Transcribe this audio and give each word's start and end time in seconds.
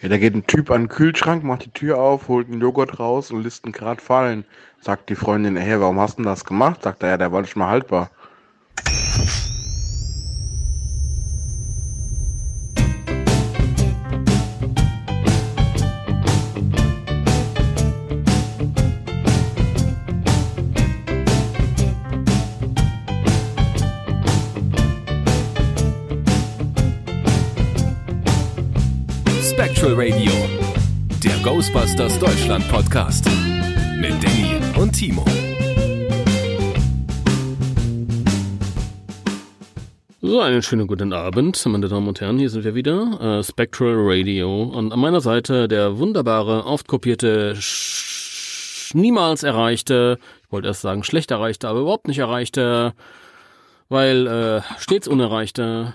Ja, 0.00 0.08
da 0.08 0.16
geht 0.16 0.34
ein 0.34 0.46
Typ 0.46 0.70
an 0.70 0.82
den 0.82 0.88
Kühlschrank, 0.88 1.42
macht 1.42 1.64
die 1.64 1.72
Tür 1.72 1.98
auf, 1.98 2.28
holt 2.28 2.48
einen 2.48 2.60
Joghurt 2.60 3.00
raus 3.00 3.32
und 3.32 3.42
lässt 3.42 3.66
ihn 3.66 3.72
gerade 3.72 4.00
fallen. 4.00 4.44
Sagt 4.80 5.08
die 5.08 5.16
Freundin, 5.16 5.56
hey, 5.56 5.80
warum 5.80 5.98
hast 5.98 6.18
du 6.18 6.22
denn 6.22 6.30
das 6.30 6.44
gemacht? 6.44 6.84
Sagt 6.84 7.02
er, 7.02 7.08
ja, 7.10 7.16
der 7.16 7.32
war 7.32 7.40
nicht 7.40 7.56
mal 7.56 7.68
haltbar. 7.68 8.10
Deutschland 32.48 32.72
Podcast 32.72 33.26
mit 34.00 34.24
Danny 34.24 34.56
und 34.80 34.90
Timo. 34.92 35.22
So, 40.22 40.40
einen 40.40 40.62
schönen 40.62 40.86
guten 40.86 41.12
Abend, 41.12 41.62
meine 41.66 41.88
Damen 41.88 42.08
und 42.08 42.22
Herren. 42.22 42.38
Hier 42.38 42.48
sind 42.48 42.64
wir 42.64 42.74
wieder, 42.74 43.20
äh, 43.20 43.44
Spectral 43.44 43.96
Radio. 43.98 44.62
Und 44.62 44.94
an 44.94 44.98
meiner 44.98 45.20
Seite 45.20 45.68
der 45.68 45.98
wunderbare, 45.98 46.64
oft 46.64 46.88
kopierte, 46.88 47.54
niemals 48.94 49.42
erreichte, 49.42 50.18
ich 50.42 50.50
wollte 50.50 50.68
erst 50.68 50.80
sagen 50.80 51.04
schlecht 51.04 51.30
erreichte, 51.30 51.68
aber 51.68 51.80
überhaupt 51.80 52.08
nicht 52.08 52.20
erreichte, 52.20 52.94
weil 53.90 54.26
äh, 54.26 54.62
stets 54.78 55.06
unerreichte, 55.06 55.92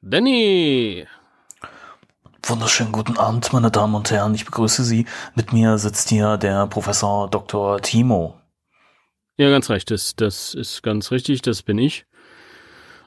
Danny. 0.00 1.06
Wunderschönen 2.48 2.92
guten 2.92 3.18
Abend, 3.18 3.52
meine 3.52 3.70
Damen 3.70 3.94
und 3.94 4.10
Herren. 4.10 4.34
Ich 4.34 4.46
begrüße 4.46 4.82
Sie. 4.82 5.04
Mit 5.34 5.52
mir 5.52 5.76
sitzt 5.76 6.08
hier 6.08 6.38
der 6.38 6.66
Professor 6.66 7.28
Dr. 7.28 7.78
Timo. 7.82 8.40
Ja, 9.36 9.50
ganz 9.50 9.68
recht. 9.68 9.90
Das, 9.90 10.16
das 10.16 10.54
ist 10.54 10.82
ganz 10.82 11.10
richtig. 11.10 11.42
Das 11.42 11.62
bin 11.62 11.76
ich. 11.76 12.06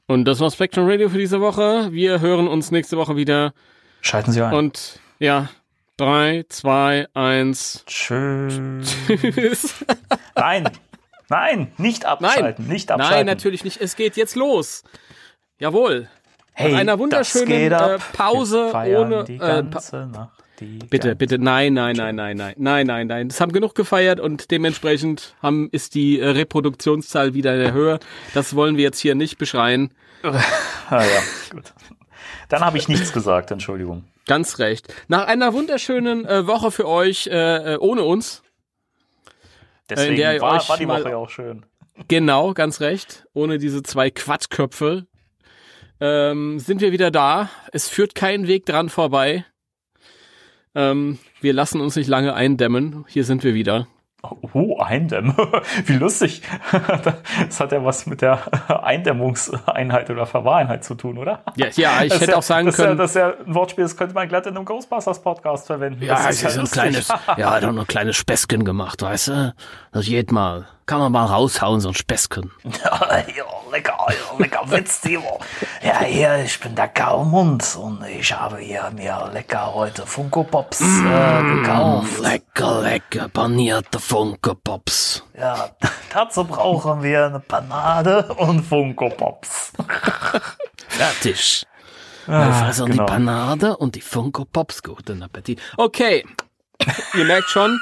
Und 0.06 0.26
das 0.26 0.42
war 0.42 0.52
Spectrum 0.52 0.88
Radio 0.88 1.10
für 1.10 1.18
diese 1.18 1.42
Woche. 1.42 1.92
Wir 1.92 2.20
hören 2.20 2.48
uns 2.48 2.70
nächste 2.70 2.98
Woche 2.98 3.16
wieder. 3.16 3.54
Schalten 4.02 4.32
Sie 4.32 4.44
ein. 4.44 4.54
Und 4.54 5.00
ja, 5.18 5.50
drei, 5.98 6.46
zwei, 6.48 7.08
eins. 7.16 7.84
Tschüss. 7.88 8.62
Tschüss. 9.08 9.86
Nein, 10.36 10.70
nein, 11.30 11.72
nicht 11.78 12.06
abschalten, 12.06 12.66
Nein. 12.66 12.74
nicht 12.74 12.92
abschalten. 12.92 13.18
Nein, 13.18 13.26
natürlich 13.26 13.64
nicht. 13.64 13.82
Es 13.82 13.96
geht 13.96 14.18
jetzt 14.18 14.36
los. 14.36 14.84
Jawohl. 15.58 16.10
Hey, 16.54 16.74
Nach 16.74 16.80
einer 16.80 17.00
wunderschönen 17.00 17.72
äh, 17.72 17.98
Pause 18.14 18.72
ohne. 18.74 19.24
Die 19.24 19.36
Äh, 19.36 19.64
pa 19.64 20.06
Nacht, 20.06 20.44
die 20.60 20.80
bitte, 20.90 21.16
bitte, 21.16 21.40
nein, 21.40 21.74
nein, 21.74 21.96
nein, 21.96 22.16
nein, 22.16 22.38
nein, 22.38 22.56
nein, 22.58 22.88
nein, 22.88 23.08
nein. 23.08 23.30
Das 23.30 23.42
haben 23.42 23.52
genug 23.52 23.74
gefeiert 23.74 24.20
und 24.20 24.52
dementsprechend 24.52 25.36
haben, 25.42 25.70
ist 25.72 25.96
die 25.96 26.20
äh, 26.20 26.28
Reproduktionszahl 26.28 27.34
wieder 27.34 27.54
in 27.54 27.60
der 27.62 27.74
Höhe. 27.74 28.00
Das 28.34 28.56
wollen 28.56 28.78
wir 28.78 28.84
jetzt 28.84 29.00
hier 29.00 29.16
nicht 29.16 29.38
beschreien. 29.38 29.94
Ah 30.90 31.06
ja, 31.06 31.22
gut. 31.52 31.74
Dann 32.50 32.66
habe 32.66 32.78
ich 32.78 32.90
nichts 32.90 33.14
gesagt, 33.14 33.50
Entschuldigung. 33.50 34.04
Ganz 34.28 34.60
recht. 34.60 34.94
Nach 35.08 35.26
einer 35.26 35.54
wunderschönen 35.54 36.26
äh, 36.26 36.46
Woche 36.46 36.70
für 36.70 36.86
euch 36.86 37.28
äh, 37.28 37.76
äh, 37.76 37.78
ohne 37.78 38.04
uns. 38.04 38.44
Deswegen 39.90 40.18
der 40.18 40.34
ihr 40.36 40.42
war, 40.42 40.68
war 40.68 40.78
die 40.78 40.88
Woche 40.88 41.10
ja 41.10 41.16
auch 41.16 41.30
schön. 41.30 41.66
Genau, 42.10 42.54
ganz 42.54 42.82
recht. 42.82 43.26
Ohne 43.34 43.58
diese 43.58 43.84
zwei 43.84 44.12
Quatschköpfe 44.12 45.08
ähm, 46.02 46.60
sind 46.60 46.82
wir 46.82 46.92
wieder 46.92 47.12
da. 47.12 47.50
Es 47.72 47.88
führt 47.88 48.16
kein 48.16 48.48
Weg 48.48 48.66
dran 48.66 48.90
vorbei. 48.90 49.46
Ähm, 50.74 51.20
wir 51.40 51.54
lassen 51.54 51.80
uns 51.82 51.96
nicht 51.96 52.08
lange 52.08 52.34
eindämmen. 52.34 53.06
Hier 53.08 53.24
sind 53.24 53.44
wir 53.44 53.54
wieder. 53.54 53.88
Oh, 54.54 54.78
Eindämmen. 54.80 55.36
Wie 55.86 55.94
lustig. 55.94 56.42
Das 57.40 57.60
hat 57.60 57.72
ja 57.72 57.84
was 57.84 58.06
mit 58.06 58.22
der 58.22 58.40
Eindämmungseinheit 58.84 60.10
oder 60.10 60.26
Verwahreinheit 60.26 60.84
zu 60.84 60.96
tun, 60.96 61.18
oder? 61.18 61.44
Ja, 61.56 61.68
ja 61.76 62.04
ich 62.04 62.10
Das 62.10 62.22
hätte 62.22 62.32
ja, 62.32 62.38
auch 62.38 62.44
sagen 62.44 62.68
das 62.68 62.76
können. 62.76 62.90
Ja, 62.90 62.96
das 62.96 63.12
ist 63.12 63.16
ja 63.16 63.34
ein 63.46 63.56
Wortspiel, 63.56 63.84
das 63.84 63.98
könnte 63.98 64.14
man 64.14 64.28
glatt 64.28 64.46
in 64.46 64.56
einem 64.56 64.66
Ghostbusters-Podcast 64.66 65.68
verwenden. 65.68 66.04
ja, 66.04 66.16
das 66.16 66.42
ist 66.42 66.46
ein 66.46 66.62
lustig. 66.62 66.72
kleines, 66.72 67.08
ja, 67.38 67.52
hat 67.52 67.66
auch 67.66 67.72
noch 67.72 67.82
ein 67.82 67.88
kleines 67.88 68.16
Späßchen 68.16 68.64
gemacht, 68.64 69.02
weißt 69.02 69.28
du? 69.30 69.54
Das 69.92 70.06
geht 70.06 70.32
mal. 70.32 70.68
Kann 70.92 71.00
man 71.00 71.14
mal 71.14 71.26
raushauen, 71.26 71.80
so 71.80 71.88
ein 71.88 71.94
Späßchen. 71.94 72.52
Ja, 72.84 73.24
lecker, 73.72 74.08
lecker 74.38 74.70
Witz, 74.70 75.00
Timo. 75.00 75.40
Ja, 75.82 76.02
hier, 76.02 76.44
ich 76.44 76.60
bin 76.60 76.76
der 76.76 76.90
Karlmund 76.90 77.78
und 77.82 78.04
ich 78.04 78.34
habe 78.34 78.58
hier 78.58 78.92
mir 78.94 79.30
lecker 79.32 79.74
heute 79.74 80.06
Funko 80.06 80.44
Pops 80.44 80.82
äh, 80.82 81.44
gekauft. 81.44 82.20
Lecker, 82.20 82.82
lecker, 82.82 83.30
panierte 83.30 84.02
Funke 84.02 84.54
Pops. 84.54 85.24
Ja, 85.40 85.70
dazu 86.14 86.44
brauchen 86.44 87.02
wir 87.02 87.28
eine 87.28 87.40
Panade 87.40 88.24
und 88.34 88.62
Funko 88.62 89.08
Pops. 89.12 89.72
Fertig. 90.90 91.66
Ah, 92.28 92.52
fressen 92.52 92.88
genau. 92.88 93.06
die 93.06 93.10
Panade 93.14 93.78
und 93.78 93.96
die 93.96 94.02
Funko 94.02 94.44
Pops. 94.44 94.84
Guten 94.84 95.24
Appetit. 95.24 95.62
Okay. 95.78 96.26
Ihr 97.14 97.24
merkt 97.24 97.48
schon, 97.48 97.80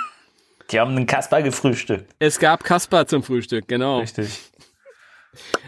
Die 0.72 0.80
haben 0.80 0.92
einen 0.92 1.06
Kasper 1.08 1.42
gefrühstückt. 1.42 2.14
es 2.20 2.40
gab 2.40 2.64
Kasper 2.64 3.08
zum 3.08 3.24
Frühstück, 3.24 3.68
genau. 3.68 4.00
Richtig. 4.00 4.30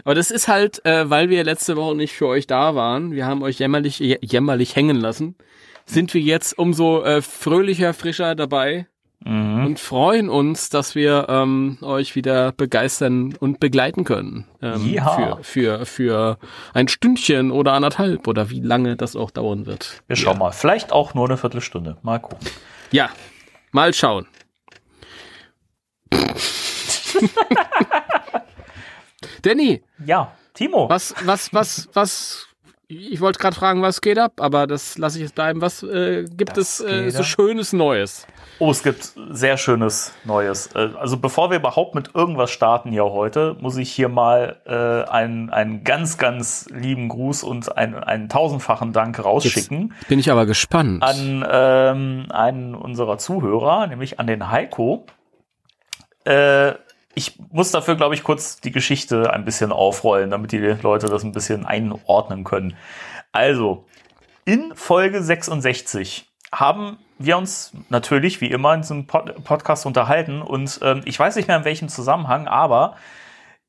Aber 0.04 0.14
das 0.14 0.30
ist 0.30 0.48
halt, 0.48 0.84
äh, 0.84 1.08
weil 1.08 1.28
wir 1.30 1.44
letzte 1.44 1.76
Woche 1.76 1.94
nicht 1.94 2.12
für 2.14 2.26
euch 2.26 2.46
da 2.46 2.74
waren. 2.74 3.12
Wir 3.12 3.26
haben 3.26 3.42
euch 3.42 3.58
jämmerlich, 3.60 3.98
jä- 3.98 4.18
jämmerlich 4.20 4.74
hängen 4.76 4.96
lassen. 4.96 5.36
Sind 5.86 6.14
wir 6.14 6.20
jetzt 6.20 6.58
umso 6.58 7.02
äh, 7.04 7.22
fröhlicher, 7.22 7.94
frischer 7.94 8.34
dabei 8.34 8.86
Mhm. 9.24 9.66
und 9.66 9.78
freuen 9.78 10.28
uns, 10.28 10.68
dass 10.68 10.96
wir 10.96 11.26
ähm, 11.28 11.78
euch 11.80 12.16
wieder 12.16 12.50
begeistern 12.50 13.36
und 13.38 13.60
begleiten 13.60 14.02
können. 14.02 14.48
Ähm, 14.60 14.84
Ja. 14.92 15.36
für, 15.42 15.44
für, 15.44 15.86
für 15.86 16.38
ein 16.74 16.88
Stündchen 16.88 17.52
oder 17.52 17.74
anderthalb 17.74 18.26
oder 18.26 18.50
wie 18.50 18.58
lange 18.60 18.96
das 18.96 19.14
auch 19.14 19.30
dauern 19.30 19.64
wird. 19.66 20.02
Wir 20.08 20.16
schauen 20.16 20.38
mal. 20.38 20.50
Vielleicht 20.50 20.90
auch 20.90 21.14
nur 21.14 21.26
eine 21.28 21.36
Viertelstunde. 21.36 21.98
Mal 22.02 22.18
gucken. 22.18 22.48
Ja, 22.90 23.10
mal 23.70 23.94
schauen. 23.94 24.26
Danny, 29.42 29.82
Ja, 30.04 30.32
Timo. 30.54 30.88
was, 30.88 31.14
was, 31.24 31.52
was, 31.52 31.88
was, 31.94 32.46
ich 32.88 33.20
wollte 33.20 33.38
gerade 33.38 33.56
fragen, 33.56 33.82
was 33.82 34.00
geht 34.00 34.18
ab, 34.18 34.34
aber 34.40 34.66
das 34.66 34.98
lasse 34.98 35.18
ich 35.18 35.22
jetzt 35.24 35.34
bleiben. 35.34 35.60
Was 35.60 35.82
äh, 35.82 36.24
gibt 36.24 36.56
Das 36.56 36.80
es 36.80 36.86
äh, 36.86 37.10
so. 37.10 37.22
Schönes 37.22 37.72
Neues? 37.72 38.26
Oh, 38.58 38.70
es 38.70 38.82
gibt 38.82 39.12
sehr 39.30 39.56
schönes 39.56 40.12
Neues. 40.24 40.68
Äh, 40.74 40.90
Also 40.98 41.16
bevor 41.16 41.50
wir 41.50 41.56
überhaupt 41.58 41.94
mit 41.94 42.14
irgendwas 42.14 42.50
starten 42.50 42.90
hier 42.92 43.04
heute, 43.04 43.56
muss 43.60 43.76
ich 43.78 43.90
hier 43.90 44.08
mal 44.08 44.60
äh, 44.66 45.10
einen, 45.10 45.50
einen 45.50 45.84
ganz, 45.84 46.18
ganz 46.18 46.66
lieben 46.70 47.08
Gruß 47.08 47.42
und 47.44 47.76
einen, 47.76 47.94
einen 47.94 48.28
tausendfachen 48.28 48.92
Dank 48.92 49.24
rausschicken 49.24 49.94
Bin 50.08 50.18
ich 50.18 50.30
aber 50.30 50.46
gespannt. 50.46 51.02
an 51.02 51.44
ähm, 51.50 52.26
einen 52.30 52.74
unserer 52.74 53.18
Zuhörer, 53.18 53.86
nämlich 53.88 54.20
an 54.20 54.26
den 54.26 54.50
Heiko. 54.50 55.04
Äh, 56.24 56.74
ich 57.14 57.38
muss 57.50 57.70
dafür, 57.70 57.96
glaube 57.96 58.14
ich, 58.14 58.22
kurz 58.22 58.60
die 58.60 58.72
Geschichte 58.72 59.32
ein 59.32 59.44
bisschen 59.44 59.72
aufrollen, 59.72 60.30
damit 60.30 60.52
die 60.52 60.58
Leute 60.58 61.06
das 61.06 61.24
ein 61.24 61.32
bisschen 61.32 61.66
einordnen 61.66 62.44
können. 62.44 62.76
Also, 63.32 63.84
in 64.44 64.74
Folge 64.74 65.22
66 65.22 66.26
haben 66.52 66.98
wir 67.18 67.36
uns 67.36 67.72
natürlich 67.88 68.40
wie 68.40 68.50
immer 68.50 68.74
in 68.74 68.80
diesem 68.82 69.06
Pod 69.06 69.44
Podcast 69.44 69.86
unterhalten 69.86 70.42
und 70.42 70.80
ähm, 70.82 71.02
ich 71.04 71.18
weiß 71.18 71.36
nicht 71.36 71.48
mehr 71.48 71.56
in 71.56 71.64
welchem 71.64 71.88
Zusammenhang, 71.88 72.48
aber 72.48 72.96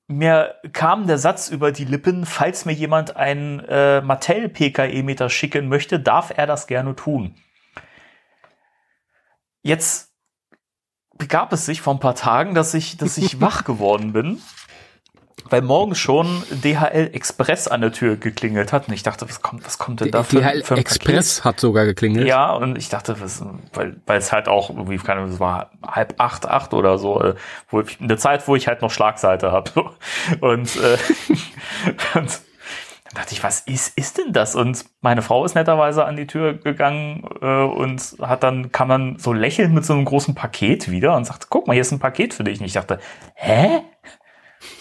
mir 0.07 0.55
kam 0.73 1.07
der 1.07 1.17
Satz 1.17 1.49
über 1.49 1.71
die 1.71 1.85
Lippen, 1.85 2.25
falls 2.25 2.65
mir 2.65 2.73
jemand 2.73 3.15
einen 3.15 3.59
äh, 3.61 4.01
Mattel 4.01 4.49
PKE-Meter 4.49 5.29
schicken 5.29 5.69
möchte, 5.69 5.99
darf 5.99 6.33
er 6.35 6.45
das 6.45 6.67
gerne 6.67 6.95
tun. 6.95 7.35
Jetzt 9.61 10.12
begab 11.17 11.53
es 11.53 11.65
sich 11.65 11.81
vor 11.81 11.93
ein 11.93 11.99
paar 11.99 12.15
Tagen, 12.15 12.53
dass 12.55 12.73
ich, 12.73 12.97
dass 12.97 13.17
ich 13.17 13.41
wach 13.41 13.63
geworden 13.65 14.13
bin, 14.13 14.41
weil 15.49 15.61
morgens 15.61 15.99
schon 15.99 16.43
DHL 16.49 17.11
Express 17.13 17.67
an 17.67 17.81
der 17.81 17.91
Tür 17.91 18.15
geklingelt 18.15 18.73
hat 18.73 18.87
und 18.87 18.93
ich 18.93 19.03
dachte, 19.03 19.27
was 19.27 19.41
kommt, 19.41 19.65
was 19.65 19.77
kommt 19.77 20.01
denn 20.01 20.11
da 20.11 20.23
für, 20.23 20.41
DHL 20.41 20.63
für 20.63 20.75
ein 20.75 20.79
Express 20.79 21.43
hat 21.43 21.59
sogar 21.59 21.85
geklingelt. 21.85 22.27
ja, 22.27 22.51
und 22.51 22.77
ich 22.77 22.89
dachte, 22.89 23.19
was, 23.19 23.43
weil, 23.73 23.97
weil 24.05 24.17
es 24.17 24.31
halt 24.31 24.47
auch 24.47 24.69
irgendwie, 24.69 24.97
keine 24.97 25.21
Ahnung, 25.21 25.33
es 25.33 25.39
war 25.39 25.71
halb 25.85 26.15
acht, 26.19 26.45
acht 26.47 26.73
oder 26.73 26.97
so, 26.97 27.21
äh, 27.21 27.35
wo 27.69 27.81
ich, 27.81 27.99
eine 28.01 28.17
Zeit, 28.17 28.47
wo 28.47 28.55
ich 28.55 28.67
halt 28.67 28.81
noch 28.81 28.91
Schlagseite 28.91 29.51
habe. 29.51 29.91
Und, 30.39 30.75
äh, 30.77 30.97
und 32.17 32.39
dann 33.13 33.21
dachte 33.21 33.33
ich, 33.35 33.43
was 33.43 33.59
ist, 33.61 33.95
ist 33.95 34.17
denn 34.17 34.33
das? 34.33 34.55
Und 34.55 34.85
meine 35.01 35.21
Frau 35.21 35.45
ist 35.45 35.53
netterweise 35.53 36.05
an 36.05 36.15
die 36.15 36.25
Tür 36.25 36.55
gegangen 36.55 37.23
äh, 37.41 37.63
und 37.63 38.15
hat 38.19 38.41
dann, 38.41 38.71
kam 38.71 38.89
dann 38.89 39.19
so 39.19 39.33
lächelnd 39.33 39.73
mit 39.73 39.85
so 39.85 39.93
einem 39.93 40.05
großen 40.05 40.33
Paket 40.33 40.89
wieder 40.89 41.15
und 41.15 41.25
sagte, 41.25 41.45
guck 41.49 41.67
mal, 41.67 41.73
hier 41.73 41.81
ist 41.81 41.91
ein 41.91 41.99
Paket 41.99 42.33
für 42.33 42.43
dich. 42.43 42.59
Und 42.59 42.65
ich 42.65 42.73
dachte, 42.73 42.99
hä? 43.35 43.81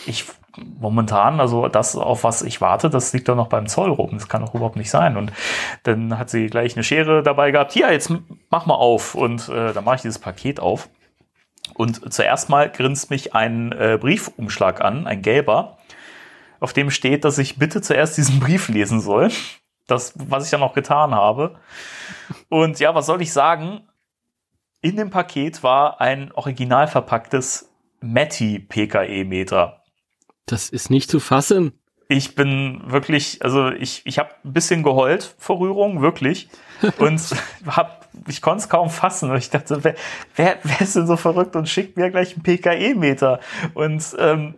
Ich 0.07 0.25
momentan, 0.57 1.41
also 1.41 1.69
das, 1.69 1.95
auf 1.95 2.25
was 2.25 2.41
ich 2.41 2.61
warte, 2.63 2.89
das 2.89 3.13
liegt 3.13 3.29
doch 3.29 3.37
noch 3.37 3.49
beim 3.49 3.67
Zoll 3.67 3.91
rum. 3.91 4.11
Das 4.13 4.29
kann 4.29 4.43
doch 4.43 4.55
überhaupt 4.55 4.77
nicht 4.77 4.91
sein. 4.91 5.19
Und 5.19 5.31
dann 5.83 6.19
hat 6.19 6.31
sie 6.31 6.47
gleich 6.47 6.75
eine 6.75 6.85
Schere 6.85 7.23
dabei 7.23 7.51
gehabt. 7.51 7.73
Hier, 7.73 7.93
jetzt 7.93 8.11
mach 8.49 8.65
mal 8.65 8.75
auf. 8.75 9.15
Und 9.15 9.51
äh, 9.51 9.75
dann 9.75 9.85
mache 9.85 9.97
ich 9.97 10.03
dieses 10.03 10.19
Paket 10.19 10.59
auf. 10.59 10.89
Und 11.75 12.13
zuerst 12.13 12.49
mal 12.49 12.71
grinst 12.71 13.11
mich 13.11 13.35
ein 13.35 13.73
äh, 13.73 13.99
Briefumschlag 14.01 14.81
an, 14.81 15.07
ein 15.07 15.21
gelber, 15.21 15.77
auf 16.63 16.73
dem 16.73 16.91
steht, 16.91 17.25
dass 17.25 17.39
ich 17.39 17.59
bitte 17.59 17.83
zuerst 17.83 18.17
diesen 18.17 18.39
Brief 18.39 18.69
lesen 18.69 19.01
soll. 19.01 19.31
Das, 19.89 20.15
was 20.17 20.45
ich 20.45 20.51
dann 20.51 20.63
auch 20.63 20.75
getan 20.75 21.13
habe. 21.13 21.57
Und 22.49 22.79
ja, 22.79 22.95
was 22.95 23.07
soll 23.07 23.21
ich 23.21 23.33
sagen? 23.33 23.89
In 24.81 24.97
dem 24.97 25.11
Paket 25.11 25.63
war 25.65 26.01
ein 26.01 26.31
original 26.33 26.87
verpacktes 26.87 27.69
Matti 28.01 28.61
PKE-Meter. 28.61 29.83
Das 30.47 30.69
ist 30.69 30.89
nicht 30.89 31.11
zu 31.11 31.19
fassen. 31.19 31.73
Ich 32.09 32.35
bin 32.35 32.83
wirklich, 32.87 33.43
also 33.43 33.71
ich, 33.71 34.03
ich 34.05 34.19
habe 34.19 34.31
ein 34.45 34.53
bisschen 34.53 34.83
geheult 34.83 35.35
vor 35.39 35.59
Rührung, 35.59 36.01
wirklich. 36.01 36.49
Und 36.99 37.21
hab, 37.67 38.09
ich 38.29 38.41
konnte 38.41 38.63
es 38.63 38.69
kaum 38.69 38.89
fassen. 38.89 39.35
Ich 39.35 39.51
dachte, 39.51 39.83
wer, 39.83 39.95
wer, 40.37 40.59
wer 40.63 40.81
ist 40.81 40.95
denn 40.95 41.07
so 41.07 41.17
verrückt 41.17 41.57
und 41.57 41.69
schickt 41.69 41.97
mir 41.97 42.11
gleich 42.11 42.35
einen 42.35 42.43
PKE-Meter? 42.43 43.41
Und 43.75 44.15
ähm, 44.19 44.55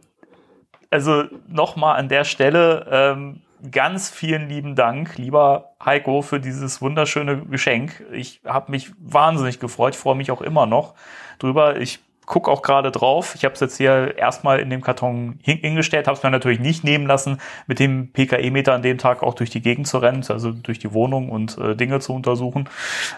also 0.95 1.25
nochmal 1.49 1.97
an 1.99 2.09
der 2.09 2.23
Stelle 2.23 2.87
ähm, 2.89 3.43
ganz 3.73 4.11
vielen 4.11 4.49
lieben 4.49 4.77
Dank, 4.77 5.19
lieber 5.19 5.73
Heiko, 5.85 6.23
für 6.23 6.39
dieses 6.39 6.81
wunderschöne 6.81 7.39
Geschenk. 7.47 8.05
Ich 8.13 8.41
habe 8.47 8.71
mich 8.71 8.93
wahnsinnig 9.01 9.59
gefreut, 9.59 9.97
freue 9.97 10.15
mich 10.15 10.31
auch 10.31 10.41
immer 10.41 10.67
noch 10.67 10.95
drüber. 11.41 11.81
Ich 11.81 11.99
guck 12.27 12.49
auch 12.49 12.63
gerade 12.63 12.93
drauf. 12.93 13.35
Ich 13.35 13.45
habe 13.45 13.55
es 13.55 13.61
jetzt 13.61 13.77
hier 13.77 14.17
erstmal 14.17 14.61
in 14.61 14.71
dem 14.71 14.83
Karton 14.83 15.41
hingestellt, 15.43 16.07
habe 16.07 16.17
es 16.17 16.23
mir 16.23 16.31
natürlich 16.31 16.61
nicht 16.61 16.85
nehmen 16.85 17.09
lassen, 17.09 17.41
mit 17.67 17.81
dem 17.81 18.13
PKE-Meter 18.13 18.73
an 18.73 18.83
dem 18.83 18.99
Tag 18.99 19.25
auch 19.25 19.35
durch 19.35 19.51
die 19.51 19.63
Gegend 19.63 19.89
zu 19.89 19.99
rennen, 19.99 20.25
also 20.29 20.53
durch 20.53 20.79
die 20.79 20.93
Wohnung 20.93 21.29
und 21.29 21.59
äh, 21.59 21.75
Dinge 21.75 21.99
zu 21.99 22.15
untersuchen. 22.15 22.69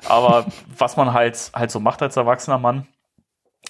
Aber 0.08 0.46
was 0.78 0.96
man 0.96 1.12
halt 1.12 1.50
halt 1.54 1.70
so 1.70 1.78
macht 1.78 2.00
als 2.00 2.16
erwachsener 2.16 2.58
Mann. 2.58 2.86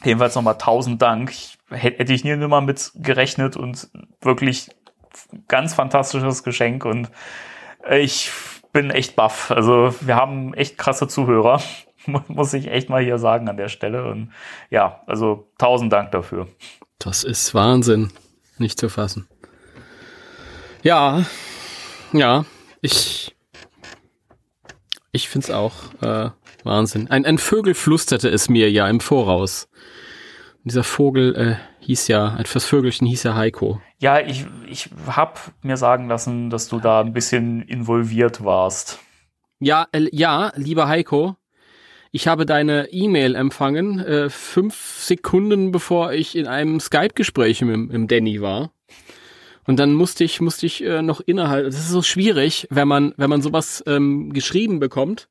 Jedenfalls 0.04 0.34
nochmal 0.34 0.58
tausend 0.58 1.02
Dank. 1.02 1.32
Hätte 1.70 2.12
ich 2.12 2.24
nie 2.24 2.30
immer 2.30 2.60
mit 2.60 2.92
gerechnet 2.94 3.56
und 3.56 3.88
wirklich 4.20 4.70
ganz 5.48 5.74
fantastisches 5.74 6.42
Geschenk 6.42 6.84
und 6.84 7.10
ich 7.90 8.30
bin 8.72 8.90
echt 8.90 9.16
baff. 9.16 9.50
Also 9.50 9.94
wir 10.00 10.16
haben 10.16 10.54
echt 10.54 10.78
krasse 10.78 11.08
Zuhörer 11.08 11.60
muss 12.28 12.52
ich 12.54 12.68
echt 12.68 12.88
mal 12.88 13.02
hier 13.02 13.18
sagen 13.18 13.48
an 13.48 13.56
der 13.56 13.68
Stelle. 13.68 14.08
Und 14.08 14.32
ja, 14.70 15.02
also 15.06 15.50
tausend 15.58 15.92
Dank 15.92 16.12
dafür. 16.12 16.48
Das 16.98 17.24
ist 17.24 17.54
Wahnsinn. 17.54 18.10
Nicht 18.58 18.78
zu 18.80 18.88
fassen. 18.88 19.28
Ja, 20.82 21.24
ja, 22.12 22.44
ich, 22.80 23.36
ich 25.12 25.28
finde 25.28 25.46
es 25.46 25.50
auch 25.50 25.74
äh, 26.00 26.30
Wahnsinn. 26.64 27.10
Ein, 27.10 27.26
ein 27.26 27.38
Vögel 27.38 27.74
flüsterte 27.74 28.28
es 28.28 28.48
mir 28.48 28.70
ja 28.70 28.88
im 28.88 29.00
Voraus. 29.00 29.68
Dieser 30.66 30.82
Vogel 30.82 31.36
äh, 31.36 31.84
hieß 31.84 32.08
ja, 32.08 32.42
das 32.52 32.64
Vögelchen 32.64 33.06
hieß 33.06 33.22
ja 33.22 33.36
Heiko. 33.36 33.80
Ja, 34.00 34.18
ich, 34.18 34.46
ich 34.68 34.90
habe 35.06 35.34
mir 35.62 35.76
sagen 35.76 36.08
lassen, 36.08 36.50
dass 36.50 36.66
du 36.66 36.80
da 36.80 37.02
ein 37.02 37.12
bisschen 37.12 37.62
involviert 37.62 38.44
warst. 38.44 38.98
Ja, 39.60 39.86
äh, 39.92 40.08
ja, 40.10 40.52
lieber 40.56 40.88
Heiko, 40.88 41.36
ich 42.10 42.26
habe 42.26 42.46
deine 42.46 42.88
E-Mail 42.90 43.36
empfangen, 43.36 44.00
äh, 44.00 44.28
fünf 44.28 44.74
Sekunden 44.98 45.70
bevor 45.70 46.12
ich 46.12 46.34
in 46.34 46.48
einem 46.48 46.80
Skype-Gespräch 46.80 47.62
mit, 47.62 47.92
mit 47.92 48.10
Danny 48.10 48.40
war. 48.40 48.72
Und 49.68 49.78
dann 49.78 49.94
musste 49.94 50.24
ich, 50.24 50.40
musste 50.40 50.66
ich 50.66 50.82
äh, 50.82 51.00
noch 51.00 51.20
innerhalb. 51.20 51.66
Das 51.66 51.76
ist 51.76 51.90
so 51.90 52.02
schwierig, 52.02 52.66
wenn 52.70 52.88
man, 52.88 53.14
wenn 53.16 53.30
man 53.30 53.40
sowas 53.40 53.84
ähm, 53.86 54.32
geschrieben 54.32 54.80
bekommt. 54.80 55.28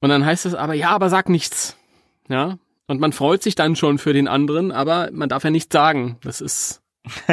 Und 0.00 0.08
dann 0.08 0.26
heißt 0.26 0.46
es 0.46 0.56
aber, 0.56 0.74
ja, 0.74 0.90
aber 0.90 1.10
sag 1.10 1.28
nichts. 1.28 1.76
Ja. 2.28 2.58
Und 2.86 3.00
man 3.00 3.12
freut 3.12 3.42
sich 3.42 3.54
dann 3.54 3.74
schon 3.76 3.98
für 3.98 4.12
den 4.12 4.28
anderen, 4.28 4.70
aber 4.70 5.10
man 5.12 5.28
darf 5.28 5.44
ja 5.44 5.50
nichts 5.50 5.72
sagen. 5.72 6.18
Das 6.22 6.40
ist. 6.40 6.82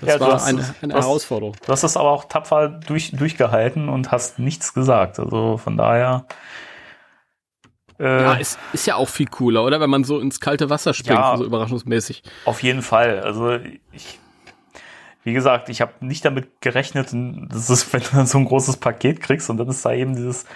Das 0.00 0.14
ja, 0.14 0.20
war 0.20 0.34
hast, 0.34 0.44
eine, 0.44 0.60
eine 0.80 0.92
du 0.92 0.98
hast, 0.98 1.06
Herausforderung. 1.06 1.56
Du 1.64 1.72
hast 1.72 1.82
das 1.82 1.96
aber 1.96 2.10
auch 2.10 2.26
tapfer 2.26 2.68
durch, 2.68 3.10
durchgehalten 3.10 3.88
und 3.88 4.12
hast 4.12 4.38
nichts 4.38 4.74
gesagt. 4.74 5.18
Also 5.18 5.56
von 5.56 5.76
daher 5.76 6.26
äh, 7.98 8.22
ja, 8.22 8.34
ist, 8.34 8.58
ist 8.72 8.86
ja 8.86 8.94
auch 8.94 9.08
viel 9.08 9.26
cooler, 9.26 9.64
oder? 9.64 9.80
Wenn 9.80 9.90
man 9.90 10.04
so 10.04 10.20
ins 10.20 10.40
kalte 10.40 10.70
Wasser 10.70 10.94
springt, 10.94 11.18
ja, 11.18 11.36
so 11.36 11.44
überraschungsmäßig. 11.44 12.22
Auf 12.44 12.62
jeden 12.62 12.82
Fall. 12.82 13.20
Also 13.20 13.58
ich, 13.92 14.20
wie 15.24 15.32
gesagt, 15.32 15.68
ich 15.68 15.80
habe 15.80 15.92
nicht 16.00 16.24
damit 16.24 16.60
gerechnet, 16.60 17.08
dass 17.12 17.68
es, 17.68 17.92
wenn 17.92 18.00
du 18.00 18.08
dann 18.12 18.26
so 18.26 18.38
ein 18.38 18.44
großes 18.44 18.76
Paket 18.76 19.20
kriegst 19.20 19.50
und 19.50 19.56
dann 19.56 19.68
ist 19.68 19.84
da 19.84 19.92
eben 19.92 20.14
dieses 20.14 20.46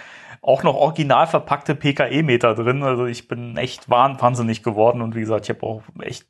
auch 0.43 0.61
noch 0.63 0.75
original 0.75 1.25
verpackte 1.25 1.73
PKE-Meter 1.73 2.53
drin. 2.53 2.83
Also 2.83 3.05
ich 3.05 3.29
bin 3.29 3.55
echt 3.55 3.89
wahnsinnig 3.89 4.61
geworden 4.61 5.01
und 5.01 5.15
wie 5.15 5.21
gesagt, 5.21 5.45
ich 5.45 5.55
habe 5.55 5.65
auch 5.65 5.81
echt 6.01 6.27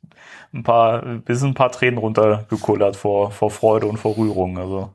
ein 0.54 0.62
paar, 0.62 1.02
bis 1.02 1.42
ein 1.42 1.54
paar 1.54 1.72
Tränen 1.72 1.98
runtergekullert 1.98 2.94
vor, 2.94 3.32
vor 3.32 3.50
Freude 3.50 3.86
und 3.86 3.98
vor 3.98 4.16
Rührung. 4.16 4.56
Also 4.56 4.94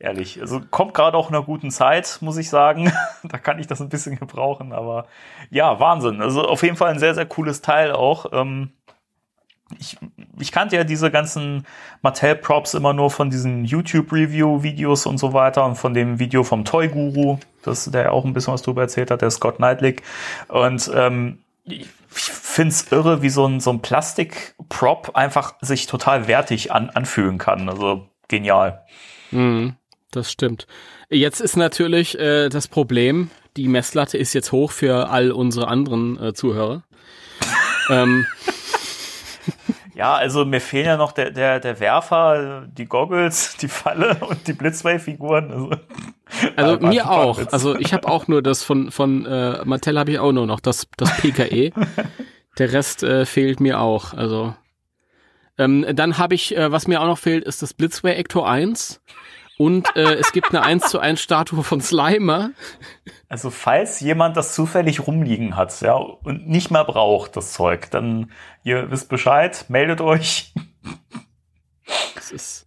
ehrlich. 0.00 0.40
Also 0.40 0.60
kommt 0.70 0.92
gerade 0.92 1.16
auch 1.16 1.30
in 1.30 1.36
einer 1.36 1.44
guten 1.44 1.70
Zeit, 1.70 2.18
muss 2.20 2.36
ich 2.36 2.50
sagen. 2.50 2.92
da 3.22 3.38
kann 3.38 3.60
ich 3.60 3.68
das 3.68 3.80
ein 3.80 3.88
bisschen 3.88 4.16
gebrauchen, 4.16 4.72
aber 4.72 5.06
ja, 5.50 5.78
Wahnsinn. 5.78 6.20
Also 6.20 6.42
auf 6.42 6.64
jeden 6.64 6.76
Fall 6.76 6.90
ein 6.90 6.98
sehr, 6.98 7.14
sehr 7.14 7.26
cooles 7.26 7.62
Teil 7.62 7.92
auch. 7.92 8.26
Ähm, 8.32 8.72
ich, 9.82 9.98
ich 10.38 10.52
kannte 10.52 10.76
ja 10.76 10.84
diese 10.84 11.10
ganzen 11.10 11.66
Mattel-Props 12.02 12.74
immer 12.74 12.92
nur 12.92 13.10
von 13.10 13.30
diesen 13.30 13.64
YouTube-Review-Videos 13.64 15.06
und 15.06 15.18
so 15.18 15.32
weiter 15.32 15.64
und 15.64 15.76
von 15.76 15.92
dem 15.92 16.18
Video 16.18 16.44
vom 16.44 16.64
Toy 16.64 16.88
Guru, 16.88 17.38
das, 17.62 17.84
der 17.86 18.12
auch 18.12 18.24
ein 18.24 18.32
bisschen 18.32 18.54
was 18.54 18.62
drüber 18.62 18.82
erzählt 18.82 19.10
hat, 19.10 19.22
der 19.22 19.30
Scott 19.30 19.56
Knightlick. 19.56 20.02
Und 20.48 20.90
ähm, 20.94 21.38
ich 21.64 21.88
find's 22.08 22.86
irre, 22.90 23.22
wie 23.22 23.30
so 23.30 23.46
ein, 23.46 23.60
so 23.60 23.70
ein 23.70 23.80
Plastik-Prop 23.80 25.12
einfach 25.14 25.54
sich 25.60 25.86
total 25.86 26.28
wertig 26.28 26.72
an, 26.72 26.90
anfühlen 26.90 27.38
kann. 27.38 27.68
Also 27.68 28.06
genial. 28.28 28.82
Mhm 29.30 29.76
das 30.12 30.30
stimmt. 30.30 30.66
Jetzt 31.10 31.40
ist 31.40 31.56
natürlich 31.56 32.18
äh, 32.18 32.48
das 32.48 32.68
Problem, 32.68 33.30
die 33.56 33.66
Messlatte 33.66 34.16
ist 34.16 34.32
jetzt 34.34 34.52
hoch 34.52 34.70
für 34.70 35.10
all 35.10 35.32
unsere 35.32 35.68
anderen 35.68 36.22
äh, 36.22 36.32
Zuhörer. 36.32 36.84
ähm. 37.90 38.26
Ja, 39.94 40.14
also 40.14 40.44
mir 40.44 40.60
fehlen 40.60 40.86
ja 40.86 40.96
noch 40.96 41.12
der, 41.12 41.30
der, 41.30 41.60
der 41.60 41.78
Werfer, 41.78 42.66
die 42.66 42.86
Goggles, 42.86 43.56
die 43.60 43.68
Falle 43.68 44.16
und 44.20 44.46
die 44.46 44.54
Blitzway-Figuren. 44.54 45.50
Also, 45.52 45.70
also 46.56 46.86
mir 46.86 47.10
auch. 47.10 47.40
Also 47.52 47.76
ich 47.76 47.92
habe 47.92 48.08
auch 48.08 48.26
nur 48.28 48.42
das 48.42 48.62
von, 48.62 48.90
von 48.90 49.26
äh, 49.26 49.64
Mattel 49.64 49.98
habe 49.98 50.12
ich 50.12 50.18
auch 50.18 50.32
nur 50.32 50.46
noch, 50.46 50.60
das, 50.60 50.86
das 50.96 51.14
PKE. 51.18 51.72
der 52.58 52.72
Rest 52.72 53.02
äh, 53.02 53.26
fehlt 53.26 53.60
mir 53.60 53.80
auch. 53.80 54.14
Also 54.14 54.54
ähm, 55.58 55.86
dann 55.94 56.18
habe 56.18 56.34
ich, 56.34 56.56
äh, 56.56 56.72
was 56.72 56.86
mir 56.86 57.00
auch 57.00 57.06
noch 57.06 57.18
fehlt, 57.18 57.44
ist 57.44 57.62
das 57.62 57.74
Blitzway 57.74 58.14
Ecto 58.14 58.42
1. 58.42 59.00
Und 59.58 59.94
äh, 59.96 60.14
es 60.14 60.32
gibt 60.32 60.48
eine 60.48 60.62
1 60.62 60.88
zu 60.88 60.98
1 60.98 61.20
Statue 61.20 61.62
von 61.62 61.80
Slimer. 61.80 62.50
Also 63.32 63.48
falls 63.48 64.00
jemand 64.00 64.36
das 64.36 64.54
zufällig 64.54 65.06
rumliegen 65.06 65.56
hat, 65.56 65.80
ja, 65.80 65.94
und 65.94 66.50
nicht 66.50 66.70
mehr 66.70 66.84
braucht, 66.84 67.34
das 67.34 67.54
Zeug, 67.54 67.90
dann 67.90 68.30
ihr 68.62 68.90
wisst 68.90 69.08
Bescheid, 69.08 69.64
meldet 69.70 70.02
euch. 70.02 70.52
Das 72.14 72.30
ist, 72.30 72.66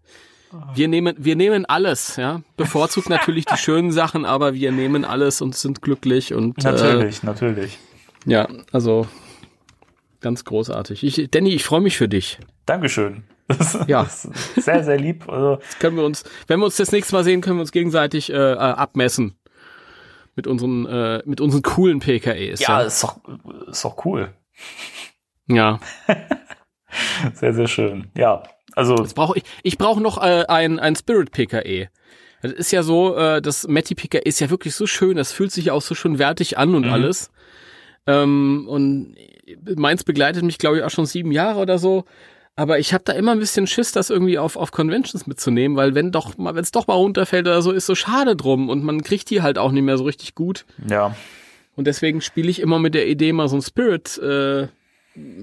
wir 0.74 0.88
nehmen, 0.88 1.14
wir 1.20 1.36
nehmen 1.36 1.68
alles, 1.68 2.16
ja. 2.16 2.42
Bevorzugt 2.58 3.12
natürlich 3.12 3.46
die 3.46 3.58
schönen 3.58 3.92
Sachen, 3.92 4.26
aber 4.26 4.56
wir 4.56 4.72
nehmen 4.72 5.06
alles 5.06 5.40
und 5.40 5.56
sind 5.56 5.84
glücklich 5.84 6.34
und. 6.34 6.64
Natürlich, 6.64 7.22
äh, 7.22 7.26
natürlich. 7.28 7.78
Ja, 8.26 8.48
also 8.72 9.06
ganz 10.20 10.46
großartig. 10.46 11.04
Ich, 11.04 11.30
Danny, 11.30 11.52
ich 11.54 11.64
freue 11.64 11.82
mich 11.82 11.96
für 11.96 12.10
dich. 12.10 12.40
Dankeschön. 12.66 13.24
Das 13.48 13.78
ja. 13.86 14.02
ist 14.02 14.32
sehr, 14.56 14.84
sehr 14.84 14.98
lieb. 14.98 15.30
Also 15.30 15.60
können 15.78 15.96
wir 15.96 16.06
uns, 16.06 16.24
wenn 16.48 16.60
wir 16.60 16.66
uns 16.66 16.78
das 16.78 16.92
nächste 16.92 17.14
Mal 17.14 17.24
sehen, 17.24 17.42
können 17.42 17.58
wir 17.58 17.62
uns 17.62 17.72
gegenseitig 17.72 18.32
äh, 18.32 18.54
äh 18.54 18.58
abmessen. 18.58 19.36
Mit 20.36 20.48
unseren, 20.48 20.86
äh, 20.86 21.24
mit 21.26 21.40
unseren 21.40 21.62
coolen 21.62 22.00
PKEs. 22.00 22.60
Ja, 22.60 22.80
ja. 22.80 22.86
Ist, 22.86 23.04
doch, 23.04 23.20
ist 23.68 23.86
doch 23.86 24.06
cool. 24.06 24.34
Ja. 25.48 25.80
sehr, 27.34 27.54
sehr 27.54 27.68
schön. 27.68 28.12
Ja. 28.18 28.44
Also. 28.74 28.96
Jetzt 28.98 29.16
brauche 29.16 29.38
ich, 29.38 29.44
ich 29.64 29.78
brauche 29.78 30.02
noch 30.02 30.22
äh, 30.22 30.46
ein, 30.48 30.80
ein 30.80 30.96
Spirit 30.96 31.32
PKE. 31.32 31.90
Das 32.42 32.52
ist 32.52 32.72
ja 32.72 32.84
so, 32.84 33.16
äh, 33.16 33.42
das 33.42 33.68
Matty 33.68 33.96
PKE 33.96 34.20
ist 34.20 34.40
ja 34.40 34.50
wirklich 34.50 34.76
so 34.76 34.86
schön, 34.86 35.18
das 35.18 35.32
fühlt 35.32 35.52
sich 35.52 35.72
auch 35.72 35.82
so 35.82 35.96
schön 35.96 36.20
wertig 36.20 36.58
an 36.58 36.76
und 36.76 36.86
mhm. 36.86 36.92
alles. 36.92 37.32
Ähm, 38.08 38.66
und 38.68 39.16
meins 39.76 40.04
begleitet 40.04 40.44
mich, 40.44 40.58
glaube 40.58 40.78
ich, 40.78 40.84
auch 40.84 40.92
schon 40.92 41.06
sieben 41.06 41.32
Jahre 41.32 41.60
oder 41.60 41.80
so. 41.80 42.06
Aber 42.58 42.80
ich 42.80 42.94
habe 42.94 43.04
da 43.04 43.14
immer 43.14 43.34
ein 43.34 43.40
bisschen 43.40 43.68
Schiss, 43.68 43.92
das 43.92 44.10
irgendwie 44.10 44.40
auf, 44.40 44.56
auf 44.56 44.72
Conventions 44.72 45.28
mitzunehmen, 45.28 45.76
weil 45.76 45.94
wenn 45.94 46.12
doch 46.12 46.38
mal, 46.38 46.56
wenn 46.56 46.64
es 46.64 46.72
doch 46.72 46.88
mal 46.88 46.94
runterfällt 46.94 47.48
oder 47.48 47.62
so, 47.62 47.72
ist 47.72 47.86
so 47.86 47.96
schade 47.96 48.36
drum 48.36 48.70
und 48.70 48.84
man 48.84 49.04
kriegt 49.04 49.30
die 49.30 49.42
halt 49.42 49.58
auch 49.58 49.72
nicht 49.72 49.84
mehr 49.84 49.98
so 49.98 50.06
richtig 50.06 50.36
gut. 50.36 50.66
Ja. 50.90 51.16
Und 51.76 51.86
deswegen 51.86 52.22
spiele 52.22 52.50
ich 52.50 52.62
immer 52.62 52.80
mit 52.80 52.96
der 52.96 53.08
Idee, 53.08 53.34
mal 53.34 53.50
so 53.50 53.58
ein 53.58 53.62
Spirit 53.62 54.18
äh, 54.20 54.68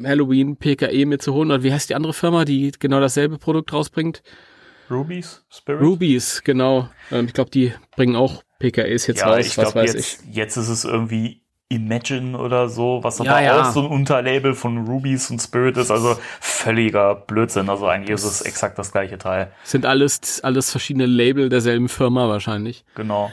Halloween 0.05 0.57
PKE 0.57 1.07
mir 1.07 1.19
zu 1.19 1.35
holen. 1.35 1.51
Oder 1.51 1.63
wie 1.63 1.73
heißt 1.73 1.91
die 1.91 1.95
andere 1.95 2.15
Firma, 2.15 2.45
die 2.45 2.73
genau 2.79 3.01
dasselbe 3.01 3.39
Produkt 3.39 3.73
rausbringt? 3.73 4.23
Rubies? 4.91 5.45
Spirit? 5.51 5.83
Rubies, 5.83 6.43
genau. 6.43 6.89
Ähm, 7.11 7.27
ich 7.27 7.35
glaube, 7.35 7.51
die 7.51 7.73
bringen 7.97 8.17
auch 8.17 8.43
PKEs 8.59 9.07
jetzt 9.07 9.21
ja, 9.21 9.29
raus, 9.29 9.47
ich 9.47 9.59
was 9.59 9.73
glaub, 9.73 9.75
weiß 9.75 9.95
jetzt, 9.95 10.25
ich. 10.25 10.35
Jetzt 10.35 10.57
ist 10.57 10.69
es 10.69 10.85
irgendwie 10.85 11.42
Imagine 11.75 12.39
oder 12.39 12.69
so, 12.69 13.01
was 13.03 13.21
aber 13.21 13.43
ja. 13.43 13.63
auch 13.63 13.73
so 13.73 13.81
ein 13.81 13.87
Unterlabel 13.87 14.55
von 14.55 14.87
Rubies 14.87 15.31
und 15.31 15.41
Spirit 15.41 15.77
ist. 15.77 15.91
Also 15.91 16.17
völliger 16.41 17.15
Blödsinn. 17.15 17.69
Also 17.69 17.87
eigentlich 17.87 18.15
ist 18.15 18.25
es 18.25 18.43
exakt 18.43 18.79
das 18.79 18.93
gleiche 18.93 19.19
Teil. 19.19 19.51
Sind 19.65 19.87
alles, 19.87 20.43
alles 20.43 20.71
verschiedene 20.71 21.07
Label 21.07 21.49
derselben 21.49 21.89
Firma 21.89 22.29
wahrscheinlich. 22.29 22.85
Genau. 22.95 23.31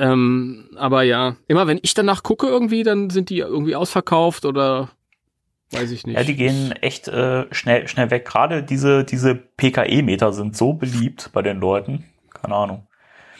Ähm, 0.00 0.70
aber 0.76 1.02
ja, 1.02 1.36
immer 1.48 1.66
wenn 1.66 1.78
ich 1.82 1.94
danach 1.94 2.22
gucke 2.22 2.46
irgendwie, 2.46 2.82
dann 2.82 3.10
sind 3.10 3.30
die 3.30 3.38
irgendwie 3.38 3.76
ausverkauft 3.76 4.44
oder 4.44 4.90
weiß 5.72 5.90
ich 5.90 6.06
nicht. 6.06 6.16
Ja, 6.16 6.22
die 6.22 6.36
gehen 6.36 6.72
echt 6.72 7.08
äh, 7.08 7.46
schnell, 7.52 7.88
schnell 7.88 8.10
weg. 8.10 8.24
Gerade 8.24 8.62
diese, 8.62 9.04
diese 9.04 9.34
PKE-Meter 9.34 10.32
sind 10.32 10.56
so 10.56 10.72
beliebt 10.72 11.30
bei 11.32 11.42
den 11.42 11.58
Leuten. 11.60 12.04
Keine 12.32 12.54
Ahnung. 12.54 12.86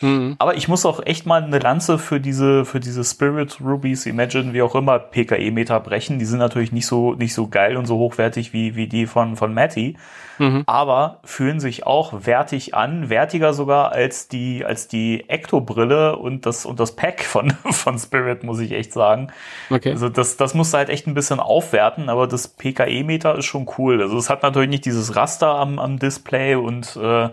Mhm. 0.01 0.35
Aber 0.39 0.55
ich 0.55 0.67
muss 0.67 0.85
auch 0.85 1.05
echt 1.05 1.25
mal 1.25 1.43
eine 1.43 1.59
Lanze 1.59 1.97
für 1.97 2.19
diese, 2.19 2.65
für 2.65 2.79
diese 2.79 3.03
Spirit, 3.03 3.59
Rubies, 3.61 4.05
Imagine, 4.05 4.53
wie 4.53 4.61
auch 4.61 4.75
immer, 4.75 4.99
PKE-Meter 4.99 5.79
brechen. 5.79 6.19
Die 6.19 6.25
sind 6.25 6.39
natürlich 6.39 6.71
nicht 6.71 6.87
so, 6.87 7.13
nicht 7.13 7.33
so 7.33 7.47
geil 7.47 7.77
und 7.77 7.85
so 7.85 7.97
hochwertig 7.97 8.53
wie, 8.53 8.75
wie 8.75 8.87
die 8.87 9.07
von, 9.07 9.35
von 9.35 9.53
Matty. 9.53 9.95
Mhm. 10.37 10.63
Aber 10.65 11.19
fühlen 11.23 11.59
sich 11.59 11.85
auch 11.85 12.25
wertig 12.25 12.75
an, 12.75 13.09
wertiger 13.09 13.53
sogar 13.53 13.93
als 13.93 14.27
die, 14.27 14.65
als 14.65 14.87
die 14.87 15.29
Ecto-Brille 15.29 16.17
und 16.17 16.45
das, 16.45 16.65
und 16.65 16.79
das 16.79 16.95
Pack 16.95 17.23
von, 17.23 17.51
von 17.71 17.97
Spirit, 17.97 18.43
muss 18.43 18.59
ich 18.59 18.73
echt 18.73 18.91
sagen. 18.91 19.31
Okay. 19.69 19.91
Also 19.91 20.09
das, 20.09 20.37
das 20.37 20.53
musst 20.53 20.73
du 20.73 20.77
halt 20.77 20.89
echt 20.89 21.07
ein 21.07 21.13
bisschen 21.13 21.39
aufwerten, 21.39 22.09
aber 22.09 22.27
das 22.27 22.49
PKE-Meter 22.49 23.37
ist 23.37 23.45
schon 23.45 23.67
cool. 23.77 24.01
Also 24.01 24.17
es 24.17 24.29
hat 24.29 24.43
natürlich 24.43 24.69
nicht 24.69 24.85
dieses 24.85 25.15
Raster 25.15 25.55
am, 25.55 25.79
am 25.79 25.99
Display 25.99 26.55
und 26.55 26.97
äh, 26.97 27.29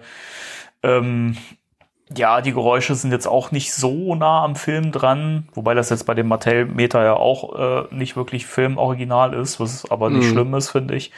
ähm, 0.84 1.36
ja, 2.16 2.40
die 2.40 2.52
Geräusche 2.52 2.94
sind 2.94 3.12
jetzt 3.12 3.26
auch 3.26 3.50
nicht 3.50 3.72
so 3.72 4.14
nah 4.14 4.44
am 4.44 4.56
Film 4.56 4.92
dran, 4.92 5.48
wobei 5.54 5.74
das 5.74 5.90
jetzt 5.90 6.04
bei 6.06 6.14
dem 6.14 6.28
Mattel-Meter 6.28 7.02
ja 7.04 7.14
auch 7.14 7.58
äh, 7.90 7.94
nicht 7.94 8.16
wirklich 8.16 8.46
Filmoriginal 8.46 9.34
ist, 9.34 9.60
was 9.60 9.90
aber 9.90 10.10
nicht 10.10 10.24
Mhm. 10.28 10.32
schlimm 10.32 10.54
ist, 10.54 10.70
finde 10.70 10.94
ich. 10.94 11.12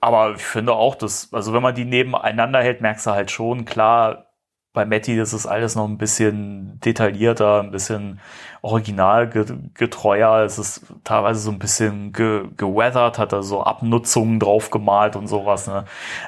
Aber 0.00 0.34
ich 0.36 0.42
finde 0.42 0.72
auch, 0.74 0.94
dass, 0.94 1.32
also 1.32 1.52
wenn 1.52 1.62
man 1.62 1.74
die 1.74 1.84
nebeneinander 1.84 2.60
hält, 2.62 2.80
merkst 2.80 3.06
du 3.06 3.10
halt 3.10 3.30
schon, 3.30 3.64
klar, 3.64 4.26
bei 4.72 4.84
Matty, 4.84 5.16
das 5.16 5.32
ist 5.32 5.46
alles 5.46 5.74
noch 5.74 5.88
ein 5.88 5.96
bisschen 5.98 6.78
detaillierter, 6.80 7.60
ein 7.62 7.70
bisschen 7.70 8.20
originalgetreuer. 8.66 10.44
Es 10.44 10.58
ist 10.58 10.82
teilweise 11.04 11.40
so 11.40 11.50
ein 11.50 11.58
bisschen 11.58 12.12
ge 12.12 12.44
geweathert, 12.56 13.18
hat 13.18 13.32
er 13.32 13.42
so 13.42 13.62
Abnutzungen 13.62 14.40
drauf 14.40 14.70
gemalt 14.70 15.16
und 15.16 15.28
sowas. 15.28 15.66
Ne? 15.68 15.84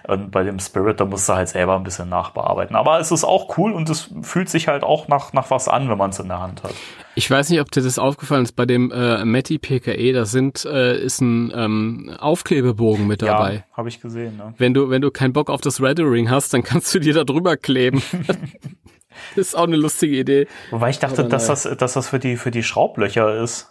Und 0.07 0.31
bei 0.31 0.45
dem 0.45 0.59
Spirit, 0.61 1.01
da 1.01 1.05
musst 1.05 1.29
du 1.29 1.35
halt 1.35 1.49
selber 1.49 1.77
ein 1.77 1.83
bisschen 1.83 2.09
nachbearbeiten. 2.09 2.77
Aber 2.77 3.01
es 3.01 3.11
ist 3.11 3.25
auch 3.25 3.59
cool 3.59 3.73
und 3.73 3.91
es 3.91 4.11
fühlt 4.23 4.49
sich 4.49 4.69
halt 4.69 4.85
auch 4.85 5.09
nach, 5.09 5.33
nach 5.33 5.51
was 5.51 5.69
an, 5.69 5.89
wenn 5.89 5.99
man 5.99 6.11
es 6.11 6.19
in 6.21 6.29
der 6.29 6.41
Hand 6.41 6.63
hat. 6.63 6.75
Ich 7.17 7.29
weiß 7.29 7.51
nicht, 7.51 7.61
ob 7.61 7.73
dir 7.73 7.83
das 7.83 7.99
aufgefallen 7.99 8.45
ist, 8.45 8.53
bei 8.53 8.65
dem 8.65 8.93
äh, 8.93 9.25
Matty 9.25 9.59
PKE, 9.59 10.13
da 10.13 10.25
sind, 10.25 10.65
äh, 10.65 10.97
ist 10.97 11.21
ein 11.21 11.53
ähm, 11.53 12.15
Aufklebebogen 12.17 13.09
mit 13.09 13.23
dabei. 13.23 13.55
Ja, 13.55 13.77
habe 13.77 13.89
ich 13.89 14.01
gesehen. 14.01 14.37
Ne? 14.37 14.55
Wenn 14.57 14.73
du, 14.73 14.89
wenn 14.89 15.03
du 15.03 15.11
keinen 15.11 15.33
Bock 15.33 15.51
auf 15.51 15.61
das 15.61 15.83
Rendering 15.83 16.31
hast, 16.31 16.55
dann 16.55 16.63
kannst 16.63 16.95
du 16.95 17.01
dir 17.01 17.15
da 17.15 17.25
drüber 17.25 17.57
kleben. 17.57 18.01
das 19.37 19.49
ist 19.49 19.55
auch 19.55 19.65
eine 19.65 19.77
lustige 19.77 20.17
Idee. 20.19 20.47
Wobei 20.71 20.91
ich 20.91 20.99
dachte, 20.99 21.25
dass 21.25 21.47
das, 21.47 21.63
dass 21.79 21.93
das 21.95 22.09
für 22.09 22.19
die, 22.19 22.37
für 22.37 22.51
die 22.51 22.63
Schraublöcher 22.63 23.43
ist. 23.43 23.69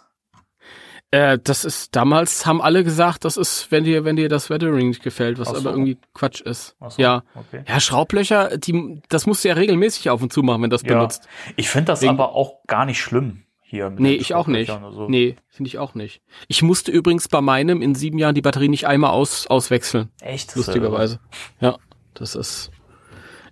Äh, 1.10 1.38
das 1.42 1.64
ist, 1.64 1.96
damals 1.96 2.44
haben 2.44 2.60
alle 2.60 2.84
gesagt, 2.84 3.24
das 3.24 3.38
ist, 3.38 3.70
wenn 3.70 3.84
dir, 3.84 4.04
wenn 4.04 4.16
dir 4.16 4.28
das 4.28 4.50
Rendering 4.50 4.88
nicht 4.88 5.02
gefällt, 5.02 5.38
was 5.38 5.48
so. 5.48 5.56
aber 5.56 5.70
irgendwie 5.70 5.96
Quatsch 6.12 6.42
ist. 6.42 6.76
So, 6.86 7.00
Ja. 7.00 7.22
Okay. 7.34 7.62
Ja, 7.66 7.80
Schraublöcher, 7.80 8.58
die, 8.58 9.00
das 9.08 9.26
musst 9.26 9.42
du 9.42 9.48
ja 9.48 9.54
regelmäßig 9.54 10.10
auf 10.10 10.20
und 10.20 10.32
zu 10.34 10.42
machen, 10.42 10.62
wenn 10.62 10.70
das 10.70 10.82
Ja. 10.82 10.88
benutzt. 10.88 11.26
Ich 11.56 11.70
finde 11.70 11.86
das 11.86 12.02
Wegen- 12.02 12.10
aber 12.10 12.34
auch 12.34 12.62
gar 12.66 12.84
nicht 12.84 13.00
schlimm 13.00 13.44
hier. 13.62 13.88
mit 13.88 14.00
Nee, 14.00 14.14
ich 14.16 14.34
auch 14.34 14.48
nicht. 14.48 14.68
So. 14.68 15.08
Nee, 15.08 15.36
finde 15.48 15.68
ich 15.68 15.78
auch 15.78 15.94
nicht. 15.94 16.20
Ich 16.46 16.60
musste 16.62 16.90
übrigens 16.92 17.28
bei 17.28 17.40
meinem 17.40 17.80
in 17.80 17.94
sieben 17.94 18.18
Jahren 18.18 18.34
die 18.34 18.42
Batterie 18.42 18.68
nicht 18.68 18.86
einmal 18.86 19.12
aus, 19.12 19.46
auswechseln. 19.46 20.10
Echt? 20.20 20.56
Lustigerweise. 20.56 21.20
Ja, 21.60 21.78
das 22.12 22.34
ist, 22.34 22.70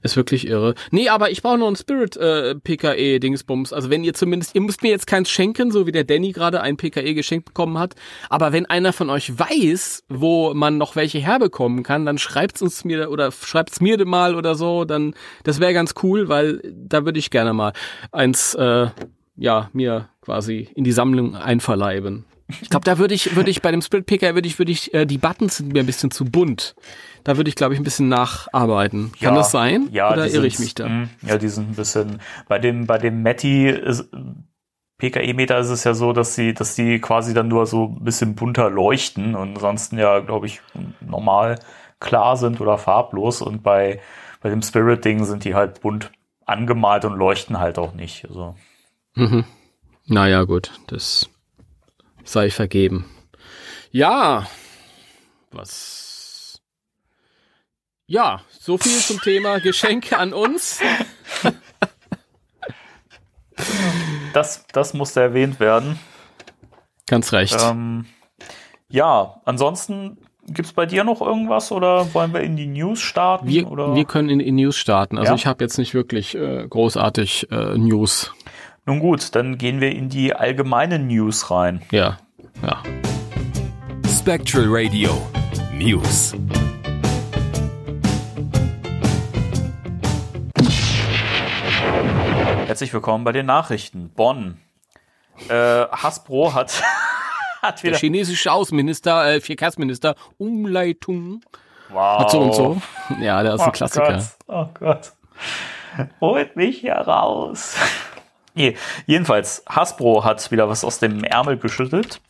ist 0.06 0.16
wirklich 0.16 0.46
irre. 0.46 0.74
Nee, 0.90 1.08
aber 1.08 1.30
ich 1.30 1.42
brauche 1.42 1.58
noch 1.58 1.66
einen 1.66 1.76
Spirit 1.76 2.16
äh, 2.16 2.54
PKE 2.54 3.20
Dingsbums. 3.20 3.72
Also 3.72 3.90
wenn 3.90 4.04
ihr 4.04 4.14
zumindest, 4.14 4.54
ihr 4.54 4.62
müsst 4.62 4.82
mir 4.82 4.90
jetzt 4.90 5.06
keins 5.06 5.28
schenken, 5.28 5.70
so 5.70 5.86
wie 5.86 5.92
der 5.92 6.04
Danny 6.04 6.32
gerade 6.32 6.60
ein 6.60 6.76
PKE 6.76 7.14
geschenkt 7.14 7.46
bekommen 7.46 7.78
hat. 7.78 7.94
Aber 8.30 8.52
wenn 8.52 8.66
einer 8.66 8.92
von 8.92 9.10
euch 9.10 9.38
weiß, 9.38 10.04
wo 10.08 10.54
man 10.54 10.78
noch 10.78 10.96
welche 10.96 11.18
herbekommen 11.18 11.82
kann, 11.82 12.06
dann 12.06 12.18
schreibt's 12.18 12.62
uns 12.62 12.84
mir 12.84 13.10
oder 13.10 13.30
schreibt's 13.32 13.80
mir 13.80 14.04
mal 14.06 14.34
oder 14.34 14.54
so. 14.54 14.84
Dann, 14.84 15.14
das 15.44 15.60
wäre 15.60 15.74
ganz 15.74 15.94
cool, 16.02 16.28
weil 16.28 16.60
da 16.74 17.04
würde 17.04 17.18
ich 17.18 17.30
gerne 17.30 17.52
mal 17.52 17.72
eins, 18.12 18.54
äh, 18.54 18.88
ja, 19.36 19.70
mir 19.72 20.08
quasi 20.22 20.68
in 20.74 20.84
die 20.84 20.92
Sammlung 20.92 21.36
einverleiben. 21.36 22.24
Ich 22.62 22.70
glaube, 22.70 22.84
da 22.84 22.98
würde 22.98 23.14
ich, 23.14 23.34
würde 23.34 23.50
ich 23.50 23.60
bei 23.60 23.72
dem 23.72 23.82
Split 23.82 24.06
Picker 24.06 24.34
würde 24.34 24.46
ich, 24.46 24.58
würde 24.58 24.70
ich, 24.70 24.94
äh, 24.94 25.04
die 25.04 25.18
Buttons 25.18 25.56
sind 25.56 25.72
mir 25.72 25.80
ein 25.80 25.86
bisschen 25.86 26.10
zu 26.10 26.24
bunt. 26.24 26.76
Da 27.26 27.36
würde 27.36 27.48
ich, 27.48 27.56
glaube 27.56 27.74
ich, 27.74 27.80
ein 27.80 27.82
bisschen 27.82 28.08
nacharbeiten. 28.08 29.10
Kann 29.20 29.34
das 29.34 29.50
sein? 29.50 29.88
Ja, 29.90 30.12
Oder 30.12 30.28
irre 30.28 30.46
ich 30.46 30.60
mich 30.60 30.76
da? 30.76 30.88
mh, 30.88 31.08
Ja, 31.22 31.38
die 31.38 31.48
sind 31.48 31.70
ein 31.70 31.74
bisschen. 31.74 32.20
Bei 32.46 32.60
dem, 32.60 32.86
bei 32.86 32.98
dem 32.98 33.22
Matty 33.22 33.68
ist, 33.68 34.08
PKE-Meter 34.98 35.58
ist 35.58 35.70
es 35.70 35.82
ja 35.82 35.92
so, 35.92 36.12
dass 36.12 36.36
sie, 36.36 36.54
dass 36.54 36.76
die 36.76 37.00
quasi 37.00 37.34
dann 37.34 37.48
nur 37.48 37.66
so 37.66 37.96
ein 37.98 38.04
bisschen 38.04 38.36
bunter 38.36 38.70
leuchten 38.70 39.34
und 39.34 39.56
ansonsten 39.56 39.98
ja, 39.98 40.20
glaube 40.20 40.46
ich, 40.46 40.60
normal 41.00 41.58
klar 41.98 42.36
sind 42.36 42.60
oder 42.60 42.78
farblos. 42.78 43.42
Und 43.42 43.64
bei, 43.64 44.00
bei 44.40 44.48
dem 44.48 44.62
Spirit-Ding 44.62 45.24
sind 45.24 45.42
die 45.42 45.56
halt 45.56 45.80
bunt 45.80 46.12
angemalt 46.44 47.04
und 47.04 47.18
leuchten 47.18 47.58
halt 47.58 47.76
auch 47.76 47.92
nicht. 47.92 48.24
Also, 48.28 48.54
Mhm. 49.16 49.44
Naja, 50.06 50.44
gut, 50.44 50.70
das 50.86 51.28
sei 52.22 52.50
vergeben. 52.50 53.06
Ja, 53.90 54.46
was? 55.50 56.05
Ja, 58.08 58.40
so 58.60 58.78
viel 58.78 58.98
zum 58.98 59.20
Thema 59.20 59.58
Geschenke 59.58 60.16
an 60.16 60.32
uns. 60.32 60.80
das, 64.32 64.64
das 64.72 64.94
musste 64.94 65.20
erwähnt 65.20 65.58
werden. 65.58 65.98
Ganz 67.08 67.32
recht. 67.32 67.56
Ähm, 67.60 68.06
ja, 68.88 69.40
ansonsten 69.44 70.18
gibt's 70.46 70.72
bei 70.72 70.86
dir 70.86 71.02
noch 71.02 71.20
irgendwas 71.20 71.72
oder 71.72 72.14
wollen 72.14 72.32
wir 72.32 72.42
in 72.42 72.56
die 72.56 72.66
News 72.68 73.00
starten? 73.00 73.48
wir, 73.48 73.68
oder? 73.68 73.94
wir 73.96 74.04
können 74.04 74.28
in, 74.30 74.38
in 74.38 74.54
News 74.54 74.76
starten. 74.76 75.18
Also 75.18 75.32
Ja? 75.32 75.34
ich 75.34 75.46
habe 75.46 75.64
jetzt 75.64 75.76
nicht 75.76 75.92
wirklich 75.92 76.36
äh, 76.36 76.64
großartig 76.68 77.50
äh, 77.50 77.76
News. 77.76 78.32
Nun 78.84 79.00
gut, 79.00 79.34
dann 79.34 79.58
gehen 79.58 79.80
wir 79.80 79.90
in 79.90 80.08
die 80.08 80.32
allgemeinen 80.32 81.08
News 81.08 81.50
rein. 81.50 81.82
Ja, 81.90 82.18
ja. 82.62 82.82
Spectral 84.08 84.66
Radio 84.68 85.10
News. 85.74 86.34
Herzlich 92.66 92.92
willkommen 92.92 93.24
bei 93.24 93.32
den 93.32 93.46
Nachrichten. 93.46 94.10
Bonn. 94.10 94.60
Äh, 95.48 95.52
Hasbro 95.54 96.54
hat, 96.54 96.82
hat 97.62 97.82
Der 97.82 97.90
wieder. 97.90 97.98
chinesische 97.98 98.50
Außenminister, 98.52 99.34
äh, 99.34 99.40
Verkehrsminister, 99.40 100.14
Umleitung 100.38 101.42
Wow. 101.90 102.18
hat 102.20 102.30
so 102.32 102.40
und 102.40 102.54
so. 102.54 102.82
Ja, 103.20 103.42
der 103.44 103.54
ist 103.54 103.60
ein 103.60 103.68
Oh 103.68 103.72
Klassiker. 103.72 104.12
Gott. 104.12 104.24
Oh 104.48 104.66
Gott. 104.74 105.12
Holt 106.20 106.56
mich 106.56 106.78
hier 106.80 106.94
raus. 106.94 107.76
Nee, 108.58 108.74
jedenfalls, 109.04 109.62
Hasbro 109.68 110.24
hat 110.24 110.50
wieder 110.50 110.66
was 110.66 110.82
aus 110.82 110.98
dem 110.98 111.24
Ärmel 111.24 111.58
geschüttelt. 111.58 112.22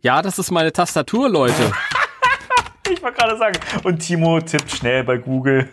Ja, 0.00 0.22
das 0.22 0.38
ist 0.38 0.52
meine 0.52 0.72
Tastatur, 0.72 1.28
Leute. 1.28 1.72
Ich 2.88 3.02
wollte 3.02 3.18
gerade 3.18 3.36
sagen. 3.36 3.58
Und 3.82 3.98
Timo 3.98 4.40
tippt 4.40 4.70
schnell 4.70 5.02
bei 5.02 5.16
Google 5.18 5.68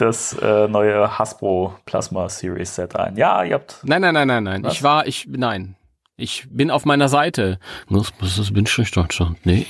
das 0.00 0.32
äh, 0.34 0.68
neue 0.68 1.18
Hasbro 1.18 1.74
Plasma 1.86 2.28
Series 2.28 2.74
Set 2.74 2.96
ein. 2.96 3.16
Ja, 3.16 3.42
ihr 3.44 3.54
habt. 3.54 3.78
Nein, 3.82 4.00
nein, 4.02 4.14
nein, 4.14 4.28
nein, 4.28 4.44
nein. 4.44 4.62
Was? 4.64 4.72
Ich 4.74 4.82
war, 4.82 5.06
ich, 5.06 5.28
nein. 5.30 5.76
Ich 6.16 6.46
bin 6.50 6.70
auf 6.70 6.84
meiner 6.84 7.08
Seite. 7.08 7.58
Ghostbusters 7.88 8.52
Bindestrich 8.52 8.90
Deutschland. 8.90 9.38
Nee. 9.44 9.66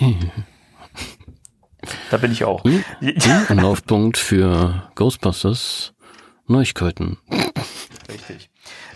Da 2.10 2.16
bin 2.16 2.32
ich 2.32 2.44
auch. 2.44 2.62
Hm? 2.64 2.84
Anlaufpunkt 3.48 4.18
für 4.18 4.90
Ghostbusters 4.96 5.94
Neuigkeiten. 6.46 7.18
Richtig. 8.08 8.50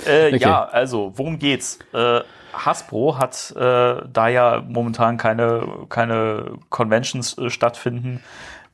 Äh, 0.06 0.26
Okay. 0.34 0.38
Ja, 0.38 0.64
also, 0.64 1.12
worum 1.16 1.38
geht's? 1.38 1.78
Äh, 1.92 2.20
Hasbro 2.52 3.18
hat, 3.18 3.52
äh, 3.56 4.02
da 4.12 4.28
ja 4.28 4.62
momentan 4.66 5.16
keine, 5.16 5.86
keine 5.88 6.58
Conventions 6.68 7.38
äh, 7.38 7.50
stattfinden, 7.50 8.22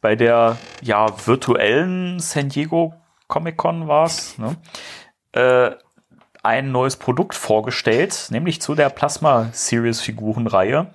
bei 0.00 0.16
der 0.16 0.56
ja 0.82 1.06
virtuellen 1.26 2.20
San 2.20 2.48
Diego 2.48 2.94
Comic 3.28 3.56
Con 3.56 3.88
war's, 3.88 4.38
ne? 4.38 4.56
äh, 5.32 5.76
ein 6.42 6.72
neues 6.72 6.96
Produkt 6.96 7.34
vorgestellt, 7.34 8.28
nämlich 8.30 8.62
zu 8.62 8.74
der 8.74 8.88
Plasma 8.88 9.50
Series 9.52 10.00
Figurenreihe. 10.00 10.90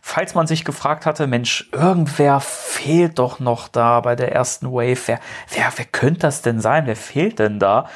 Falls 0.00 0.34
man 0.34 0.46
sich 0.46 0.64
gefragt 0.64 1.04
hatte, 1.04 1.26
Mensch, 1.26 1.68
irgendwer 1.72 2.40
fehlt 2.40 3.18
doch 3.18 3.40
noch 3.40 3.68
da 3.68 4.00
bei 4.00 4.14
der 4.14 4.32
ersten 4.32 4.70
Wave. 4.70 5.00
Wer, 5.06 5.20
wer, 5.50 5.72
wer 5.76 5.84
könnte 5.84 6.20
das 6.20 6.42
denn 6.42 6.60
sein? 6.60 6.86
Wer 6.86 6.96
fehlt 6.96 7.40
denn 7.40 7.58
da? 7.58 7.88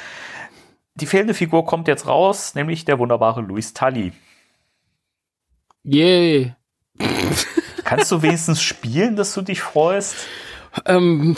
Die 0.96 1.06
fehlende 1.06 1.34
Figur 1.34 1.64
kommt 1.64 1.88
jetzt 1.88 2.06
raus, 2.06 2.54
nämlich 2.54 2.84
der 2.84 2.98
wunderbare 2.98 3.40
Luis 3.40 3.72
Tully. 3.72 4.12
Yay. 5.84 6.54
Kannst 7.84 8.10
du 8.12 8.22
wenigstens 8.22 8.60
spielen, 8.60 9.16
dass 9.16 9.32
du 9.32 9.42
dich 9.42 9.62
freust? 9.62 10.16
Ähm. 10.86 11.36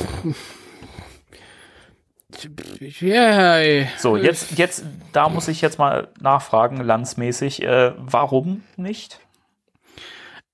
Yeah. 3.00 3.88
So, 3.98 4.16
jetzt, 4.16 4.58
jetzt, 4.58 4.84
da 5.12 5.28
muss 5.28 5.48
ich 5.48 5.60
jetzt 5.60 5.78
mal 5.78 6.08
nachfragen, 6.20 6.78
landsmäßig, 6.78 7.62
äh, 7.62 7.92
warum 7.98 8.62
nicht? 8.76 9.20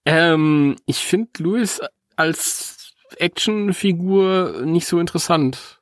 Ähm, 0.04 0.76
ich 0.86 0.98
finde 0.98 1.30
Louis 1.38 1.80
als 2.16 2.94
Actionfigur 3.16 4.62
nicht 4.64 4.86
so 4.86 4.98
interessant. 4.98 5.80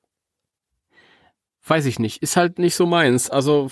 Weiß 1.66 1.86
ich 1.86 1.98
nicht. 1.98 2.22
Ist 2.22 2.36
halt 2.36 2.58
nicht 2.58 2.76
so 2.76 2.86
meins. 2.86 3.30
Also, 3.30 3.70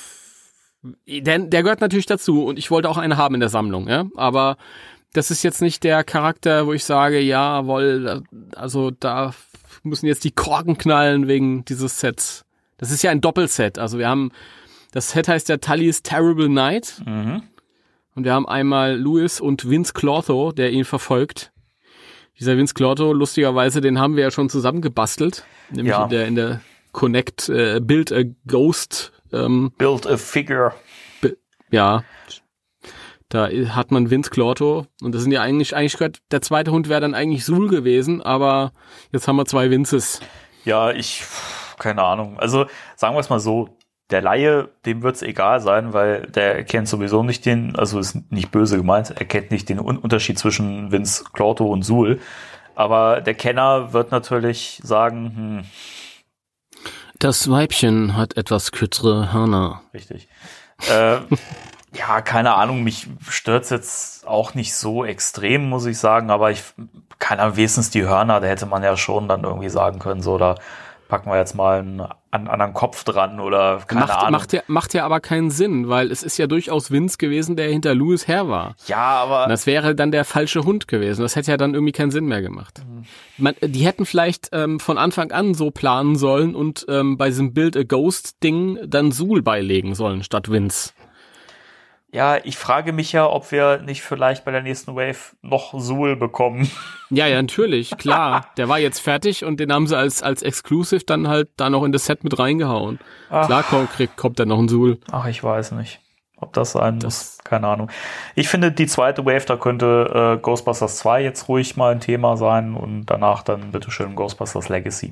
der, 1.06 1.38
der 1.38 1.62
gehört 1.62 1.80
natürlich 1.80 2.06
dazu 2.06 2.44
und 2.44 2.58
ich 2.58 2.70
wollte 2.70 2.88
auch 2.88 2.98
eine 2.98 3.16
haben 3.16 3.34
in 3.34 3.40
der 3.40 3.48
Sammlung, 3.48 3.88
ja. 3.88 4.06
Aber 4.16 4.56
das 5.14 5.30
ist 5.30 5.42
jetzt 5.42 5.62
nicht 5.62 5.82
der 5.84 6.04
Charakter, 6.04 6.66
wo 6.66 6.74
ich 6.74 6.84
sage, 6.84 7.18
jawohl, 7.20 8.22
also 8.54 8.90
da 8.90 9.32
müssen 9.82 10.06
jetzt 10.06 10.24
die 10.24 10.30
Korken 10.32 10.76
knallen 10.76 11.26
wegen 11.28 11.64
dieses 11.64 11.98
Sets. 12.00 12.44
Das 12.76 12.90
ist 12.90 13.02
ja 13.02 13.10
ein 13.10 13.20
Doppelset. 13.20 13.78
Also 13.78 13.98
wir 13.98 14.08
haben, 14.08 14.30
das 14.92 15.10
Set 15.10 15.28
heißt 15.28 15.48
ja 15.48 15.56
Tully's 15.56 16.02
Terrible 16.02 16.48
Night. 16.48 17.00
Mhm. 17.06 17.42
Und 18.14 18.24
wir 18.24 18.32
haben 18.32 18.46
einmal 18.46 18.96
Louis 18.96 19.40
und 19.40 19.68
Vince 19.68 19.92
Clotho, 19.92 20.52
der 20.52 20.70
ihn 20.70 20.84
verfolgt. 20.84 21.50
Dieser 22.38 22.56
Vince 22.56 22.74
Clotho, 22.74 23.12
lustigerweise, 23.12 23.80
den 23.80 23.98
haben 23.98 24.16
wir 24.16 24.24
ja 24.24 24.30
schon 24.30 24.48
zusammen 24.48 24.82
gebastelt. 24.82 25.44
Nämlich 25.70 25.90
Ja. 25.92 26.04
in 26.04 26.10
der, 26.10 26.26
in 26.26 26.34
der 26.36 26.60
Connect 26.92 27.48
äh, 27.48 27.80
Build 27.80 28.12
a 28.12 28.22
Ghost. 28.46 29.12
Ähm, 29.32 29.72
Build 29.78 30.06
a 30.06 30.16
figure. 30.16 30.72
ja. 31.70 32.04
Da 33.34 33.48
hat 33.48 33.90
man 33.90 34.10
Vince 34.10 34.30
Clotho. 34.30 34.86
Und 35.02 35.12
das 35.12 35.22
sind 35.22 35.32
ja 35.32 35.42
eigentlich, 35.42 35.74
eigentlich 35.74 35.94
gehört, 35.94 36.18
der 36.30 36.40
zweite 36.40 36.70
Hund 36.70 36.88
wäre 36.88 37.00
dann 37.00 37.14
eigentlich 37.16 37.44
Sul 37.44 37.68
gewesen, 37.68 38.22
aber 38.22 38.70
jetzt 39.10 39.26
haben 39.26 39.34
wir 39.34 39.44
zwei 39.44 39.70
Vinces. 39.70 40.20
Ja, 40.64 40.92
ich, 40.92 41.24
keine 41.80 42.04
Ahnung. 42.04 42.38
Also 42.38 42.66
sagen 42.94 43.16
wir 43.16 43.20
es 43.20 43.30
mal 43.30 43.40
so, 43.40 43.76
der 44.10 44.22
Laie, 44.22 44.68
dem 44.86 45.02
wird's 45.02 45.20
egal 45.20 45.58
sein, 45.60 45.92
weil 45.92 46.28
der 46.28 46.58
erkennt 46.58 46.86
sowieso 46.86 47.24
nicht 47.24 47.44
den, 47.44 47.74
also 47.74 47.98
ist 47.98 48.30
nicht 48.30 48.52
böse 48.52 48.76
gemeint, 48.76 49.10
er 49.10 49.26
kennt 49.26 49.50
nicht 49.50 49.68
den 49.68 49.80
Un 49.80 49.98
Unterschied 49.98 50.38
zwischen 50.38 50.92
Vince 50.92 51.24
Clorto 51.32 51.66
und 51.66 51.82
Sul. 51.82 52.20
Aber 52.76 53.20
der 53.20 53.34
Kenner 53.34 53.92
wird 53.92 54.12
natürlich 54.12 54.80
sagen, 54.84 55.64
hm, 56.76 56.88
Das 57.18 57.50
Weibchen 57.50 58.16
hat 58.16 58.36
etwas 58.36 58.70
kürzere 58.70 59.32
Hörner. 59.32 59.82
richtig. 59.92 60.28
Äh, 60.88 61.16
ja, 61.94 62.20
keine 62.20 62.54
Ahnung, 62.54 62.82
mich 62.82 63.08
stört's 63.28 63.70
jetzt 63.70 64.26
auch 64.26 64.54
nicht 64.54 64.74
so 64.74 65.04
extrem, 65.04 65.68
muss 65.68 65.86
ich 65.86 65.98
sagen, 65.98 66.30
aber 66.30 66.50
ich, 66.50 66.62
keine 67.18 67.42
Ahnung, 67.42 67.56
wenigstens 67.56 67.90
die 67.90 68.04
Hörner, 68.04 68.40
da 68.40 68.46
hätte 68.46 68.66
man 68.66 68.82
ja 68.82 68.96
schon 68.96 69.28
dann 69.28 69.44
irgendwie 69.44 69.68
sagen 69.68 69.98
können, 69.98 70.22
so, 70.22 70.38
da 70.38 70.56
packen 71.08 71.30
wir 71.30 71.36
jetzt 71.36 71.54
mal 71.54 71.78
einen 71.80 72.00
an, 72.30 72.48
anderen 72.48 72.72
Kopf 72.72 73.04
dran 73.04 73.38
oder 73.38 73.80
keine 73.86 74.00
macht, 74.00 74.10
Ahnung. 74.18 74.32
macht, 74.32 74.52
ja, 74.52 74.62
macht 74.66 74.94
ja 74.94 75.04
aber 75.04 75.20
keinen 75.20 75.50
Sinn, 75.50 75.88
weil 75.88 76.10
es 76.10 76.22
ist 76.22 76.36
ja 76.38 76.46
durchaus 76.46 76.90
Vince 76.90 77.18
gewesen, 77.18 77.54
der 77.54 77.68
hinter 77.68 77.94
Louis 77.94 78.26
her 78.26 78.48
war. 78.48 78.74
ja, 78.86 78.96
aber 78.98 79.44
Und 79.44 79.50
das 79.50 79.66
wäre 79.66 79.94
dann 79.94 80.10
der 80.10 80.24
falsche 80.24 80.64
Hund 80.64 80.88
gewesen. 80.88 81.22
Das 81.22 81.36
hätte 81.36 81.52
ja 81.52 81.56
dann 81.56 81.74
irgendwie 81.74 81.92
keinen 81.92 82.10
Sinn 82.10 82.24
mehr 82.24 82.42
gemacht. 82.42 82.82
Man, 83.38 83.54
die 83.60 83.86
hätten 83.86 84.06
vielleicht 84.06 84.48
ähm, 84.52 84.80
von 84.80 84.98
Anfang 84.98 85.30
an 85.30 85.54
so 85.54 85.70
planen 85.70 86.16
sollen 86.16 86.54
und 86.56 86.86
ähm, 86.88 87.16
bei 87.16 87.28
diesem 87.28 87.54
Build 87.54 87.76
a 87.76 87.84
Ghost 87.84 88.42
Ding 88.42 88.78
dann 88.84 89.12
Sul 89.12 89.42
beilegen 89.42 89.94
sollen 89.94 90.24
statt 90.24 90.50
Vince. 90.50 90.92
Ja, 92.14 92.38
ich 92.44 92.56
frage 92.56 92.92
mich 92.92 93.10
ja, 93.10 93.28
ob 93.28 93.50
wir 93.50 93.78
nicht 93.78 94.02
vielleicht 94.02 94.44
bei 94.44 94.52
der 94.52 94.62
nächsten 94.62 94.94
Wave 94.94 95.34
noch 95.42 95.74
Suhl 95.76 96.14
bekommen. 96.14 96.70
Ja, 97.10 97.26
ja, 97.26 97.42
natürlich, 97.42 97.90
klar. 97.96 98.46
Der 98.56 98.68
war 98.68 98.78
jetzt 98.78 99.00
fertig 99.00 99.44
und 99.44 99.58
den 99.58 99.72
haben 99.72 99.88
sie 99.88 99.98
als, 99.98 100.22
als 100.22 100.42
Exclusive 100.42 101.04
dann 101.04 101.26
halt 101.26 101.48
da 101.56 101.70
noch 101.70 101.82
in 101.82 101.90
das 101.90 102.06
Set 102.06 102.22
mit 102.22 102.38
reingehauen. 102.38 103.00
Ach. 103.30 103.46
Klar 103.46 103.64
kommt, 103.64 103.90
kriegt, 103.90 104.16
kommt 104.16 104.38
dann 104.38 104.46
noch 104.46 104.60
ein 104.60 104.68
Sul. 104.68 105.00
Ach, 105.10 105.26
ich 105.26 105.42
weiß 105.42 105.72
nicht, 105.72 105.98
ob 106.36 106.52
das 106.52 106.72
sein 106.72 107.00
muss. 107.02 107.38
Keine 107.42 107.66
Ahnung. 107.66 107.90
Ich 108.36 108.48
finde, 108.48 108.70
die 108.70 108.86
zweite 108.86 109.24
Wave, 109.26 109.46
da 109.46 109.56
könnte 109.56 110.36
äh, 110.36 110.40
Ghostbusters 110.40 110.98
2 110.98 111.20
jetzt 111.20 111.48
ruhig 111.48 111.76
mal 111.76 111.90
ein 111.90 112.00
Thema 112.00 112.36
sein 112.36 112.74
und 112.74 113.06
danach 113.06 113.42
dann 113.42 113.72
bitteschön 113.72 114.14
Ghostbusters 114.14 114.68
Legacy. 114.68 115.10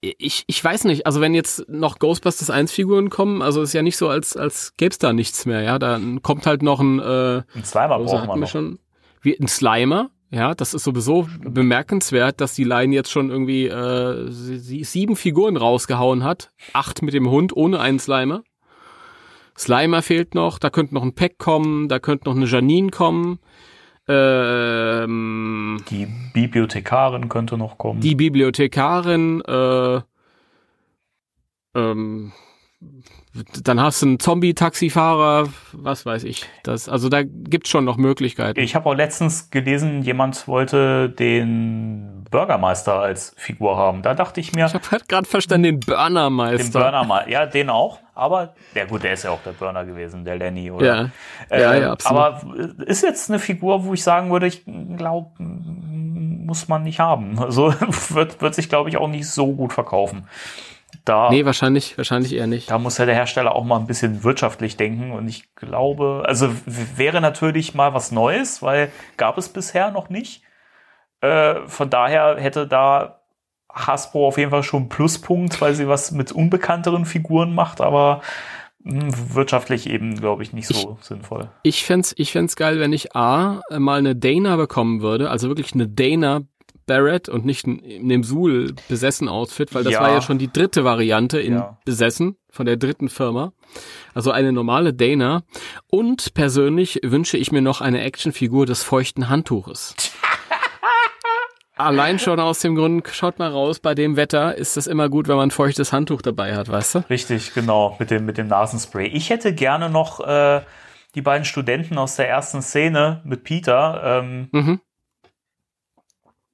Ich, 0.00 0.44
ich 0.46 0.62
weiß 0.62 0.84
nicht, 0.84 1.06
also 1.06 1.20
wenn 1.20 1.34
jetzt 1.34 1.68
noch 1.68 1.98
Ghostbusters 1.98 2.50
1 2.50 2.70
Figuren 2.70 3.10
kommen, 3.10 3.42
also 3.42 3.62
ist 3.62 3.72
ja 3.72 3.82
nicht 3.82 3.96
so, 3.96 4.08
als, 4.08 4.36
als 4.36 4.74
gäb's 4.76 4.98
da 4.98 5.12
nichts 5.12 5.44
mehr, 5.44 5.62
ja. 5.62 5.78
Dann 5.80 6.22
kommt 6.22 6.46
halt 6.46 6.62
noch 6.62 6.78
ein, 6.80 7.00
äh, 7.00 7.42
Ein 7.54 7.64
Slimer 7.64 7.96
Also 7.96 8.14
brauchen 8.16 8.28
wir 8.28 8.36
noch. 8.36 8.48
schon 8.48 8.78
wie 9.22 9.36
ein 9.38 9.48
Slimer. 9.48 10.10
Ja, 10.30 10.54
das 10.54 10.74
ist 10.74 10.84
sowieso 10.84 11.26
bemerkenswert, 11.40 12.40
dass 12.40 12.52
die 12.54 12.62
Line 12.64 12.94
jetzt 12.94 13.10
schon 13.10 13.30
irgendwie 13.30 13.66
äh, 13.66 14.30
sie- 14.30 14.84
sieben 14.84 15.16
Figuren 15.16 15.56
rausgehauen 15.56 16.22
hat. 16.22 16.52
Acht 16.74 17.02
mit 17.02 17.14
dem 17.14 17.28
Hund 17.30 17.56
ohne 17.56 17.80
einen 17.80 17.98
Slimer. 17.98 18.42
Slimer 19.56 20.02
fehlt 20.02 20.34
noch, 20.34 20.58
da 20.58 20.70
könnte 20.70 20.94
noch 20.94 21.02
ein 21.02 21.14
Pack 21.14 21.38
kommen, 21.38 21.88
da 21.88 21.98
könnte 21.98 22.26
noch 22.28 22.36
eine 22.36 22.44
Janine 22.46 22.90
kommen. 22.90 23.40
Ähm, 24.08 25.82
Die 25.90 26.06
Bibliothekarin 26.32 27.28
könnte 27.28 27.58
noch 27.58 27.76
kommen. 27.78 28.00
die 28.00 28.14
Bibliothekarin, 28.14 29.42
äh, 29.42 30.00
ähm, 31.74 32.32
dann 33.62 33.80
hast 33.80 34.02
du 34.02 34.06
einen 34.06 34.20
Zombie-Taxifahrer, 34.20 35.48
was 35.72 36.06
weiß 36.06 36.24
ich. 36.24 36.46
Das, 36.62 36.88
also 36.88 37.08
da 37.08 37.22
gibt's 37.22 37.68
schon 37.68 37.84
noch 37.84 37.96
Möglichkeiten. 37.96 38.58
ich 38.60 38.74
habe 38.74 38.88
auch 38.88 38.94
letztens 38.94 39.50
gelesen, 39.50 40.02
jemand 40.02 40.48
wollte 40.48 41.10
den 41.10 42.24
Bürgermeister 42.30 43.00
als 43.00 43.34
Figur 43.36 43.76
haben. 43.76 44.02
Da 44.02 44.14
dachte 44.14 44.40
ich 44.40 44.54
mir, 44.54 44.66
Ich 44.66 44.74
habe 44.74 45.04
gerade 45.06 45.28
verstanden, 45.28 45.64
den 45.64 45.80
den 45.80 45.94
Burnermeister. 45.94 46.80
Burner 46.80 47.04
mal. 47.04 47.28
Ja, 47.28 47.46
den 47.46 47.70
auch. 47.70 47.98
Aber, 48.14 48.54
ja 48.74 48.84
gut, 48.84 49.04
der 49.04 49.12
ist 49.12 49.24
ja 49.24 49.30
auch 49.30 49.42
der 49.44 49.52
Burner 49.52 49.84
gewesen, 49.84 50.24
der 50.24 50.36
Lenny, 50.36 50.70
oder? 50.70 50.84
Ja, 50.84 51.56
ja, 51.56 51.74
Ähm, 51.74 51.82
ja, 51.82 51.92
absolut. 51.92 52.18
Aber 52.18 52.42
ist 52.84 53.02
jetzt 53.02 53.30
eine 53.30 53.38
Figur, 53.38 53.84
wo 53.84 53.94
ich 53.94 54.02
sagen 54.02 54.30
würde, 54.30 54.48
ich 54.48 54.64
glaube, 54.96 55.30
muss 55.38 56.66
man 56.66 56.82
nicht 56.82 56.98
haben. 56.98 57.38
Also 57.48 57.72
wird, 58.10 58.40
wird 58.40 58.54
sich, 58.54 58.68
glaube 58.68 58.88
ich, 58.90 58.96
auch 58.96 59.08
nicht 59.08 59.28
so 59.28 59.52
gut 59.52 59.72
verkaufen. 59.72 60.26
Da, 61.04 61.30
nee, 61.30 61.44
wahrscheinlich, 61.44 61.96
wahrscheinlich 61.96 62.34
eher 62.34 62.46
nicht. 62.46 62.70
da 62.70 62.78
muss 62.78 62.98
ja 62.98 63.06
der 63.06 63.14
Hersteller 63.14 63.54
auch 63.54 63.64
mal 63.64 63.78
ein 63.78 63.86
bisschen 63.86 64.24
wirtschaftlich 64.24 64.76
denken. 64.76 65.12
Und 65.12 65.28
ich 65.28 65.54
glaube, 65.54 66.24
also 66.26 66.50
wäre 66.66 67.20
natürlich 67.20 67.74
mal 67.74 67.94
was 67.94 68.12
Neues, 68.12 68.62
weil 68.62 68.90
gab 69.16 69.38
es 69.38 69.48
bisher 69.48 69.90
noch 69.90 70.10
nicht. 70.10 70.42
Äh, 71.20 71.66
von 71.66 71.90
daher 71.90 72.36
hätte 72.38 72.66
da 72.66 73.20
Hasbro 73.72 74.28
auf 74.28 74.38
jeden 74.38 74.50
Fall 74.50 74.62
schon 74.62 74.82
einen 74.82 74.88
Pluspunkt, 74.88 75.60
weil 75.60 75.74
sie 75.74 75.88
was 75.88 76.10
mit 76.10 76.32
unbekannteren 76.32 77.04
Figuren 77.04 77.54
macht, 77.54 77.80
aber 77.80 78.22
mh, 78.80 79.34
wirtschaftlich 79.34 79.88
eben, 79.88 80.16
glaube 80.16 80.42
ich, 80.42 80.52
nicht 80.52 80.68
so 80.68 80.98
sinnvoll. 81.00 81.50
Ich 81.62 81.84
fänd's, 81.84 82.14
ich 82.16 82.32
fänd's 82.32 82.56
geil, 82.56 82.80
wenn 82.80 82.92
ich 82.92 83.14
A, 83.14 83.60
mal 83.70 83.98
eine 83.98 84.16
Dana 84.16 84.56
bekommen 84.56 85.02
würde, 85.02 85.30
also 85.30 85.48
wirklich 85.48 85.74
eine 85.74 85.88
Dana 85.88 86.42
Barrett 86.88 87.28
und 87.28 87.44
nicht 87.44 87.64
in 87.68 88.08
dem 88.08 88.24
Suhl 88.24 88.74
besessen 88.88 89.28
Outfit, 89.28 89.72
weil 89.74 89.84
das 89.84 89.92
Ja. 89.92 90.00
war 90.00 90.10
ja 90.10 90.20
schon 90.20 90.38
die 90.38 90.52
dritte 90.52 90.82
Variante 90.82 91.38
in 91.40 91.52
Ja. 91.54 91.78
besessen 91.84 92.36
von 92.50 92.66
der 92.66 92.76
dritten 92.76 93.08
Firma. 93.08 93.52
Also 94.14 94.32
eine 94.32 94.52
normale 94.52 94.92
Dana. 94.92 95.44
Und 95.88 96.34
persönlich 96.34 96.98
wünsche 97.04 97.36
ich 97.36 97.52
mir 97.52 97.62
noch 97.62 97.80
eine 97.80 98.00
Actionfigur 98.02 98.66
des 98.66 98.82
feuchten 98.82 99.28
Handtuches. 99.28 99.94
Allein 101.76 102.18
schon 102.18 102.40
aus 102.40 102.58
dem 102.58 102.74
Grund, 102.74 103.06
schaut 103.12 103.38
mal 103.38 103.50
raus, 103.52 103.78
bei 103.78 103.94
dem 103.94 104.16
Wetter 104.16 104.56
ist 104.56 104.76
es 104.76 104.88
immer 104.88 105.08
gut, 105.08 105.28
wenn 105.28 105.36
man 105.36 105.46
ein 105.48 105.52
feuchtes 105.52 105.92
Handtuch 105.92 106.22
dabei 106.22 106.56
hat, 106.56 106.68
weißt 106.68 106.96
du? 106.96 106.98
Richtig, 107.08 107.54
genau, 107.54 107.94
mit 108.00 108.10
dem, 108.10 108.24
mit 108.24 108.36
dem 108.36 108.48
Nasenspray. 108.48 109.06
Ich 109.06 109.30
hätte 109.30 109.54
gerne 109.54 109.88
noch 109.88 110.18
äh, 110.18 110.62
die 111.14 111.22
beiden 111.22 111.44
Studenten 111.44 111.96
aus 111.96 112.16
der 112.16 112.28
ersten 112.28 112.62
Szene 112.62 113.20
mit 113.24 113.44
Peter. 113.44 114.02
Ähm, 114.24 114.48
Mhm. 114.50 114.80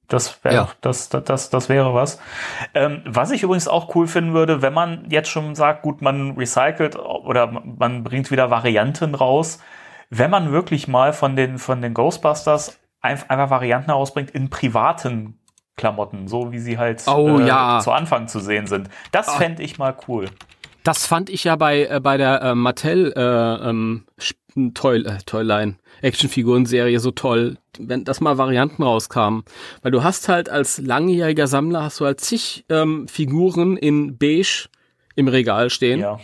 Das, 0.07 0.43
wär, 0.43 0.53
Ja. 0.53 0.67
das, 0.81 1.09
das, 1.09 1.23
das, 1.23 1.49
das 1.49 1.69
wäre 1.69 1.93
was. 1.93 2.19
Ähm, 2.73 3.01
was 3.05 3.31
ich 3.31 3.43
übrigens 3.43 3.67
auch 3.67 3.95
cool 3.95 4.07
finden 4.07 4.33
würde, 4.33 4.61
wenn 4.61 4.73
man 4.73 5.05
jetzt 5.09 5.29
schon 5.29 5.55
sagt, 5.55 5.81
gut, 5.81 6.01
man 6.01 6.31
recycelt 6.37 6.95
oder 6.97 7.47
man 7.47 8.03
bringt 8.03 8.29
wieder 8.31 8.49
Varianten 8.51 9.15
raus, 9.15 9.59
wenn 10.09 10.29
man 10.29 10.51
wirklich 10.51 10.87
mal 10.87 11.11
von 11.13 11.35
den, 11.35 11.57
von 11.57 11.81
den 11.81 11.93
Ghostbusters 11.93 12.79
ein- 13.01 13.19
einfach 13.29 13.49
Varianten 13.49 13.87
herausbringt 13.89 14.29
in 14.31 14.49
privaten 14.49 15.39
Klamotten, 15.77 16.27
so 16.27 16.51
wie 16.51 16.59
sie 16.59 16.77
halt 16.77 17.03
Oh, 17.07 17.39
äh, 17.39 17.47
ja. 17.47 17.79
zu 17.81 17.91
Anfang 17.91 18.27
zu 18.27 18.39
sehen 18.39 18.67
sind. 18.67 18.89
Das 19.11 19.27
Ah. 19.27 19.33
fände 19.33 19.61
ich 19.63 19.77
mal 19.77 19.95
cool. 20.07 20.29
Das 20.85 21.07
fand 21.07 21.31
ich 21.31 21.43
ja 21.43 21.55
bei, 21.55 21.87
äh, 21.87 21.99
bei 21.99 22.15
der 22.17 22.41
äh, 22.43 22.55
Mattel 22.55 23.11
äh, 23.17 23.69
ähm, 23.69 24.05
Toy, 24.75 24.99
äh, 24.99 25.17
Toyline 25.25 25.77
Actionfiguren-Serie 26.01 26.99
so 26.99 27.09
toll, 27.09 27.57
wenn 27.79 28.03
das 28.03 28.21
mal 28.21 28.37
Varianten 28.37 28.83
rauskamen. 28.83 29.43
Weil 29.81 29.91
du 29.91 30.03
hast 30.03 30.29
halt 30.29 30.47
als 30.47 30.77
langjähriger 30.77 31.47
Sammler 31.47 31.81
hast 31.81 31.99
du 31.99 32.05
halt 32.05 32.21
zig 32.21 32.65
ähm, 32.69 33.07
Figuren 33.07 33.77
in 33.77 34.19
beige 34.19 34.67
im 35.15 35.27
Regal 35.27 35.71
stehen. 35.71 36.01
Ja. 36.01 36.19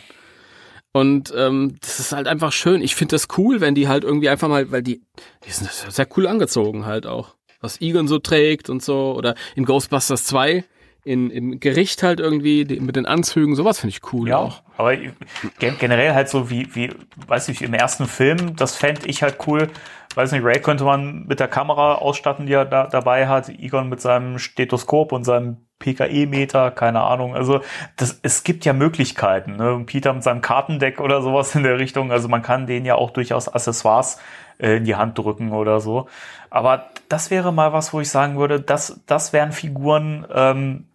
Und 0.94 1.34
ähm, 1.36 1.78
das 1.82 2.00
ist 2.00 2.12
halt 2.12 2.28
einfach 2.28 2.52
schön. 2.52 2.82
Ich 2.82 2.96
finde 2.96 3.16
das 3.16 3.30
cool, 3.38 3.62
wenn 3.62 3.74
die 3.74 3.88
halt 3.88 4.04
irgendwie 4.04 4.30
einfach 4.30 4.48
mal, 4.48 4.72
weil 4.72 4.84
die, 4.84 5.02
die 5.44 5.52
sind 5.52 5.72
sehr 5.72 6.08
cool 6.16 6.28
angezogen 6.28 6.86
halt 6.86 7.08
auch. 7.08 7.36
Was 7.62 7.82
Egon 7.82 8.08
so 8.08 8.20
trägt 8.20 8.70
und 8.70 8.84
so. 8.84 9.16
Oder 9.18 9.34
in 9.56 9.66
Ghostbusters 9.66 10.26
2 10.26 10.66
in, 11.04 11.30
im 11.32 11.60
Gericht 11.60 12.04
halt 12.04 12.20
irgendwie 12.20 12.66
die, 12.66 12.80
mit 12.80 12.96
den 12.96 13.06
Anzügen, 13.06 13.56
sowas 13.56 13.80
finde 13.80 13.96
ich 13.96 14.14
cool 14.14 14.30
Ja, 14.30 14.38
auch. 14.38 14.62
aber 14.78 14.96
gen 14.96 15.78
generell 15.80 16.14
halt 16.14 16.30
so 16.30 16.50
wie, 16.50 16.74
wie, 16.76 16.92
weiß 17.28 17.50
ich, 17.50 17.62
im 17.62 17.74
ersten 17.74 18.06
Film, 18.06 18.56
das 18.56 18.76
fände 18.76 19.08
ich 19.08 19.24
halt 19.24 19.38
cool. 19.48 19.70
Weiß 20.14 20.32
nicht, 20.34 20.44
Ray 20.44 20.60
könnte 20.60 20.84
man 20.84 21.26
mit 21.26 21.40
der 21.40 21.48
Kamera 21.48 21.96
ausstatten, 21.96 22.46
die 22.46 22.54
er 22.54 22.66
da, 22.66 22.86
dabei 22.88 23.28
hat, 23.28 23.48
Egon 23.50 23.88
mit 23.90 24.02
seinem 24.02 24.40
Stethoskop 24.40 25.12
und 25.14 25.24
seinem 25.24 25.58
PKE-Meter, 25.80 26.72
keine 26.72 27.02
Ahnung. 27.02 27.36
Also 27.36 27.62
das, 27.96 28.20
es 28.22 28.44
gibt 28.44 28.66
ja 28.66 28.74
Möglichkeiten. 28.74 29.56
Ne? 29.56 29.82
Peter 29.86 30.14
mit 30.14 30.24
seinem 30.24 30.42
Kartendeck 30.42 31.00
oder 31.00 31.22
sowas 31.22 31.56
in 31.56 31.64
der 31.64 31.80
Richtung. 31.80 32.12
Also 32.12 32.28
man 32.28 32.42
kann 32.42 32.68
denen 32.68 32.86
ja 32.86 32.96
auch 32.96 33.12
durchaus 33.12 33.48
Accessoires 33.48 34.20
äh, 34.60 34.78
in 34.78 34.84
die 34.84 34.96
Hand 34.96 35.18
drücken 35.18 35.52
oder 35.54 35.80
so. 35.80 36.08
Aber 36.50 36.88
das 37.10 37.32
wäre 37.32 37.52
mal 37.54 37.74
was, 37.74 37.94
wo 37.94 38.02
ich 38.02 38.10
sagen 38.10 38.38
würde, 38.38 38.60
das, 38.60 39.02
das 39.08 39.34
wären 39.34 39.54
Figuren, 39.54 40.26
ähm, 40.34 40.88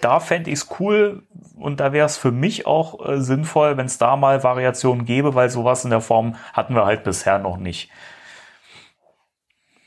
da 0.00 0.20
fände 0.20 0.50
ich 0.50 0.60
es 0.60 0.68
cool 0.78 1.22
und 1.56 1.80
da 1.80 1.92
wäre 1.92 2.06
es 2.06 2.16
für 2.16 2.32
mich 2.32 2.66
auch 2.66 3.06
äh, 3.06 3.20
sinnvoll, 3.20 3.76
wenn 3.76 3.86
es 3.86 3.98
da 3.98 4.16
mal 4.16 4.42
Variationen 4.42 5.04
gäbe, 5.04 5.34
weil 5.34 5.50
sowas 5.50 5.84
in 5.84 5.90
der 5.90 6.00
Form 6.00 6.36
hatten 6.52 6.74
wir 6.74 6.84
halt 6.84 7.04
bisher 7.04 7.38
noch 7.38 7.56
nicht. 7.56 7.90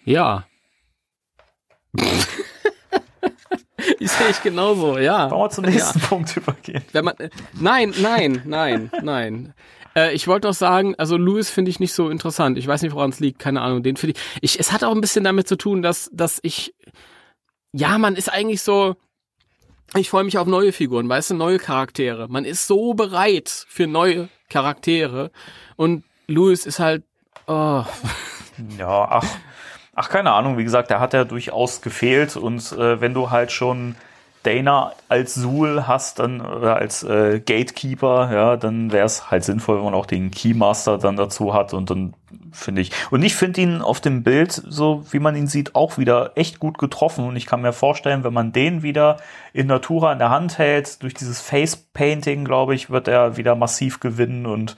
Ja. 0.06 0.46
ich 4.00 4.12
sehe 4.12 4.30
ich 4.30 4.42
genauso, 4.44 4.98
ja. 4.98 5.30
Wollen 5.32 5.42
wir 5.42 5.50
zum 5.50 5.66
nächsten 5.66 6.00
ja. 6.00 6.08
Punkt 6.08 6.36
übergehen? 6.36 6.84
Wenn 6.92 7.06
man, 7.06 7.18
äh, 7.18 7.30
nein, 7.54 7.94
nein, 7.98 8.42
nein, 8.46 8.92
nein. 9.02 9.54
Äh, 9.96 10.14
ich 10.14 10.28
wollte 10.28 10.48
noch 10.48 10.54
sagen, 10.54 10.96
also 10.98 11.18
Louis 11.18 11.50
finde 11.50 11.72
ich 11.72 11.80
nicht 11.80 11.94
so 11.94 12.10
interessant. 12.10 12.58
Ich 12.58 12.68
weiß 12.68 12.82
nicht, 12.82 12.94
woran 12.94 13.12
es 13.12 13.20
liegt, 13.20 13.40
keine 13.40 13.62
Ahnung. 13.62 13.84
Den 13.84 13.96
finde 13.96 14.16
ich, 14.18 14.24
ich. 14.42 14.60
Es 14.60 14.72
hat 14.72 14.84
auch 14.84 14.94
ein 14.94 15.02
bisschen 15.02 15.24
damit 15.24 15.48
zu 15.48 15.56
tun, 15.56 15.82
dass, 15.82 16.10
dass 16.14 16.40
ich. 16.44 16.74
Ja, 17.72 17.98
man 17.98 18.16
ist 18.16 18.32
eigentlich 18.32 18.62
so. 18.62 18.96
Ich 19.96 20.10
freue 20.10 20.24
mich 20.24 20.38
auf 20.38 20.48
neue 20.48 20.72
Figuren, 20.72 21.08
weißt 21.08 21.32
du, 21.32 21.36
neue 21.36 21.60
Charaktere. 21.60 22.28
Man 22.28 22.46
ist 22.46 22.68
so 22.68 22.94
bereit 22.94 23.66
für 23.68 23.86
neue 23.86 24.30
Charaktere. 24.50 25.32
Und 25.76 26.04
Louis 26.28 26.66
ist 26.66 26.80
halt. 26.80 27.04
Oh. 27.48 27.84
Ja, 28.78 29.08
ach. 29.10 29.26
Ach, 29.96 30.10
keine 30.10 30.32
Ahnung, 30.32 30.58
wie 30.58 30.64
gesagt, 30.64 30.90
der 30.90 31.00
hat 31.00 31.14
ja 31.14 31.24
durchaus 31.24 31.82
gefehlt 31.82 32.36
und 32.36 32.72
äh, 32.72 33.00
wenn 33.00 33.14
du 33.14 33.30
halt 33.30 33.52
schon 33.52 33.96
Dana 34.44 34.94
als 35.10 35.34
Suhl 35.34 35.88
hast, 35.88 36.20
dann 36.20 36.42
oder 36.42 36.76
als 36.76 37.04
äh, 37.04 37.40
Gatekeeper, 37.40 38.32
ja, 38.34 38.58
dann 38.58 38.92
wäre 38.92 39.06
es 39.06 39.32
halt 39.32 39.44
sinnvoll, 39.44 39.78
wenn 39.78 39.86
man 39.86 39.94
auch 39.94 40.06
den 40.06 40.32
Keymaster 40.32 40.98
dann 40.98 41.16
dazu 41.16 41.54
hat 41.54 41.74
und 41.74 41.90
dann 41.90 42.14
finde 42.52 42.82
ich. 42.82 42.92
Und 43.10 43.24
ich 43.24 43.36
finde 43.36 43.62
ihn 43.62 43.82
auf 43.82 44.02
dem 44.02 44.24
Bild, 44.24 44.52
so 44.52 45.06
wie 45.12 45.20
man 45.20 45.36
ihn 45.36 45.48
sieht, 45.48 45.76
auch 45.76 45.98
wieder 45.98 46.34
echt 46.36 46.60
gut 46.60 46.78
getroffen. 46.78 47.26
Und 47.26 47.36
ich 47.36 47.46
kann 47.46 47.62
mir 47.62 47.74
vorstellen, 47.74 48.24
wenn 48.24 48.34
man 48.34 48.52
den 48.52 48.84
wieder 48.84 49.18
in 49.54 49.68
Natura 49.68 50.14
in 50.14 50.20
der 50.20 50.30
Hand 50.30 50.58
hält, 50.58 51.02
durch 51.02 51.14
dieses 51.14 51.42
Face 51.42 51.76
Painting, 51.76 52.46
glaube 52.46 52.76
ich, 52.76 52.90
wird 52.90 53.08
er 53.08 53.38
wieder 53.38 53.56
massiv 53.56 54.00
gewinnen 54.00 54.46
und 54.46 54.76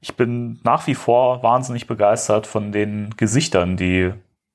ich 0.00 0.14
bin 0.14 0.60
nach 0.62 0.86
wie 0.86 0.94
vor 0.94 1.42
wahnsinnig 1.42 1.86
begeistert 1.86 2.46
von 2.46 2.70
den 2.70 3.14
Gesichtern, 3.16 3.76
die 3.76 4.12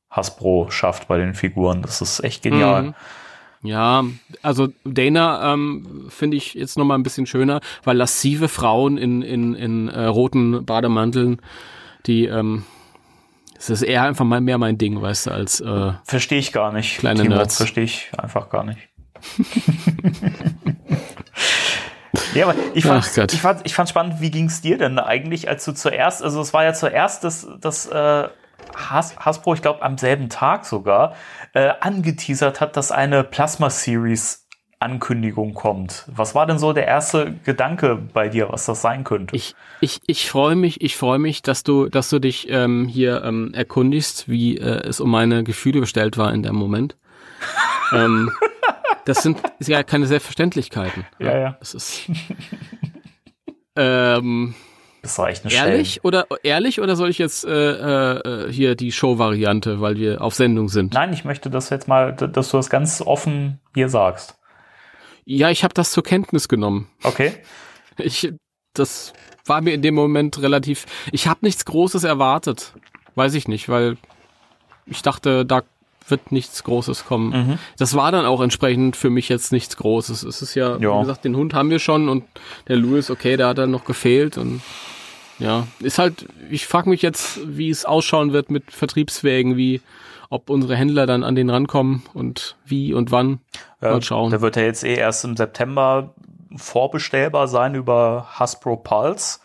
Hasbro 0.10 0.70
schafft 0.70 1.08
bei 1.08 1.18
den 1.18 1.34
Figuren. 1.34 1.82
Das 1.82 2.02
ist 2.02 2.24
echt 2.24 2.44
genial. 2.44 2.84
Mhm. 2.84 2.96
Ja, 3.64 4.04
also 4.42 4.70
Dana 4.84 5.54
ähm, 5.54 6.08
finde 6.10 6.38
ich 6.38 6.56
jetzt 6.56 6.78
noch 6.78 6.86
mal 6.86 6.96
ein 6.96 7.04
bisschen 7.04 7.28
schöner, 7.28 7.62
weil 7.84 7.96
lassive 7.96 8.48
Frauen 8.48 8.98
in, 8.98 9.22
in, 9.22 9.54
in 9.54 9.88
äh, 9.88 10.06
roten 10.06 10.66
Bademanteln, 10.66 11.42
die 12.08 12.26
ähm, 12.26 12.64
es 13.58 13.70
ist 13.70 13.84
eher 13.84 14.04
einfach 14.04 14.26
mal 14.26 14.42
mehr 14.42 14.58
mein 14.58 14.80
Ding, 14.80 15.00
weißt 15.00 15.28
du, 15.28 15.32
als 15.32 15.62
äh, 15.62 15.92
Verstehe 16.04 16.40
ich 16.40 16.52
gar 16.52 16.74
nicht. 16.74 16.98
Kleine 16.98 17.22
Timo, 17.22 17.36
Nerds. 17.36 17.58
Verstehe 17.58 17.84
ich 17.84 18.10
einfach 18.18 18.50
gar 18.50 18.64
nicht. 18.64 18.80
ja, 22.34 22.48
aber 22.48 22.56
ich 22.74 22.84
fand, 22.84 23.06
ich 23.32 23.40
fand, 23.40 23.62
ich 23.64 23.76
fand 23.76 23.88
spannend, 23.88 24.20
wie 24.20 24.32
ging 24.32 24.46
es 24.46 24.62
dir 24.62 24.80
denn 24.80 24.98
eigentlich, 24.98 25.48
als 25.48 25.64
du 25.66 25.74
zuerst, 25.74 26.24
also 26.24 26.42
es 26.42 26.54
war 26.54 26.64
ja 26.64 26.74
zuerst 26.74 27.24
das, 27.24 27.48
das 27.60 27.86
äh, 27.86 28.30
Has 28.76 29.16
Hasbro, 29.18 29.54
ich 29.54 29.62
glaube 29.62 29.82
am 29.82 29.98
selben 29.98 30.30
Tag 30.30 30.66
sogar, 30.66 31.16
äh, 31.54 31.72
angeteasert 31.80 32.62
hat, 32.62 32.78
dass 32.78 32.92
eine 32.92 33.24
Plasma 33.24 33.70
Series 33.70 34.42
Ankündigung 34.82 35.54
kommt. 35.54 36.06
Was 36.08 36.34
war 36.34 36.48
denn 36.48 36.58
so 36.58 36.74
der 36.74 36.88
erste 36.88 37.36
Gedanke 37.46 37.98
bei 38.14 38.30
dir, 38.30 38.50
was 38.50 38.66
das 38.66 38.82
sein 38.82 39.04
könnte? 39.04 39.36
Ich, 39.36 39.54
ich, 39.80 40.00
ich 40.08 40.28
freue 40.28 40.56
mich, 40.56 40.82
ich 40.82 40.98
freue 40.98 41.20
mich, 41.20 41.44
dass 41.44 41.62
du, 41.62 41.88
dass 41.88 42.10
du 42.10 42.18
dich 42.18 42.50
ähm, 42.50 42.88
hier 42.88 43.24
ähm, 43.24 43.54
erkundigst, 43.54 44.28
wie 44.28 44.58
äh, 44.58 44.88
es 44.88 45.00
um 45.00 45.12
meine 45.12 45.44
Gefühle 45.44 45.82
bestellt 45.82 46.18
war 46.18 46.34
in 46.34 46.42
dem 46.42 46.56
Moment. 46.56 46.98
ähm, 47.94 48.32
das 49.06 49.22
sind 49.22 49.40
ja 49.60 49.84
keine 49.84 50.08
Selbstverständlichkeiten. 50.08 51.06
Ja, 51.20 51.38
ja. 51.38 51.58
Das 51.60 51.76
ist. 51.76 52.10
ähm, 53.76 54.56
bezeichnen. 55.02 55.52
Ehrlich 55.52 55.94
stellen. 55.94 56.06
oder 56.06 56.28
ehrlich 56.44 56.80
oder 56.80 56.96
soll 56.96 57.10
ich 57.10 57.18
jetzt 57.18 57.46
äh, 57.46 57.52
äh, 57.52 58.52
hier 58.52 58.76
die 58.76 58.92
Show-Variante, 58.92 59.82
weil 59.82 59.98
wir 59.98 60.22
auf 60.22 60.36
Sendung 60.36 60.70
sind? 60.70 60.94
Nein, 60.94 61.14
ich 61.14 61.26
möchte 61.26 61.50
das 61.50 61.70
jetzt 61.70 61.88
mal, 61.88 62.14
dass 62.14 62.52
du 62.52 62.58
das 62.58 62.70
ganz 62.70 63.02
offen 63.02 63.60
hier 63.74 63.90
sagst. 63.90 64.36
Ja, 65.26 65.50
ich 65.50 65.64
habe 65.64 65.74
das 65.74 65.92
zur 65.92 66.04
Kenntnis 66.04 66.48
genommen. 66.48 66.90
Okay. 67.04 67.34
Ich, 67.98 68.34
das 68.74 69.14
war 69.46 69.62
mir 69.62 69.74
in 69.74 69.82
dem 69.82 69.94
Moment 69.94 70.42
relativ. 70.42 70.86
Ich 71.12 71.28
habe 71.28 71.42
nichts 71.44 71.66
Großes 71.66 72.04
erwartet, 72.06 72.74
weiß 73.16 73.34
ich 73.36 73.48
nicht, 73.50 73.70
weil 73.70 73.98
ich 74.86 75.02
dachte, 75.02 75.46
da 75.46 75.62
wird 76.08 76.32
nichts 76.32 76.64
Großes 76.64 77.06
kommen. 77.06 77.30
Mhm. 77.30 77.60
Das 77.78 77.96
war 77.96 78.12
dann 78.12 78.26
auch 78.26 78.42
entsprechend 78.42 78.96
für 78.96 79.10
mich 79.10 79.30
jetzt 79.30 79.52
nichts 79.52 79.78
Großes. 79.78 80.24
Es 80.24 80.42
ist 80.42 80.56
ja, 80.56 80.78
ja, 80.78 80.96
wie 80.96 81.02
gesagt, 81.02 81.26
den 81.26 81.36
Hund 81.36 81.54
haben 81.54 81.70
wir 81.70 81.80
schon 81.80 82.10
und 82.10 82.24
der 82.68 82.76
Louis, 82.76 83.10
okay, 83.10 83.38
der 83.38 83.48
hat 83.48 83.58
dann 83.58 83.72
noch 83.72 83.86
gefehlt 83.86 84.38
und 84.38 84.62
ja, 85.40 85.66
ist 85.80 85.98
halt, 85.98 86.28
ich 86.50 86.68
frage 86.68 86.90
mich 86.90 87.02
jetzt, 87.02 87.40
wie 87.46 87.70
es 87.70 87.86
ausschauen 87.86 88.32
wird 88.32 88.52
mit 88.52 88.72
Vertriebswegen, 88.72 89.58
wie 89.58 89.82
ob 90.30 90.50
unsere 90.50 90.76
Händler 90.76 91.06
dann 91.06 91.24
an 91.24 91.36
den 91.36 91.50
rankommen 91.50 92.04
und 92.14 92.56
wie 92.64 92.94
und 92.94 93.12
wann. 93.12 93.40
Mal 93.82 94.02
schauen. 94.02 94.30
Der 94.30 94.42
wird 94.42 94.56
ja 94.56 94.62
jetzt 94.62 94.84
eh 94.84 94.96
erst 94.96 95.26
im 95.26 95.36
September 95.36 96.14
vorbestellbar 96.56 97.48
sein 97.48 97.76
über 97.76 98.28
Hasbro 98.34 98.78
Pulse 98.78 99.40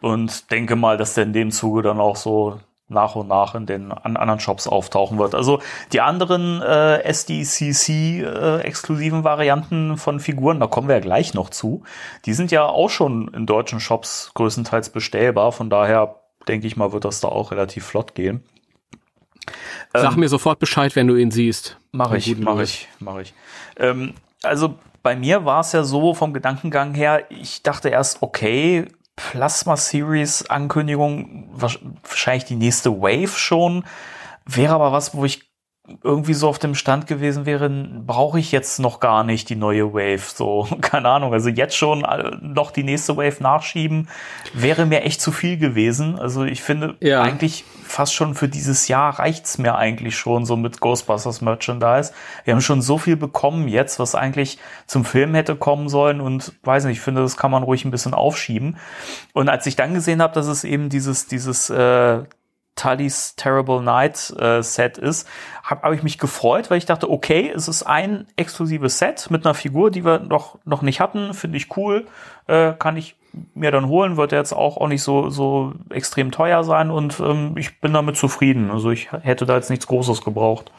und 0.00 0.50
denke 0.50 0.76
mal, 0.76 0.96
dass 0.96 1.14
der 1.14 1.24
in 1.24 1.32
dem 1.32 1.50
Zuge 1.50 1.82
dann 1.82 1.98
auch 1.98 2.16
so 2.16 2.60
nach 2.94 3.16
und 3.16 3.28
nach 3.28 3.54
in 3.54 3.66
den 3.66 3.92
an 3.92 4.16
anderen 4.16 4.40
Shops 4.40 4.66
auftauchen 4.66 5.18
wird. 5.18 5.34
Also 5.34 5.60
die 5.92 6.00
anderen 6.00 6.62
äh, 6.62 7.02
SDCC-exklusiven 7.02 9.20
äh, 9.20 9.24
Varianten 9.24 9.98
von 9.98 10.20
Figuren, 10.20 10.60
da 10.60 10.66
kommen 10.66 10.88
wir 10.88 10.94
ja 10.94 11.00
gleich 11.00 11.34
noch 11.34 11.50
zu, 11.50 11.82
die 12.24 12.32
sind 12.32 12.50
ja 12.50 12.64
auch 12.64 12.88
schon 12.88 13.28
in 13.28 13.44
deutschen 13.44 13.80
Shops 13.80 14.30
größtenteils 14.34 14.88
bestellbar. 14.90 15.52
Von 15.52 15.68
daher 15.68 16.20
denke 16.48 16.66
ich 16.66 16.76
mal, 16.76 16.92
wird 16.92 17.04
das 17.04 17.20
da 17.20 17.28
auch 17.28 17.50
relativ 17.50 17.84
flott 17.84 18.14
gehen. 18.14 18.42
Sag 19.92 20.14
ähm, 20.14 20.20
mir 20.20 20.28
sofort 20.28 20.58
Bescheid, 20.58 20.96
wenn 20.96 21.06
du 21.06 21.16
ihn 21.16 21.30
siehst. 21.30 21.78
Mache 21.92 22.16
ich, 22.16 22.36
mache 22.38 22.62
ich, 22.62 22.88
mache 22.98 23.22
ich. 23.22 23.34
Ähm, 23.76 24.14
also 24.42 24.76
bei 25.02 25.16
mir 25.16 25.44
war 25.44 25.60
es 25.60 25.72
ja 25.72 25.84
so 25.84 26.14
vom 26.14 26.32
Gedankengang 26.32 26.94
her, 26.94 27.30
ich 27.30 27.62
dachte 27.62 27.90
erst, 27.90 28.22
okay, 28.22 28.86
Plasma 29.16 29.76
Series 29.76 30.46
Ankündigung, 30.46 31.48
wahrscheinlich 31.52 32.44
die 32.44 32.56
nächste 32.56 33.00
Wave 33.00 33.38
schon. 33.38 33.84
Wäre 34.44 34.74
aber 34.74 34.92
was, 34.92 35.14
wo 35.14 35.24
ich 35.24 35.53
irgendwie 36.02 36.32
so 36.32 36.48
auf 36.48 36.58
dem 36.58 36.74
Stand 36.74 37.06
gewesen 37.06 37.44
wäre, 37.44 37.68
brauche 37.68 38.38
ich 38.38 38.52
jetzt 38.52 38.78
noch 38.78 39.00
gar 39.00 39.22
nicht 39.22 39.50
die 39.50 39.56
neue 39.56 39.92
Wave. 39.92 40.22
So, 40.34 40.66
keine 40.80 41.08
Ahnung. 41.10 41.34
Also 41.34 41.50
jetzt 41.50 41.76
schon 41.76 42.06
noch 42.40 42.70
die 42.70 42.84
nächste 42.84 43.16
Wave 43.18 43.42
nachschieben, 43.42 44.08
wäre 44.54 44.86
mir 44.86 45.02
echt 45.02 45.20
zu 45.20 45.30
viel 45.30 45.58
gewesen. 45.58 46.18
Also 46.18 46.44
ich 46.44 46.62
finde 46.62 46.96
ja. 47.00 47.20
eigentlich 47.20 47.64
fast 47.84 48.14
schon 48.14 48.34
für 48.34 48.48
dieses 48.48 48.88
Jahr 48.88 49.18
reicht's 49.18 49.58
mir 49.58 49.76
eigentlich 49.76 50.16
schon 50.16 50.46
so 50.46 50.56
mit 50.56 50.80
Ghostbusters 50.80 51.42
Merchandise. 51.42 52.12
Wir 52.44 52.54
haben 52.54 52.62
schon 52.62 52.80
so 52.80 52.96
viel 52.96 53.16
bekommen 53.16 53.68
jetzt, 53.68 53.98
was 53.98 54.14
eigentlich 54.14 54.58
zum 54.86 55.04
Film 55.04 55.34
hätte 55.34 55.54
kommen 55.54 55.90
sollen 55.90 56.22
und 56.22 56.54
weiß 56.62 56.86
nicht, 56.86 56.96
ich 56.96 57.02
finde, 57.02 57.20
das 57.20 57.36
kann 57.36 57.50
man 57.50 57.62
ruhig 57.62 57.84
ein 57.84 57.90
bisschen 57.90 58.14
aufschieben. 58.14 58.78
Und 59.34 59.50
als 59.50 59.66
ich 59.66 59.76
dann 59.76 59.92
gesehen 59.92 60.22
habe, 60.22 60.32
dass 60.32 60.46
es 60.46 60.64
eben 60.64 60.88
dieses, 60.88 61.26
dieses 61.26 61.68
äh, 61.68 62.22
Tully's 62.76 63.36
Terrible 63.36 63.80
Night 63.80 64.34
äh, 64.38 64.62
Set 64.62 64.98
ist, 64.98 65.28
habe 65.62 65.82
hab 65.82 65.92
ich 65.92 66.02
mich 66.02 66.18
gefreut, 66.18 66.70
weil 66.70 66.78
ich 66.78 66.86
dachte, 66.86 67.10
okay, 67.10 67.52
es 67.54 67.68
ist 67.68 67.84
ein 67.84 68.26
exklusives 68.36 68.98
Set 68.98 69.30
mit 69.30 69.44
einer 69.44 69.54
Figur, 69.54 69.90
die 69.90 70.04
wir 70.04 70.18
noch, 70.20 70.58
noch 70.64 70.82
nicht 70.82 71.00
hatten, 71.00 71.34
finde 71.34 71.56
ich 71.56 71.76
cool, 71.76 72.06
äh, 72.46 72.72
kann 72.72 72.96
ich 72.96 73.16
mir 73.54 73.70
dann 73.70 73.88
holen, 73.88 74.16
wird 74.16 74.32
jetzt 74.32 74.52
auch, 74.52 74.76
auch 74.76 74.88
nicht 74.88 75.02
so, 75.02 75.28
so 75.30 75.72
extrem 75.90 76.30
teuer 76.30 76.64
sein 76.64 76.90
und 76.90 77.18
ähm, 77.20 77.54
ich 77.56 77.80
bin 77.80 77.92
damit 77.92 78.16
zufrieden. 78.16 78.70
Also 78.70 78.90
ich 78.90 79.10
hätte 79.12 79.46
da 79.46 79.56
jetzt 79.56 79.70
nichts 79.70 79.86
Großes 79.86 80.22
gebraucht. 80.22 80.70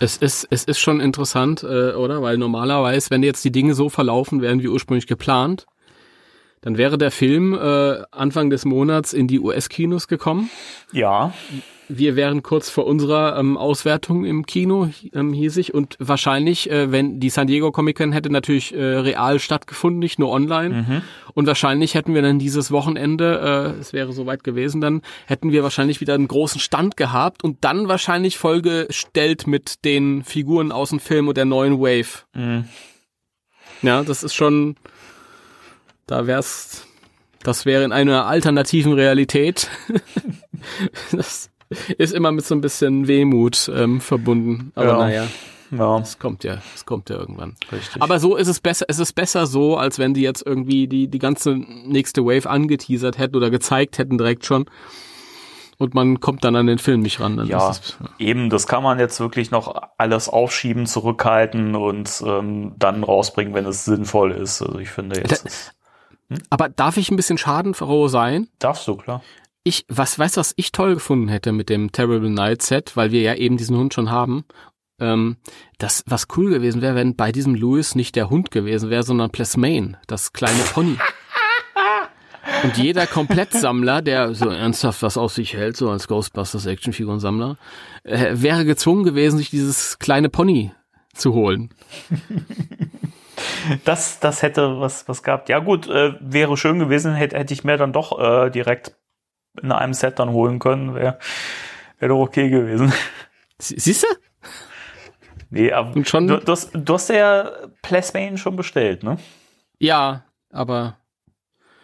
Es 0.00 0.16
ist, 0.16 0.46
es 0.50 0.64
ist 0.64 0.78
schon 0.78 1.00
interessant, 1.00 1.64
äh, 1.64 1.92
oder? 1.92 2.22
Weil 2.22 2.38
normalerweise, 2.38 3.10
wenn 3.10 3.22
jetzt 3.24 3.44
die 3.44 3.50
Dinge 3.50 3.74
so 3.74 3.88
verlaufen 3.88 4.40
wären 4.40 4.62
wie 4.62 4.68
ursprünglich 4.68 5.08
geplant, 5.08 5.66
dann 6.60 6.76
wäre 6.76 6.98
der 6.98 7.10
Film 7.10 7.54
äh, 7.54 8.02
Anfang 8.10 8.50
des 8.50 8.64
Monats 8.64 9.12
in 9.12 9.28
die 9.28 9.40
US-Kinos 9.40 10.08
gekommen. 10.08 10.50
Ja. 10.92 11.32
Wir 11.90 12.16
wären 12.16 12.42
kurz 12.42 12.68
vor 12.68 12.86
unserer 12.86 13.38
ähm, 13.38 13.56
Auswertung 13.56 14.26
im 14.26 14.44
Kino, 14.44 14.90
ähm, 15.14 15.32
hieß 15.32 15.56
ich, 15.56 15.72
und 15.72 15.96
wahrscheinlich, 15.98 16.70
äh, 16.70 16.92
wenn 16.92 17.18
die 17.18 17.30
San 17.30 17.46
Diego 17.46 17.72
Comic 17.72 17.96
Con 17.96 18.12
hätte 18.12 18.30
natürlich 18.30 18.74
äh, 18.74 18.82
real 18.82 19.38
stattgefunden, 19.38 19.98
nicht 19.98 20.18
nur 20.18 20.30
online. 20.30 20.74
Mhm. 20.74 21.02
Und 21.32 21.46
wahrscheinlich 21.46 21.94
hätten 21.94 22.12
wir 22.12 22.20
dann 22.20 22.38
dieses 22.38 22.70
Wochenende, 22.70 23.74
äh, 23.76 23.80
es 23.80 23.94
wäre 23.94 24.12
soweit 24.12 24.44
gewesen, 24.44 24.82
dann 24.82 25.00
hätten 25.26 25.50
wir 25.50 25.62
wahrscheinlich 25.62 26.02
wieder 26.02 26.12
einen 26.12 26.28
großen 26.28 26.60
Stand 26.60 26.98
gehabt 26.98 27.42
und 27.42 27.64
dann 27.64 27.88
wahrscheinlich 27.88 28.36
vollgestellt 28.36 29.46
mit 29.46 29.86
den 29.86 30.24
Figuren 30.24 30.72
aus 30.72 30.90
dem 30.90 31.00
Film 31.00 31.28
und 31.28 31.38
der 31.38 31.46
neuen 31.46 31.80
Wave. 31.80 32.24
Mhm. 32.34 32.64
Ja, 33.80 34.02
das 34.02 34.24
ist 34.24 34.34
schon, 34.34 34.76
da 36.08 36.26
wär's, 36.26 36.84
das 37.44 37.64
wäre 37.66 37.84
in 37.84 37.92
einer 37.92 38.26
alternativen 38.26 38.92
Realität. 38.94 39.68
das 41.12 41.50
ist 41.98 42.12
immer 42.14 42.32
mit 42.32 42.44
so 42.44 42.54
ein 42.54 42.60
bisschen 42.60 43.06
Wehmut 43.08 43.70
ähm, 43.74 44.00
verbunden. 44.00 44.72
Aber 44.74 44.86
Ja. 44.86 44.98
naja, 44.98 45.26
Ja, 45.70 45.98
es 45.98 46.18
kommt 46.18 46.44
ja, 46.44 46.58
es 46.74 46.86
kommt 46.86 47.10
ja 47.10 47.16
irgendwann. 47.16 47.54
richtig. 47.70 48.00
Aber 48.02 48.18
so 48.20 48.36
ist 48.36 48.48
es 48.48 48.58
besser, 48.60 48.86
es 48.88 48.98
ist 48.98 49.12
besser 49.12 49.46
so, 49.46 49.76
als 49.76 49.98
wenn 49.98 50.14
die 50.14 50.22
jetzt 50.22 50.44
irgendwie 50.46 50.88
die, 50.88 51.08
die 51.08 51.18
ganze 51.18 51.54
nächste 51.56 52.24
Wave 52.24 52.48
angeteasert 52.48 53.18
hätten 53.18 53.36
oder 53.36 53.50
gezeigt 53.50 53.98
hätten 53.98 54.16
direkt 54.18 54.44
schon. 54.46 54.64
Und 55.80 55.94
man 55.94 56.18
kommt 56.18 56.42
dann 56.42 56.56
an 56.56 56.66
den 56.66 56.78
Film 56.78 57.02
nicht 57.02 57.20
ran. 57.20 57.46
Ja, 57.46 57.70
es, 57.70 57.96
eben, 58.18 58.50
das 58.50 58.66
kann 58.66 58.82
man 58.82 58.98
jetzt 58.98 59.20
wirklich 59.20 59.52
noch 59.52 59.80
alles 59.96 60.28
aufschieben, 60.28 60.86
zurückhalten 60.86 61.76
und 61.76 62.20
ähm, 62.26 62.72
dann 62.78 63.04
rausbringen, 63.04 63.54
wenn 63.54 63.64
es 63.64 63.84
sinnvoll 63.84 64.32
ist. 64.32 64.60
Also 64.60 64.80
ich 64.80 64.88
finde 64.88 65.20
jetzt, 65.20 65.44
Da- 65.44 65.50
aber 66.50 66.68
darf 66.68 66.96
ich 66.96 67.10
ein 67.10 67.16
bisschen 67.16 67.38
schadenfroh 67.38 68.08
sein? 68.08 68.48
darfst 68.58 68.86
du, 68.86 68.96
klar. 68.96 69.22
Ich, 69.64 69.84
was, 69.88 70.18
weißt 70.18 70.36
du, 70.36 70.40
was 70.40 70.54
ich 70.56 70.72
toll 70.72 70.94
gefunden 70.94 71.28
hätte 71.28 71.52
mit 71.52 71.68
dem 71.68 71.92
Terrible 71.92 72.30
Night 72.30 72.62
Set, 72.62 72.96
weil 72.96 73.10
wir 73.10 73.20
ja 73.20 73.34
eben 73.34 73.56
diesen 73.56 73.76
Hund 73.76 73.92
schon 73.92 74.10
haben? 74.10 74.44
Ähm, 75.00 75.36
das, 75.78 76.04
was 76.06 76.26
cool 76.36 76.50
gewesen 76.50 76.80
wäre, 76.80 76.94
wenn 76.94 77.16
bei 77.16 77.32
diesem 77.32 77.54
Louis 77.54 77.94
nicht 77.94 78.16
der 78.16 78.30
Hund 78.30 78.50
gewesen 78.50 78.90
wäre, 78.90 79.02
sondern 79.02 79.30
Plasmane, 79.30 79.98
das 80.06 80.32
kleine 80.32 80.62
Pony. 80.72 80.96
Und 82.64 82.76
jeder 82.78 83.06
Komplettsammler, 83.06 84.02
der 84.02 84.34
so 84.34 84.48
ernsthaft 84.48 85.02
was 85.02 85.16
auf 85.16 85.32
sich 85.32 85.54
hält, 85.54 85.76
so 85.76 85.90
als 85.90 86.08
Ghostbusters 86.08 86.66
Actionfigurensammler, 86.66 87.56
äh, 88.04 88.30
wäre 88.32 88.64
gezwungen 88.64 89.04
gewesen, 89.04 89.38
sich 89.38 89.50
dieses 89.50 89.98
kleine 89.98 90.28
Pony 90.28 90.72
zu 91.14 91.34
holen. 91.34 91.70
Das, 93.84 94.20
das 94.20 94.42
hätte 94.42 94.80
was, 94.80 95.08
was 95.08 95.22
gehabt. 95.22 95.48
Ja 95.48 95.58
gut, 95.58 95.88
äh, 95.88 96.14
wäre 96.20 96.56
schön 96.56 96.78
gewesen, 96.78 97.14
hätte, 97.14 97.36
hätte 97.38 97.54
ich 97.54 97.64
mir 97.64 97.76
dann 97.76 97.92
doch 97.92 98.18
äh, 98.18 98.50
direkt 98.50 98.96
in 99.62 99.72
einem 99.72 99.94
Set 99.94 100.18
dann 100.18 100.30
holen 100.30 100.58
können. 100.58 100.94
Wäre 100.94 101.18
wär 101.98 102.08
doch 102.08 102.20
okay 102.20 102.48
gewesen. 102.50 102.92
Sie- 103.58 103.78
Siehst 103.78 104.04
du? 104.04 104.06
Nee, 105.50 105.72
aber 105.72 105.94
Und 105.96 106.08
schon- 106.08 106.26
du, 106.26 106.38
du, 106.38 106.52
hast, 106.52 106.70
du 106.74 106.94
hast 106.94 107.08
ja 107.08 107.50
Plasmane 107.82 108.38
schon 108.38 108.56
bestellt, 108.56 109.02
ne? 109.02 109.18
Ja, 109.78 110.24
aber 110.52 110.96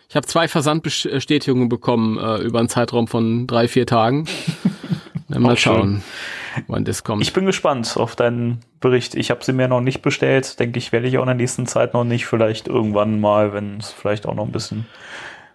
ich 0.09 0.17
habe 0.17 0.27
zwei 0.27 0.49
Versandbestätigungen 0.49 1.69
bekommen 1.69 2.19
äh, 2.19 2.37
über 2.43 2.59
einen 2.59 2.69
Zeitraum 2.69 3.09
von 3.09 3.47
drei, 3.47 3.69
vier 3.69 3.87
Tagen. 3.87 4.27
Mal 5.29 5.55
Auch 5.55 5.57
schön. 5.59 6.03
Wann 6.67 6.85
das 6.85 7.05
kommt. 7.05 7.23
Ich 7.23 7.33
bin 7.33 7.47
gespannt 7.47 7.97
auf 7.97 8.17
deinen 8.17 8.61
Bericht. 8.81 9.14
Ich 9.14 9.31
habe 9.31 9.45
sie 9.45 9.53
mir 9.53 9.69
noch 9.69 9.81
nicht 9.81 10.03
bestellt. 10.03 10.59
Denke 10.59 10.79
ich, 10.79 10.93
werde 10.93 11.07
ich 11.07 11.19
auch 11.19 11.23
in 11.23 11.29
der 11.29 11.35
nächsten 11.35 11.67
Zeit 11.67 11.95
noch 11.95 12.05
nicht. 12.05 12.27
Vielleicht 12.27 12.69
irgendwann 12.69 13.21
mal, 13.21 13.53
wenn 13.53 13.79
es 13.79 13.90
vielleicht 13.90 14.27
auch 14.27 14.35
noch 14.35 14.47
ein 14.47 14.53
bisschen 14.53 14.87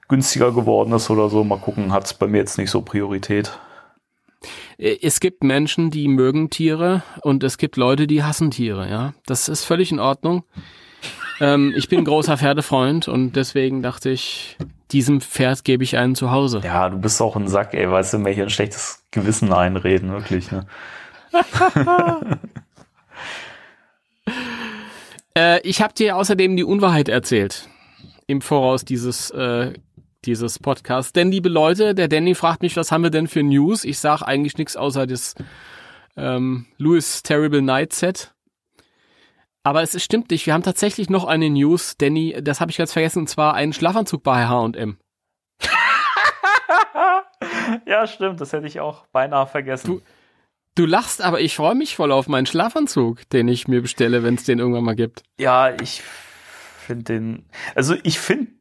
günstiger 0.07 0.51
geworden 0.51 0.93
ist 0.93 1.09
oder 1.09 1.29
so. 1.29 1.43
Mal 1.43 1.59
gucken, 1.59 1.93
hat 1.93 2.05
es 2.05 2.13
bei 2.13 2.27
mir 2.27 2.37
jetzt 2.37 2.57
nicht 2.57 2.71
so 2.71 2.81
Priorität. 2.81 3.57
Äh, 4.77 4.97
es 5.01 5.19
gibt 5.19 5.43
Menschen, 5.43 5.91
die 5.91 6.07
mögen 6.07 6.49
Tiere 6.49 7.03
und 7.21 7.43
es 7.43 7.57
gibt 7.57 7.77
Leute, 7.77 8.07
die 8.07 8.23
hassen 8.23 8.51
Tiere, 8.51 8.89
ja. 8.89 9.13
Das 9.25 9.49
ist 9.49 9.63
völlig 9.63 9.91
in 9.91 9.99
Ordnung. 9.99 10.43
Ähm, 11.39 11.73
ich 11.75 11.89
bin 11.89 11.99
ein 11.99 12.05
großer 12.05 12.37
Pferdefreund 12.37 13.07
und 13.07 13.35
deswegen 13.35 13.81
dachte 13.81 14.09
ich, 14.09 14.57
diesem 14.91 15.21
Pferd 15.21 15.63
gebe 15.63 15.83
ich 15.83 15.97
einen 15.97 16.15
zu 16.15 16.31
Hause. 16.31 16.61
Ja, 16.63 16.89
du 16.89 16.97
bist 16.97 17.21
auch 17.21 17.35
ein 17.35 17.47
Sack, 17.47 17.73
ey. 17.73 17.89
Weißt 17.89 18.13
du, 18.13 18.17
mir 18.19 18.31
hier 18.31 18.43
ein 18.43 18.49
schlechtes 18.49 19.03
Gewissen 19.11 19.53
einreden, 19.53 20.11
wirklich, 20.11 20.51
ne? 20.51 20.65
Äh, 25.37 25.61
ich 25.61 25.83
habe 25.83 25.93
dir 25.93 26.17
außerdem 26.17 26.57
die 26.57 26.63
Unwahrheit 26.63 27.07
erzählt 27.07 27.69
im 28.25 28.41
Voraus 28.41 28.83
dieses 28.83 29.29
äh, 29.29 29.73
dieses 30.25 30.59
Podcasts. 30.59 31.13
Denn 31.13 31.31
liebe 31.31 31.49
Leute, 31.49 31.95
der 31.95 32.07
Danny 32.07 32.35
fragt 32.35 32.61
mich, 32.61 32.75
was 32.75 32.91
haben 32.91 33.03
wir 33.03 33.09
denn 33.09 33.27
für 33.27 33.43
News? 33.43 33.85
Ich 33.85 33.99
sage 33.99 34.27
eigentlich 34.27 34.57
nichts 34.57 34.75
außer 34.75 35.07
das 35.07 35.35
ähm, 36.17 36.65
Louis 36.77 37.23
Terrible 37.23 37.61
Night 37.61 37.93
Set. 37.93 38.33
Aber 39.69 39.83
es 39.83 40.01
stimmt 40.03 40.31
nicht. 40.31 40.47
Wir 40.47 40.55
haben 40.55 40.63
tatsächlich 40.63 41.11
noch 41.11 41.25
eine 41.25 41.47
News, 41.47 41.95
Danny. 41.95 42.35
Das 42.41 42.59
habe 42.59 42.71
ich 42.71 42.77
ganz 42.77 42.91
vergessen. 42.91 43.19
Und 43.19 43.27
zwar 43.27 43.53
einen 43.53 43.71
Schlafanzug 43.71 44.23
bei 44.23 44.47
H&M. 44.47 44.97
ja, 47.85 48.07
stimmt. 48.07 48.41
Das 48.41 48.51
hätte 48.51 48.65
ich 48.65 48.79
auch 48.79 49.05
beinahe 49.11 49.45
vergessen. 49.45 49.87
Du- 49.87 50.01
Du 50.75 50.85
lachst, 50.85 51.21
aber 51.21 51.41
ich 51.41 51.55
freue 51.57 51.75
mich 51.75 51.95
voll 51.97 52.11
auf 52.11 52.27
meinen 52.29 52.45
Schlafanzug, 52.45 53.27
den 53.31 53.49
ich 53.49 53.67
mir 53.67 53.81
bestelle, 53.81 54.23
wenn 54.23 54.35
es 54.35 54.45
den 54.45 54.59
irgendwann 54.59 54.85
mal 54.85 54.95
gibt. 54.95 55.23
Ja, 55.37 55.71
ich 55.81 56.01
finde 56.79 57.03
den. 57.03 57.45
Also 57.75 57.95
ich 58.03 58.17
finde 58.17 58.51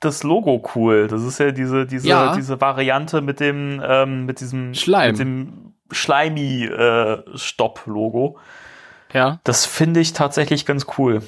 das 0.00 0.22
Logo 0.24 0.68
cool. 0.74 1.06
Das 1.06 1.22
ist 1.22 1.38
ja 1.38 1.52
diese 1.52 1.86
diese 1.86 2.08
Ja. 2.08 2.34
diese 2.34 2.60
Variante 2.60 3.20
mit 3.20 3.38
dem 3.40 3.80
ähm, 3.86 4.26
mit 4.26 4.40
diesem 4.40 4.74
Schleim. 4.74 5.10
mit 5.12 5.20
dem 5.20 5.74
Schleimi 5.92 6.64
äh, 6.64 7.22
Stopp 7.36 7.82
Logo. 7.86 8.38
Ja. 9.12 9.40
Das 9.44 9.66
finde 9.66 10.00
ich 10.00 10.12
tatsächlich 10.12 10.66
ganz 10.66 10.86
cool. 10.98 11.22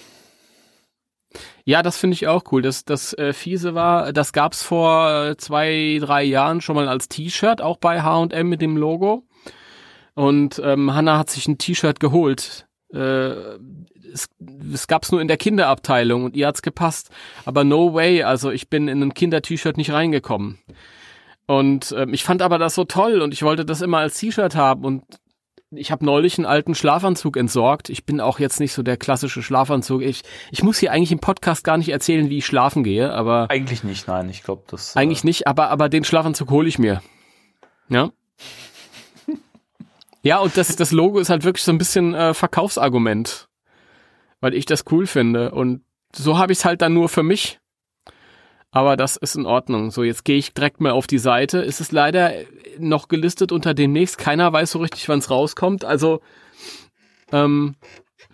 Ja, 1.65 1.83
das 1.83 1.97
finde 1.97 2.15
ich 2.15 2.27
auch 2.27 2.45
cool. 2.51 2.63
Das, 2.63 2.85
das 2.85 3.15
äh, 3.15 3.33
Fiese 3.33 3.75
war, 3.75 4.13
das 4.13 4.33
gab's 4.33 4.63
vor 4.63 5.29
äh, 5.31 5.37
zwei, 5.37 5.99
drei 6.01 6.25
Jahren 6.25 6.61
schon 6.61 6.75
mal 6.75 6.89
als 6.89 7.09
T-Shirt, 7.09 7.61
auch 7.61 7.79
bei 7.79 8.03
H&M 8.03 8.49
mit 8.49 8.61
dem 8.61 8.77
Logo. 8.77 9.25
Und 10.15 10.61
ähm, 10.65 10.93
Hannah 10.93 11.19
hat 11.19 11.31
sich 11.31 11.47
ein 11.49 11.59
T-Shirt 11.59 12.01
geholt. 12.01 12.67
Äh, 12.93 12.99
es, 14.13 14.29
es 14.73 14.87
gab's 14.87 15.13
nur 15.13 15.21
in 15.21 15.29
der 15.29 15.37
Kinderabteilung 15.37 16.25
und 16.25 16.37
ihr 16.37 16.47
hat's 16.47 16.63
gepasst. 16.63 17.11
Aber 17.45 17.65
no 17.65 17.95
way, 17.95 18.23
also 18.25 18.51
ich 18.51 18.69
bin 18.69 18.89
in 18.89 19.03
ein 19.03 19.15
Kinder-T-Shirt 19.15 19.77
nicht 19.77 19.93
reingekommen. 19.93 20.59
Und 21.47 21.95
ähm, 21.97 22.13
ich 22.13 22.25
fand 22.25 22.43
aber 22.43 22.59
das 22.59 22.75
so 22.75 22.85
toll 22.85 23.21
und 23.21 23.33
ich 23.33 23.43
wollte 23.43 23.65
das 23.65 23.81
immer 23.81 23.99
als 23.99 24.19
T-Shirt 24.19 24.55
haben 24.55 24.85
und 24.85 25.05
ich 25.75 25.91
habe 25.91 26.05
neulich 26.05 26.39
einen 26.39 26.47
alten 26.47 26.75
Schlafanzug 26.75 27.37
entsorgt. 27.37 27.89
Ich 27.89 28.05
bin 28.05 28.21
auch 28.21 28.39
jetzt 28.39 28.61
nicht 28.61 28.73
so 28.73 28.83
der 28.83 28.97
klassische 28.97 29.43
Schlafanzug. 29.43 30.03
Ich, 30.03 30.23
ich 30.51 30.63
muss 30.63 30.79
hier 30.79 30.93
eigentlich 30.93 31.13
im 31.13 31.19
Podcast 31.19 31.65
gar 31.65 31.79
nicht 31.79 31.89
erzählen, 31.89 32.29
wie 32.29 32.39
ich 32.39 32.47
schlafen 32.47 32.85
gehe, 32.85 33.13
aber 33.13 33.51
Eigentlich 33.51 33.83
nicht, 33.85 34.07
nein. 34.09 34.29
Ich 34.29 34.43
glaube, 34.43 34.63
das. 34.69 34.97
eigentlich 34.97 35.25
nicht, 35.25 35.47
aber, 35.47 35.71
aber 35.71 35.89
den 35.89 36.05
Schlafanzug 36.05 36.51
hole 36.51 36.69
ich 36.69 36.79
mir. 36.79 37.03
Ja. 37.89 38.11
Ja, 40.25 40.39
und 40.39 40.57
das, 40.57 40.77
das 40.77 40.93
Logo 40.93 41.19
ist 41.19 41.31
halt 41.31 41.43
wirklich 41.43 41.65
so 41.65 41.73
ein 41.73 41.79
bisschen 41.79 42.15
äh, 42.15 42.33
Verkaufsargument, 42.33 43.49
weil 44.41 44.55
ich 44.55 44.67
das 44.67 44.85
cool 44.93 45.09
finde. 45.09 45.51
Und 45.51 45.83
so 46.15 46.39
habe 46.39 46.53
ich 46.53 46.61
es 46.61 46.65
halt 46.65 46.81
dann 46.81 46.95
nur 46.95 47.09
für 47.09 47.25
mich. 47.25 47.59
Aber 48.73 48.97
das 48.97 49.17
ist 49.19 49.37
in 49.37 49.45
Ordnung. 49.45 49.91
So, 49.91 50.03
jetzt 50.03 50.25
gehe 50.25 50.39
ich 50.39 50.55
direkt 50.55 50.81
mal 50.81 50.93
auf 50.93 51.07
die 51.07 51.19
Seite. 51.19 51.63
Es 51.63 51.81
ist 51.81 51.93
leider 51.93 52.33
noch 52.79 53.09
gelistet 53.09 53.53
unter 53.53 53.75
demnächst. 53.75 54.17
Keiner 54.17 54.51
weiß 54.51 54.71
so 54.73 54.79
richtig, 54.79 55.07
wann 55.11 55.19
es 55.19 55.29
rauskommt. 55.31 55.85
Also 55.85 56.23
ähm, 57.31 57.75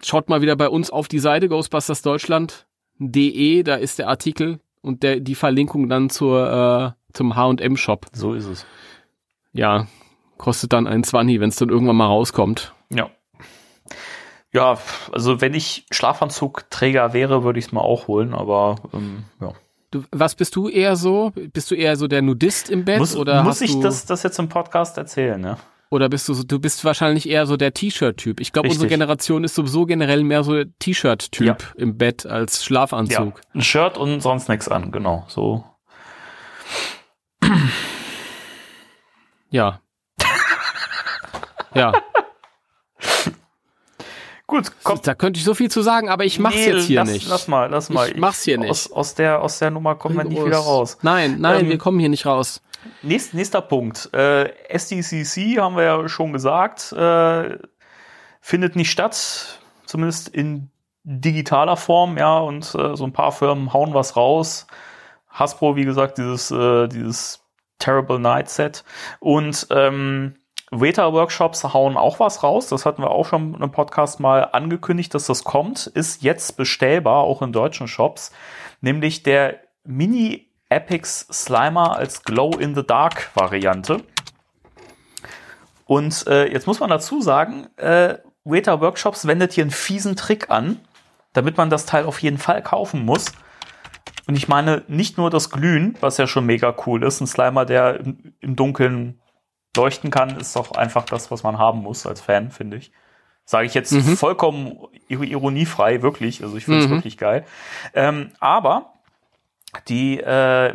schaut 0.01 0.29
mal 0.29 0.41
wieder 0.41 0.55
bei 0.55 0.69
uns 0.69 0.91
auf 0.91 1.09
die 1.09 1.19
Seite 1.19 1.49
ghostbustersdeutschland.de. 1.49 3.65
Da 3.65 3.75
ist 3.75 3.99
der 3.99 4.09
Artikel 4.09 4.61
und 4.81 5.03
der, 5.03 5.19
die 5.19 5.35
Verlinkung 5.35 5.89
dann 5.89 6.09
zur, 6.09 6.49
äh, 6.49 6.93
zum 7.13 7.35
H&M-Shop. 7.35 8.07
So 8.13 8.35
ist 8.35 8.47
es. 8.47 8.65
Ja, 9.53 9.89
kostet 10.37 10.73
dann 10.73 10.87
ein 10.87 11.03
20, 11.03 11.41
wenn 11.41 11.49
es 11.49 11.57
dann 11.57 11.71
irgendwann 11.71 11.97
mal 11.97 12.07
rauskommt. 12.07 12.75
Ja. 12.91 13.11
Ja, 14.53 14.79
also 15.11 15.41
wenn 15.41 15.55
ich 15.55 15.85
Schlafanzugträger 15.91 17.13
wäre, 17.13 17.43
würde 17.43 17.59
ich 17.59 17.65
es 17.67 17.73
mal 17.73 17.81
auch 17.81 18.07
holen, 18.07 18.35
aber 18.35 18.77
ähm, 18.95 19.25
ja. 19.41 19.53
Du, 19.91 20.05
was 20.13 20.35
bist 20.35 20.55
du 20.55 20.69
eher 20.69 20.97
so? 20.97 21.33
Bist 21.35 21.71
du 21.71 21.75
eher 21.75 21.97
so 21.97 22.09
der 22.09 22.21
Nudist 22.21 22.69
im 22.69 22.85
Bett 22.85 22.99
Muss, 22.99 23.17
oder 23.17 23.43
muss 23.43 23.63
ich 23.63 23.79
das, 23.81 24.05
das 24.05 24.23
jetzt 24.23 24.39
im 24.39 24.49
Podcast 24.51 24.99
erzählen, 24.99 25.43
ja? 25.43 25.57
oder 25.91 26.11
bist 26.11 26.29
du 26.29 26.35
so, 26.35 26.43
du 26.43 26.59
bist 26.59 26.85
wahrscheinlich 26.85 27.27
eher 27.27 27.47
so 27.47 27.57
der 27.57 27.73
T-Shirt-Typ. 27.73 28.41
Ich 28.41 28.53
glaube, 28.53 28.69
unsere. 28.69 28.87
Generation 28.89 29.45
ist 29.45 29.55
sowieso 29.55 29.87
generell 29.87 30.23
mehr 30.25 30.45
so 30.45 30.63
T-Shirt-Typ 30.63 31.47
Ja. 31.47 31.57
im 31.79 31.97
Bett 31.97 32.27
als 32.27 32.59
Ja, 32.59 32.65
Schlafanzug. 32.67 33.41
ein 33.55 33.63
Shirt 33.63 33.97
und 33.97 34.21
sonst 34.21 34.51
nichts 34.51 34.69
an, 34.69 34.93
genau. 34.93 35.25
So, 35.29 35.65
Ja. 39.51 39.81
ja. 41.75 41.93
Gut, 44.49 44.73
komm. 44.83 44.99
Da 45.03 45.15
könnte 45.15 45.39
ich 45.39 45.45
so 45.45 45.53
viel 45.53 45.71
zu 45.71 45.83
sagen, 45.83 46.09
aber 46.09 46.25
ich 46.25 46.39
mach's 46.39 46.57
Nee, 46.57 46.71
jetzt 46.71 46.87
hier 46.87 47.01
lass, 47.01 47.11
nicht. 47.11 47.29
Lass 47.29 47.49
mal, 47.49 47.69
lass 47.71 47.91
mal. 47.91 48.09
Ich 48.09 48.17
mach's 48.17 48.43
hier 48.43 48.57
nicht. 48.57 48.71
Aus, 48.71 48.91
aus, 48.91 49.15
der, 49.15 49.43
aus 49.43 49.59
der 49.59 49.71
Nummer 49.71 49.95
kommen 49.95 50.17
wir 50.17 50.25
nicht 50.25 50.43
wieder 50.43 50.57
raus. 50.57 50.97
Nein, 51.03 51.37
nein, 51.39 51.67
Ähm, 51.67 51.69
wir 51.69 51.77
kommen 51.77 52.01
hier 52.01 52.09
nicht 52.09 52.25
raus. 52.25 52.63
Nächst, 53.03 53.35
nächster 53.35 53.61
Punkt. 53.61 54.09
Äh, 54.15 54.49
SDCC 54.71 55.59
haben 55.59 55.77
wir 55.77 55.83
ja 55.85 56.09
schon 56.09 56.33
gesagt, 56.33 56.93
äh, 56.93 57.59
findet 58.41 58.75
nicht 58.75 58.91
statt, 58.91 59.61
zumindest 59.85 60.29
in 60.29 60.71
digitaler 61.05 61.77
Form, 61.77 62.17
ja, 62.17 62.39
und 62.39 62.75
äh, 62.75 62.97
so 62.97 63.05
ein 63.05 63.13
paar 63.13 63.33
Firmen 63.33 63.75
hauen 63.75 63.93
was 63.93 64.17
raus. 64.17 64.67
Hasbro, 65.29 65.77
wie 65.77 65.85
gesagt, 65.85 66.17
dieses, 66.17 66.51
äh, 66.51 66.89
dieses 66.89 67.41
Terrible 67.79 68.19
Night 68.19 68.49
Set. 68.49 68.83
Und 69.21 69.67
ähm, 69.69 70.37
Weta 70.71 71.13
Workshops 71.13 71.65
hauen 71.65 71.97
auch 71.97 72.21
was 72.21 72.43
raus. 72.43 72.69
Das 72.69 72.85
hatten 72.85 73.03
wir 73.03 73.11
auch 73.11 73.27
schon 73.27 73.61
im 73.61 73.71
Podcast 73.71 74.21
mal 74.21 74.49
angekündigt, 74.53 75.15
dass 75.15 75.27
das 75.27 75.45
kommt. 75.45 75.87
Ist 75.87 76.23
jetzt 76.23 76.57
bestellbar, 76.57 77.25
auch 77.25 77.43
in 77.43 77.53
deutschen 77.53 77.89
Shops. 77.89 78.33
Nämlich 78.81 79.23
der 79.23 79.61
Mini 79.85 80.51
Epics 80.69 81.27
Slimer 81.33 81.97
als 81.97 82.23
Glow-in-the-Dark-Variante. 82.23 84.03
Und 85.87 86.27
äh, 86.27 86.53
jetzt 86.53 86.67
muss 86.67 86.81
man 86.81 86.91
dazu 86.91 87.23
sagen, 87.23 87.69
äh, 87.77 88.19
Weta 88.45 88.81
Workshops 88.81 89.27
wendet 89.27 89.55
hier 89.55 89.65
einen 89.65 89.71
fiesen 89.71 90.17
Trick 90.17 90.51
an, 90.51 90.81
damit 91.33 91.57
man 91.57 91.71
das 91.71 91.87
Teil 91.87 92.05
auf 92.05 92.21
jeden 92.21 92.39
Fall 92.39 92.63
kaufen 92.63 93.05
muss. 93.05 93.33
Und 94.27 94.37
ich 94.37 94.49
meine 94.49 94.85
nicht 94.89 95.17
nur 95.17 95.31
das 95.31 95.49
Glühen, 95.49 95.97
was 96.01 96.19
ja 96.19 96.27
schon 96.27 96.45
mega 96.45 96.75
cool 96.87 97.03
ist. 97.03 97.23
Ein 97.23 97.27
Slimer, 97.27 97.65
der 97.65 98.01
im, 98.01 98.35
im 98.41 98.57
Dunkeln 98.57 99.19
leuchten 99.79 100.11
kann, 100.11 100.37
ist 100.39 100.55
doch 100.55 100.73
einfach 100.73 101.05
das, 101.07 101.31
was 101.31 101.43
man 101.43 101.57
haben 101.59 101.81
muss 101.81 102.07
als 102.07 102.21
Fan, 102.21 102.51
finde 102.51 102.77
ich. 102.77 102.93
Sage 103.47 103.67
ich 103.67 103.73
jetzt 103.73 103.95
vollkommen 104.19 104.77
ir- 105.09 105.23
ironiefrei, 105.23 106.03
wirklich. 106.03 106.43
Also 106.43 106.57
ich 106.59 106.67
finde 106.67 106.81
es 106.81 106.87
Mhm. 106.87 106.91
wirklich 106.91 107.17
geil. 107.17 107.47
Ähm, 107.95 108.33
aber 108.41 108.93
die 109.89 110.21
äh, 110.21 110.75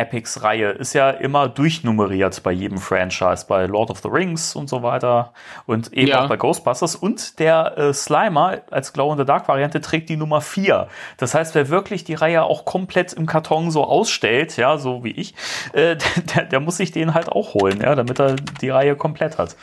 Mini-Epics-Reihe 0.00 0.70
ist 0.70 0.92
ja 0.94 1.10
immer 1.10 1.48
durchnummeriert 1.48 2.42
bei 2.42 2.52
jedem 2.52 2.78
Franchise, 2.78 3.44
bei 3.46 3.66
Lord 3.66 3.90
of 3.90 4.00
the 4.00 4.08
Rings 4.08 4.54
und 4.56 4.68
so 4.68 4.82
weiter 4.82 5.32
und 5.66 5.92
eben 5.92 6.08
Ja. 6.08 6.24
auch 6.24 6.28
bei 6.28 6.36
Ghostbusters. 6.36 6.96
Und 6.96 7.38
der 7.38 7.76
äh, 7.78 7.92
Slimer 7.94 8.62
als 8.70 8.92
Glow-in-the-Dark-Variante 8.92 9.80
trägt 9.80 10.08
die 10.08 10.16
Nummer 10.16 10.40
4. 10.40 10.88
Das 11.18 11.34
heißt, 11.34 11.54
wer 11.54 11.68
wirklich 11.68 12.04
die 12.04 12.14
Reihe 12.14 12.42
auch 12.44 12.64
komplett 12.64 13.12
im 13.12 13.26
Karton 13.26 13.70
so 13.70 13.84
ausstellt, 13.84 14.56
ja, 14.56 14.78
so 14.78 15.04
wie 15.04 15.10
ich, 15.10 15.34
äh, 15.72 15.96
der, 16.34 16.44
der 16.44 16.60
muss 16.60 16.78
sich 16.78 16.92
den 16.92 17.14
halt 17.14 17.28
auch 17.28 17.54
holen, 17.54 17.80
ja, 17.80 17.94
damit 17.94 18.18
er 18.18 18.36
die 18.36 18.70
Reihe 18.70 18.96
komplett 18.96 19.38
hat. 19.38 19.56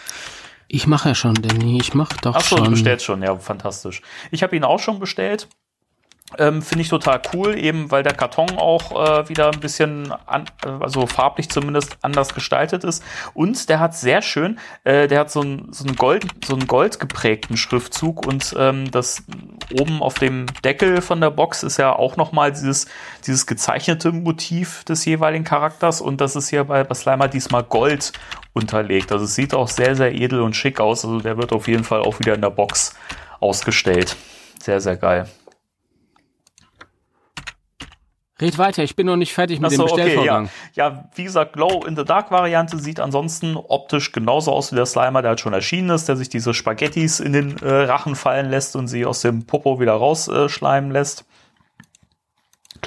Ich 0.69 0.85
mache 0.85 1.09
ja 1.09 1.15
schon, 1.15 1.33
Danny. 1.35 1.79
Ich 1.79 1.93
mach 1.93 2.09
doch 2.21 2.35
Ach 2.35 2.41
so, 2.41 2.57
schon. 2.57 2.65
du 2.65 2.71
bestellst 2.71 3.05
schon, 3.05 3.23
ja, 3.23 3.33
fantastisch. 3.37 4.01
Ich 4.31 4.43
habe 4.43 4.55
ihn 4.55 4.65
auch 4.65 4.79
schon 4.79 4.99
bestellt. 4.99 5.47
Ähm, 6.37 6.61
Finde 6.61 6.81
ich 6.81 6.89
total 6.89 7.21
cool, 7.33 7.57
eben 7.57 7.89
weil 7.89 8.03
der 8.03 8.13
Karton 8.13 8.57
auch 8.57 8.91
äh, 8.91 9.29
wieder 9.29 9.49
ein 9.49 9.61
bisschen, 9.61 10.11
an, 10.25 10.43
äh, 10.65 10.69
also 10.81 11.07
farblich 11.07 11.49
zumindest 11.49 11.97
anders 12.01 12.33
gestaltet 12.33 12.83
ist. 12.83 13.01
Und 13.33 13.69
der 13.69 13.79
hat 13.79 13.95
sehr 13.95 14.21
schön, 14.21 14.59
äh, 14.83 15.07
der 15.07 15.21
hat 15.21 15.31
so 15.31 15.39
einen 15.39 15.71
so 15.71 15.85
einen 15.85 15.95
Gold, 15.95 16.25
so 16.45 16.53
einen 16.53 16.67
goldgeprägten 16.67 17.55
Schriftzug 17.55 18.27
und 18.27 18.53
ähm, 18.59 18.91
das 18.91 19.23
oben 19.79 20.01
auf 20.01 20.15
dem 20.15 20.47
Deckel 20.65 21.01
von 21.01 21.21
der 21.21 21.29
Box 21.29 21.63
ist 21.63 21.77
ja 21.77 21.93
auch 21.93 22.17
nochmal 22.17 22.51
dieses, 22.51 22.87
dieses 23.25 23.45
gezeichnete 23.45 24.11
Motiv 24.11 24.83
des 24.83 25.05
jeweiligen 25.05 25.45
Charakters 25.45 26.01
und 26.01 26.19
das 26.19 26.35
ist 26.35 26.49
hier 26.49 26.65
bei, 26.65 26.83
bei 26.83 26.93
Slimer 26.93 27.29
diesmal 27.29 27.63
Gold 27.63 28.11
unterlegt. 28.51 29.13
Also 29.13 29.23
es 29.23 29.35
sieht 29.35 29.53
auch 29.53 29.69
sehr, 29.69 29.95
sehr 29.95 30.13
edel 30.13 30.41
und 30.41 30.57
schick 30.57 30.81
aus. 30.81 31.05
Also 31.05 31.21
der 31.21 31.37
wird 31.37 31.53
auf 31.53 31.69
jeden 31.69 31.85
Fall 31.85 32.01
auch 32.01 32.19
wieder 32.19 32.35
in 32.35 32.41
der 32.41 32.49
Box 32.49 32.95
ausgestellt. 33.39 34.17
Sehr, 34.61 34.81
sehr 34.81 34.97
geil. 34.97 35.27
Red 38.39 38.57
weiter, 38.59 38.83
ich 38.83 38.95
bin 38.95 39.07
noch 39.07 39.15
nicht 39.15 39.33
fertig 39.33 39.59
mit 39.59 39.71
dem 39.71 39.81
Achso, 39.81 39.93
okay, 39.93 40.03
Bestellvorgang. 40.03 40.49
ja. 40.75 40.89
ja, 40.89 41.09
wie 41.15 41.23
gesagt, 41.23 41.53
Glow 41.53 41.83
in 41.85 41.95
the 41.95 42.05
Dark 42.05 42.29
Variante 42.29 42.77
sieht 42.77 42.99
ansonsten 42.99 43.57
optisch 43.57 44.11
genauso 44.11 44.51
aus 44.51 44.71
wie 44.71 44.75
der 44.75 44.85
Slimer, 44.85 45.23
der 45.23 45.29
halt 45.29 45.39
schon 45.39 45.53
erschienen 45.53 45.89
ist, 45.89 46.07
der 46.07 46.17
sich 46.17 46.29
diese 46.29 46.53
Spaghettis 46.53 47.19
in 47.19 47.33
den 47.33 47.57
äh, 47.57 47.67
Rachen 47.67 48.15
fallen 48.15 48.49
lässt 48.49 48.75
und 48.75 48.87
sie 48.87 49.05
aus 49.05 49.21
dem 49.21 49.47
Popo 49.47 49.79
wieder 49.79 49.93
rausschleimen 49.93 50.91
äh, 50.91 50.93
lässt. 50.93 51.25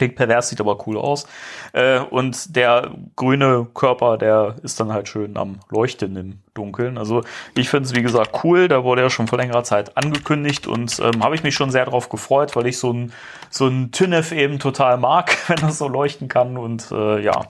Klingt 0.01 0.17
pervers, 0.17 0.49
sieht 0.49 0.63
aber 0.63 0.79
cool 0.87 0.97
aus. 0.97 1.27
Äh, 1.75 1.99
und 2.01 2.57
der 2.57 2.91
grüne 3.17 3.67
Körper, 3.75 4.17
der 4.17 4.57
ist 4.63 4.81
dann 4.81 4.91
halt 4.95 5.09
schön 5.09 5.37
am 5.37 5.61
Leuchten 5.69 6.17
im 6.17 6.39
Dunkeln. 6.55 6.97
Also 6.97 7.21
ich 7.55 7.69
finde 7.69 7.87
es, 7.87 7.95
wie 7.95 8.01
gesagt, 8.01 8.43
cool. 8.43 8.67
Da 8.67 8.83
wurde 8.83 9.03
ja 9.03 9.11
schon 9.11 9.27
vor 9.29 9.37
längerer 9.37 9.63
Zeit 9.63 9.99
angekündigt 9.99 10.67
und 10.67 10.99
ähm, 11.01 11.23
habe 11.23 11.35
ich 11.35 11.43
mich 11.43 11.55
schon 11.55 11.71
sehr 11.71 11.85
drauf 11.85 12.09
gefreut, 12.09 12.57
weil 12.57 12.67
ich 12.67 12.79
so 12.79 12.95
ein, 12.95 13.13
so 13.51 13.67
ein 13.67 13.93
Tynef 13.93 14.33
eben 14.33 14.59
total 14.59 14.97
mag, 14.97 15.37
wenn 15.49 15.57
das 15.59 15.77
so 15.77 15.87
leuchten 15.87 16.29
kann. 16.29 16.57
Und 16.57 16.91
äh, 16.93 17.21
ja, 17.23 17.45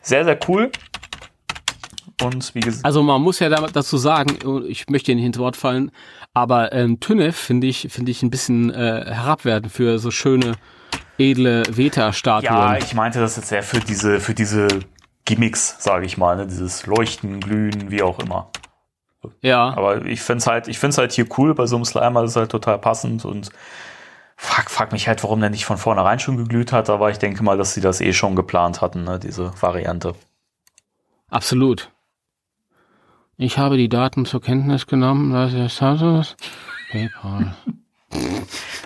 sehr, 0.00 0.22
sehr 0.24 0.38
cool. 0.46 0.70
Und 2.22 2.54
wie 2.54 2.60
gesagt, 2.60 2.84
Also 2.84 3.02
man 3.02 3.20
muss 3.22 3.40
ja 3.40 3.48
da- 3.48 3.66
dazu 3.66 3.96
sagen, 3.96 4.38
ich 4.68 4.88
möchte 4.88 5.12
nicht 5.16 5.24
ins 5.24 5.38
Wort 5.38 5.56
fallen, 5.56 5.90
aber 6.32 6.72
ähm, 6.72 7.00
Tünnef 7.00 7.36
finde 7.36 7.66
ich, 7.66 7.88
finde 7.90 8.12
ich 8.12 8.22
ein 8.22 8.30
bisschen 8.30 8.70
äh, 8.72 9.04
herabwertend 9.08 9.72
für 9.72 9.98
so 9.98 10.12
schöne, 10.12 10.52
edle 11.18 11.64
Veta-Statuen. 11.68 12.44
ja, 12.44 12.76
ich 12.76 12.94
meinte 12.94 13.20
das 13.20 13.36
jetzt 13.36 13.48
sehr 13.48 13.62
für 13.62 13.80
diese, 13.80 14.20
für 14.20 14.34
diese 14.34 14.68
Gimmicks, 15.24 15.76
sage 15.82 16.06
ich 16.06 16.16
mal, 16.16 16.36
ne? 16.36 16.46
dieses 16.46 16.86
Leuchten, 16.86 17.40
Glühen, 17.40 17.90
wie 17.90 18.02
auch 18.02 18.18
immer. 18.18 18.50
ja. 19.42 19.74
Aber 19.76 20.04
ich 20.06 20.22
find's 20.22 20.46
halt, 20.46 20.68
ich 20.68 20.78
find's 20.78 20.96
halt 20.98 21.12
hier 21.12 21.26
cool 21.36 21.54
bei 21.54 21.66
so 21.66 21.76
einem 21.76 21.84
Slimer, 21.84 22.22
das 22.22 22.30
ist 22.30 22.36
halt 22.36 22.50
total 22.50 22.78
passend 22.78 23.24
und 23.24 23.50
frag, 24.36 24.70
frag 24.70 24.92
mich 24.92 25.08
halt, 25.08 25.22
warum 25.24 25.40
der 25.40 25.50
nicht 25.50 25.66
von 25.66 25.76
vornherein 25.76 26.18
schon 26.20 26.36
geglüht 26.36 26.72
hat, 26.72 26.88
aber 26.88 27.10
ich 27.10 27.18
denke 27.18 27.42
mal, 27.42 27.58
dass 27.58 27.74
sie 27.74 27.80
das 27.80 28.00
eh 28.00 28.12
schon 28.12 28.36
geplant 28.36 28.80
hatten, 28.80 29.04
ne, 29.04 29.18
diese 29.18 29.52
Variante. 29.60 30.14
Absolut. 31.28 31.90
Ich 33.36 33.58
habe 33.58 33.76
die 33.76 33.88
Daten 33.88 34.24
zur 34.24 34.40
Kenntnis 34.40 34.86
genommen, 34.86 35.32
dass 35.32 35.52
es 35.52 35.78
das 35.78 36.36
PayPal. 36.90 37.54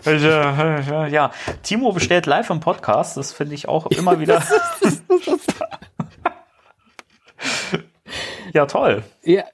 Ja, 0.04 1.30
Timo 1.62 1.92
bestellt 1.92 2.26
live 2.26 2.50
im 2.50 2.60
Podcast, 2.60 3.16
das 3.16 3.32
finde 3.32 3.54
ich 3.54 3.68
auch 3.68 3.86
immer 3.86 4.18
wieder. 4.18 4.42
ja, 8.52 8.66
toll. 8.66 9.04
Ja, 9.22 9.44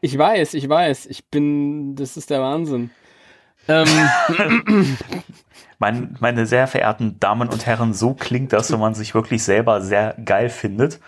ich 0.00 0.16
weiß, 0.16 0.54
ich 0.54 0.68
weiß. 0.68 1.06
Ich 1.06 1.28
bin, 1.28 1.96
das 1.96 2.16
ist 2.16 2.30
der 2.30 2.40
Wahnsinn. 2.40 2.90
Ähm, 3.68 3.86
Mein, 5.82 6.16
meine 6.20 6.46
sehr 6.46 6.68
verehrten 6.68 7.18
Damen 7.18 7.48
und 7.48 7.66
Herren, 7.66 7.92
so 7.92 8.14
klingt 8.14 8.52
das, 8.52 8.70
wenn 8.70 8.78
man 8.78 8.94
sich 8.94 9.16
wirklich 9.16 9.42
selber 9.42 9.80
sehr 9.80 10.14
geil 10.24 10.48
findet. 10.48 11.00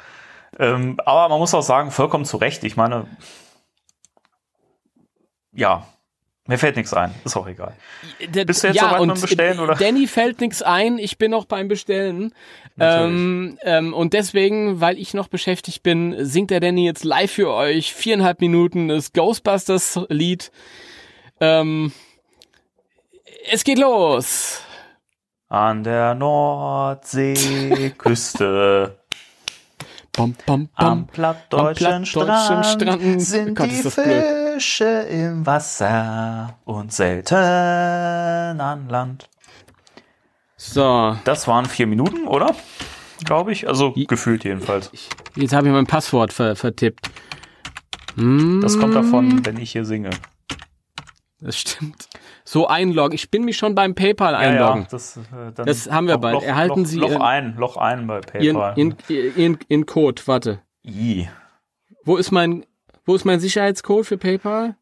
Ähm, 0.59 0.98
aber 1.07 1.29
man 1.29 1.38
muss 1.38 1.55
auch 1.55 1.62
sagen, 1.62 1.92
vollkommen 1.92 2.24
zu 2.24 2.38
Recht. 2.38 2.64
Ich 2.64 2.77
meine, 2.77 3.07
ja, 5.53 5.87
mir 6.47 6.59
fällt 6.59 6.77
nichts 6.77 6.93
ein. 6.93 7.15
Ist 7.25 7.37
auch 7.37 7.47
egal. 7.47 7.73
Bist 8.19 8.63
du 8.63 8.69
jetzt 8.69 8.79
soweit 8.79 9.01
mit 9.01 9.17
dem 9.17 9.21
Bestellen, 9.23 9.61
oder? 9.61 9.75
Danny 9.77 10.07
fällt 10.07 10.41
nichts 10.41 10.61
ein, 10.61 10.99
ich 10.99 11.17
bin 11.17 11.31
noch 11.31 11.47
beim 11.47 11.69
Bestellen. 11.69 12.35
Ähm, 12.79 13.59
ähm, 13.63 13.95
und 13.95 14.13
deswegen, 14.13 14.81
weil 14.81 14.99
ich 14.99 15.15
noch 15.15 15.29
beschäftigt 15.29 15.83
bin, 15.83 16.15
singt 16.25 16.51
der 16.51 16.61
Danny 16.61 16.85
jetzt 16.85 17.05
live 17.05 17.31
für 17.31 17.51
euch 17.51 17.95
viereinhalb 17.95 18.41
Minuten 18.41 18.89
das 18.89 19.13
Ghostbusters-Lied. 19.13 20.51
Ähm, 21.41 21.93
es 23.51 23.65
geht 23.65 23.79
los. 23.79 24.61
An 25.49 25.85
der 25.85 26.15
Nordseeküste, 26.15 28.99
Bam, 30.17 30.35
bam, 30.47 30.69
am 30.75 30.87
bam. 30.87 31.07
plattdeutschen 31.07 31.87
Am 31.87 32.03
plattdeutschen 32.03 32.65
Strand, 32.65 32.67
Strand. 32.67 33.23
sind 33.23 33.55
Gott, 33.57 33.71
die 33.71 33.83
blöd. 33.83 34.44
Fische 34.55 34.85
im 35.11 35.45
Wasser 35.47 36.57
und 36.64 36.93
selten 36.93 37.35
an 37.35 38.88
Land. 38.88 39.29
So, 40.57 41.17
Das 41.25 41.48
waren 41.48 41.65
vier 41.67 41.88
Minuten, 41.88 42.29
oder? 42.29 42.55
Glaube 43.25 43.50
ich. 43.50 43.67
Also 43.67 43.92
I- 43.96 44.07
gefühlt 44.07 44.44
jedenfalls. 44.44 44.92
jetzt 45.35 45.52
habe 45.52 45.67
ich 45.67 45.73
mein 45.73 45.87
Passwort 45.88 46.33
ver 46.33 46.55
vertippt. 46.55 47.11
Hm, 48.15 48.61
Das 48.63 48.79
kommt 48.79 48.94
davon, 48.94 49.44
wenn 49.44 49.57
ich 49.57 49.73
hier 49.73 49.85
singe. 49.85 50.11
Das 51.40 51.59
stimmt. 51.59 52.09
So 52.44 52.69
einloggen. 52.69 53.15
Ich 53.17 53.33
bin 53.33 53.44
mich 53.44 53.57
schon 53.57 53.75
beim 53.75 53.96
PayPal 53.96 54.37
einloggen. 54.37 54.87
das, 54.88 55.17
äh, 55.17 55.52
Das 55.65 55.90
haben 55.90 56.07
wir 56.07 56.19
bald. 56.19 56.35
Loch, 56.35 56.42
Erhalten 56.44 56.81
Loch, 56.83 56.87
Sie 56.87 56.98
Loch 56.98 57.11
Ihren- 57.11 57.23
ein, 57.23 57.57
Loch 57.57 57.77
ein 57.77 58.07
bei 58.07 58.19
In, 58.38 58.55
PayPal. 58.55 58.79
in, 58.79 58.96
in, 59.35 59.59
in 59.67 59.85
Code, 59.87 60.23
warte. 60.27 60.61
I. 60.87 61.29
Wo 62.05 62.17
ist 62.19 62.31
mein, 62.31 62.65
wo 63.05 63.15
ist 63.15 63.25
mein 63.25 63.40
Sicherheitscode 63.40 64.07
für 64.07 64.19
PayPal? 64.19 64.77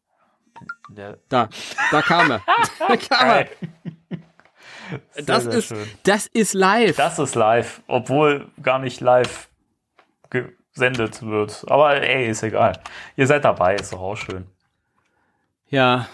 Der, 0.89 1.17
Da, 1.29 1.49
da 1.91 2.01
kam 2.01 2.31
er. 2.31 2.41
da 2.79 2.97
kam 2.97 3.29
er. 3.29 3.47
Sehr, 5.13 5.23
Das 5.25 5.43
sehr 5.43 5.53
ist, 5.53 5.67
schön. 5.67 5.89
das 6.03 6.27
ist 6.27 6.53
live. 6.53 6.95
Das 6.95 7.17
ist 7.19 7.35
live, 7.35 7.81
obwohl 7.87 8.51
gar 8.61 8.79
nicht 8.79 9.01
live 9.01 9.49
gesendet 10.29 11.21
wird. 11.23 11.65
Aber 11.67 12.01
ey, 12.01 12.29
ist 12.29 12.43
egal. 12.43 12.79
Ihr 13.15 13.27
seid 13.27 13.43
dabei, 13.45 13.75
ist 13.75 13.93
doch 13.93 14.01
auch 14.01 14.15
schön. 14.15 14.45
Ja. 15.69 16.07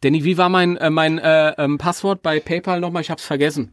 Danny, 0.00 0.22
wie 0.24 0.38
war 0.38 0.48
mein, 0.48 0.76
äh, 0.76 0.90
mein 0.90 1.18
äh, 1.18 1.50
ähm, 1.58 1.76
Passwort 1.76 2.22
bei 2.22 2.38
PayPal 2.40 2.80
nochmal? 2.80 3.02
Ich 3.02 3.10
hab's 3.10 3.24
vergessen. 3.24 3.72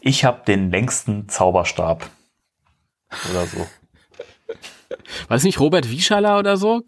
Ich 0.00 0.24
habe 0.24 0.44
den 0.46 0.70
längsten 0.70 1.28
Zauberstab. 1.28 2.08
Oder 3.30 3.46
so. 3.46 3.66
War 5.28 5.36
es 5.36 5.44
nicht 5.44 5.60
Robert 5.60 5.90
Wieschaller 5.90 6.38
oder 6.38 6.56
so? 6.56 6.82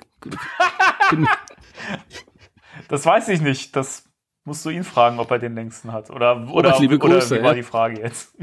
Das 2.88 3.04
weiß 3.04 3.28
ich 3.28 3.40
nicht. 3.40 3.76
Das 3.76 4.04
musst 4.44 4.64
du 4.64 4.70
ihn 4.70 4.84
fragen, 4.84 5.18
ob 5.18 5.30
er 5.30 5.38
den 5.38 5.54
längsten 5.54 5.92
hat. 5.92 6.10
Oder, 6.10 6.48
oder, 6.50 6.78
liebe 6.78 6.96
oder 6.96 7.16
Grüße, 7.16 7.38
wie 7.38 7.44
war 7.44 7.54
die 7.54 7.62
Frage 7.62 8.00
jetzt? 8.00 8.34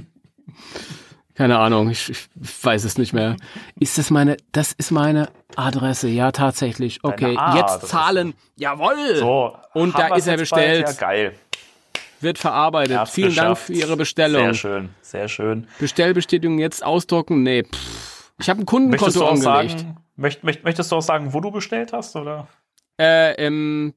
Keine 1.34 1.59
Ahnung, 1.59 1.89
ich, 1.89 2.09
ich 2.09 2.28
weiß 2.63 2.86
es 2.86 2.97
nicht 2.97 3.11
mehr. 3.11 3.36
Ist 3.78 3.97
das 3.97 4.09
meine, 4.09 4.38
das 4.53 4.71
ist 4.71 4.91
meine 4.91 5.30
Adresse, 5.57 6.07
ja, 6.07 6.32
tatsächlich. 6.32 6.99
Okay, 7.03 7.38
jetzt 7.55 7.88
zahlen. 7.88 8.34
Jawohl! 8.55 9.15
So, 9.17 9.57
Und 9.73 9.97
da 9.97 10.15
ist 10.15 10.28
er 10.28 10.34
bald? 10.34 10.39
bestellt. 10.39 10.88
Ja, 10.88 10.93
geil. 10.93 11.36
Wird 12.21 12.38
verarbeitet. 12.38 12.97
Hab's 12.97 13.11
Vielen 13.11 13.36
Dank 13.36 13.49
geschafft. 13.49 13.65
für 13.65 13.73
Ihre 13.73 13.97
Bestellung. 13.97 14.43
Sehr 14.45 14.53
schön, 14.53 14.89
sehr 15.01 15.28
schön. 15.28 15.67
Bestellbestätigung 15.80 16.59
jetzt 16.59 16.86
ausdrucken? 16.86 17.43
Nee, 17.43 17.63
pff. 17.63 18.14
Ich 18.39 18.49
habe 18.49 18.61
ein 18.61 18.65
Möchtest 18.65 18.69
Kundenkonto 18.69 19.25
auch 19.25 19.31
angelegt. 19.31 19.79
sagen, 19.79 19.97
möcht, 20.15 20.43
möcht, 20.43 20.63
möchtest 20.63 20.91
du 20.91 20.97
auch 20.97 21.01
sagen, 21.01 21.33
wo 21.33 21.39
du 21.39 21.51
bestellt 21.51 21.93
hast? 21.93 22.15
Oder? 22.15 22.47
Äh, 22.99 23.33
ähm, 23.45 23.93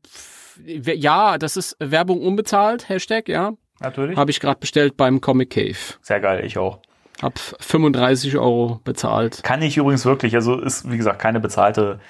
ja, 0.65 1.39
das 1.39 1.57
ist 1.57 1.77
Werbung 1.81 2.21
unbezahlt, 2.21 2.89
Hashtag, 2.89 3.29
ja. 3.29 3.53
Natürlich. 3.81 4.17
Habe 4.17 4.31
ich 4.31 4.41
gerade 4.41 4.59
bestellt 4.59 4.97
beim 4.97 5.21
Comic 5.21 5.51
Cave. 5.51 5.77
Sehr 6.03 6.21
geil, 6.21 6.45
ich 6.45 6.59
auch. 6.59 6.81
Hab 7.23 7.39
35 7.39 8.37
Euro 8.37 8.81
bezahlt. 8.85 9.43
Kann 9.43 9.63
ich 9.63 9.77
übrigens 9.77 10.05
wirklich, 10.05 10.35
also 10.35 10.59
ist 10.59 10.91
wie 10.91 10.97
gesagt 10.97 11.21
keine 11.21 11.41
bezahlte 11.41 12.01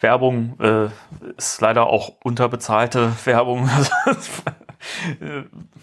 Werbung, 0.00 0.58
äh, 0.60 0.88
ist 1.36 1.60
leider 1.60 1.86
auch 1.86 2.12
unterbezahlte 2.22 3.12
Werbung. 3.24 3.68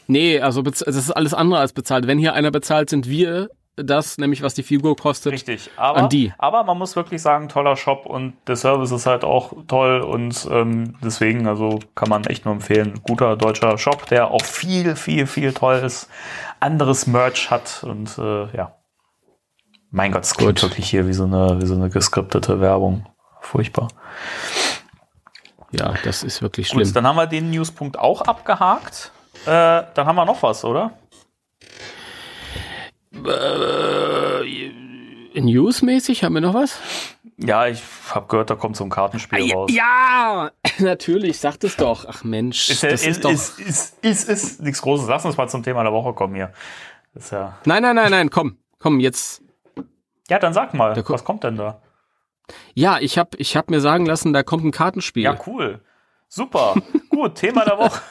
Nee, 0.07 0.39
also 0.39 0.61
das 0.61 0.81
ist 0.81 1.11
alles 1.11 1.33
andere 1.33 1.59
als 1.59 1.73
bezahlt. 1.73 2.07
Wenn 2.07 2.19
hier 2.19 2.33
einer 2.33 2.51
bezahlt, 2.51 2.89
sind 2.89 3.07
wir 3.07 3.49
das, 3.76 4.17
nämlich 4.17 4.41
was 4.41 4.53
die 4.53 4.63
Figur 4.63 4.95
kostet. 4.95 5.34
Richtig, 5.34 5.69
aber, 5.78 5.99
An 5.99 6.09
die. 6.09 6.34
aber 6.38 6.63
man 6.63 6.78
muss 6.78 6.95
wirklich 6.95 7.22
sagen, 7.22 7.49
toller 7.49 7.76
Shop 7.76 8.05
und 8.05 8.34
der 8.47 8.55
Service 8.55 8.91
ist 8.91 9.05
halt 9.05 9.24
auch 9.24 9.53
toll 9.67 10.01
und 10.01 10.47
ähm, 10.51 10.97
deswegen, 11.03 11.47
also 11.47 11.80
kann 11.95 12.09
man 12.09 12.26
echt 12.26 12.45
nur 12.45 12.53
empfehlen. 12.53 12.99
Guter 13.03 13.38
deutscher 13.38 13.78
Shop, 13.78 14.05
der 14.07 14.32
auch 14.32 14.43
viel, 14.43 14.95
viel, 14.95 15.26
viel 15.26 15.53
tolles 15.53 16.09
anderes 16.59 17.07
Merch 17.07 17.49
hat 17.49 17.84
und 17.84 18.17
äh, 18.17 18.55
ja. 18.55 18.76
Mein 19.89 20.11
Gott, 20.11 20.24
es 20.24 20.36
klingt 20.36 20.61
wirklich 20.61 20.89
hier 20.89 21.07
wie 21.07 21.13
so 21.13 21.26
eine, 21.26 21.61
wie 21.61 21.65
so 21.65 21.76
eine 21.76 21.89
geskriptete 21.89 22.61
Werbung. 22.61 23.05
Furchtbar. 23.41 23.89
Ja, 25.72 25.93
das 26.03 26.24
ist 26.24 26.41
wirklich 26.41 26.67
schlimm. 26.67 26.84
Gut, 26.84 26.95
dann 26.95 27.07
haben 27.07 27.15
wir 27.15 27.28
den 27.28 27.49
Newspunkt 27.49 27.97
auch 27.97 28.22
abgehakt. 28.22 29.11
Äh, 29.45 29.84
dann 29.93 30.05
haben 30.05 30.15
wir 30.15 30.26
noch 30.26 30.43
was, 30.43 30.63
oder? 30.63 30.91
Äh, 33.14 34.72
Newsmäßig 35.39 36.24
haben 36.24 36.34
wir 36.34 36.41
noch 36.41 36.53
was? 36.53 36.80
Ja, 37.38 37.68
ich 37.68 37.82
habe 38.14 38.28
gehört, 38.28 38.49
da 38.49 38.55
kommt 38.55 38.76
so 38.76 38.84
ein 38.84 38.89
Kartenspiel 38.89 39.39
Ja, 39.47 39.55
raus. 39.55 39.72
ja, 39.74 40.51
natürlich, 40.80 41.39
sagt 41.39 41.64
es 41.64 41.76
doch. 41.76 42.05
Ach 42.07 42.24
Mensch, 42.24 42.70
Ist, 42.70 42.84
das 42.84 43.01
ist, 43.01 43.07
ist 43.07 43.26
doch. 43.26 43.32
ist, 43.32 43.59
ist, 43.59 44.03
ist, 44.03 44.30
ist 44.30 44.62
nichts 44.62 44.82
Großes. 44.82 45.07
Lass 45.07 45.26
uns 45.26 45.38
mal 45.38 45.47
zum 45.49 45.64
Thema 45.64 45.84
der 45.84 45.93
Woche 45.93 46.14
kommen 46.14 46.36
hier. 46.36 46.51
Ja, 47.32 47.57
Nein, 47.66 47.82
nein, 47.84 47.95
nein, 47.95 48.12
nein, 48.12 48.30
komm, 48.30 48.57
komm, 48.80 48.99
jetzt. 48.99 49.41
ja, 50.30 50.39
dann 50.39 50.53
sag 50.53 50.74
mal, 50.74 50.93
Da 50.93 51.03
was 51.09 51.24
kommt 51.24 51.43
denn 51.43 51.57
da? 51.57 51.82
Ja, 52.74 52.99
ich 52.99 53.18
hab, 53.18 53.36
ich 53.39 53.55
hab 53.57 53.70
mir 53.70 53.82
sagen 53.82 54.05
lassen, 54.05 54.34
da 54.34 54.43
kommt 54.43 54.64
ein 54.64 54.72
Kartenspiel. 54.72 55.24
Ja, 55.24 55.38
cool. 55.47 55.82
Super. 56.28 56.76
Gut, 57.09 57.36
Thema 57.36 57.66
der 57.66 57.78
Woche. 57.78 58.01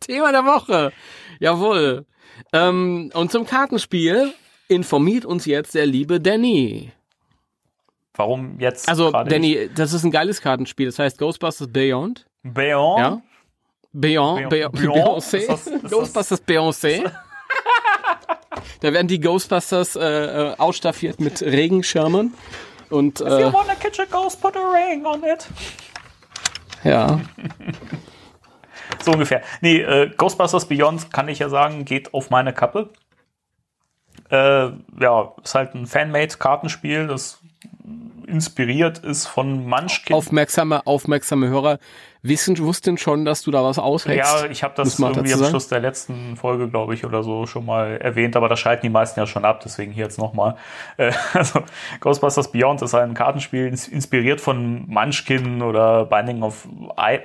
Thema 0.00 0.32
der 0.32 0.44
Woche. 0.44 0.92
Jawohl. 1.40 2.06
Ähm, 2.52 3.10
und 3.14 3.30
zum 3.32 3.46
Kartenspiel 3.46 4.32
informiert 4.68 5.24
uns 5.24 5.44
jetzt 5.46 5.74
der 5.74 5.86
liebe 5.86 6.20
Danny. 6.20 6.92
Warum 8.14 8.58
jetzt? 8.60 8.88
Also, 8.88 9.10
Danny, 9.10 9.70
das 9.74 9.92
ist 9.92 10.04
ein 10.04 10.10
geiles 10.10 10.40
Kartenspiel. 10.42 10.86
Das 10.86 10.98
heißt 10.98 11.18
Ghostbusters 11.18 11.68
Beyond. 11.72 12.26
ich? 12.44 12.50
Beyond? 12.52 12.98
Ja. 13.00 13.22
Beyond, 13.94 14.48
Beyond- 14.48 14.72
Beyond, 14.72 14.72
Beyond? 14.72 15.22
Beyoncé. 15.24 15.88
Ghostbusters 15.90 16.42
Beyoncé. 16.46 17.10
da 18.80 18.92
werden 18.92 19.08
die 19.08 19.20
Ghostbusters 19.20 19.96
äh, 19.96 20.00
äh, 20.02 20.54
ausstaffiert 20.58 21.20
mit 21.20 21.40
Regenschirmen. 21.42 22.34
Und 22.90 23.20
If 23.20 23.26
you 23.26 23.34
äh, 23.34 23.52
wanna 23.52 23.74
catch 23.74 23.98
a 24.00 24.04
ghost, 24.04 24.40
put 24.42 24.54
a 24.56 24.60
ring 24.72 25.04
on 25.06 25.22
it. 25.24 25.46
ja, 26.84 27.20
So 29.02 29.12
ungefähr. 29.12 29.42
Nee, 29.60 29.80
äh, 29.80 30.10
Ghostbusters 30.16 30.66
Beyond, 30.66 31.12
kann 31.12 31.28
ich 31.28 31.40
ja 31.40 31.48
sagen, 31.48 31.84
geht 31.84 32.14
auf 32.14 32.30
meine 32.30 32.52
Kappe. 32.52 32.90
Äh, 34.30 34.70
ja, 35.00 35.34
ist 35.42 35.54
halt 35.54 35.74
ein 35.74 35.86
Fanmade-Kartenspiel, 35.86 37.06
das 37.06 37.41
inspiriert 38.32 38.98
ist 38.98 39.26
von 39.26 39.66
Munchkin. 39.68 40.16
aufmerksame, 40.16 40.86
aufmerksame 40.86 41.48
Hörer 41.48 41.78
wissen, 42.22 42.56
wussten 42.58 42.98
schon, 42.98 43.24
dass 43.24 43.42
du 43.42 43.50
da 43.50 43.62
was 43.64 43.78
aushackst. 43.78 44.16
Ja, 44.16 44.46
ich 44.48 44.62
habe 44.62 44.74
das 44.76 44.98
irgendwie 44.98 45.34
am? 45.34 45.44
Schluss 45.44 45.68
der 45.68 45.80
letzten 45.80 46.36
Folge, 46.36 46.68
glaube 46.68 46.94
ich, 46.94 47.04
oder 47.04 47.22
so 47.22 47.46
schon 47.46 47.66
mal 47.66 47.96
erwähnt, 47.98 48.36
aber 48.36 48.48
da 48.48 48.56
schalten 48.56 48.82
die 48.82 48.90
meisten 48.90 49.18
ja 49.20 49.26
schon 49.26 49.44
ab, 49.44 49.60
deswegen 49.64 49.92
hier 49.92 50.04
jetzt 50.04 50.18
nochmal. 50.18 50.56
Äh, 50.96 51.12
also 51.32 51.60
Ghostbusters 52.00 52.52
Beyond 52.52 52.82
ist 52.82 52.94
ein 52.94 53.14
Kartenspiel, 53.14 53.66
ins- 53.66 53.88
inspiriert 53.88 54.40
von 54.40 54.86
Munchkin 54.88 55.62
oder 55.62 56.04
Binding 56.04 56.42
of 56.42 56.68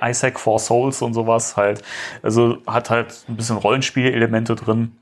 Isaac 0.02 0.38
Four 0.40 0.58
Souls 0.58 1.02
und 1.02 1.14
sowas 1.14 1.56
halt. 1.56 1.82
Also 2.22 2.58
hat 2.66 2.90
halt 2.90 3.24
ein 3.28 3.36
bisschen 3.36 3.56
Rollenspielelemente 3.56 4.54
drin 4.54 4.92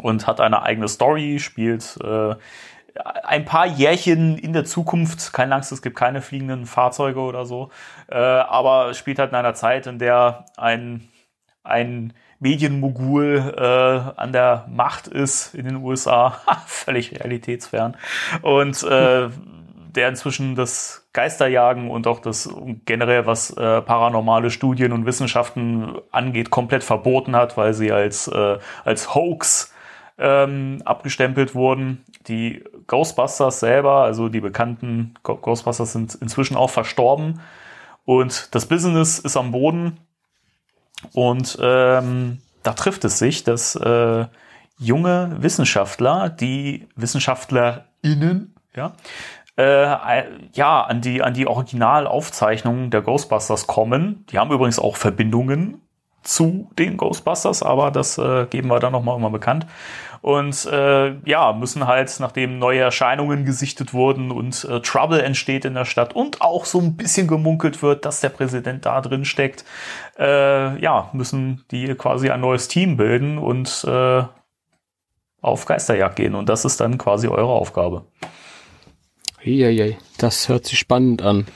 und 0.00 0.26
hat 0.26 0.40
eine 0.40 0.62
eigene 0.62 0.88
Story, 0.88 1.38
spielt 1.38 1.96
äh, 2.02 2.34
ein 3.02 3.44
paar 3.44 3.66
Jährchen 3.66 4.38
in 4.38 4.52
der 4.52 4.64
Zukunft. 4.64 5.32
Keine 5.32 5.54
Angst, 5.54 5.72
es 5.72 5.82
gibt 5.82 5.96
keine 5.96 6.22
fliegenden 6.22 6.66
Fahrzeuge 6.66 7.20
oder 7.20 7.44
so. 7.44 7.70
Äh, 8.08 8.16
aber 8.16 8.94
spielt 8.94 9.18
halt 9.18 9.30
in 9.30 9.36
einer 9.36 9.54
Zeit, 9.54 9.86
in 9.86 9.98
der 9.98 10.46
ein, 10.56 11.08
ein 11.62 12.12
Medienmogul 12.38 13.54
äh, 13.56 14.20
an 14.20 14.32
der 14.32 14.66
Macht 14.68 15.06
ist 15.08 15.54
in 15.54 15.64
den 15.64 15.76
USA. 15.76 16.40
Völlig 16.66 17.18
realitätsfern. 17.18 17.96
Und 18.42 18.82
äh, 18.84 19.28
der 19.94 20.08
inzwischen 20.08 20.54
das 20.54 21.08
Geisterjagen 21.12 21.90
und 21.90 22.06
auch 22.06 22.20
das 22.20 22.52
generell, 22.84 23.26
was 23.26 23.50
äh, 23.50 23.80
paranormale 23.80 24.50
Studien 24.50 24.92
und 24.92 25.06
Wissenschaften 25.06 25.94
angeht, 26.10 26.50
komplett 26.50 26.82
verboten 26.82 27.36
hat, 27.36 27.56
weil 27.56 27.74
sie 27.74 27.92
als, 27.92 28.28
äh, 28.28 28.58
als 28.84 29.14
Hoax 29.14 29.72
ähm, 30.18 30.82
abgestempelt 30.84 31.54
wurden. 31.54 32.04
Die 32.28 32.64
Ghostbusters 32.86 33.60
selber, 33.60 34.02
also 34.04 34.28
die 34.28 34.40
bekannten 34.40 35.14
Ghostbusters 35.22 35.92
sind 35.92 36.14
inzwischen 36.14 36.56
auch 36.56 36.70
verstorben 36.70 37.40
und 38.04 38.54
das 38.54 38.66
Business 38.66 39.18
ist 39.18 39.36
am 39.36 39.50
Boden 39.50 39.98
und 41.12 41.58
ähm, 41.60 42.38
da 42.62 42.72
trifft 42.72 43.04
es 43.04 43.18
sich, 43.18 43.44
dass 43.44 43.76
äh, 43.76 44.26
junge 44.78 45.36
Wissenschaftler, 45.38 46.30
die 46.30 46.88
WissenschaftlerInnen, 46.96 48.54
ja, 48.74 48.92
äh, 49.56 50.24
ja, 50.52 50.82
an 50.82 51.00
die, 51.00 51.22
an 51.22 51.34
die 51.34 51.46
Originalaufzeichnungen 51.46 52.90
der 52.90 53.02
Ghostbusters 53.02 53.66
kommen. 53.66 54.26
Die 54.30 54.38
haben 54.38 54.50
übrigens 54.50 54.78
auch 54.78 54.96
Verbindungen 54.96 55.80
zu 56.22 56.70
den 56.78 56.96
Ghostbusters, 56.96 57.62
aber 57.62 57.90
das 57.90 58.18
äh, 58.18 58.46
geben 58.46 58.68
wir 58.68 58.80
dann 58.80 58.92
nochmal 58.92 59.18
mal 59.18 59.28
bekannt. 59.28 59.66
Und 60.24 60.64
äh, 60.64 61.16
ja, 61.26 61.52
müssen 61.52 61.86
halt, 61.86 62.16
nachdem 62.18 62.58
neue 62.58 62.80
Erscheinungen 62.80 63.44
gesichtet 63.44 63.92
wurden 63.92 64.30
und 64.30 64.64
äh, 64.64 64.80
Trouble 64.80 65.22
entsteht 65.22 65.66
in 65.66 65.74
der 65.74 65.84
Stadt 65.84 66.16
und 66.16 66.40
auch 66.40 66.64
so 66.64 66.80
ein 66.80 66.96
bisschen 66.96 67.28
gemunkelt 67.28 67.82
wird, 67.82 68.06
dass 68.06 68.22
der 68.22 68.30
Präsident 68.30 68.86
da 68.86 69.02
drin 69.02 69.26
steckt, 69.26 69.66
äh, 70.18 70.80
ja, 70.80 71.10
müssen 71.12 71.66
die 71.70 71.94
quasi 71.94 72.30
ein 72.30 72.40
neues 72.40 72.68
Team 72.68 72.96
bilden 72.96 73.36
und 73.36 73.84
äh, 73.86 74.22
auf 75.42 75.66
Geisterjagd 75.66 76.16
gehen. 76.16 76.34
Und 76.34 76.48
das 76.48 76.64
ist 76.64 76.80
dann 76.80 76.96
quasi 76.96 77.28
eure 77.28 77.52
Aufgabe. 77.52 78.06
Eieiei, 79.44 79.98
das 80.16 80.48
hört 80.48 80.64
sich 80.64 80.78
spannend 80.78 81.20
an. 81.20 81.46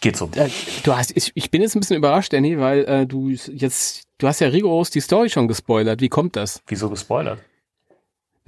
Geht 0.00 0.16
so. 0.16 0.30
Äh, 0.36 0.48
Du 0.84 0.96
hast, 0.96 1.14
ich, 1.14 1.32
ich 1.34 1.50
bin 1.50 1.60
jetzt 1.60 1.76
ein 1.76 1.80
bisschen 1.80 1.98
überrascht, 1.98 2.32
Danny, 2.32 2.58
weil 2.58 2.86
äh, 2.86 3.06
du 3.06 3.28
jetzt, 3.28 4.04
du 4.16 4.26
hast 4.26 4.40
ja 4.40 4.48
rigoros 4.48 4.88
die 4.88 5.00
Story 5.00 5.28
schon 5.28 5.48
gespoilert. 5.48 6.00
Wie 6.00 6.08
kommt 6.08 6.34
das? 6.34 6.62
Wieso 6.66 6.88
gespoilert? 6.88 7.40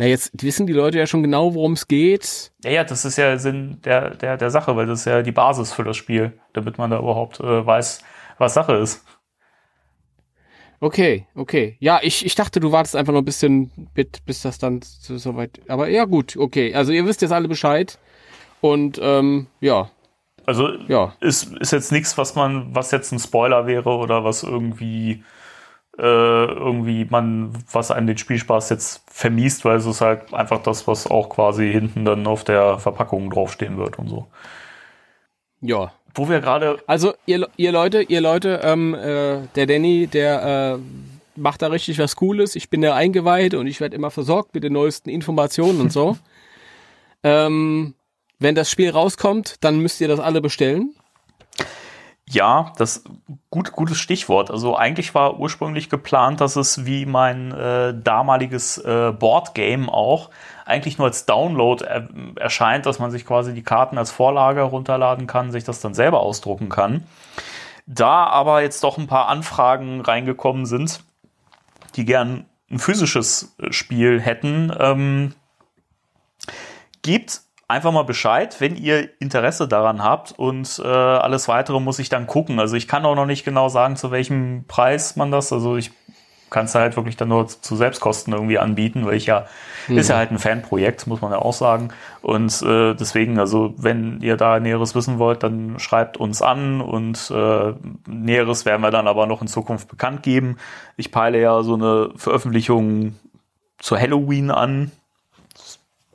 Na, 0.00 0.06
jetzt 0.06 0.30
wissen 0.42 0.66
die 0.66 0.72
Leute 0.72 0.96
ja 0.96 1.06
schon 1.06 1.22
genau, 1.22 1.52
worum 1.52 1.74
es 1.74 1.86
geht. 1.86 2.52
Ja, 2.64 2.70
ja, 2.70 2.84
das 2.84 3.04
ist 3.04 3.18
ja 3.18 3.36
Sinn 3.36 3.82
der, 3.84 4.14
der, 4.14 4.38
der 4.38 4.48
Sache, 4.48 4.74
weil 4.74 4.86
das 4.86 5.00
ist 5.00 5.04
ja 5.04 5.20
die 5.20 5.30
Basis 5.30 5.74
für 5.74 5.84
das 5.84 5.98
Spiel, 5.98 6.32
damit 6.54 6.78
man 6.78 6.90
da 6.90 6.98
überhaupt 6.98 7.38
äh, 7.40 7.66
weiß, 7.66 8.02
was 8.38 8.54
Sache 8.54 8.76
ist. 8.76 9.04
Okay, 10.80 11.26
okay. 11.34 11.76
Ja, 11.80 12.00
ich, 12.02 12.24
ich 12.24 12.34
dachte, 12.34 12.60
du 12.60 12.72
wartest 12.72 12.96
einfach 12.96 13.12
noch 13.12 13.20
ein 13.20 13.26
bisschen, 13.26 13.70
bis 14.24 14.40
das 14.40 14.56
dann 14.56 14.80
so, 14.82 15.18
so. 15.18 15.36
Aber 15.68 15.88
ja, 15.90 16.06
gut, 16.06 16.34
okay. 16.34 16.74
Also 16.74 16.92
ihr 16.92 17.04
wisst 17.04 17.20
jetzt 17.20 17.32
alle 17.32 17.48
Bescheid. 17.48 17.98
Und 18.62 18.98
ähm, 19.02 19.48
ja. 19.60 19.90
Also 20.46 20.70
Ja. 20.88 21.14
ist, 21.20 21.54
ist 21.58 21.72
jetzt 21.72 21.92
nichts, 21.92 22.16
was 22.16 22.34
man, 22.36 22.74
was 22.74 22.90
jetzt 22.90 23.12
ein 23.12 23.18
Spoiler 23.18 23.66
wäre 23.66 23.90
oder 23.90 24.24
was 24.24 24.44
irgendwie 24.44 25.22
äh, 25.98 26.02
irgendwie 26.02 27.06
man, 27.08 27.52
was 27.72 27.90
einem 27.90 28.06
den 28.06 28.18
Spielspaß 28.18 28.70
jetzt 28.70 29.02
vermiest, 29.10 29.64
weil 29.64 29.76
es 29.76 29.86
ist 29.86 30.00
halt 30.00 30.32
einfach 30.32 30.62
das, 30.62 30.86
was 30.86 31.06
auch 31.06 31.28
quasi 31.28 31.70
hinten 31.70 32.04
dann 32.04 32.26
auf 32.26 32.44
der 32.44 32.78
Verpackung 32.78 33.30
draufstehen 33.30 33.76
wird 33.76 33.98
und 33.98 34.08
so. 34.08 34.26
Ja. 35.60 35.92
Wo 36.14 36.28
wir 36.28 36.40
gerade 36.40 36.78
Also 36.86 37.14
ihr, 37.26 37.48
ihr 37.56 37.70
Leute, 37.70 38.02
ihr 38.02 38.20
Leute, 38.20 38.60
ähm, 38.64 38.94
äh, 38.94 39.46
der 39.54 39.66
Danny, 39.66 40.08
der 40.08 40.78
äh, 40.78 40.78
macht 41.36 41.62
da 41.62 41.68
richtig 41.68 41.98
was 41.98 42.16
Cooles. 42.16 42.56
Ich 42.56 42.68
bin 42.68 42.80
da 42.80 42.94
eingeweiht 42.94 43.54
und 43.54 43.66
ich 43.66 43.80
werde 43.80 43.94
immer 43.94 44.10
versorgt 44.10 44.54
mit 44.54 44.64
den 44.64 44.72
neuesten 44.72 45.08
Informationen 45.08 45.80
und 45.80 45.92
so. 45.92 46.16
ähm, 47.22 47.94
wenn 48.38 48.54
das 48.54 48.70
Spiel 48.70 48.90
rauskommt, 48.90 49.56
dann 49.60 49.78
müsst 49.80 50.00
ihr 50.00 50.08
das 50.08 50.18
alle 50.18 50.40
bestellen. 50.40 50.94
Ja, 52.32 52.72
das 52.76 53.02
gut, 53.50 53.72
gutes 53.72 53.98
Stichwort. 53.98 54.52
Also 54.52 54.76
eigentlich 54.76 55.14
war 55.16 55.40
ursprünglich 55.40 55.90
geplant, 55.90 56.40
dass 56.40 56.54
es 56.54 56.86
wie 56.86 57.04
mein 57.04 57.50
äh, 57.50 57.92
damaliges 57.92 58.78
äh, 58.78 59.12
Boardgame 59.12 59.92
auch 59.92 60.30
eigentlich 60.64 60.96
nur 60.96 61.08
als 61.08 61.26
Download 61.26 61.84
er 61.84 62.08
erscheint, 62.36 62.86
dass 62.86 63.00
man 63.00 63.10
sich 63.10 63.26
quasi 63.26 63.52
die 63.52 63.64
Karten 63.64 63.98
als 63.98 64.12
Vorlage 64.12 64.62
runterladen 64.62 65.26
kann, 65.26 65.50
sich 65.50 65.64
das 65.64 65.80
dann 65.80 65.92
selber 65.92 66.20
ausdrucken 66.20 66.68
kann. 66.68 67.04
Da 67.86 68.26
aber 68.26 68.62
jetzt 68.62 68.84
doch 68.84 68.96
ein 68.96 69.08
paar 69.08 69.26
Anfragen 69.26 70.00
reingekommen 70.00 70.66
sind, 70.66 71.02
die 71.96 72.04
gern 72.04 72.46
ein 72.70 72.78
physisches 72.78 73.56
äh, 73.58 73.72
Spiel 73.72 74.20
hätten, 74.20 74.72
ähm, 74.78 75.34
gibt 77.02 77.40
einfach 77.70 77.92
mal 77.92 78.02
Bescheid, 78.02 78.60
wenn 78.60 78.76
ihr 78.76 79.08
Interesse 79.20 79.68
daran 79.68 80.02
habt 80.02 80.32
und 80.38 80.80
äh, 80.84 80.88
alles 80.88 81.48
weitere 81.48 81.80
muss 81.80 81.98
ich 81.98 82.08
dann 82.08 82.26
gucken. 82.26 82.60
Also 82.60 82.76
ich 82.76 82.88
kann 82.88 83.06
auch 83.06 83.14
noch 83.14 83.26
nicht 83.26 83.44
genau 83.44 83.68
sagen, 83.68 83.96
zu 83.96 84.10
welchem 84.10 84.64
Preis 84.66 85.16
man 85.16 85.30
das, 85.30 85.52
also 85.52 85.76
ich 85.76 85.92
kann 86.50 86.64
es 86.66 86.74
halt 86.74 86.96
wirklich 86.96 87.16
dann 87.16 87.28
nur 87.28 87.46
zu 87.46 87.76
Selbstkosten 87.76 88.32
irgendwie 88.32 88.58
anbieten, 88.58 89.06
weil 89.06 89.14
ich 89.14 89.26
ja, 89.26 89.46
ist 89.88 90.10
ja 90.10 90.16
halt 90.16 90.32
ein 90.32 90.38
Fanprojekt, 90.38 91.06
muss 91.06 91.20
man 91.20 91.30
ja 91.30 91.38
auch 91.38 91.52
sagen. 91.52 91.90
Und 92.22 92.60
äh, 92.62 92.94
deswegen, 92.94 93.38
also 93.38 93.72
wenn 93.76 94.20
ihr 94.20 94.36
da 94.36 94.58
Näheres 94.58 94.96
wissen 94.96 95.18
wollt, 95.18 95.44
dann 95.44 95.78
schreibt 95.78 96.16
uns 96.16 96.42
an 96.42 96.80
und 96.80 97.30
äh, 97.30 97.72
Näheres 98.08 98.64
werden 98.64 98.82
wir 98.82 98.90
dann 98.90 99.06
aber 99.06 99.26
noch 99.26 99.40
in 99.40 99.48
Zukunft 99.48 99.88
bekannt 99.88 100.24
geben. 100.24 100.56
Ich 100.96 101.12
peile 101.12 101.40
ja 101.40 101.62
so 101.62 101.74
eine 101.74 102.10
Veröffentlichung 102.16 103.14
zu 103.78 103.96
Halloween 103.96 104.50
an, 104.50 104.90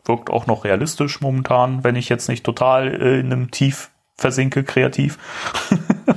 wirkt 0.05 0.29
auch 0.29 0.47
noch 0.47 0.63
realistisch 0.63 1.21
momentan, 1.21 1.83
wenn 1.83 1.95
ich 1.95 2.09
jetzt 2.09 2.29
nicht 2.29 2.43
total 2.43 3.01
äh, 3.01 3.19
in 3.19 3.31
einem 3.31 3.51
Tief 3.51 3.91
versinke, 4.15 4.63
kreativ. 4.63 5.17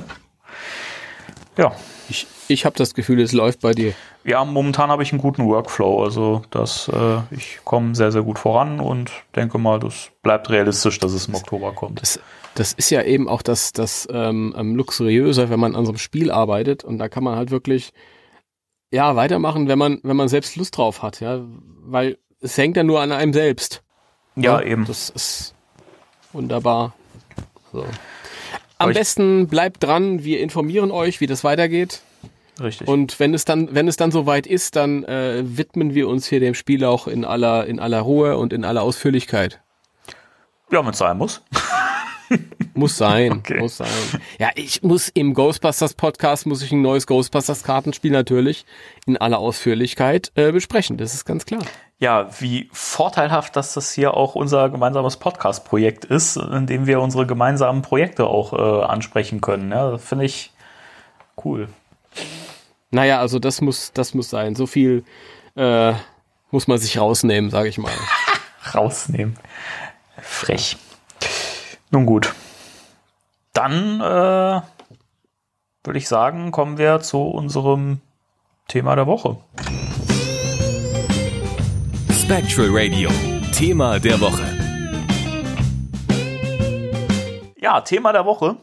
ja. 1.57 1.71
Ich, 2.09 2.25
ich 2.47 2.65
habe 2.65 2.75
das 2.75 2.95
Gefühl, 2.95 3.21
es 3.21 3.33
läuft 3.33 3.61
bei 3.61 3.73
dir. 3.73 3.93
Ja, 4.23 4.43
momentan 4.43 4.89
habe 4.89 5.03
ich 5.03 5.11
einen 5.11 5.21
guten 5.21 5.45
Workflow. 5.45 6.03
Also 6.03 6.41
das, 6.49 6.87
äh, 6.87 7.19
ich 7.29 7.59
komme 7.63 7.93
sehr, 7.93 8.11
sehr 8.11 8.23
gut 8.23 8.39
voran 8.39 8.79
und 8.79 9.11
denke 9.35 9.59
mal, 9.59 9.79
das 9.79 10.09
bleibt 10.23 10.49
realistisch, 10.49 10.97
dass 10.97 11.13
es 11.13 11.27
im 11.27 11.35
Oktober 11.35 11.71
kommt. 11.71 12.01
Das, 12.01 12.19
das 12.55 12.73
ist 12.73 12.89
ja 12.89 13.03
eben 13.03 13.29
auch 13.29 13.43
das, 13.43 13.73
das 13.73 14.07
ähm, 14.11 14.75
Luxuriöse, 14.75 15.51
wenn 15.51 15.59
man 15.59 15.75
an 15.75 15.85
so 15.85 15.91
einem 15.91 15.99
Spiel 15.99 16.31
arbeitet 16.31 16.83
und 16.83 16.97
da 16.97 17.09
kann 17.09 17.23
man 17.23 17.35
halt 17.35 17.51
wirklich 17.51 17.93
ja 18.91 19.15
weitermachen, 19.15 19.67
wenn 19.67 19.77
man, 19.77 19.99
wenn 20.01 20.17
man 20.17 20.29
selbst 20.29 20.55
Lust 20.55 20.77
drauf 20.77 21.03
hat, 21.03 21.19
ja, 21.19 21.41
weil 21.83 22.17
es 22.41 22.57
hängt 22.57 22.77
ja 22.77 22.83
nur 22.83 23.01
an 23.01 23.11
einem 23.11 23.33
selbst. 23.33 23.81
Ja, 24.35 24.61
eben. 24.61 24.85
Das 24.85 25.09
ist 25.09 25.53
wunderbar. 26.31 26.93
So. 27.71 27.85
Am 28.77 28.93
besten 28.93 29.47
bleibt 29.47 29.83
dran, 29.83 30.23
wir 30.23 30.39
informieren 30.39 30.91
euch, 30.91 31.19
wie 31.19 31.27
das 31.27 31.43
weitergeht. 31.43 32.01
Richtig. 32.61 32.87
Und 32.87 33.19
wenn 33.19 33.33
es 33.33 33.45
dann, 33.45 33.73
wenn 33.73 33.87
es 33.87 33.97
dann 33.97 34.11
soweit 34.11 34.47
ist, 34.47 34.75
dann 34.75 35.03
äh, 35.03 35.43
widmen 35.45 35.93
wir 35.93 36.07
uns 36.07 36.27
hier 36.27 36.39
dem 36.39 36.53
Spiel 36.53 36.85
auch 36.85 37.07
in 37.07 37.25
aller, 37.25 37.65
in 37.67 37.79
aller 37.79 37.99
Ruhe 37.99 38.37
und 38.37 38.53
in 38.53 38.65
aller 38.65 38.81
Ausführlichkeit. 38.81 39.61
ja, 40.71 40.83
wenn 40.83 40.91
es 40.91 40.97
sein 40.97 41.17
muss. 41.17 41.41
Muss 42.73 42.97
sein, 42.97 43.31
Okay. 43.33 43.59
muss 43.59 43.77
sein. 43.77 43.87
Ja, 44.39 44.49
ich 44.55 44.83
muss 44.83 45.09
im 45.09 45.33
Ghostbusters 45.33 45.93
Podcast 45.95 46.45
muss 46.45 46.61
ich 46.61 46.71
ein 46.71 46.81
neues 46.81 47.07
Ghostbusters 47.07 47.63
Kartenspiel 47.63 48.11
natürlich 48.11 48.65
in 49.05 49.17
aller 49.17 49.39
Ausführlichkeit 49.39 50.31
äh, 50.35 50.51
besprechen. 50.51 50.97
Das 50.97 51.13
ist 51.13 51.25
ganz 51.25 51.45
klar. 51.45 51.61
Ja, 51.97 52.29
wie 52.39 52.69
vorteilhaft, 52.71 53.55
dass 53.55 53.73
das 53.73 53.91
hier 53.91 54.13
auch 54.13 54.35
unser 54.35 54.69
gemeinsames 54.69 55.17
Podcast-Projekt 55.17 56.05
ist, 56.05 56.37
in 56.37 56.65
dem 56.67 56.85
wir 56.87 57.01
unsere 57.01 57.25
gemeinsamen 57.27 57.81
Projekte 57.81 58.25
auch 58.27 58.53
äh, 58.53 58.85
ansprechen 58.85 59.41
können. 59.41 59.71
Ja, 59.71 59.97
finde 59.97 60.25
ich 60.25 60.53
cool. 61.43 61.67
Naja, 62.91 63.19
also 63.19 63.39
das 63.39 63.59
muss, 63.61 63.91
das 63.93 64.13
muss 64.13 64.29
sein. 64.29 64.55
So 64.55 64.65
viel 64.65 65.03
äh, 65.55 65.93
muss 66.51 66.67
man 66.67 66.77
sich 66.77 66.97
rausnehmen, 66.97 67.49
sage 67.49 67.67
ich 67.67 67.77
mal. 67.77 67.91
rausnehmen. 68.73 69.37
Frech. 70.21 70.77
Nun 71.91 72.05
gut. 72.05 72.33
Dann 73.53 73.99
äh, 73.99 74.61
würde 75.83 75.97
ich 75.97 76.07
sagen, 76.07 76.51
kommen 76.51 76.77
wir 76.77 76.99
zu 76.99 77.21
unserem 77.23 78.01
Thema 78.67 78.95
der 78.95 79.07
Woche. 79.07 79.37
Spectral 82.11 82.69
Radio. 82.71 83.09
Thema 83.53 83.97
der 83.99 84.21
Woche. 84.21 84.43
Ja, 87.59 87.81
Thema 87.81 88.13
der 88.13 88.25
Woche 88.25 88.57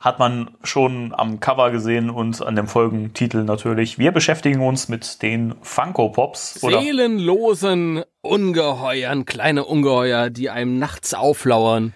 hat 0.00 0.20
man 0.20 0.50
schon 0.62 1.12
am 1.16 1.40
Cover 1.40 1.70
gesehen 1.72 2.08
und 2.10 2.40
an 2.40 2.54
dem 2.54 2.68
Folgentitel 2.68 3.42
natürlich. 3.42 3.98
Wir 3.98 4.12
beschäftigen 4.12 4.60
uns 4.60 4.88
mit 4.88 5.22
den 5.22 5.56
Funko 5.62 6.10
Pops 6.10 6.62
oder, 6.62 6.80
Seelenlosen 6.80 8.04
Ungeheuern, 8.28 9.24
kleine 9.24 9.64
Ungeheuer, 9.64 10.30
die 10.30 10.50
einem 10.50 10.78
nachts 10.78 11.14
auflauern 11.14 11.94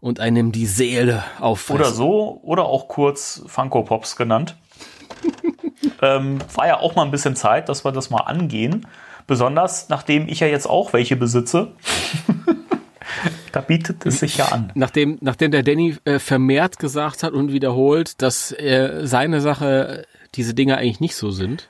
und 0.00 0.20
einem 0.20 0.52
die 0.52 0.66
Seele 0.66 1.24
auffressen. 1.40 1.80
oder 1.80 1.90
so 1.90 2.40
oder 2.42 2.66
auch 2.66 2.88
kurz 2.88 3.42
Funko 3.46 3.82
Pops 3.82 4.16
genannt. 4.16 4.56
ähm, 6.02 6.38
war 6.54 6.66
ja 6.66 6.78
auch 6.80 6.94
mal 6.94 7.04
ein 7.04 7.10
bisschen 7.10 7.36
Zeit, 7.36 7.68
dass 7.68 7.84
wir 7.84 7.92
das 7.92 8.10
mal 8.10 8.22
angehen. 8.22 8.86
Besonders 9.26 9.88
nachdem 9.88 10.28
ich 10.28 10.40
ja 10.40 10.46
jetzt 10.46 10.68
auch 10.68 10.92
welche 10.92 11.16
besitze. 11.16 11.72
da 13.52 13.60
bietet 13.60 14.04
es 14.04 14.20
sich 14.20 14.36
ja 14.36 14.46
an. 14.46 14.72
Nachdem, 14.74 15.18
nachdem 15.20 15.52
der 15.52 15.62
Danny 15.62 15.96
äh, 16.04 16.18
vermehrt 16.18 16.78
gesagt 16.78 17.22
hat 17.22 17.32
und 17.32 17.52
wiederholt, 17.52 18.20
dass 18.20 18.52
äh, 18.52 19.02
seine 19.04 19.40
Sache 19.40 20.04
diese 20.34 20.54
Dinge 20.54 20.76
eigentlich 20.78 21.00
nicht 21.00 21.16
so 21.16 21.30
sind. 21.30 21.68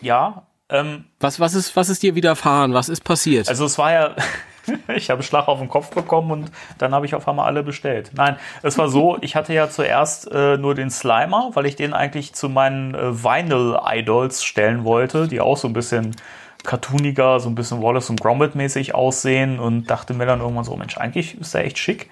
Ja, 0.00 0.46
ähm, 0.72 1.04
Was, 1.20 1.38
was, 1.38 1.54
ist, 1.54 1.76
was 1.76 1.88
ist 1.88 2.02
dir 2.02 2.14
widerfahren? 2.14 2.74
Was 2.74 2.88
ist 2.88 3.04
passiert? 3.04 3.48
Also 3.48 3.64
es 3.66 3.78
war 3.78 3.92
ja, 3.92 4.16
ich 4.94 5.10
habe 5.10 5.18
einen 5.18 5.22
Schlag 5.22 5.48
auf 5.48 5.58
den 5.58 5.68
Kopf 5.68 5.90
bekommen 5.90 6.30
und 6.30 6.52
dann 6.78 6.94
habe 6.94 7.06
ich 7.06 7.14
auf 7.14 7.28
einmal 7.28 7.46
alle 7.46 7.62
bestellt. 7.62 8.10
Nein, 8.14 8.36
es 8.62 8.78
war 8.78 8.88
so, 8.88 9.18
ich 9.20 9.36
hatte 9.36 9.52
ja 9.52 9.68
zuerst 9.68 10.30
äh, 10.32 10.56
nur 10.56 10.74
den 10.74 10.90
Slimer, 10.90 11.50
weil 11.54 11.66
ich 11.66 11.76
den 11.76 11.92
eigentlich 11.92 12.32
zu 12.34 12.48
meinen 12.48 12.94
äh, 12.94 13.22
Vinyl-Idols 13.22 14.44
stellen 14.44 14.84
wollte, 14.84 15.28
die 15.28 15.40
auch 15.40 15.56
so 15.56 15.68
ein 15.68 15.72
bisschen 15.74 16.16
cartooniger, 16.64 17.40
so 17.40 17.48
ein 17.48 17.54
bisschen 17.54 17.82
Wallace 17.82 18.10
und 18.10 18.20
Gromit 18.20 18.54
mäßig 18.54 18.94
aussehen 18.94 19.58
und 19.58 19.90
dachte 19.90 20.14
mir 20.14 20.26
dann 20.26 20.40
irgendwann 20.40 20.64
so, 20.64 20.76
Mensch, 20.76 20.96
eigentlich 20.96 21.38
ist 21.40 21.54
der 21.54 21.64
echt 21.64 21.78
schick. 21.78 22.08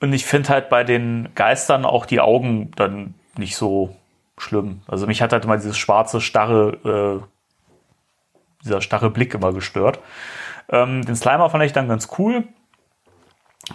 Und 0.00 0.12
ich 0.12 0.26
finde 0.26 0.50
halt 0.50 0.68
bei 0.68 0.84
den 0.84 1.28
Geistern 1.34 1.84
auch 1.84 2.06
die 2.06 2.20
Augen 2.20 2.70
dann 2.76 3.14
nicht 3.36 3.56
so 3.56 3.96
schlimm. 4.38 4.82
Also 4.86 5.06
mich 5.06 5.22
hat 5.22 5.32
halt 5.32 5.44
immer 5.44 5.56
dieses 5.56 5.78
schwarze, 5.78 6.20
starre, 6.20 7.22
äh, 7.22 7.26
dieser 8.64 8.80
starre 8.80 9.10
Blick 9.10 9.34
immer 9.34 9.52
gestört. 9.52 10.00
Ähm, 10.70 11.04
den 11.04 11.16
Slimer 11.16 11.50
fand 11.50 11.64
ich 11.64 11.72
dann 11.72 11.88
ganz 11.88 12.08
cool. 12.18 12.44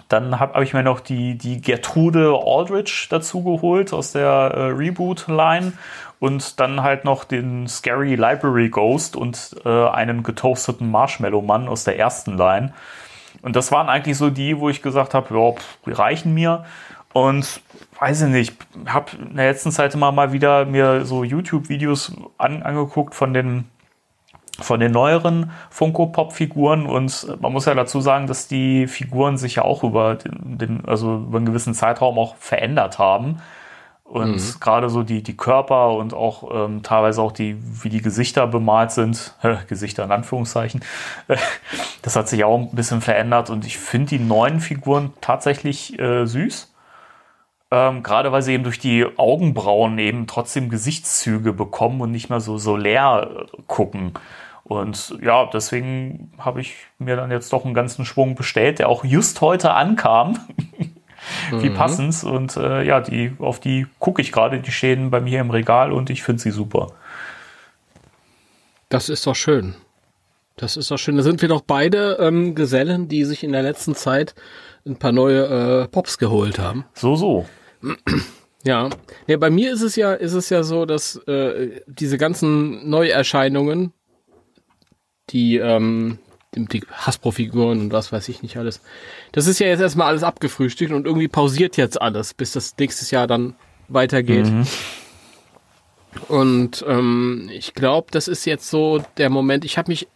Dann 0.07 0.39
habe 0.39 0.53
hab 0.53 0.61
ich 0.61 0.73
mir 0.73 0.83
noch 0.83 0.99
die, 0.99 1.37
die 1.37 1.61
Gertrude 1.61 2.39
Aldrich 2.45 3.07
dazu 3.09 3.43
geholt 3.43 3.91
aus 3.91 4.11
der 4.11 4.29
äh, 4.29 4.61
Reboot-Line 4.67 5.73
und 6.19 6.59
dann 6.59 6.83
halt 6.83 7.05
noch 7.05 7.23
den 7.23 7.67
Scary 7.67 8.15
Library 8.15 8.69
Ghost 8.69 9.15
und 9.15 9.55
äh, 9.65 9.87
einen 9.87 10.21
getoasteten 10.23 10.91
Marshmallow-Mann 10.91 11.67
aus 11.67 11.85
der 11.85 11.97
ersten 11.97 12.37
Line. 12.37 12.73
Und 13.41 13.55
das 13.55 13.71
waren 13.71 13.89
eigentlich 13.89 14.17
so 14.17 14.29
die, 14.29 14.59
wo 14.59 14.69
ich 14.69 14.81
gesagt 14.81 15.13
habe, 15.13 15.35
ja, 15.35 15.53
die 15.85 15.91
reichen 15.91 16.33
mir. 16.33 16.65
Und 17.13 17.61
weiß 17.99 18.23
ich 18.23 18.29
nicht, 18.29 18.57
habe 18.87 19.11
in 19.17 19.35
der 19.35 19.47
letzten 19.47 19.71
Zeit 19.71 19.95
immer 19.95 20.11
mal 20.11 20.31
wieder 20.31 20.65
mir 20.65 21.05
so 21.05 21.23
YouTube-Videos 21.23 22.15
an, 22.37 22.61
angeguckt 22.61 23.15
von 23.15 23.33
den 23.33 23.65
von 24.61 24.79
den 24.79 24.91
neueren 24.91 25.51
Funko 25.69 26.07
Pop 26.07 26.33
Figuren 26.33 26.85
und 26.85 27.27
man 27.41 27.53
muss 27.53 27.65
ja 27.65 27.73
dazu 27.73 28.01
sagen, 28.01 28.27
dass 28.27 28.47
die 28.47 28.87
Figuren 28.87 29.37
sich 29.37 29.55
ja 29.55 29.63
auch 29.63 29.83
über 29.83 30.15
den, 30.15 30.57
den 30.57 30.85
also 30.85 31.15
über 31.17 31.37
einen 31.37 31.45
gewissen 31.45 31.73
Zeitraum 31.73 32.17
auch 32.17 32.35
verändert 32.37 32.99
haben 32.99 33.39
Und 34.09 34.37
mhm. 34.37 34.59
gerade 34.59 34.89
so 34.89 35.03
die, 35.03 35.21
die 35.21 35.37
Körper 35.37 35.91
und 35.91 36.15
auch 36.15 36.49
ähm, 36.51 36.81
teilweise 36.81 37.21
auch 37.21 37.31
die, 37.31 37.57
wie 37.83 37.89
die 37.89 38.01
Gesichter 38.01 38.47
bemalt 38.47 38.91
sind, 38.91 39.35
äh, 39.43 39.57
Gesichter 39.67 40.03
in 40.03 40.11
Anführungszeichen, 40.11 40.81
äh, 41.27 41.37
das 42.01 42.15
hat 42.15 42.27
sich 42.27 42.43
auch 42.43 42.57
ein 42.57 42.71
bisschen 42.71 43.01
verändert 43.01 43.51
und 43.51 43.65
ich 43.65 43.77
finde 43.77 44.09
die 44.09 44.19
neuen 44.19 44.61
Figuren 44.61 45.13
tatsächlich 45.21 45.99
äh, 45.99 46.25
süß. 46.25 46.73
Ähm, 47.71 48.01
gerade 48.01 48.31
weil 48.31 48.41
sie 48.41 48.53
eben 48.53 48.63
durch 48.63 48.79
die 48.79 49.05
Augenbrauen 49.17 49.99
eben 49.99 50.25
trotzdem 50.25 50.69
Gesichtszüge 50.69 51.53
bekommen 51.53 52.01
und 52.01 52.09
nicht 52.09 52.31
mehr 52.31 52.39
so, 52.39 52.57
so 52.57 52.75
leer 52.75 53.29
äh, 53.29 53.61
gucken. 53.67 54.13
Und 54.69 55.17
ja, 55.19 55.49
deswegen 55.51 56.31
habe 56.37 56.61
ich 56.61 56.75
mir 56.99 57.15
dann 57.15 57.31
jetzt 57.31 57.51
doch 57.53 57.65
einen 57.65 57.73
ganzen 57.73 58.05
Schwung 58.05 58.35
bestellt, 58.35 58.77
der 58.77 58.87
auch 58.87 59.03
just 59.03 59.41
heute 59.41 59.73
ankam. 59.73 60.37
Wie 61.51 61.71
mhm. 61.71 61.73
passend. 61.73 62.23
Und 62.23 62.55
äh, 62.55 62.83
ja, 62.83 63.01
die, 63.01 63.33
auf 63.39 63.59
die 63.59 63.87
gucke 63.97 64.21
ich 64.21 64.31
gerade, 64.31 64.59
die 64.59 64.71
stehen 64.71 65.09
bei 65.09 65.21
mir 65.21 65.41
im 65.41 65.49
Regal 65.49 65.91
und 65.91 66.11
ich 66.11 66.21
finde 66.21 66.43
sie 66.43 66.51
super. 66.51 66.91
Das 68.89 69.09
ist 69.09 69.25
doch 69.25 69.35
schön. 69.35 69.73
Das 70.55 70.77
ist 70.77 70.91
doch 70.91 70.99
schön. 70.99 71.17
Da 71.17 71.23
sind 71.23 71.41
wir 71.41 71.49
doch 71.49 71.61
beide 71.61 72.17
ähm, 72.19 72.53
Gesellen, 72.53 73.07
die 73.07 73.25
sich 73.25 73.43
in 73.43 73.53
der 73.53 73.63
letzten 73.63 73.95
Zeit 73.95 74.35
ein 74.85 74.97
paar 74.97 75.11
neue 75.11 75.81
äh, 75.83 75.87
Pops 75.87 76.19
geholt 76.19 76.59
haben. 76.59 76.85
So, 76.93 77.15
so. 77.15 77.47
Ja. 78.63 78.91
ja, 79.25 79.37
bei 79.37 79.49
mir 79.49 79.73
ist 79.73 79.81
es 79.81 79.95
ja, 79.95 80.13
ist 80.13 80.33
es 80.33 80.51
ja 80.51 80.61
so, 80.61 80.85
dass 80.85 81.15
äh, 81.27 81.81
diese 81.87 82.19
ganzen 82.19 82.87
Neuerscheinungen, 82.87 83.93
die, 85.29 85.57
ähm, 85.57 86.19
die 86.55 86.81
Hasbro-Figuren 86.91 87.79
und 87.79 87.91
was 87.91 88.11
weiß 88.11 88.27
ich 88.29 88.41
nicht 88.41 88.57
alles, 88.57 88.81
das 89.31 89.47
ist 89.47 89.59
ja 89.59 89.67
jetzt 89.67 89.81
erstmal 89.81 90.07
alles 90.07 90.23
abgefrühstückt 90.23 90.91
und 90.91 91.05
irgendwie 91.05 91.27
pausiert 91.27 91.77
jetzt 91.77 92.01
alles, 92.01 92.33
bis 92.33 92.51
das 92.51 92.75
nächstes 92.77 93.11
Jahr 93.11 93.27
dann 93.27 93.55
weitergeht. 93.87 94.47
Mhm. 94.47 94.65
Und 96.27 96.83
ähm, 96.87 97.49
ich 97.53 97.73
glaube, 97.73 98.07
das 98.11 98.27
ist 98.27 98.45
jetzt 98.45 98.69
so 98.69 99.03
der 99.17 99.29
Moment. 99.29 99.63
Ich 99.63 99.77
habe 99.77 99.91
mich 99.91 100.07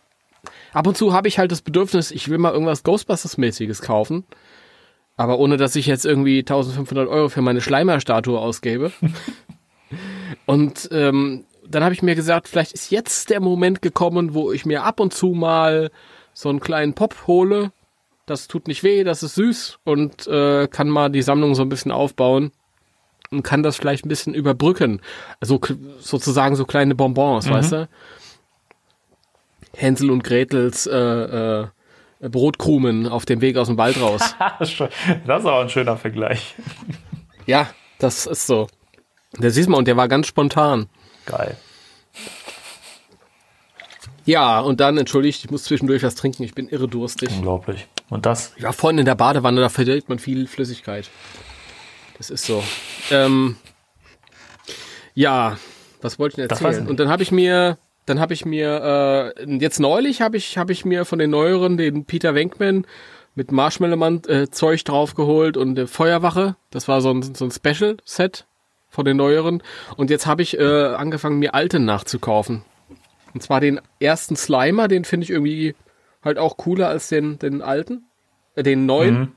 ab 0.74 0.88
und 0.88 0.98
zu 0.98 1.14
habe 1.14 1.28
ich 1.28 1.38
halt 1.38 1.52
das 1.52 1.62
Bedürfnis, 1.62 2.12
ich 2.12 2.30
will 2.30 2.40
mal 2.40 2.52
irgendwas 2.52 2.84
Ghostbusters-mäßiges 2.84 3.82
kaufen, 3.82 4.26
aber 5.16 5.38
ohne 5.38 5.58
dass 5.58 5.76
ich 5.76 5.86
jetzt 5.86 6.06
irgendwie 6.06 6.40
1500 6.40 7.08
Euro 7.08 7.30
für 7.30 7.42
meine 7.42 7.62
Schleimer-Statue 7.62 8.40
ausgebe. 8.40 8.92
und 10.46 10.90
ähm, 10.92 11.46
dann 11.68 11.84
habe 11.84 11.94
ich 11.94 12.04
mir 12.04 12.16
gesagt, 12.16 12.48
vielleicht 12.48 12.74
ist 12.74 12.92
jetzt 12.92 13.30
der 13.30 13.40
Moment 13.40 13.82
gekommen, 13.82 14.34
wo 14.34 14.52
ich 14.52 14.66
mir 14.66 14.84
ab 14.84 15.00
und 15.00 15.14
zu 15.14 15.28
mal 15.28 15.92
so 16.34 16.50
einen 16.50 16.60
kleinen 16.60 16.94
Pop 16.94 17.28
hole 17.28 17.72
das 18.26 18.48
tut 18.48 18.68
nicht 18.68 18.84
weh, 18.84 19.04
das 19.04 19.24
ist 19.24 19.36
süß 19.36 19.80
und 19.84 20.28
äh, 20.28 20.68
kann 20.68 20.90
mal 20.90 21.10
die 21.10 21.22
Sammlung 21.22 21.56
so 21.56 21.62
ein 21.62 21.70
bisschen 21.70 21.92
aufbauen 21.92 22.52
und 23.32 23.44
kann 23.44 23.64
das 23.64 23.76
vielleicht 23.76 24.06
ein 24.06 24.10
bisschen 24.10 24.34
überbrücken. 24.34 25.02
Also 25.40 25.60
sozusagen 26.00 26.56
so 26.56 26.66
kleine 26.66 26.96
Bonbons, 26.96 27.48
mhm. 27.48 27.52
weißt 27.52 27.72
du? 27.74 27.90
Hänsel 29.76 30.12
und 30.12 30.24
Gretels 30.24 30.86
äh, 30.86 30.96
äh, 30.98 31.68
Brotkrumen 32.22 33.08
auf 33.08 33.26
dem 33.26 33.42
Weg 33.42 33.58
aus 33.58 33.68
dem 33.68 33.78
Wald 33.78 34.00
raus. 34.00 34.36
das 34.60 34.72
ist 34.72 34.82
auch 35.28 35.62
ein 35.62 35.70
schöner 35.70 35.98
Vergleich. 35.98 36.56
ja, 37.46 37.68
das 38.00 38.26
ist 38.26 38.48
so. 38.48 38.68
Der 39.38 39.52
siehst 39.52 39.68
mal, 39.68 39.78
und 39.78 39.88
der 39.88 39.98
war 39.98 40.08
ganz 40.08 40.28
spontan. 40.28 40.88
Geil. 41.26 41.58
Ja, 44.26 44.60
und 44.60 44.80
dann, 44.80 44.98
entschuldigt, 44.98 45.44
ich 45.44 45.52
muss 45.52 45.64
zwischendurch 45.64 46.04
was 46.04 46.16
trinken, 46.16 46.44
ich 46.44 46.56
bin 46.56 46.70
irre 46.70 46.88
durstig. 46.88 47.30
Unglaublich. 47.32 47.88
Und 48.10 48.26
das? 48.26 48.54
Ja, 48.58 48.72
vorhin 48.72 49.00
in 49.00 49.06
der 49.06 49.16
Badewanne, 49.16 49.60
da 49.60 49.70
verliert 49.70 50.08
man 50.08 50.20
viel 50.20 50.48
Flüssigkeit. 50.48 51.10
Das 52.18 52.30
ist 52.30 52.46
so. 52.46 52.64
Ähm, 53.12 53.58
ja, 55.14 55.58
was 56.02 56.20
wollte 56.20 56.42
ich 56.42 56.48
denn 56.48 56.50
erzählen? 56.50 56.88
Und 56.88 57.00
dann 57.00 57.10
habe 57.10 57.24
ich 57.24 57.32
mir, 57.32 57.78
dann 58.06 58.20
habe 58.20 58.34
ich 58.34 58.46
mir, 58.46 59.34
äh, 59.38 59.58
jetzt 59.58 59.80
neulich 59.80 60.22
habe 60.22 60.38
ich, 60.38 60.58
habe 60.58 60.72
ich 60.72 60.86
mir 60.86 61.06
von 61.06 61.20
den 61.20 61.30
neueren 61.30 61.78
den 61.78 62.06
Peter 62.06 62.36
Wenkman 62.36 62.86
mit 63.36 63.52
Marshmallow-Zeug 63.52 64.80
äh, 64.80 64.84
draufgeholt 64.84 65.58
und 65.58 65.76
der 65.76 65.88
Feuerwache. 65.88 66.56
Das 66.70 66.88
war 66.88 67.02
so 67.02 67.10
ein, 67.12 67.36
so 67.36 67.46
ein 67.46 67.52
Special-Set 67.52 68.46
von 68.94 69.06
den 69.06 69.18
neueren. 69.18 69.64
Und 69.98 70.12
jetzt 70.12 70.28
habe 70.28 70.44
ich 70.44 70.58
äh, 70.58 70.64
angefangen, 70.64 71.40
mir 71.40 71.56
alte 71.56 71.80
nachzukaufen. 71.80 72.62
Und 73.34 73.42
zwar 73.42 73.60
den 73.60 73.82
ersten 74.00 74.36
Slimer, 74.36 74.88
den 74.88 75.04
finde 75.04 75.24
ich 75.24 75.32
irgendwie 75.32 75.76
halt 76.24 76.38
auch 76.38 76.58
cooler 76.58 76.90
als 76.90 77.10
den, 77.10 77.40
den 77.40 77.64
alten, 77.64 78.04
äh, 78.56 78.62
den 78.62 78.86
neuen. 78.86 79.20
Mhm. 79.20 79.32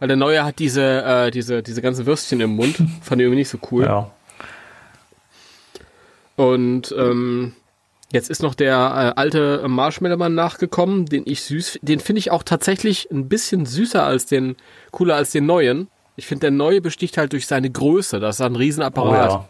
Weil 0.00 0.08
der 0.08 0.16
neue 0.16 0.44
hat 0.44 0.58
diese, 0.58 1.04
äh, 1.04 1.30
diese, 1.30 1.62
diese 1.62 1.80
ganzen 1.80 2.06
Würstchen 2.06 2.40
im 2.40 2.56
Mund. 2.56 2.76
Fand 3.02 3.20
ich 3.20 3.24
irgendwie 3.24 3.38
nicht 3.38 3.50
so 3.50 3.58
cool. 3.70 3.84
Ja. 3.84 4.10
Und 6.34 6.92
ähm, 6.98 7.52
jetzt 8.10 8.30
ist 8.30 8.42
noch 8.42 8.56
der 8.56 8.74
äh, 8.74 9.20
alte 9.20 9.62
Marshmallow-Mann 9.68 10.34
nachgekommen, 10.34 11.06
den 11.06 11.22
ich 11.24 11.42
süß, 11.42 11.78
den 11.82 12.00
finde 12.00 12.18
ich 12.18 12.32
auch 12.32 12.42
tatsächlich 12.42 13.12
ein 13.12 13.28
bisschen 13.28 13.64
süßer 13.64 14.02
als 14.02 14.26
den, 14.26 14.56
cooler 14.90 15.14
als 15.14 15.30
den 15.30 15.46
neuen. 15.46 15.86
Ich 16.22 16.28
finde, 16.28 16.42
der 16.42 16.50
neue 16.52 16.80
besticht 16.80 17.18
halt 17.18 17.32
durch 17.32 17.48
seine 17.48 17.68
Größe. 17.68 18.20
Das 18.20 18.36
ist 18.36 18.42
ein 18.42 18.54
Riesenapparat. 18.54 19.30
Oh, 19.30 19.32
ja. 19.32 19.48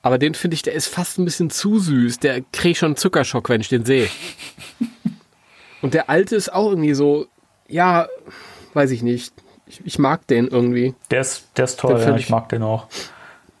Aber 0.00 0.16
den 0.16 0.32
finde 0.32 0.54
ich, 0.54 0.62
der 0.62 0.72
ist 0.72 0.86
fast 0.86 1.18
ein 1.18 1.26
bisschen 1.26 1.50
zu 1.50 1.78
süß. 1.78 2.18
Der 2.18 2.40
kriegt 2.50 2.78
schon 2.78 2.86
einen 2.86 2.96
Zuckerschock, 2.96 3.50
wenn 3.50 3.60
ich 3.60 3.68
den 3.68 3.84
sehe. 3.84 4.08
Und 5.82 5.92
der 5.92 6.08
alte 6.08 6.34
ist 6.34 6.50
auch 6.50 6.70
irgendwie 6.70 6.94
so, 6.94 7.26
ja, 7.68 8.08
weiß 8.72 8.90
ich 8.92 9.02
nicht. 9.02 9.34
Ich, 9.66 9.82
ich 9.84 9.98
mag 9.98 10.26
den 10.28 10.48
irgendwie. 10.48 10.94
Der 11.10 11.20
ist, 11.20 11.46
der 11.58 11.66
ist 11.66 11.78
toll, 11.78 12.00
ja, 12.00 12.16
ich, 12.16 12.22
ich 12.22 12.30
mag 12.30 12.48
den 12.48 12.62
auch. 12.62 12.88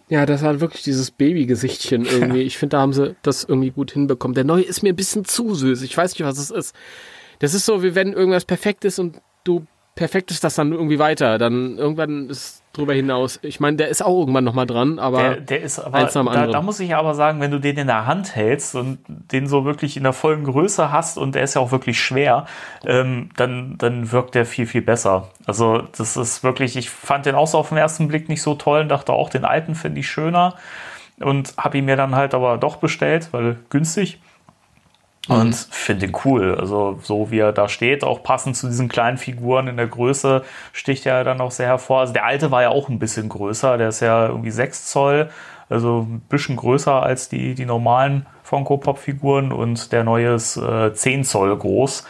Ja, 0.08 0.24
das 0.24 0.40
hat 0.40 0.60
wirklich 0.60 0.84
dieses 0.84 1.10
Babygesichtchen 1.10 2.06
irgendwie. 2.10 2.44
Ich 2.44 2.56
finde, 2.56 2.76
da 2.78 2.80
haben 2.80 2.94
sie 2.94 3.14
das 3.20 3.44
irgendwie 3.44 3.72
gut 3.72 3.92
hinbekommen. 3.92 4.34
Der 4.34 4.44
neue 4.44 4.62
ist 4.62 4.82
mir 4.82 4.94
ein 4.94 4.96
bisschen 4.96 5.26
zu 5.26 5.54
süß. 5.54 5.82
Ich 5.82 5.94
weiß 5.94 6.14
nicht, 6.14 6.26
was 6.26 6.38
es 6.38 6.50
ist. 6.50 6.74
Das 7.40 7.52
ist 7.52 7.66
so, 7.66 7.82
wie 7.82 7.94
wenn 7.94 8.14
irgendwas 8.14 8.46
perfekt 8.46 8.86
ist 8.86 8.98
und 8.98 9.20
du 9.44 9.66
perfekt 9.96 10.30
ist 10.30 10.44
das 10.44 10.54
dann 10.54 10.72
irgendwie 10.72 11.00
weiter. 11.00 11.38
Dann 11.38 11.78
irgendwann 11.78 12.28
ist 12.28 12.62
drüber 12.74 12.92
hinaus. 12.92 13.40
Ich 13.42 13.58
meine, 13.58 13.78
der 13.78 13.88
ist 13.88 14.04
auch 14.04 14.20
irgendwann 14.20 14.44
nochmal 14.44 14.66
dran, 14.66 14.98
aber, 14.98 15.18
der, 15.18 15.36
der 15.40 15.62
ist 15.62 15.78
aber 15.78 15.96
eins 15.96 16.16
am 16.16 16.26
da, 16.26 16.46
da 16.46 16.60
muss 16.60 16.78
ich 16.78 16.94
aber 16.94 17.14
sagen, 17.14 17.40
wenn 17.40 17.50
du 17.50 17.58
den 17.58 17.78
in 17.78 17.86
der 17.86 18.06
Hand 18.06 18.36
hältst 18.36 18.74
und 18.74 18.98
den 19.08 19.46
so 19.46 19.64
wirklich 19.64 19.96
in 19.96 20.02
der 20.02 20.12
vollen 20.12 20.44
Größe 20.44 20.92
hast 20.92 21.16
und 21.16 21.34
der 21.34 21.42
ist 21.42 21.54
ja 21.54 21.62
auch 21.62 21.72
wirklich 21.72 21.98
schwer, 21.98 22.44
ähm, 22.84 23.30
dann, 23.36 23.78
dann 23.78 24.12
wirkt 24.12 24.34
der 24.34 24.44
viel, 24.44 24.66
viel 24.66 24.82
besser. 24.82 25.30
Also 25.46 25.82
das 25.96 26.18
ist 26.18 26.44
wirklich, 26.44 26.76
ich 26.76 26.90
fand 26.90 27.24
den 27.24 27.34
auch 27.34 27.46
so 27.46 27.56
auf 27.58 27.70
den 27.70 27.78
ersten 27.78 28.06
Blick 28.06 28.28
nicht 28.28 28.42
so 28.42 28.54
toll 28.54 28.82
und 28.82 28.90
dachte 28.90 29.14
auch, 29.14 29.30
den 29.30 29.46
alten 29.46 29.74
finde 29.74 30.00
ich 30.00 30.08
schöner 30.08 30.54
und 31.20 31.54
habe 31.56 31.78
ihn 31.78 31.86
mir 31.86 31.96
dann 31.96 32.14
halt 32.14 32.34
aber 32.34 32.58
doch 32.58 32.76
bestellt, 32.76 33.28
weil 33.32 33.56
günstig. 33.70 34.20
Und 35.28 35.48
mhm. 35.48 35.52
finde 35.70 36.06
ihn 36.06 36.16
cool. 36.24 36.56
Also, 36.58 36.98
so 37.02 37.30
wie 37.30 37.40
er 37.40 37.52
da 37.52 37.68
steht, 37.68 38.04
auch 38.04 38.22
passend 38.22 38.56
zu 38.56 38.68
diesen 38.68 38.88
kleinen 38.88 39.18
Figuren 39.18 39.66
in 39.66 39.76
der 39.76 39.88
Größe, 39.88 40.42
sticht 40.72 41.04
er 41.06 41.24
dann 41.24 41.40
auch 41.40 41.50
sehr 41.50 41.66
hervor. 41.66 42.00
Also, 42.00 42.12
der 42.12 42.24
alte 42.24 42.50
war 42.50 42.62
ja 42.62 42.68
auch 42.68 42.88
ein 42.88 42.98
bisschen 42.98 43.28
größer. 43.28 43.76
Der 43.76 43.88
ist 43.88 44.00
ja 44.00 44.28
irgendwie 44.28 44.50
6 44.50 44.86
Zoll, 44.86 45.30
also 45.68 46.02
ein 46.02 46.20
bisschen 46.28 46.56
größer 46.56 47.02
als 47.02 47.28
die, 47.28 47.54
die 47.54 47.66
normalen 47.66 48.26
Funko 48.44 48.76
Pop-Figuren. 48.76 49.52
Und 49.52 49.90
der 49.90 50.04
neue 50.04 50.34
ist 50.34 50.56
äh, 50.56 50.92
10 50.94 51.24
Zoll 51.24 51.56
groß. 51.56 52.04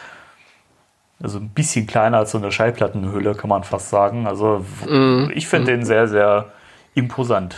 Also 1.23 1.39
ein 1.39 1.49
bisschen 1.49 1.87
kleiner 1.87 2.19
als 2.19 2.33
so 2.33 2.39
eine 2.39 2.53
Schallplattenhülle, 2.53 3.35
kann 3.35 3.49
man 3.49 3.65
fast 3.65 3.89
sagen. 3.89 4.27
Also, 4.27 4.65
mhm. 4.87 5.33
ich 5.35 5.49
finde 5.49 5.73
mhm. 5.73 5.79
den 5.79 5.87
sehr, 5.87 6.09
sehr 6.09 6.53
imposant. 6.95 7.57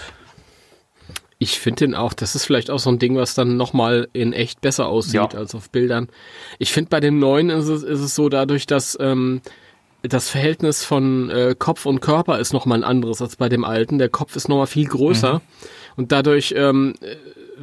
Ich 1.40 1.60
finde 1.60 1.86
den 1.86 1.94
auch, 1.94 2.14
das 2.14 2.34
ist 2.34 2.44
vielleicht 2.44 2.70
auch 2.70 2.80
so 2.80 2.90
ein 2.90 2.98
Ding, 2.98 3.16
was 3.16 3.34
dann 3.34 3.56
nochmal 3.56 4.08
in 4.12 4.32
echt 4.32 4.60
besser 4.60 4.88
aussieht 4.88 5.14
ja. 5.14 5.38
als 5.38 5.54
auf 5.54 5.70
Bildern. 5.70 6.08
Ich 6.58 6.72
finde 6.72 6.90
bei 6.90 6.98
den 6.98 7.20
neuen 7.20 7.50
ist 7.50 7.68
es, 7.68 7.84
ist 7.84 8.00
es 8.00 8.14
so 8.16 8.28
dadurch, 8.28 8.66
dass 8.66 8.98
ähm, 9.00 9.40
das 10.02 10.30
Verhältnis 10.30 10.84
von 10.84 11.30
äh, 11.30 11.54
Kopf 11.56 11.86
und 11.86 12.00
Körper 12.00 12.38
ist 12.40 12.52
nochmal 12.52 12.78
ein 12.78 12.84
anderes 12.84 13.22
als 13.22 13.36
bei 13.36 13.48
dem 13.48 13.64
alten. 13.64 13.98
Der 13.98 14.08
Kopf 14.08 14.34
ist 14.34 14.48
nochmal 14.48 14.66
viel 14.66 14.86
größer 14.86 15.34
mhm. 15.34 15.40
und 15.96 16.12
dadurch 16.12 16.54
ähm, 16.56 16.94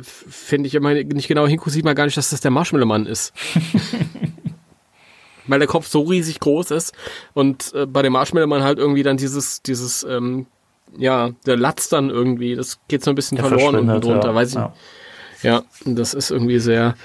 finde 0.02 0.68
ich 0.68 0.76
immer 0.76 0.94
nicht 0.94 1.28
genau 1.28 1.48
hinguckt, 1.48 1.72
sieht 1.72 1.86
man 1.86 1.96
gar 1.96 2.06
nicht, 2.06 2.18
dass 2.18 2.30
das 2.30 2.42
der 2.42 2.52
Marshmallow-Mann 2.52 3.06
ist. 3.06 3.34
Weil 5.48 5.60
der 5.60 5.68
Kopf 5.68 5.88
so 5.88 6.02
riesig 6.02 6.40
groß 6.40 6.72
ist 6.72 6.94
und 7.34 7.74
äh, 7.74 7.86
bei 7.86 8.02
dem 8.02 8.14
Marshmallow-Mann 8.14 8.64
halt 8.64 8.80
irgendwie 8.80 9.04
dann 9.04 9.18
dieses, 9.18 9.62
dieses 9.62 10.04
ähm, 10.04 10.48
ja, 10.98 11.32
der 11.46 11.58
Latz 11.58 11.90
dann 11.90 12.10
irgendwie, 12.10 12.56
das 12.56 12.80
geht 12.88 13.04
so 13.04 13.12
ein 13.12 13.16
bisschen 13.16 13.38
der 13.38 13.46
verloren 13.46 13.76
unten 13.76 14.02
drunter, 14.02 14.30
ja. 14.30 14.36
weiß 14.36 14.50
ich. 14.50 14.56
Ja. 14.56 14.74
ja, 15.42 15.64
das 15.86 16.14
ist 16.14 16.32
irgendwie 16.32 16.60
sehr, 16.60 16.96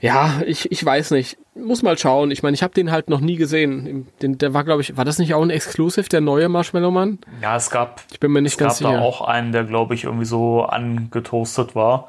ja, 0.00 0.42
ich, 0.46 0.70
ich 0.70 0.84
weiß 0.84 1.10
nicht. 1.12 1.38
Muss 1.54 1.82
mal 1.82 1.98
schauen. 1.98 2.30
Ich 2.30 2.42
meine, 2.44 2.54
ich 2.54 2.62
habe 2.62 2.72
den 2.72 2.92
halt 2.92 3.10
noch 3.10 3.20
nie 3.20 3.36
gesehen. 3.36 4.06
Den, 4.22 4.38
der 4.38 4.54
war, 4.54 4.62
glaube 4.62 4.80
ich, 4.80 4.96
war 4.96 5.04
das 5.04 5.18
nicht 5.18 5.34
auch 5.34 5.42
ein 5.42 5.50
Exclusive, 5.50 6.08
der 6.08 6.20
neue 6.20 6.48
Marshmallow 6.48 6.92
Mann? 6.92 7.18
Ja, 7.42 7.56
es 7.56 7.68
gab, 7.70 8.02
ich 8.12 8.20
bin 8.20 8.30
mir 8.30 8.40
nicht 8.40 8.52
es 8.52 8.58
ganz 8.58 8.78
gab 8.78 8.92
da 8.92 9.00
auch 9.00 9.22
einen, 9.22 9.50
der, 9.50 9.64
glaube 9.64 9.94
ich, 9.94 10.04
irgendwie 10.04 10.24
so 10.24 10.62
angetoastet 10.64 11.74
war. 11.74 12.06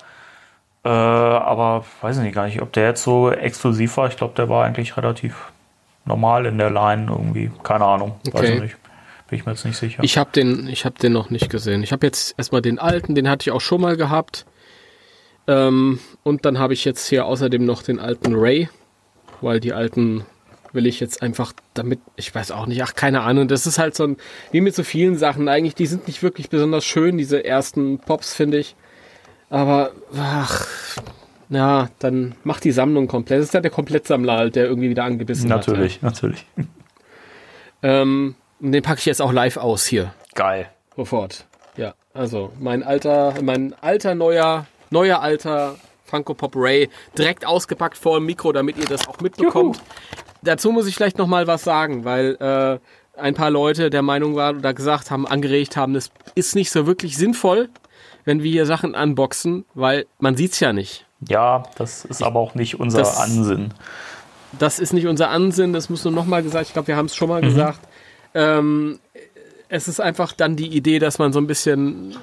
Äh, 0.85 0.89
aber 0.89 1.83
weiß 2.01 2.17
ich 2.17 2.23
nicht 2.23 2.35
gar 2.35 2.45
nicht, 2.45 2.61
ob 2.61 2.71
der 2.73 2.85
jetzt 2.85 3.03
so 3.03 3.31
exklusiv 3.31 3.97
war. 3.97 4.07
Ich 4.07 4.17
glaube, 4.17 4.35
der 4.35 4.49
war 4.49 4.65
eigentlich 4.65 4.95
relativ 4.95 5.51
normal 6.05 6.45
in 6.45 6.59
der 6.59 6.69
Line 6.69 7.07
irgendwie. 7.09 7.51
Keine 7.63 7.85
Ahnung. 7.85 8.19
Weiß 8.31 8.49
ich 8.49 8.61
nicht. 8.61 8.75
Bin 9.29 9.39
ich 9.39 9.45
mir 9.45 9.51
jetzt 9.51 9.65
nicht 9.65 9.77
sicher. 9.77 10.03
Ich 10.03 10.17
habe 10.17 10.31
den, 10.31 10.67
ich 10.67 10.85
habe 10.85 10.97
den 10.99 11.13
noch 11.13 11.29
nicht 11.29 11.49
gesehen. 11.49 11.83
Ich 11.83 11.91
habe 11.91 12.05
jetzt 12.05 12.35
erstmal 12.37 12.61
den 12.61 12.79
alten, 12.79 13.15
den 13.15 13.29
hatte 13.29 13.43
ich 13.43 13.51
auch 13.51 13.61
schon 13.61 13.81
mal 13.81 13.95
gehabt. 13.95 14.45
Ähm, 15.47 15.99
und 16.23 16.45
dann 16.45 16.59
habe 16.59 16.73
ich 16.73 16.85
jetzt 16.85 17.07
hier 17.07 17.25
außerdem 17.25 17.65
noch 17.65 17.83
den 17.83 17.99
alten 17.99 18.35
Ray, 18.35 18.69
weil 19.41 19.59
die 19.59 19.73
alten 19.73 20.25
will 20.73 20.85
ich 20.85 20.99
jetzt 20.99 21.21
einfach 21.21 21.53
damit, 21.73 21.99
ich 22.15 22.33
weiß 22.33 22.51
auch 22.51 22.67
nicht, 22.67 22.83
ach 22.83 22.93
keine 22.93 23.21
Ahnung, 23.21 23.47
das 23.47 23.65
ist 23.65 23.79
halt 23.79 23.95
so 23.95 24.03
ein, 24.03 24.17
wie 24.51 24.61
mit 24.61 24.75
so 24.75 24.83
vielen 24.83 25.17
Sachen 25.17 25.47
eigentlich, 25.47 25.73
die 25.73 25.87
sind 25.87 26.07
nicht 26.07 26.21
wirklich 26.21 26.49
besonders 26.49 26.85
schön, 26.85 27.17
diese 27.17 27.43
ersten 27.43 27.97
Pops, 27.99 28.35
finde 28.35 28.59
ich. 28.59 28.75
Aber, 29.49 29.91
ach, 30.15 30.67
ja, 31.49 31.89
dann 31.97 32.35
macht 32.43 32.63
die 32.63 32.71
Sammlung 32.71 33.07
komplett. 33.07 33.39
Das 33.39 33.47
ist 33.47 33.53
ja 33.55 33.61
der 33.61 33.71
Komplettsammler 33.71 34.37
halt, 34.37 34.55
der 34.55 34.65
irgendwie 34.65 34.91
wieder 34.91 35.03
angebissen 35.03 35.49
natürlich, 35.49 35.95
hat. 35.95 36.03
Natürlich, 36.03 36.45
natürlich. 36.55 36.69
Ähm, 37.81 38.35
den 38.59 38.83
packe 38.83 38.99
ich 38.99 39.05
jetzt 39.05 39.21
auch 39.21 39.31
live 39.31 39.57
aus 39.57 39.85
hier. 39.85 40.13
Geil. 40.35 40.69
Sofort. 40.95 41.45
Ja, 41.77 41.93
also 42.13 42.51
mein 42.59 42.83
alter, 42.83 43.35
mein 43.41 43.73
alter 43.81 44.15
neuer, 44.15 44.65
neuer 44.89 45.21
alter 45.21 45.75
Funko 46.05 46.33
Pop 46.33 46.53
Ray 46.55 46.89
direkt 47.17 47.45
ausgepackt 47.45 47.97
vor 47.97 48.19
dem 48.19 48.25
Mikro, 48.25 48.51
damit 48.51 48.77
ihr 48.77 48.85
das 48.85 49.07
auch 49.07 49.19
mitbekommt. 49.21 49.77
Juhu. 49.77 49.85
Dazu 50.41 50.71
muss 50.71 50.87
ich 50.87 50.95
vielleicht 50.95 51.17
noch 51.17 51.27
mal 51.27 51.47
was 51.47 51.63
sagen, 51.63 52.05
weil 52.05 52.35
äh, 52.39 52.79
ein 53.19 53.33
paar 53.33 53.49
Leute 53.49 53.89
der 53.89 54.01
Meinung 54.01 54.35
waren 54.35 54.57
oder 54.57 54.73
gesagt 54.73 55.11
haben, 55.11 55.27
angeregt 55.27 55.77
haben, 55.77 55.93
das 55.93 56.11
ist 56.35 56.55
nicht 56.55 56.71
so 56.71 56.87
wirklich 56.87 57.17
sinnvoll, 57.17 57.69
wenn 58.25 58.43
wir 58.43 58.51
hier 58.51 58.65
Sachen 58.65 58.95
unboxen, 58.95 59.65
weil 59.73 60.05
man 60.19 60.35
sieht's 60.35 60.59
ja 60.59 60.73
nicht. 60.73 61.05
Ja, 61.27 61.63
das 61.75 62.05
ist 62.05 62.23
aber 62.23 62.39
auch 62.39 62.55
nicht 62.55 62.79
unser 62.79 62.99
das, 62.99 63.19
Ansinn. 63.19 63.73
Das 64.57 64.79
ist 64.79 64.93
nicht 64.93 65.07
unser 65.07 65.29
Ansinn, 65.29 65.73
das 65.73 65.89
muss 65.89 66.03
nur 66.05 66.13
noch 66.13 66.25
mal 66.25 66.41
gesagt, 66.41 66.67
ich 66.67 66.73
glaube, 66.73 66.87
wir 66.87 66.95
haben 66.95 67.07
es 67.07 67.15
schon 67.15 67.29
mal 67.29 67.41
mhm. 67.41 67.47
gesagt. 67.47 67.79
Ähm, 68.33 68.99
es 69.71 69.87
ist 69.87 69.99
einfach 69.99 70.33
dann 70.33 70.55
die 70.55 70.75
Idee, 70.75 70.97
dass 70.97 71.19
man 71.19 71.31
so 71.31 71.39
ein 71.39 71.45
bisschen 71.45 72.15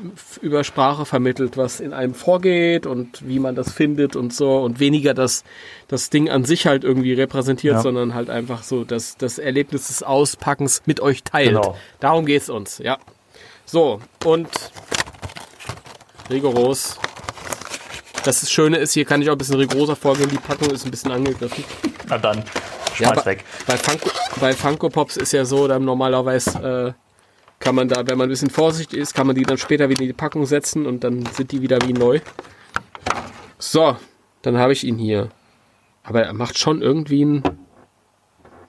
über 0.43 0.65
Sprache 0.65 1.07
vermittelt, 1.07 1.57
was 1.57 1.79
in 1.79 1.93
einem 1.93 2.13
vorgeht 2.13 2.87
und 2.87 3.27
wie 3.27 3.39
man 3.39 3.55
das 3.55 3.71
findet 3.73 4.17
und 4.17 4.35
so 4.35 4.59
und 4.59 4.81
weniger 4.81 5.15
das, 5.15 5.45
das 5.87 6.11
Ding 6.11 6.29
an 6.29 6.45
sich 6.45 6.67
halt 6.67 6.83
irgendwie 6.83 7.13
repräsentiert, 7.13 7.77
ja. 7.77 7.83
sondern 7.83 8.15
halt 8.15 8.31
einfach 8.31 8.65
so 8.65 8.83
das, 8.83 9.17
das 9.17 9.39
Erlebnis 9.39 9.87
des 9.87 10.03
Auspackens 10.03 10.83
mit 10.87 10.99
euch 10.99 11.23
teilt. 11.23 11.51
Genau. 11.51 11.77
Darum 12.01 12.27
geht's 12.27 12.51
uns, 12.51 12.79
ja. 12.79 12.99
So, 13.65 14.01
und 14.25 14.49
rigoros. 16.29 16.99
Das 18.27 18.51
Schöne 18.51 18.79
ist, 18.79 18.93
hier 18.93 19.05
kann 19.05 19.23
ich 19.23 19.29
auch 19.31 19.35
ein 19.35 19.39
bisschen 19.39 19.55
rigoroser 19.55 19.95
vorgehen, 19.95 20.29
die 20.29 20.37
Packung 20.37 20.69
ist 20.71 20.85
ein 20.85 20.91
bisschen 20.91 21.13
angegriffen. 21.13 21.63
Na 22.09 22.19
dann, 22.19 22.43
schmeiß 22.95 23.19
ja, 23.19 23.25
weg. 23.25 23.45
Bei 23.69 23.77
Funko, 23.77 24.11
bei 24.41 24.53
Funko 24.53 24.89
Pops 24.89 25.17
ist 25.17 25.33
ja 25.33 25.45
so, 25.45 25.69
dann 25.69 25.85
normalerweise 25.85 26.95
äh, 26.97 27.61
kann 27.61 27.77
man 27.77 27.87
da, 27.87 28.05
wenn 28.05 28.19
man 28.19 28.27
ein 28.27 28.31
bisschen 28.31 28.51
vorsichtig 28.51 28.99
ist, 28.99 29.15
kann 29.15 29.29
man 29.29 29.37
die 29.37 29.45
dann 29.45 29.59
später 29.59 29.89
wieder 29.89 30.01
in 30.01 30.09
die 30.09 30.13
Packung 30.13 30.45
setzen 30.45 30.87
und 30.87 31.05
dann 31.05 31.25
sind 31.27 31.53
die 31.53 31.63
wieder 31.63 31.79
wie 31.87 31.93
neu. 31.93 32.19
So, 33.61 33.97
dann 34.43 34.59
habe 34.59 34.73
ich 34.73 34.83
ihn 34.83 34.99
hier. 34.99 35.29
Aber 36.03 36.25
er 36.25 36.33
macht 36.33 36.59
schon 36.59 36.83
irgendwie 36.83 37.23
einen, 37.23 37.45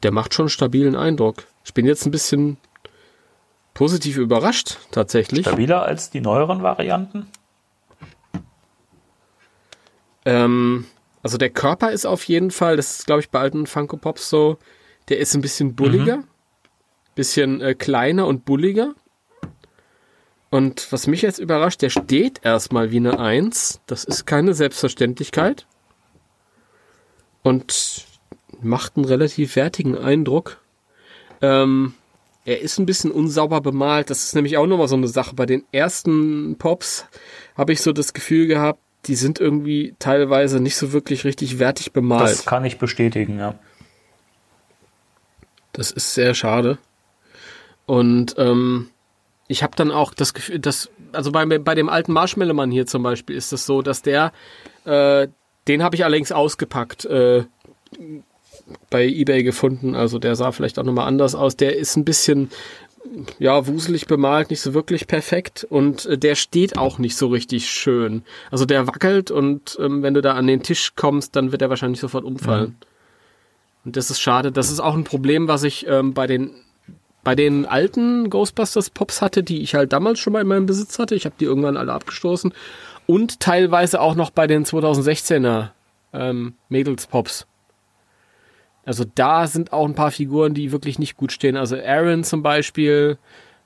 der 0.03 0.11
macht 0.11 0.35
schon 0.35 0.43
einen 0.43 0.49
stabilen 0.49 0.95
Eindruck. 0.95 1.45
Ich 1.65 1.73
bin 1.73 1.87
jetzt 1.87 2.05
ein 2.05 2.11
bisschen 2.11 2.57
positiv 3.73 4.17
überrascht, 4.17 4.77
tatsächlich. 4.91 5.47
Stabiler 5.47 5.81
als 5.81 6.11
die 6.11 6.21
neueren 6.21 6.61
Varianten? 6.61 7.25
Ähm, 10.27 10.85
also 11.23 11.37
der 11.37 11.49
Körper 11.49 11.91
ist 11.91 12.05
auf 12.05 12.23
jeden 12.25 12.51
Fall, 12.51 12.77
das 12.77 12.99
ist 12.99 13.05
glaube 13.05 13.21
ich 13.21 13.29
bei 13.29 13.39
alten 13.39 13.65
Funko 13.65 13.97
Pops 13.97 14.29
so, 14.29 14.57
der 15.09 15.17
ist 15.17 15.33
ein 15.33 15.41
bisschen 15.41 15.75
bulliger. 15.75 16.17
Mhm 16.17 16.27
bisschen 17.17 17.59
äh, 17.59 17.73
kleiner 17.73 18.27
und 18.27 18.45
bulliger. 18.45 18.95
Und 20.49 20.89
was 20.93 21.07
mich 21.07 21.23
jetzt 21.23 21.39
überrascht, 21.39 21.81
der 21.81 21.89
steht 21.89 22.39
erstmal 22.43 22.91
wie 22.91 22.97
eine 22.97 23.19
Eins. 23.19 23.81
Das 23.87 24.05
ist 24.05 24.25
keine 24.25 24.53
Selbstverständlichkeit. 24.53 25.67
Und 27.43 28.05
macht 28.61 28.95
einen 28.95 29.05
relativ 29.05 29.57
wertigen 29.57 29.97
Eindruck. 29.97 30.61
Ähm, 31.41 31.93
er 32.45 32.61
ist 32.61 32.79
ein 32.79 32.85
bisschen 32.85 33.11
unsauber 33.11 33.59
bemalt. 33.59 34.09
Das 34.09 34.23
ist 34.23 34.35
nämlich 34.35 34.55
auch 34.55 34.67
nochmal 34.67 34.87
so 34.87 34.95
eine 34.95 35.09
Sache. 35.09 35.35
Bei 35.35 35.45
den 35.45 35.65
ersten 35.73 36.55
Pops 36.57 37.05
habe 37.57 37.73
ich 37.73 37.81
so 37.81 37.91
das 37.91 38.13
Gefühl 38.13 38.47
gehabt, 38.47 38.79
die 39.07 39.15
sind 39.15 39.39
irgendwie 39.39 39.95
teilweise 39.99 40.59
nicht 40.59 40.75
so 40.75 40.93
wirklich 40.93 41.23
richtig 41.25 41.59
wertig 41.59 41.93
bemalt. 41.93 42.29
Das 42.29 42.45
kann 42.45 42.65
ich 42.65 42.77
bestätigen, 42.77 43.39
ja. 43.39 43.55
Das 45.73 45.91
ist 45.91 46.13
sehr 46.13 46.33
schade. 46.33 46.77
Und 47.85 48.35
ähm, 48.37 48.89
ich 49.47 49.63
habe 49.63 49.75
dann 49.75 49.91
auch 49.91 50.13
das 50.13 50.33
Gefühl, 50.33 50.59
dass, 50.59 50.89
also 51.13 51.31
bei, 51.31 51.45
bei 51.45 51.75
dem 51.75 51.89
alten 51.89 52.11
Marshmallow-Mann 52.11 52.71
hier 52.71 52.85
zum 52.85 53.03
Beispiel 53.03 53.35
ist 53.35 53.45
es 53.45 53.49
das 53.51 53.65
so, 53.65 53.81
dass 53.81 54.01
der, 54.01 54.33
äh, 54.85 55.27
den 55.67 55.83
habe 55.83 55.95
ich 55.95 56.03
allerdings 56.03 56.31
ausgepackt, 56.31 57.05
äh, 57.05 57.45
bei 58.89 59.05
Ebay 59.05 59.43
gefunden. 59.43 59.95
Also 59.95 60.19
der 60.19 60.35
sah 60.35 60.51
vielleicht 60.51 60.79
auch 60.79 60.83
nochmal 60.83 61.07
anders 61.07 61.35
aus. 61.35 61.55
Der 61.55 61.77
ist 61.77 61.95
ein 61.95 62.05
bisschen, 62.05 62.49
ja, 63.39 63.67
wuselig 63.67 64.07
bemalt, 64.07 64.49
nicht 64.49 64.61
so 64.61 64.73
wirklich 64.73 65.07
perfekt 65.07 65.65
und 65.69 66.05
äh, 66.05 66.17
der 66.17 66.35
steht 66.35 66.77
auch 66.77 66.97
nicht 66.99 67.15
so 67.15 67.27
richtig 67.27 67.69
schön. 67.69 68.23
Also 68.51 68.65
der 68.65 68.87
wackelt 68.87 69.31
und 69.31 69.77
ähm, 69.79 70.03
wenn 70.03 70.13
du 70.13 70.21
da 70.21 70.33
an 70.33 70.47
den 70.47 70.63
Tisch 70.63 70.93
kommst, 70.95 71.35
dann 71.35 71.51
wird 71.51 71.61
er 71.61 71.69
wahrscheinlich 71.69 71.99
sofort 71.99 72.23
umfallen. 72.23 72.69
Mhm. 72.69 72.75
Und 73.85 73.95
das 73.95 74.09
ist 74.09 74.19
schade. 74.19 74.51
Das 74.51 74.69
ist 74.69 74.79
auch 74.79 74.95
ein 74.95 75.05
Problem, 75.05 75.47
was 75.47 75.63
ich 75.63 75.87
ähm, 75.87 76.13
bei 76.13 76.27
den 76.27 76.51
bei 77.23 77.35
den 77.35 77.65
alten 77.65 78.29
Ghostbusters 78.29 78.89
Pops 78.89 79.21
hatte, 79.21 79.43
die 79.43 79.61
ich 79.61 79.75
halt 79.75 79.91
damals 79.91 80.19
schon 80.19 80.31
mal 80.31 80.41
in 80.41 80.47
meinem 80.47 80.65
Besitz 80.65 80.97
hatte. 80.97 81.13
Ich 81.13 81.25
habe 81.25 81.35
die 81.37 81.43
irgendwann 81.43 81.75
alle 81.75 81.91
abgestoßen. 81.91 82.53
Und 83.05 83.41
teilweise 83.41 83.99
auch 83.99 84.15
noch 84.15 84.29
bei 84.29 84.47
den 84.47 84.65
2016er 84.65 85.71
ähm, 86.13 86.53
Mädels 86.69 87.07
Pops. 87.07 87.45
Also 88.87 89.03
da 89.03 89.47
sind 89.47 89.73
auch 89.73 89.85
ein 89.85 89.95
paar 89.95 90.11
Figuren, 90.11 90.53
die 90.53 90.71
wirklich 90.71 90.97
nicht 90.97 91.17
gut 91.17 91.33
stehen. 91.33 91.57
Also 91.57 91.75
Aaron 91.75 92.23
zum 92.23 92.41
Beispiel, 92.41 93.17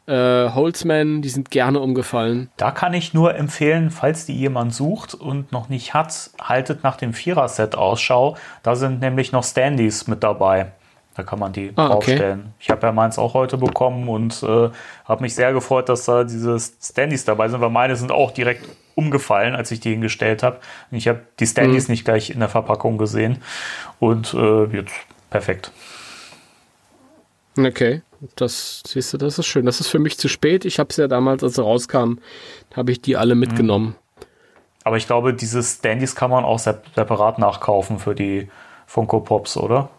äh, 0.08 0.50
Holzman, 0.50 1.22
die 1.22 1.30
sind 1.30 1.52
gerne 1.52 1.80
umgefallen. 1.80 2.50
Da 2.58 2.72
kann 2.72 2.96
ich 2.96 3.14
nur 3.14 3.36
empfehlen, 3.36 3.92
falls 3.92 4.26
die 4.26 4.36
jemand 4.36 4.74
sucht 4.74 5.14
und 5.14 5.52
noch 5.52 5.70
nicht 5.70 5.94
hat, 5.94 6.32
haltet 6.42 6.84
nach 6.84 6.98
dem 6.98 7.14
Vierer-Set 7.14 7.76
Ausschau. 7.76 8.36
Da 8.64 8.76
sind 8.76 9.00
nämlich 9.00 9.32
noch 9.32 9.44
Standys 9.44 10.08
mit 10.08 10.24
dabei. 10.24 10.72
Da 11.14 11.22
kann 11.22 11.38
man 11.38 11.54
die 11.54 11.72
ah, 11.76 11.90
draufstellen. 11.90 12.40
Okay. 12.40 12.52
Ich 12.60 12.70
habe 12.72 12.88
ja 12.88 12.92
meins 12.92 13.20
auch 13.20 13.36
heute 13.36 13.60
bekommen 13.60 14.10
und 14.10 14.42
äh, 14.42 14.70
habe 15.06 15.22
mich 15.22 15.36
sehr 15.36 15.54
gefreut, 15.54 15.88
dass 15.88 16.06
da 16.06 16.24
diese 16.24 16.58
Standys 16.60 17.26
dabei 17.26 17.48
sind, 17.48 17.62
weil 17.62 17.70
meine 17.70 17.96
sind 17.96 18.12
auch 18.12 18.32
direkt 18.32 18.68
umgefallen, 18.96 19.54
als 19.54 19.70
ich 19.70 19.82
die 19.82 19.92
hingestellt 19.92 20.42
habe. 20.42 20.58
Ich 20.90 21.08
habe 21.08 21.22
die 21.40 21.46
Standys 21.46 21.88
mhm. 21.88 21.92
nicht 21.92 22.06
gleich 22.06 22.32
in 22.32 22.40
der 22.40 22.50
Verpackung 22.50 22.98
gesehen 22.98 23.38
und 24.00 24.34
äh, 24.34 24.64
jetzt 24.66 24.94
perfekt. 25.32 25.72
Okay, 27.58 28.02
das 28.36 28.84
siehst 28.86 29.14
du, 29.14 29.18
das 29.18 29.40
ist 29.40 29.48
schön. 29.48 29.66
Das 29.66 29.80
ist 29.80 29.88
für 29.88 30.00
mich 30.00 30.18
zu 30.18 30.28
spät. 30.28 30.64
Ich 30.64 30.78
habe 30.78 30.90
es 30.92 30.98
ja 30.98 31.08
damals, 31.08 31.44
als 31.44 31.56
sie 31.56 31.64
rauskam, 31.64 32.20
habe 32.76 32.92
ich 32.92 33.02
die 33.02 33.18
alle 33.18 33.34
mhm. 33.34 33.42
mitgenommen. 33.42 33.96
Aber 34.84 34.98
ich 34.98 35.08
glaube, 35.08 35.34
diese 35.34 35.64
Standys 35.64 36.16
kann 36.16 36.32
man 36.32 36.44
auch 36.44 36.60
separat 36.60 37.40
nachkaufen 37.40 38.00
für 38.00 38.16
die 38.16 38.50
Funko 38.86 39.20
Pops, 39.20 39.58
oder? 39.58 39.90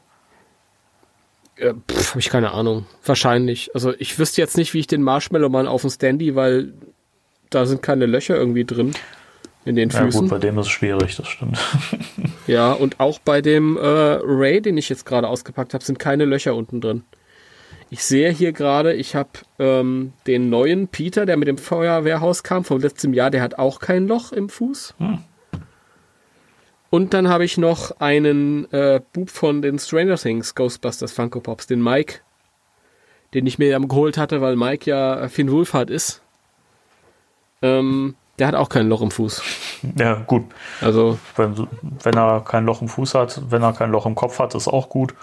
Äh, 1.57 1.69
Habe 1.69 2.19
ich 2.19 2.31
keine 2.31 2.53
Ahnung. 2.53 2.87
Wahrscheinlich. 3.05 3.71
Also 3.75 3.95
ich 3.99 4.19
wüsste 4.19 4.41
jetzt 4.41 4.57
nicht, 4.57 4.75
wie 4.75 4.81
ich 4.81 4.87
den 4.87 5.03
Marshmallow 5.03 5.49
Mann 5.49 5.69
auf 5.69 5.83
dem 5.83 5.91
Standy, 5.91 6.35
weil 6.35 6.73
da 7.51 7.67
sind 7.67 7.83
keine 7.83 8.07
Löcher 8.07 8.35
irgendwie 8.35 8.65
drin 8.65 8.95
in 9.65 9.77
den 9.77 9.91
Füßen. 9.91 10.11
Ja 10.11 10.21
gut, 10.21 10.31
bei 10.31 10.39
dem 10.39 10.59
ist 10.59 10.67
es 10.67 10.73
schwierig, 10.73 11.17
das 11.17 11.29
stimmt. 11.29 11.59
ja, 12.47 12.73
und 12.73 13.01
auch 13.01 13.19
bei 13.19 13.41
dem 13.41 13.77
äh, 13.77 13.81
Ray, 13.81 14.61
den 14.61 14.77
ich 14.77 14.89
jetzt 14.89 15.07
gerade 15.07 15.29
ausgepackt 15.29 15.75
habe, 15.75 15.85
sind 15.85 15.99
keine 15.99 16.25
Löcher 16.25 16.55
unten 16.55 16.81
drin. 16.81 17.05
Ich 17.91 18.05
sehe 18.05 18.31
hier 18.31 18.53
gerade, 18.53 18.95
ich 18.95 19.15
habe 19.15 19.31
ähm, 19.59 20.15
den 20.27 20.49
neuen 20.49 20.89
Peter, 20.89 21.27
der 21.27 21.37
mit 21.37 21.47
dem 21.47 21.59
Feuerwehrhaus 21.59 22.43
kam, 22.43 22.65
vom 22.65 22.81
letzten 22.81 23.13
Jahr, 23.13 23.31
der 23.31 23.43
hat 23.43 23.59
auch 23.59 23.81
kein 23.81 24.09
Loch 24.09 24.33
im 24.33 24.49
Fuß. 24.49 24.95
Hm. 24.99 25.19
Und 26.89 27.15
dann 27.15 27.29
habe 27.29 27.45
ich 27.45 27.59
noch 27.59 28.01
einen 28.01 28.71
äh, 28.73 29.01
Bub 29.13 29.31
von 29.31 29.63
den 29.63 29.79
Stranger 29.79 30.17
Things 30.17 30.55
Ghostbusters 30.55 31.13
Funko 31.13 31.41
Pops, 31.41 31.67
den 31.67 31.83
Mike, 31.83 32.21
den 33.35 33.47
ich 33.47 33.59
mir 33.59 33.69
ja 33.69 33.79
geholt 33.79 34.19
hatte, 34.19 34.41
weil 34.41 34.57
Mike 34.57 34.91
ja 34.91 35.29
Finn 35.29 35.51
Wolfhard 35.51 35.91
ist. 35.91 36.23
Ähm, 37.63 38.15
der 38.43 38.49
hat 38.49 38.57
auch 38.57 38.69
kein 38.69 38.89
Loch 38.89 39.03
im 39.03 39.13
Fuß. 39.13 39.41
Ja, 39.97 40.15
gut. 40.15 40.43
Also, 40.81 41.17
wenn, 41.37 41.69
wenn, 42.03 42.17
er 42.17 42.41
kein 42.41 42.67
Loch 42.67 42.83
im 42.83 42.89
Fuß 42.89 43.15
hat, 43.15 43.41
wenn 43.51 43.63
er 43.63 43.73
kein 43.73 43.93
Loch 43.93 44.05
im 44.05 44.17
Kopf 44.17 44.41
hat, 44.41 44.57
ist 44.57 44.67
auch 44.67 44.89
gut. 44.89 45.15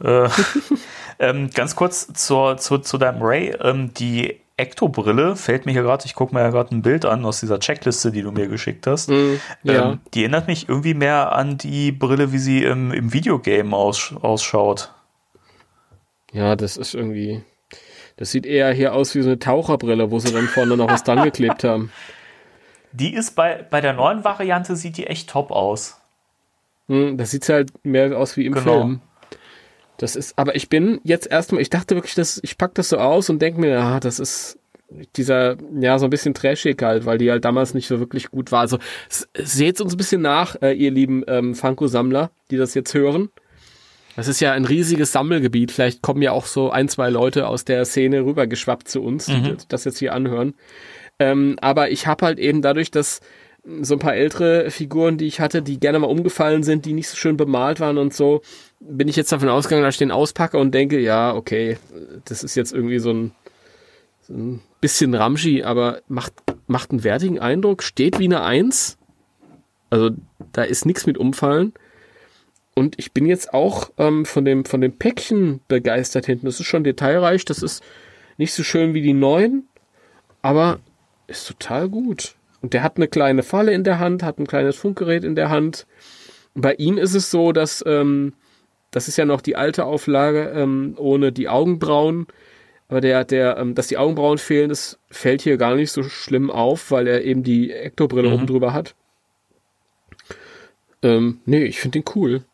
Äh, 0.00 0.28
ähm, 1.18 1.50
ganz 1.52 1.74
kurz 1.74 2.12
zur, 2.12 2.58
zu, 2.58 2.78
zu 2.78 2.96
deinem 2.96 3.22
Ray. 3.22 3.56
Ähm, 3.60 3.92
die 3.92 4.36
Ektobrille 4.56 5.34
fällt 5.34 5.66
mir 5.66 5.72
hier 5.72 5.82
gerade, 5.82 6.06
ich 6.06 6.14
gucke 6.14 6.32
mir 6.32 6.42
ja 6.42 6.50
gerade 6.50 6.72
ein 6.72 6.82
Bild 6.82 7.04
an 7.04 7.24
aus 7.24 7.40
dieser 7.40 7.58
Checkliste, 7.58 8.12
die 8.12 8.22
du 8.22 8.30
mir 8.30 8.46
geschickt 8.46 8.86
hast. 8.86 9.10
Mm, 9.10 9.40
ja. 9.64 9.90
ähm, 9.90 10.00
die 10.14 10.20
erinnert 10.20 10.46
mich 10.46 10.68
irgendwie 10.68 10.94
mehr 10.94 11.32
an 11.32 11.58
die 11.58 11.90
Brille, 11.90 12.30
wie 12.30 12.38
sie 12.38 12.62
im, 12.62 12.92
im 12.92 13.12
Videogame 13.12 13.74
aus, 13.74 14.14
ausschaut. 14.22 14.92
Ja, 16.30 16.54
das 16.54 16.76
ist 16.76 16.94
irgendwie. 16.94 17.42
Das 18.16 18.30
sieht 18.30 18.46
eher 18.46 18.72
hier 18.72 18.94
aus 18.94 19.16
wie 19.16 19.22
so 19.22 19.30
eine 19.30 19.40
Taucherbrille, 19.40 20.12
wo 20.12 20.20
sie 20.20 20.32
dann 20.32 20.46
vorne 20.46 20.76
noch 20.76 20.88
was 20.88 21.02
dran 21.02 21.24
geklebt 21.24 21.64
haben. 21.64 21.90
Die 22.92 23.14
ist 23.14 23.36
bei, 23.36 23.64
bei 23.68 23.80
der 23.80 23.92
neuen 23.92 24.24
Variante 24.24 24.76
sieht 24.76 24.96
die 24.96 25.06
echt 25.06 25.30
top 25.30 25.50
aus. 25.50 26.00
Hm, 26.88 27.16
das 27.16 27.30
sieht 27.30 27.48
halt 27.48 27.70
mehr 27.84 28.16
aus 28.18 28.36
wie 28.36 28.46
im 28.46 28.54
Genau. 28.54 28.80
Film. 28.80 29.00
Das 29.98 30.16
ist, 30.16 30.38
aber 30.38 30.54
ich 30.56 30.68
bin 30.70 31.00
jetzt 31.04 31.26
erstmal, 31.30 31.60
ich 31.60 31.68
dachte 31.70 31.94
wirklich, 31.94 32.14
dass 32.14 32.40
ich 32.42 32.56
pack 32.56 32.74
das 32.74 32.88
so 32.88 32.96
aus 32.98 33.28
und 33.28 33.40
denke 33.40 33.60
mir, 33.60 33.78
ah, 33.80 34.00
das 34.00 34.18
ist 34.18 34.58
dieser, 35.16 35.56
ja, 35.78 35.98
so 35.98 36.06
ein 36.06 36.10
bisschen 36.10 36.34
trashig 36.34 36.82
halt, 36.82 37.04
weil 37.06 37.18
die 37.18 37.30
halt 37.30 37.44
damals 37.44 37.74
nicht 37.74 37.86
so 37.86 38.00
wirklich 38.00 38.30
gut 38.30 38.50
war. 38.50 38.60
Also 38.60 38.78
seht 39.34 39.80
uns 39.80 39.94
ein 39.94 39.98
bisschen 39.98 40.22
nach, 40.22 40.56
äh, 40.62 40.72
ihr 40.72 40.90
lieben 40.90 41.22
ähm, 41.28 41.54
Funko-Sammler, 41.54 42.30
die 42.50 42.56
das 42.56 42.74
jetzt 42.74 42.94
hören. 42.94 43.28
Das 44.16 44.26
ist 44.26 44.40
ja 44.40 44.52
ein 44.52 44.64
riesiges 44.64 45.12
Sammelgebiet. 45.12 45.70
Vielleicht 45.70 46.02
kommen 46.02 46.22
ja 46.22 46.32
auch 46.32 46.46
so 46.46 46.70
ein, 46.70 46.88
zwei 46.88 47.10
Leute 47.10 47.46
aus 47.46 47.64
der 47.64 47.84
Szene 47.84 48.24
rübergeschwappt 48.24 48.88
zu 48.88 49.02
uns, 49.02 49.26
die 49.26 49.56
das 49.68 49.84
jetzt 49.84 49.98
hier 49.98 50.12
anhören. 50.14 50.54
Ähm, 51.20 51.56
aber 51.60 51.90
ich 51.90 52.06
habe 52.06 52.26
halt 52.26 52.38
eben 52.40 52.62
dadurch, 52.62 52.90
dass 52.90 53.20
so 53.82 53.94
ein 53.94 53.98
paar 54.00 54.14
ältere 54.14 54.70
Figuren, 54.70 55.18
die 55.18 55.26
ich 55.26 55.38
hatte, 55.38 55.60
die 55.60 55.78
gerne 55.78 55.98
mal 55.98 56.06
umgefallen 56.06 56.62
sind, 56.62 56.86
die 56.86 56.94
nicht 56.94 57.08
so 57.08 57.16
schön 57.16 57.36
bemalt 57.36 57.78
waren 57.78 57.98
und 57.98 58.14
so, 58.14 58.40
bin 58.80 59.06
ich 59.06 59.16
jetzt 59.16 59.30
davon 59.30 59.50
ausgegangen, 59.50 59.84
dass 59.84 59.96
ich 59.96 59.98
den 59.98 60.10
auspacke 60.10 60.56
und 60.56 60.72
denke, 60.74 60.98
ja, 60.98 61.34
okay, 61.34 61.76
das 62.24 62.42
ist 62.42 62.54
jetzt 62.54 62.72
irgendwie 62.72 62.98
so 62.98 63.12
ein, 63.12 63.32
so 64.22 64.32
ein 64.32 64.62
bisschen 64.80 65.14
Ramschi, 65.14 65.62
aber 65.62 66.00
macht, 66.08 66.32
macht 66.66 66.90
einen 66.90 67.04
wertigen 67.04 67.38
Eindruck, 67.38 67.82
steht 67.82 68.18
wie 68.18 68.24
eine 68.24 68.42
Eins. 68.42 68.96
Also 69.90 70.10
da 70.52 70.62
ist 70.62 70.86
nichts 70.86 71.06
mit 71.06 71.18
umfallen. 71.18 71.74
Und 72.74 72.98
ich 72.98 73.12
bin 73.12 73.26
jetzt 73.26 73.52
auch 73.52 73.90
ähm, 73.98 74.24
von, 74.24 74.46
dem, 74.46 74.64
von 74.64 74.80
dem 74.80 74.96
Päckchen 74.96 75.60
begeistert 75.68 76.24
hinten. 76.24 76.46
Das 76.46 76.60
ist 76.60 76.66
schon 76.66 76.84
detailreich, 76.84 77.44
das 77.44 77.62
ist 77.62 77.82
nicht 78.38 78.54
so 78.54 78.62
schön 78.62 78.94
wie 78.94 79.02
die 79.02 79.12
neuen, 79.12 79.68
aber 80.40 80.80
ist 81.30 81.48
total 81.48 81.88
gut. 81.88 82.34
Und 82.60 82.74
der 82.74 82.82
hat 82.82 82.96
eine 82.96 83.08
kleine 83.08 83.42
Falle 83.42 83.72
in 83.72 83.84
der 83.84 83.98
Hand, 83.98 84.22
hat 84.22 84.38
ein 84.38 84.46
kleines 84.46 84.76
Funkgerät 84.76 85.24
in 85.24 85.34
der 85.34 85.48
Hand. 85.48 85.86
Bei 86.54 86.74
ihm 86.74 86.98
ist 86.98 87.14
es 87.14 87.30
so, 87.30 87.52
dass 87.52 87.82
ähm, 87.86 88.34
das 88.90 89.08
ist 89.08 89.16
ja 89.16 89.24
noch 89.24 89.40
die 89.40 89.56
alte 89.56 89.84
Auflage 89.84 90.50
ähm, 90.54 90.94
ohne 90.98 91.32
die 91.32 91.48
Augenbrauen. 91.48 92.26
Aber 92.88 93.00
der, 93.00 93.24
der, 93.24 93.56
ähm, 93.56 93.74
dass 93.74 93.86
die 93.86 93.98
Augenbrauen 93.98 94.38
fehlen, 94.38 94.68
das 94.68 94.98
fällt 95.10 95.42
hier 95.42 95.56
gar 95.56 95.76
nicht 95.76 95.92
so 95.92 96.02
schlimm 96.02 96.50
auf, 96.50 96.90
weil 96.90 97.06
er 97.06 97.22
eben 97.22 97.44
die 97.44 97.70
Ektobrille 97.70 98.34
oben 98.34 98.48
drüber 98.48 98.72
hat. 98.72 98.96
Ähm, 101.02 101.40
nee, 101.46 101.64
ich 101.64 101.80
finde 101.80 102.00
den 102.00 102.04
cool. 102.14 102.44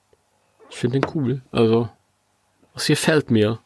Ich 0.69 0.77
finde 0.77 1.01
den 1.01 1.11
cool. 1.15 1.41
Also, 1.51 1.89
was 2.75 2.87
hier 2.87 2.99
fällt 2.99 3.31
mir. 3.31 3.61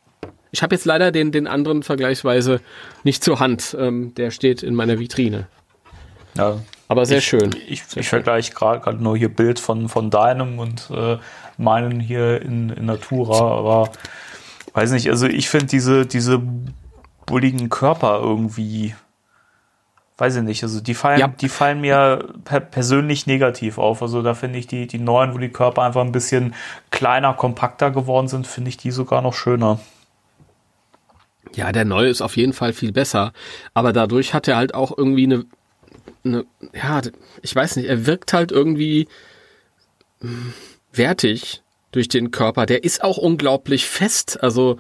Ich 0.53 0.63
habe 0.63 0.75
jetzt 0.75 0.85
leider 0.85 1.13
den, 1.13 1.33
den 1.33 1.47
anderen 1.47 1.83
vergleichsweise 1.83 2.61
nicht 3.05 3.23
zur 3.23 3.41
Hand. 3.41 3.77
Ähm, 3.79 4.15
der 4.15 4.31
steht 4.31 4.63
in 4.63 4.75
meiner 4.75 4.99
Vitrine. 4.99 5.47
Ja, 6.37 6.59
Aber 6.89 7.07
sehr 7.07 7.19
ich, 7.19 7.25
schön. 7.25 7.51
Ich, 7.67 7.85
ich 7.97 8.09
vergleiche 8.09 8.53
gerade 8.53 8.81
gerade 8.81 9.03
nur 9.03 9.17
hier 9.17 9.29
Bild 9.29 9.59
von, 9.59 9.89
von 9.89 10.11
deinem 10.11 10.59
und 10.59 10.91
äh, 10.91 11.19
meinen 11.57 12.01
hier 12.01 12.41
in, 12.43 12.71
in 12.71 12.87
Natura, 12.87 13.57
aber 13.59 13.91
weiß 14.73 14.93
nicht, 14.93 15.09
also 15.11 15.27
ich 15.27 15.49
finde 15.49 15.67
diese, 15.67 16.07
diese 16.07 16.41
bulligen 17.27 17.69
Körper 17.69 18.21
irgendwie, 18.23 18.95
weiß 20.19 20.37
ich 20.37 20.43
nicht, 20.43 20.63
also 20.63 20.81
die 20.81 20.95
fallen, 20.95 21.19
Ja. 21.21 21.29
die 21.29 21.49
fallen 21.49 21.81
mir 21.81 22.29
per 22.45 22.61
persönlich 22.61 23.27
negativ 23.27 23.79
auf. 23.79 24.03
Also 24.03 24.23
da 24.23 24.35
finde 24.35 24.59
ich 24.59 24.67
die, 24.67 24.87
die 24.87 24.99
neuen, 24.99 25.35
wo 25.35 25.39
die 25.39 25.49
Körper 25.49 25.83
einfach 25.83 26.03
ein 26.03 26.13
bisschen 26.13 26.55
kleiner, 26.91 27.35
kompakter 27.35 27.91
geworden 27.91 28.29
sind, 28.29 28.47
finde 28.47 28.69
ich 28.71 28.77
die 28.77 28.91
sogar 28.91 29.21
noch 29.23 29.35
schöner. 29.35 29.81
Ja, 31.55 31.73
der 31.73 31.85
neue 31.85 32.09
ist 32.09 32.23
auf 32.23 32.37
jeden 32.37 32.53
Fall 32.53 32.73
viel 32.73 32.93
besser. 32.93 33.33
Aber 33.75 33.93
dadurch 33.93 34.35
hat 34.35 34.49
er 34.49 34.57
halt 34.57 34.75
auch 34.75 34.97
irgendwie 34.97 35.25
eine, 35.25 35.47
eine 36.25 36.45
ja, 36.73 37.03
ich 37.43 37.55
weiß 37.55 37.77
nicht, 37.77 37.89
er 37.89 38.07
wirkt 38.07 38.33
halt 38.33 38.53
irgendwie 38.53 39.09
hm, 40.21 40.53
wertig 40.93 41.63
durch 41.93 42.09
den 42.09 42.31
Körper. 42.31 42.67
Der 42.67 42.85
ist 42.85 43.03
auch 43.03 43.19
unglaublich 43.19 43.87
fest. 43.87 44.43
Also, 44.43 44.79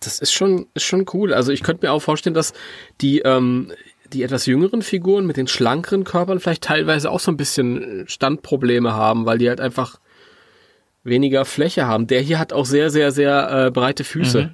das 0.00 0.18
ist 0.18 0.32
schon, 0.32 0.66
ist 0.74 0.84
schon 0.84 1.06
cool. 1.12 1.32
Also 1.32 1.52
ich 1.52 1.62
könnte 1.62 1.86
mir 1.86 1.92
auch 1.92 2.02
vorstellen, 2.02 2.34
dass 2.34 2.52
die, 3.00 3.20
ähm, 3.20 3.72
die 4.12 4.22
etwas 4.22 4.46
jüngeren 4.46 4.82
Figuren 4.82 5.26
mit 5.26 5.36
den 5.36 5.48
schlankeren 5.48 6.04
Körpern 6.04 6.40
vielleicht 6.40 6.64
teilweise 6.64 7.10
auch 7.10 7.20
so 7.20 7.30
ein 7.30 7.36
bisschen 7.36 8.04
Standprobleme 8.06 8.92
haben, 8.92 9.26
weil 9.26 9.38
die 9.38 9.48
halt 9.48 9.60
einfach 9.60 10.00
weniger 11.08 11.44
Fläche 11.44 11.86
haben. 11.86 12.06
Der 12.06 12.20
hier 12.20 12.38
hat 12.38 12.52
auch 12.52 12.66
sehr, 12.66 12.90
sehr, 12.90 13.12
sehr 13.12 13.66
äh, 13.66 13.70
breite 13.70 14.04
Füße. 14.04 14.52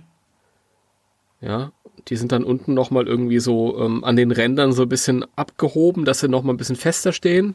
Ja, 1.40 1.72
die 2.08 2.16
sind 2.16 2.32
dann 2.32 2.44
unten 2.44 2.74
nochmal 2.74 3.06
irgendwie 3.06 3.38
so 3.38 3.78
ähm, 3.78 4.04
an 4.04 4.16
den 4.16 4.30
Rändern 4.30 4.72
so 4.72 4.82
ein 4.82 4.88
bisschen 4.88 5.24
abgehoben, 5.36 6.04
dass 6.04 6.20
sie 6.20 6.28
nochmal 6.28 6.54
ein 6.54 6.58
bisschen 6.58 6.76
fester 6.76 7.12
stehen. 7.12 7.54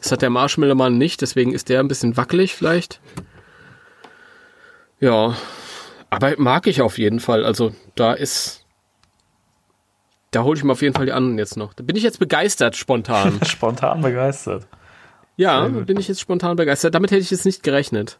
Das 0.00 0.12
hat 0.12 0.22
der 0.22 0.30
Marshmallow-Mann 0.30 0.98
nicht, 0.98 1.22
deswegen 1.22 1.52
ist 1.52 1.68
der 1.68 1.80
ein 1.80 1.88
bisschen 1.88 2.16
wackelig 2.16 2.54
vielleicht. 2.54 3.00
Ja, 5.00 5.36
aber 6.10 6.34
mag 6.38 6.66
ich 6.66 6.82
auf 6.82 6.98
jeden 6.98 7.20
Fall. 7.20 7.44
Also 7.44 7.72
da 7.94 8.12
ist, 8.12 8.64
da 10.30 10.42
hole 10.42 10.56
ich 10.56 10.64
mir 10.64 10.72
auf 10.72 10.82
jeden 10.82 10.94
Fall 10.94 11.06
die 11.06 11.12
anderen 11.12 11.38
jetzt 11.38 11.56
noch. 11.56 11.74
Da 11.74 11.82
bin 11.82 11.96
ich 11.96 12.02
jetzt 12.02 12.18
begeistert 12.18 12.76
spontan. 12.76 13.40
Spontan 13.46 14.02
begeistert. 14.02 14.66
Ja, 15.36 15.68
bin 15.68 15.98
ich 15.98 16.08
jetzt 16.08 16.20
spontan 16.20 16.56
begeistert. 16.56 16.94
Damit 16.94 17.10
hätte 17.10 17.20
ich 17.20 17.30
jetzt 17.30 17.44
nicht 17.44 17.62
gerechnet. 17.62 18.18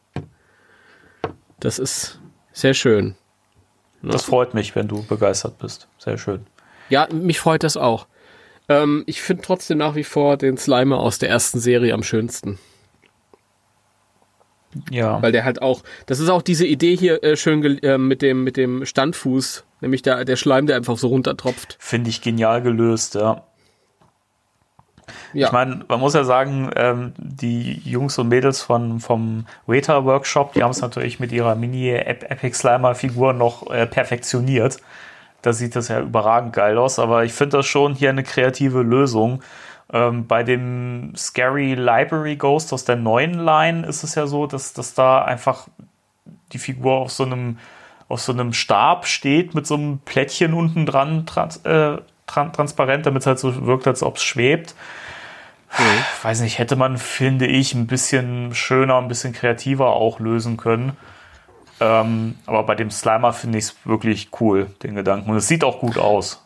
Das 1.60 1.78
ist 1.78 2.20
sehr 2.52 2.74
schön. 2.74 3.14
Das 4.02 4.24
freut 4.24 4.54
mich, 4.54 4.76
wenn 4.76 4.88
du 4.88 5.02
begeistert 5.02 5.58
bist. 5.58 5.88
Sehr 5.98 6.18
schön. 6.18 6.46
Ja, 6.90 7.08
mich 7.10 7.40
freut 7.40 7.62
das 7.62 7.76
auch. 7.76 8.06
Ähm, 8.68 9.04
ich 9.06 9.22
finde 9.22 9.42
trotzdem 9.42 9.78
nach 9.78 9.94
wie 9.94 10.04
vor 10.04 10.36
den 10.36 10.58
Slimer 10.58 11.00
aus 11.00 11.18
der 11.18 11.28
ersten 11.28 11.58
Serie 11.58 11.94
am 11.94 12.02
schönsten. 12.02 12.58
Ja. 14.90 15.22
Weil 15.22 15.32
der 15.32 15.44
halt 15.44 15.62
auch, 15.62 15.82
das 16.04 16.20
ist 16.20 16.28
auch 16.28 16.42
diese 16.42 16.66
Idee 16.66 16.96
hier 16.96 17.22
äh, 17.24 17.36
schön 17.36 17.64
äh, 17.82 17.96
mit 17.96 18.20
dem 18.20 18.44
mit 18.44 18.56
dem 18.56 18.84
Standfuß, 18.84 19.64
nämlich 19.80 20.02
der 20.02 20.24
der 20.24 20.36
Schleim, 20.36 20.66
der 20.66 20.76
einfach 20.76 20.98
so 20.98 21.08
runtertropft. 21.08 21.76
Finde 21.80 22.10
ich 22.10 22.20
genial 22.20 22.60
gelöst, 22.62 23.14
ja. 23.14 23.44
Ja, 25.36 25.46
Ich 25.48 25.52
meine, 25.52 25.84
man 25.88 26.00
muss 26.00 26.14
ja 26.14 26.24
sagen, 26.24 26.70
ähm, 26.76 27.12
die 27.18 27.80
Jungs 27.84 28.18
und 28.18 28.28
Mädels 28.28 28.62
von, 28.62 29.00
vom 29.00 29.46
Weta 29.66 30.04
Workshop, 30.04 30.52
die 30.54 30.62
haben 30.62 30.70
es 30.70 30.80
natürlich 30.80 31.20
mit 31.20 31.32
ihrer 31.32 31.54
Mini 31.54 31.90
Ep- 31.90 32.30
Epic 32.30 32.56
Slimer 32.56 32.94
Figur 32.94 33.32
noch 33.32 33.70
äh, 33.70 33.86
perfektioniert. 33.86 34.78
Da 35.42 35.52
sieht 35.52 35.76
das 35.76 35.88
ja 35.88 36.00
überragend 36.00 36.52
geil 36.52 36.78
aus, 36.78 36.98
aber 36.98 37.24
ich 37.24 37.32
finde 37.32 37.58
das 37.58 37.66
schon 37.66 37.94
hier 37.94 38.10
eine 38.10 38.22
kreative 38.22 38.82
Lösung. 38.82 39.42
Ähm, 39.92 40.26
bei 40.26 40.42
dem 40.42 41.12
Scary 41.16 41.74
Library 41.74 42.36
Ghost 42.36 42.72
aus 42.72 42.84
der 42.84 42.96
neuen 42.96 43.34
Line 43.44 43.86
ist 43.86 44.02
es 44.02 44.14
ja 44.16 44.26
so, 44.26 44.46
dass, 44.46 44.72
dass 44.72 44.94
da 44.94 45.22
einfach 45.22 45.68
die 46.52 46.58
Figur 46.58 46.94
auf 46.94 47.12
so 47.12 47.24
einem 47.24 47.58
auf 48.08 48.20
so 48.20 48.32
einem 48.32 48.52
Stab 48.52 49.06
steht 49.06 49.54
mit 49.56 49.66
so 49.66 49.74
einem 49.74 49.98
Plättchen 49.98 50.54
unten 50.54 50.86
dran, 50.86 51.26
trans, 51.26 51.56
äh, 51.64 51.96
tran 52.28 52.52
transparent, 52.52 53.04
damit 53.04 53.22
es 53.22 53.26
halt 53.26 53.40
so 53.40 53.66
wirkt, 53.66 53.86
als 53.88 54.02
ob 54.04 54.16
es 54.16 54.22
schwebt. 54.22 54.76
Ich 55.70 56.24
weiß 56.24 56.40
nicht, 56.40 56.58
hätte 56.58 56.76
man, 56.76 56.96
finde 56.96 57.46
ich, 57.46 57.74
ein 57.74 57.86
bisschen 57.86 58.54
schöner, 58.54 58.96
ein 58.98 59.08
bisschen 59.08 59.32
kreativer 59.32 59.88
auch 59.90 60.20
lösen 60.20 60.56
können. 60.56 60.96
Ähm, 61.80 62.36
aber 62.46 62.62
bei 62.62 62.74
dem 62.74 62.90
Slimer 62.90 63.32
finde 63.32 63.58
ich 63.58 63.64
es 63.64 63.76
wirklich 63.84 64.30
cool, 64.40 64.68
den 64.82 64.94
Gedanken. 64.94 65.30
Und 65.30 65.36
es 65.36 65.48
sieht 65.48 65.62
auch 65.64 65.80
gut 65.80 65.98
aus. 65.98 66.42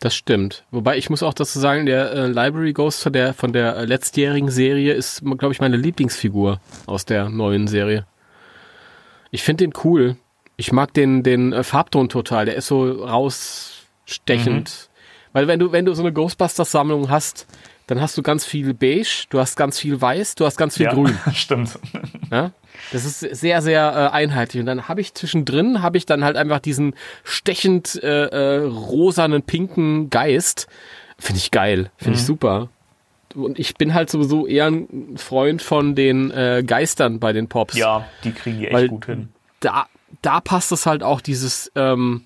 das 0.00 0.14
stimmt. 0.14 0.64
Wobei 0.70 0.96
ich 0.96 1.10
muss 1.10 1.22
auch 1.22 1.34
dazu 1.34 1.58
sagen, 1.58 1.84
der 1.86 2.12
äh, 2.12 2.26
Library 2.28 2.72
Ghost 2.72 3.02
von 3.02 3.12
der 3.12 3.34
von 3.34 3.52
der 3.52 3.76
äh, 3.76 3.84
letztjährigen 3.84 4.50
Serie 4.50 4.94
ist, 4.94 5.22
glaube 5.22 5.52
ich, 5.52 5.60
meine 5.60 5.76
Lieblingsfigur 5.76 6.60
aus 6.86 7.04
der 7.04 7.28
neuen 7.28 7.66
Serie. 7.66 8.06
Ich 9.30 9.42
finde 9.42 9.64
den 9.64 9.72
cool. 9.84 10.16
Ich 10.56 10.72
mag 10.72 10.94
den 10.94 11.22
den 11.22 11.52
äh, 11.52 11.64
Farbton 11.64 12.08
total. 12.08 12.46
Der 12.46 12.54
ist 12.54 12.68
so 12.68 13.04
rausstechend. 13.04 14.88
Weil 15.32 15.48
wenn 15.48 15.58
du 15.58 15.72
wenn 15.72 15.84
du 15.84 15.92
so 15.94 16.02
eine 16.02 16.12
Ghostbusters 16.12 16.70
Sammlung 16.70 17.10
hast, 17.10 17.46
dann 17.88 18.00
hast 18.00 18.16
du 18.16 18.22
ganz 18.22 18.44
viel 18.44 18.74
beige, 18.74 19.24
du 19.30 19.40
hast 19.40 19.56
ganz 19.56 19.78
viel 19.78 20.00
weiß, 20.00 20.36
du 20.36 20.44
hast 20.46 20.56
ganz 20.56 20.76
viel 20.76 20.86
grün. 20.88 21.18
stimmt. 21.34 21.78
Ja? 22.30 22.52
Das 22.92 23.04
ist 23.04 23.20
sehr, 23.20 23.60
sehr 23.62 24.10
äh, 24.12 24.14
einheitlich. 24.14 24.60
Und 24.60 24.66
dann 24.66 24.86
habe 24.88 25.00
ich 25.00 25.14
zwischendrin, 25.14 25.82
habe 25.82 25.96
ich 25.96 26.06
dann 26.06 26.22
halt 26.22 26.36
einfach 26.36 26.60
diesen 26.60 26.94
stechend 27.24 28.00
äh, 28.02 28.26
äh, 28.26 28.58
rosanen, 28.66 29.42
pinken 29.42 30.10
Geist. 30.10 30.68
Finde 31.18 31.38
ich 31.38 31.50
geil. 31.50 31.90
Finde 31.96 32.18
ich 32.18 32.24
super. 32.24 32.68
Und 33.34 33.58
ich 33.58 33.74
bin 33.74 33.94
halt 33.94 34.10
sowieso 34.10 34.46
eher 34.46 34.66
ein 34.66 35.16
Freund 35.16 35.62
von 35.62 35.94
den 35.94 36.30
äh, 36.30 36.62
Geistern 36.64 37.18
bei 37.20 37.32
den 37.32 37.48
Pops. 37.48 37.76
Ja, 37.76 38.06
die 38.22 38.32
kriegen 38.32 38.58
die 38.58 38.66
echt 38.66 38.74
Weil- 38.74 38.88
gut 38.88 39.06
hin. 39.06 39.28
Da, 39.60 39.86
da 40.22 40.40
passt 40.40 40.70
es 40.72 40.86
halt 40.86 41.02
auch 41.02 41.20
dieses 41.20 41.72
ähm, 41.74 42.24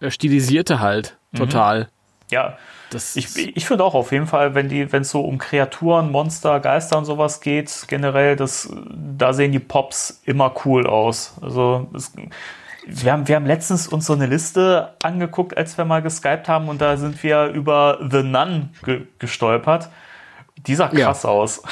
äh, 0.00 0.10
Stilisierte 0.10 0.80
halt 0.80 1.16
total. 1.34 1.88
Ja, 2.30 2.56
Das 2.90 3.16
Ich, 3.16 3.56
ich 3.56 3.66
finde 3.66 3.84
auch 3.84 3.94
auf 3.94 4.12
jeden 4.12 4.26
Fall, 4.26 4.54
wenn 4.54 4.68
die, 4.68 4.90
wenn 4.92 5.02
es 5.02 5.10
so 5.10 5.20
um 5.20 5.38
Kreaturen, 5.38 6.10
Monster, 6.10 6.60
Geister 6.60 6.96
und 6.98 7.04
sowas 7.04 7.40
geht, 7.40 7.84
generell, 7.88 8.36
das, 8.36 8.72
da 8.90 9.32
sehen 9.32 9.52
die 9.52 9.58
Pops 9.58 10.22
immer 10.24 10.54
cool 10.64 10.86
aus. 10.86 11.34
Also 11.42 11.88
es 11.94 12.12
wir 12.90 13.12
haben, 13.12 13.28
wir 13.28 13.36
haben 13.36 13.44
letztens 13.44 13.86
uns 13.86 14.06
so 14.06 14.14
eine 14.14 14.26
Liste 14.26 14.94
angeguckt, 15.02 15.56
als 15.56 15.76
wir 15.76 15.84
mal 15.84 16.00
geskypt 16.00 16.48
haben 16.48 16.68
und 16.68 16.80
da 16.80 16.96
sind 16.96 17.22
wir 17.22 17.46
über 17.48 17.98
The 18.10 18.22
Nun 18.22 18.70
ge 18.82 19.02
gestolpert. 19.18 19.90
Die 20.66 20.74
sah 20.74 20.88
krass 20.88 21.22
ja. 21.22 21.28
aus. 21.28 21.62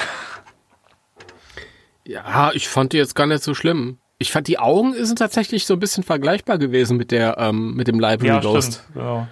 Ja, 2.05 2.51
ich 2.53 2.69
fand 2.69 2.93
die 2.93 2.97
jetzt 2.97 3.15
gar 3.15 3.25
nicht 3.25 3.43
so 3.43 3.53
schlimm. 3.53 3.97
Ich 4.19 4.31
fand 4.31 4.47
die 4.47 4.59
Augen 4.59 4.93
sind 4.93 5.19
tatsächlich 5.19 5.65
so 5.65 5.73
ein 5.73 5.79
bisschen 5.79 6.03
vergleichbar 6.03 6.57
gewesen 6.57 6.97
mit 6.97 7.11
der 7.11 7.37
ähm, 7.37 7.73
mit 7.75 7.87
dem 7.87 7.99
Library 7.99 8.27
ja, 8.27 8.39
Ghost. 8.39 8.73
Stimmt. 8.73 8.93
Genau. 8.93 9.27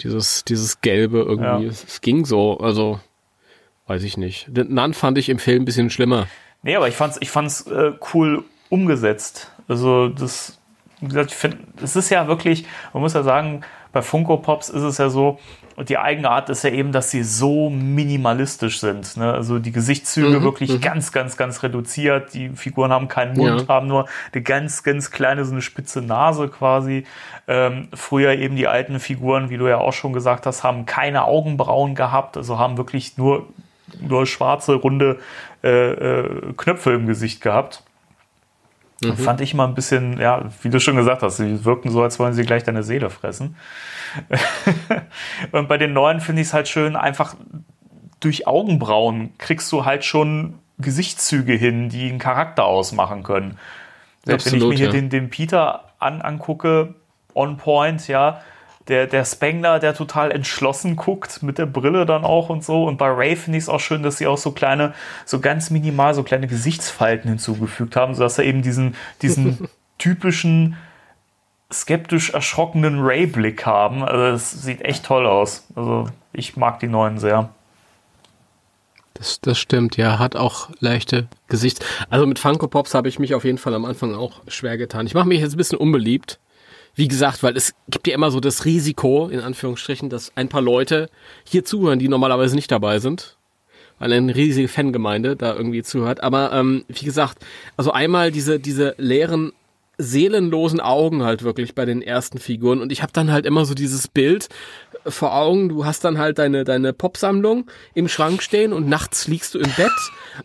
Dieses 0.00 0.44
dieses 0.44 0.80
gelbe 0.80 1.18
irgendwie. 1.18 1.66
Ja. 1.66 1.70
Es 1.70 2.00
ging 2.00 2.24
so, 2.24 2.58
also 2.58 3.00
weiß 3.86 4.02
ich 4.04 4.16
nicht. 4.16 4.46
Den 4.48 4.74
Nun 4.74 4.94
fand 4.94 5.18
ich 5.18 5.28
im 5.28 5.38
Film 5.38 5.62
ein 5.62 5.64
bisschen 5.64 5.90
schlimmer. 5.90 6.26
Nee, 6.62 6.76
aber 6.76 6.88
ich 6.88 6.94
fand's 6.94 7.18
ich 7.20 7.30
fand's 7.30 7.66
äh, 7.66 7.92
cool 8.14 8.44
umgesetzt. 8.70 9.50
Also 9.68 10.08
das 10.08 10.58
wie 11.02 11.08
gesagt, 11.08 11.32
ich 11.32 11.36
finde, 11.36 11.58
es 11.82 11.96
ist 11.96 12.10
ja 12.10 12.28
wirklich, 12.28 12.64
man 12.92 13.02
muss 13.02 13.14
ja 13.14 13.24
sagen, 13.24 13.62
bei 13.92 14.02
Funko 14.02 14.36
Pops 14.36 14.68
ist 14.68 14.82
es 14.82 14.98
ja 14.98 15.10
so, 15.10 15.40
die 15.78 15.98
Eigenart 15.98 16.50
ist 16.50 16.64
ja 16.64 16.70
eben, 16.70 16.92
dass 16.92 17.10
sie 17.10 17.22
so 17.22 17.70
minimalistisch 17.70 18.80
sind. 18.80 19.16
Ne? 19.16 19.32
Also 19.32 19.58
die 19.58 19.72
Gesichtszüge 19.72 20.40
mhm, 20.40 20.42
wirklich 20.42 20.70
mhm. 20.70 20.80
ganz, 20.80 21.12
ganz, 21.12 21.36
ganz 21.36 21.62
reduziert. 21.62 22.34
Die 22.34 22.50
Figuren 22.50 22.92
haben 22.92 23.08
keinen 23.08 23.36
Mund, 23.36 23.62
ja. 23.62 23.68
haben 23.68 23.86
nur 23.86 24.06
eine 24.32 24.42
ganz, 24.42 24.82
ganz 24.82 25.10
kleine, 25.10 25.44
so 25.44 25.52
eine 25.52 25.62
spitze 25.62 26.02
Nase 26.02 26.48
quasi. 26.48 27.04
Ähm, 27.48 27.88
früher 27.94 28.32
eben 28.32 28.56
die 28.56 28.68
alten 28.68 29.00
Figuren, 29.00 29.50
wie 29.50 29.56
du 29.56 29.68
ja 29.68 29.78
auch 29.78 29.92
schon 29.92 30.12
gesagt 30.12 30.46
hast, 30.46 30.62
haben 30.62 30.86
keine 30.86 31.24
Augenbrauen 31.24 31.94
gehabt, 31.94 32.36
also 32.36 32.58
haben 32.58 32.76
wirklich 32.76 33.16
nur, 33.16 33.48
nur 34.00 34.26
schwarze, 34.26 34.74
runde 34.74 35.18
äh, 35.64 35.92
äh, 35.92 36.52
Knöpfe 36.56 36.92
im 36.92 37.06
Gesicht 37.06 37.40
gehabt. 37.40 37.82
Mhm. 39.04 39.16
Fand 39.16 39.40
ich 39.40 39.54
mal 39.54 39.66
ein 39.66 39.74
bisschen, 39.74 40.18
ja, 40.18 40.44
wie 40.62 40.70
du 40.70 40.80
schon 40.80 40.96
gesagt 40.96 41.22
hast, 41.22 41.38
sie 41.38 41.64
wirken 41.64 41.90
so, 41.90 42.02
als 42.02 42.18
wollen 42.18 42.34
sie 42.34 42.44
gleich 42.44 42.64
deine 42.64 42.82
Seele 42.82 43.10
fressen. 43.10 43.56
und 45.52 45.68
bei 45.68 45.78
den 45.78 45.92
neuen 45.92 46.20
finde 46.20 46.42
ich 46.42 46.48
es 46.48 46.54
halt 46.54 46.68
schön, 46.68 46.96
einfach 46.96 47.34
durch 48.20 48.46
Augenbrauen 48.46 49.36
kriegst 49.38 49.70
du 49.72 49.84
halt 49.84 50.04
schon 50.04 50.58
Gesichtszüge 50.78 51.54
hin, 51.54 51.88
die 51.88 52.08
einen 52.08 52.18
Charakter 52.18 52.64
ausmachen 52.64 53.22
können. 53.22 53.58
Selbst 54.24 54.46
Absolut, 54.46 54.68
wenn 54.68 54.72
ich 54.72 54.80
mir 54.80 54.86
hier 54.86 54.94
ja. 54.94 55.00
den, 55.00 55.10
den 55.10 55.30
Peter 55.30 55.84
an, 55.98 56.22
angucke, 56.22 56.94
on 57.34 57.56
point, 57.56 58.06
ja, 58.08 58.42
der, 58.88 59.06
der 59.06 59.24
Spengler, 59.24 59.78
der 59.78 59.94
total 59.94 60.30
entschlossen 60.30 60.96
guckt, 60.96 61.42
mit 61.42 61.58
der 61.58 61.66
Brille 61.66 62.04
dann 62.06 62.24
auch 62.24 62.48
und 62.48 62.64
so. 62.64 62.84
Und 62.84 62.98
bei 62.98 63.08
Ray 63.08 63.36
finde 63.36 63.58
ich 63.58 63.64
es 63.64 63.68
auch 63.68 63.80
schön, 63.80 64.02
dass 64.02 64.18
sie 64.18 64.26
auch 64.26 64.38
so 64.38 64.52
kleine, 64.52 64.94
so 65.24 65.40
ganz 65.40 65.70
minimal, 65.70 66.14
so 66.14 66.22
kleine 66.22 66.48
Gesichtsfalten 66.48 67.28
hinzugefügt 67.28 67.96
haben, 67.96 68.14
sodass 68.14 68.38
er 68.38 68.44
eben 68.44 68.62
diesen, 68.62 68.96
diesen 69.22 69.68
typischen 69.98 70.76
skeptisch 71.72 72.30
erschrockenen 72.30 73.00
Ray-Blick 73.00 73.64
haben. 73.64 74.02
Also 74.02 74.24
es 74.34 74.50
sieht 74.50 74.82
echt 74.82 75.04
toll 75.04 75.26
aus. 75.26 75.66
Also 75.74 76.08
ich 76.32 76.56
mag 76.56 76.80
die 76.80 76.88
neuen 76.88 77.18
sehr. 77.18 77.50
Das, 79.14 79.40
das 79.40 79.58
stimmt, 79.58 79.96
ja, 79.96 80.18
hat 80.18 80.36
auch 80.36 80.70
leichte 80.80 81.28
Gesichts. 81.48 81.84
Also 82.10 82.26
mit 82.26 82.38
Funko 82.38 82.66
Pops 82.66 82.94
habe 82.94 83.08
ich 83.08 83.18
mich 83.18 83.34
auf 83.34 83.44
jeden 83.44 83.58
Fall 83.58 83.74
am 83.74 83.84
Anfang 83.84 84.14
auch 84.14 84.40
schwer 84.48 84.76
getan. 84.76 85.06
Ich 85.06 85.14
mache 85.14 85.28
mich 85.28 85.40
jetzt 85.40 85.54
ein 85.54 85.58
bisschen 85.58 85.78
unbeliebt. 85.78 86.38
Wie 86.94 87.08
gesagt, 87.08 87.42
weil 87.42 87.56
es 87.56 87.74
gibt 87.88 88.06
ja 88.06 88.14
immer 88.14 88.30
so 88.30 88.40
das 88.40 88.64
Risiko, 88.64 89.28
in 89.28 89.40
Anführungsstrichen, 89.40 90.10
dass 90.10 90.32
ein 90.36 90.48
paar 90.48 90.60
Leute 90.60 91.08
hier 91.44 91.64
zuhören, 91.64 91.98
die 91.98 92.08
normalerweise 92.08 92.54
nicht 92.54 92.70
dabei 92.70 92.98
sind. 92.98 93.36
Weil 93.98 94.12
eine 94.12 94.34
riesige 94.34 94.68
Fangemeinde 94.68 95.36
da 95.36 95.54
irgendwie 95.54 95.82
zuhört. 95.82 96.22
Aber 96.22 96.52
ähm, 96.52 96.84
wie 96.88 97.04
gesagt, 97.04 97.38
also 97.76 97.92
einmal 97.92 98.30
diese, 98.30 98.58
diese 98.58 98.94
leeren 98.98 99.52
seelenlosen 99.98 100.80
Augen 100.80 101.22
halt 101.22 101.42
wirklich 101.42 101.74
bei 101.74 101.84
den 101.84 102.02
ersten 102.02 102.38
Figuren 102.38 102.80
und 102.80 102.92
ich 102.92 103.02
habe 103.02 103.12
dann 103.12 103.30
halt 103.30 103.46
immer 103.46 103.64
so 103.64 103.74
dieses 103.74 104.08
Bild 104.08 104.48
vor 105.06 105.34
Augen, 105.34 105.68
du 105.68 105.84
hast 105.84 106.04
dann 106.04 106.18
halt 106.18 106.38
deine 106.38 106.64
deine 106.64 106.92
Popsammlung 106.92 107.70
im 107.94 108.08
Schrank 108.08 108.42
stehen 108.42 108.72
und 108.72 108.88
nachts 108.88 109.28
liegst 109.28 109.54
du 109.54 109.58
im 109.58 109.70
Bett 109.76 109.90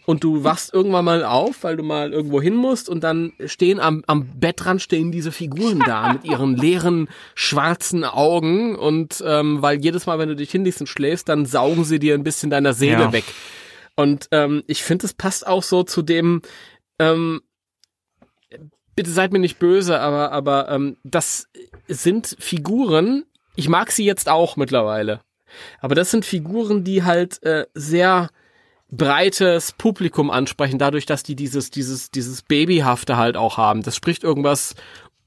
und 0.05 0.24
du 0.24 0.43
wachst 0.43 0.74
irgendwann 0.74 1.05
mal 1.05 1.24
auf, 1.24 1.64
weil 1.64 1.78
du 1.78 1.84
mal 1.84 2.14
irgendwo 2.14 2.41
hin 2.41 2.55
musst 2.55 2.89
und 2.89 3.03
dann 3.03 3.34
stehen 3.45 3.80
am 3.80 4.03
am 4.08 4.28
Bettrand 4.39 4.82
stehen 4.82 5.12
diese 5.12 5.32
Figuren 5.32 5.80
da 5.86 6.14
mit 6.14 6.26
ihren 6.26 6.55
leeren 6.55 7.10
schwarzen 7.36 8.03
Augen 8.03 8.76
und 8.76 9.24
ähm, 9.26 9.62
weil 9.62 9.80
jedes 9.80 10.05
Mal, 10.05 10.20
wenn 10.20 10.30
du 10.30 10.36
dich 10.36 10.51
hinlegst 10.51 10.82
und 10.82 10.88
schläfst, 10.88 11.30
dann 11.30 11.45
saugen 11.45 11.84
sie 11.84 11.99
dir 11.99 12.14
ein 12.14 12.24
bisschen 12.24 12.49
deiner 12.49 12.74
Seele 12.74 13.01
ja. 13.01 13.12
weg. 13.14 13.26
Und 13.95 14.28
ähm, 14.32 14.64
ich 14.68 14.84
finde, 14.84 15.08
es 15.08 15.14
passt 15.14 15.47
auch 15.47 15.64
so 15.64 15.84
zu 15.84 16.01
dem 16.03 16.41
ähm, 16.99 17.41
bitte 18.97 19.12
seid 19.12 19.32
mir 19.32 19.39
nicht 19.39 19.60
böse, 19.60 19.99
aber, 19.99 20.34
aber 20.34 20.70
ähm, 20.70 20.97
das 21.03 21.47
sind 21.88 22.36
Figuren, 22.39 23.24
ich 23.58 23.68
mag 23.68 23.91
sie 23.91 24.05
jetzt 24.05 24.30
auch 24.30 24.55
mittlerweile. 24.55 25.22
Aber 25.80 25.95
das 25.95 26.12
sind 26.12 26.26
Figuren, 26.26 26.84
die 26.84 27.03
halt 27.03 27.41
äh, 27.43 27.66
sehr 27.74 28.30
breites 28.89 29.74
Publikum 29.74 30.30
ansprechen, 30.32 30.80
dadurch, 30.80 31.05
dass 31.05 31.24
die 31.24 31.36
dieses, 31.36 31.70
dieses, 31.72 32.12
dieses 32.12 32.41
Babyhafte 32.43 33.18
halt 33.18 33.36
auch 33.36 33.58
haben. 33.58 33.84
Das 33.84 33.95
spricht 33.95 34.24
irgendwas 34.24 34.76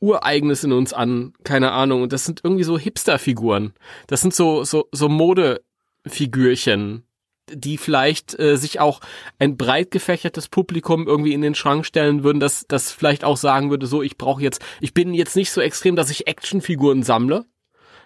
Ureigenes 0.01 0.65
in 0.65 0.73
uns 0.73 0.93
an, 0.93 1.35
keine 1.45 1.73
Ahnung. 1.73 2.03
Und 2.03 2.13
das 2.13 2.25
sind 2.25 2.41
irgendwie 2.43 2.65
so 2.65 2.79
Hipster-Figuren. 2.79 3.75
Das 4.07 4.23
sind 4.23 4.35
so, 4.35 4.65
so, 4.65 4.89
so 4.93 5.09
Modefigürchen 5.09 7.05
die 7.53 7.79
vielleicht 7.79 8.39
äh, 8.39 8.57
sich 8.57 8.79
auch 8.79 9.01
ein 9.41 9.57
breit 9.57 9.91
gefächertes 9.91 10.49
Publikum 10.49 11.09
irgendwie 11.09 11.33
in 11.33 11.41
den 11.41 11.57
Schrank 11.57 11.85
stellen 11.85 12.23
würden, 12.23 12.39
dass 12.39 12.65
das 12.69 12.93
vielleicht 12.93 13.25
auch 13.25 13.37
sagen 13.37 13.71
würde, 13.71 13.89
so 13.89 14.03
ich 14.03 14.17
brauche 14.17 14.41
jetzt, 14.41 14.63
ich 14.81 14.95
bin 14.95 15.15
jetzt 15.15 15.35
nicht 15.35 15.51
so 15.51 15.61
extrem, 15.61 15.97
dass 15.97 16.11
ich 16.11 16.29
Actionfiguren 16.29 17.03
sammle, 17.03 17.45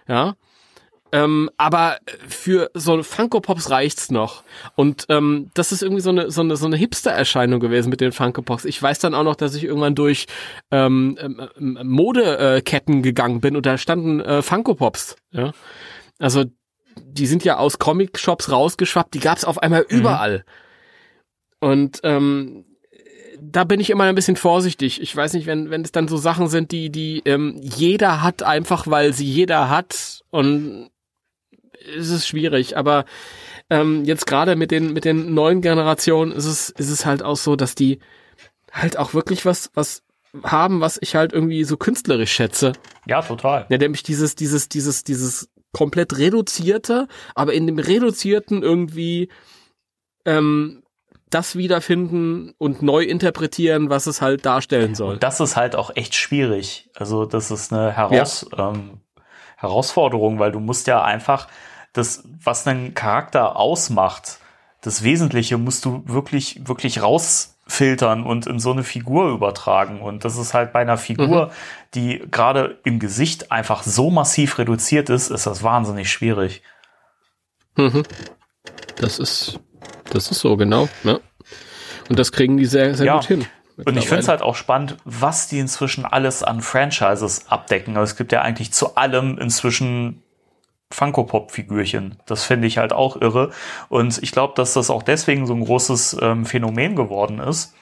ja, 0.07 0.35
ähm, 1.15 1.49
aber 1.59 1.99
für 2.27 2.73
so 2.75 3.01
Funko 3.05 3.41
Pops 3.41 3.71
reicht's 3.71 4.11
noch. 4.11 4.43
Und 4.75 5.07
ähm, 5.11 5.53
das 5.55 5.71
ist 5.71 5.81
irgendwie 5.81 6.03
so 6.03 6.11
eine 6.11 6.33
so 6.33 6.41
eine 6.41 6.57
so 6.57 6.67
eine 6.67 6.77
Hipster-Erscheinung 6.77 7.61
gewesen 7.61 7.89
mit 7.91 8.01
den 8.01 8.11
Funko 8.11 8.43
Pops. 8.43 8.65
Ich 8.65 8.83
weiß 8.83 8.99
dann 8.99 9.15
auch 9.15 9.23
noch, 9.23 9.37
dass 9.37 9.55
ich 9.55 9.63
irgendwann 9.63 9.95
durch 9.95 10.27
ähm, 10.73 11.17
ähm, 11.21 11.79
Modeketten 11.85 13.03
gegangen 13.03 13.41
bin 13.41 13.55
und 13.55 13.65
da 13.65 13.79
standen 13.79 14.21
äh, 14.23 14.43
Funko 14.43 14.75
Pops. 14.75 15.15
Ja, 15.31 15.53
also 16.19 16.47
die 16.97 17.27
sind 17.27 17.45
ja 17.45 17.59
aus 17.59 17.79
Comic-Shops 17.79 18.51
rausgeschwappt, 18.51 19.15
die 19.15 19.21
gab's 19.21 19.45
auf 19.45 19.63
einmal 19.63 19.87
mhm. 19.89 19.97
überall. 19.97 20.45
Und 21.61 22.01
ähm, 22.03 22.65
da 23.51 23.65
bin 23.65 23.81
ich 23.81 23.91
immer 23.91 24.05
ein 24.05 24.15
bisschen 24.15 24.37
vorsichtig. 24.37 25.01
Ich 25.01 25.15
weiß 25.15 25.33
nicht, 25.35 25.47
wenn, 25.47 25.71
wenn 25.71 25.83
es 25.83 25.93
dann 25.93 26.09
so 26.09 26.17
Sachen 26.17 26.49
sind, 26.49 26.73
die, 26.73 26.91
die 26.91 27.23
ähm, 27.25 27.57
jeder 27.61 28.23
hat, 28.23 28.43
einfach 28.43 28.87
weil 28.87 29.13
sie 29.13 29.27
jeder 29.27 29.69
hat 29.69 30.23
und 30.31 30.91
es 31.97 32.11
ist 32.11 32.27
schwierig. 32.27 32.77
Aber 32.77 33.05
ähm, 33.71 34.05
jetzt 34.05 34.27
gerade 34.27 34.57
mit 34.57 34.71
den, 34.71 34.93
mit 34.93 35.05
den 35.05 35.35
neuen 35.35 35.61
Generationen 35.61 36.33
ist 36.33 36.47
es, 36.47 36.71
ist 36.71 36.91
es 36.91 37.07
halt 37.07 37.23
auch 37.23 37.37
so, 37.37 37.57
dass 37.57 37.75
die 37.75 37.99
halt 38.73 38.97
auch 38.97 39.15
wirklich 39.15 39.45
was, 39.45 39.71
was 39.75 40.03
haben, 40.43 40.81
was 40.81 40.99
ich 41.01 41.15
halt 41.15 41.33
irgendwie 41.33 41.65
so 41.65 41.77
künstlerisch 41.77 42.33
schätze. 42.33 42.73
Ja, 43.07 43.23
total. 43.23 43.67
Ja, 43.69 43.79
nämlich 43.79 44.03
dieses, 44.03 44.35
dieses, 44.35 44.69
dieses, 44.69 45.05
dieses 45.05 45.49
komplett 45.73 46.19
reduzierte, 46.19 47.09
aber 47.35 47.53
in 47.53 47.67
dem 47.67 47.79
reduzierten 47.79 48.63
irgendwie 48.63 49.29
ähm, 50.25 50.84
das 51.35 51.57
wiederfinden 51.57 52.55
und 52.59 52.83
neu 52.83 53.03
interpretieren, 53.03 53.91
was 53.91 54.07
es 54.07 54.23
halt 54.23 54.47
darstellen 54.47 54.95
soll. 54.95 55.15
Und 55.15 55.23
das 55.23 55.41
ist 55.41 55.57
halt 55.57 55.75
auch 55.75 55.91
echt 55.95 56.15
schwierig. 56.15 56.89
Also 56.95 57.27
das 57.27 57.51
ist 57.51 57.73
eine 57.73 57.93
Heraus 57.93 58.47
ja. 58.57 58.71
ähm, 58.71 59.01
Herausforderung, 59.57 60.39
weil 60.39 60.53
du 60.53 60.61
musst 60.61 60.87
ja 60.87 61.03
einfach 61.03 61.49
das, 61.93 62.23
was 62.43 62.67
einen 62.67 62.95
Charakter 62.95 63.57
ausmacht, 63.57 64.39
das 64.81 65.03
Wesentliche 65.03 65.57
musst 65.57 65.85
du 65.87 66.03
wirklich, 66.07 66.69
wirklich 66.69 67.03
raus 67.03 67.57
filtern 67.67 68.25
und 68.25 68.47
in 68.47 68.59
so 68.59 68.73
eine 68.73 68.85
Figur 68.85 69.31
übertragen. 69.31 70.03
Und 70.03 70.25
das 70.25 70.37
ist 70.37 70.53
halt 70.53 70.73
bei 70.73 70.81
einer 70.81 70.99
Figur, 70.99 71.47
mhm. 71.47 71.51
die 71.95 72.23
gerade 72.31 72.79
im 72.85 72.99
Gesicht 72.99 73.51
einfach 73.51 73.83
so 73.83 74.11
massiv 74.11 74.59
reduziert 74.59 75.09
ist, 75.09 75.31
ist 75.31 75.47
das 75.47 75.63
wahnsinnig 75.63 76.11
schwierig. 76.11 76.63
Mhm. 77.77 78.03
Das 78.97 79.19
ist, 79.19 79.59
das 80.11 80.31
ist 80.31 80.41
so, 80.41 80.57
genau. 80.57 80.89
Ne? 81.03 81.21
Und 82.09 82.19
das 82.19 82.33
kriegen 82.33 82.57
die 82.57 82.67
sehr, 82.67 82.95
sehr 82.95 83.07
ja. 83.07 83.17
gut 83.17 83.27
hin. 83.27 83.47
Und 83.77 83.97
ich 83.97 84.07
finde 84.07 84.21
es 84.21 84.29
halt 84.29 84.43
auch 84.43 84.55
spannend, 84.55 84.97
was 85.05 85.49
die 85.49 85.59
inzwischen 85.59 86.05
alles 86.05 86.43
an 86.45 86.61
Franchises 86.61 87.49
abdecken. 87.49 87.97
Also 87.97 88.13
es 88.13 88.17
gibt 88.17 88.31
ja 88.31 88.43
eigentlich 88.43 88.73
zu 88.73 88.95
allem 88.95 89.37
inzwischen 89.39 90.23
Funko-Pop-Figürchen. 90.93 92.19
Das 92.27 92.45
finde 92.45 92.69
ich 92.69 92.79
halt 92.79 92.93
auch 92.93 93.21
irre. 93.21 93.51
Und 93.89 94.23
ich 94.23 94.31
glaube, 94.31 94.55
dass 94.57 94.75
das 94.75 94.91
auch 94.91 95.03
deswegen 95.03 95.47
so 95.47 95.55
ein 95.55 95.65
großes 95.65 96.19
ähm, 96.23 96.47
Phänomen 96.47 96.95
geworden 96.95 97.41
ist, 97.41 97.75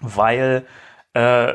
weil 0.00 0.66
äh, 1.14 1.54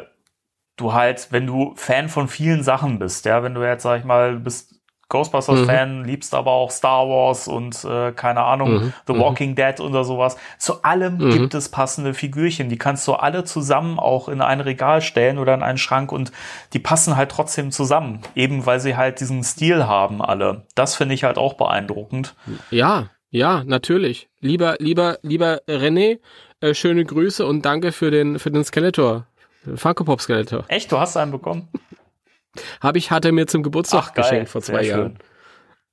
du 0.78 0.94
halt, 0.94 1.28
wenn 1.32 1.48
du 1.48 1.74
Fan 1.76 2.08
von 2.08 2.30
vielen 2.30 2.64
Sachen 2.64 2.98
bist, 2.98 3.26
ja, 3.26 3.44
wenn 3.44 3.56
du 3.56 3.62
jetzt, 3.64 3.84
sag 3.84 4.00
ich 4.00 4.06
mal, 4.06 4.38
bist 4.38 4.77
Ghostbusters-Fan, 5.10 6.00
Mhm. 6.00 6.06
liebst 6.06 6.34
aber 6.36 6.52
auch 6.52 6.70
Star 6.72 7.08
Wars 7.08 7.48
und 7.48 7.84
äh, 7.86 8.12
keine 8.12 8.44
Ahnung, 8.44 8.74
Mhm. 8.74 8.94
The 9.08 9.14
Mhm. 9.14 9.20
Walking 9.20 9.56
Dead 9.56 9.80
oder 9.80 10.04
sowas. 10.04 10.38
Zu 10.58 10.84
allem 10.84 11.18
Mhm. 11.18 11.32
gibt 11.32 11.54
es 11.54 11.70
passende 11.70 12.14
Figürchen. 12.14 12.70
Die 12.70 12.78
kannst 12.78 13.08
du 13.08 13.14
alle 13.14 13.44
zusammen 13.44 14.00
auch 14.00 14.28
in 14.28 14.42
ein 14.42 14.60
Regal 14.60 15.02
stellen 15.02 15.38
oder 15.38 15.54
in 15.54 15.64
einen 15.64 15.78
Schrank 15.78 16.12
und 16.12 16.32
die 16.74 16.80
passen 16.80 17.16
halt 17.16 17.32
trotzdem 17.32 17.72
zusammen. 17.72 18.22
Eben 18.36 18.66
weil 18.66 18.80
sie 18.80 18.98
halt 18.98 19.20
diesen 19.20 19.44
Stil 19.44 19.88
haben 19.88 20.22
alle. 20.22 20.64
Das 20.76 20.96
finde 20.96 21.16
ich 21.16 21.24
halt 21.24 21.38
auch 21.38 21.54
beeindruckend. 21.54 22.36
Ja, 22.70 23.10
ja, 23.30 23.64
natürlich. 23.66 24.30
Lieber, 24.40 24.76
lieber, 24.80 25.18
lieber 25.22 25.62
René, 25.68 26.20
äh, 26.62 26.74
schöne 26.74 27.06
Grüße 27.06 27.46
und 27.46 27.66
danke 27.66 27.92
für 27.92 28.12
den, 28.12 28.40
für 28.40 28.52
den 28.52 28.64
Skeletor. 28.64 29.26
Funko 29.76 30.04
Pop 30.06 30.22
Skeletor. 30.22 30.64
Echt, 30.70 30.92
du 30.92 30.98
hast 31.00 31.18
einen 31.18 31.32
bekommen? 31.32 31.68
Habe 32.82 32.98
ich, 32.98 33.12
hat 33.12 33.26
er 33.26 33.32
mir 33.32 33.48
zum 33.48 33.64
Geburtstag 33.64 34.04
Ach, 34.08 34.14
geil. 34.14 34.24
geschenkt 34.24 34.50
vor 34.50 34.62
zwei 34.62 34.84
Jahren. 34.84 35.12
schön. 35.12 35.18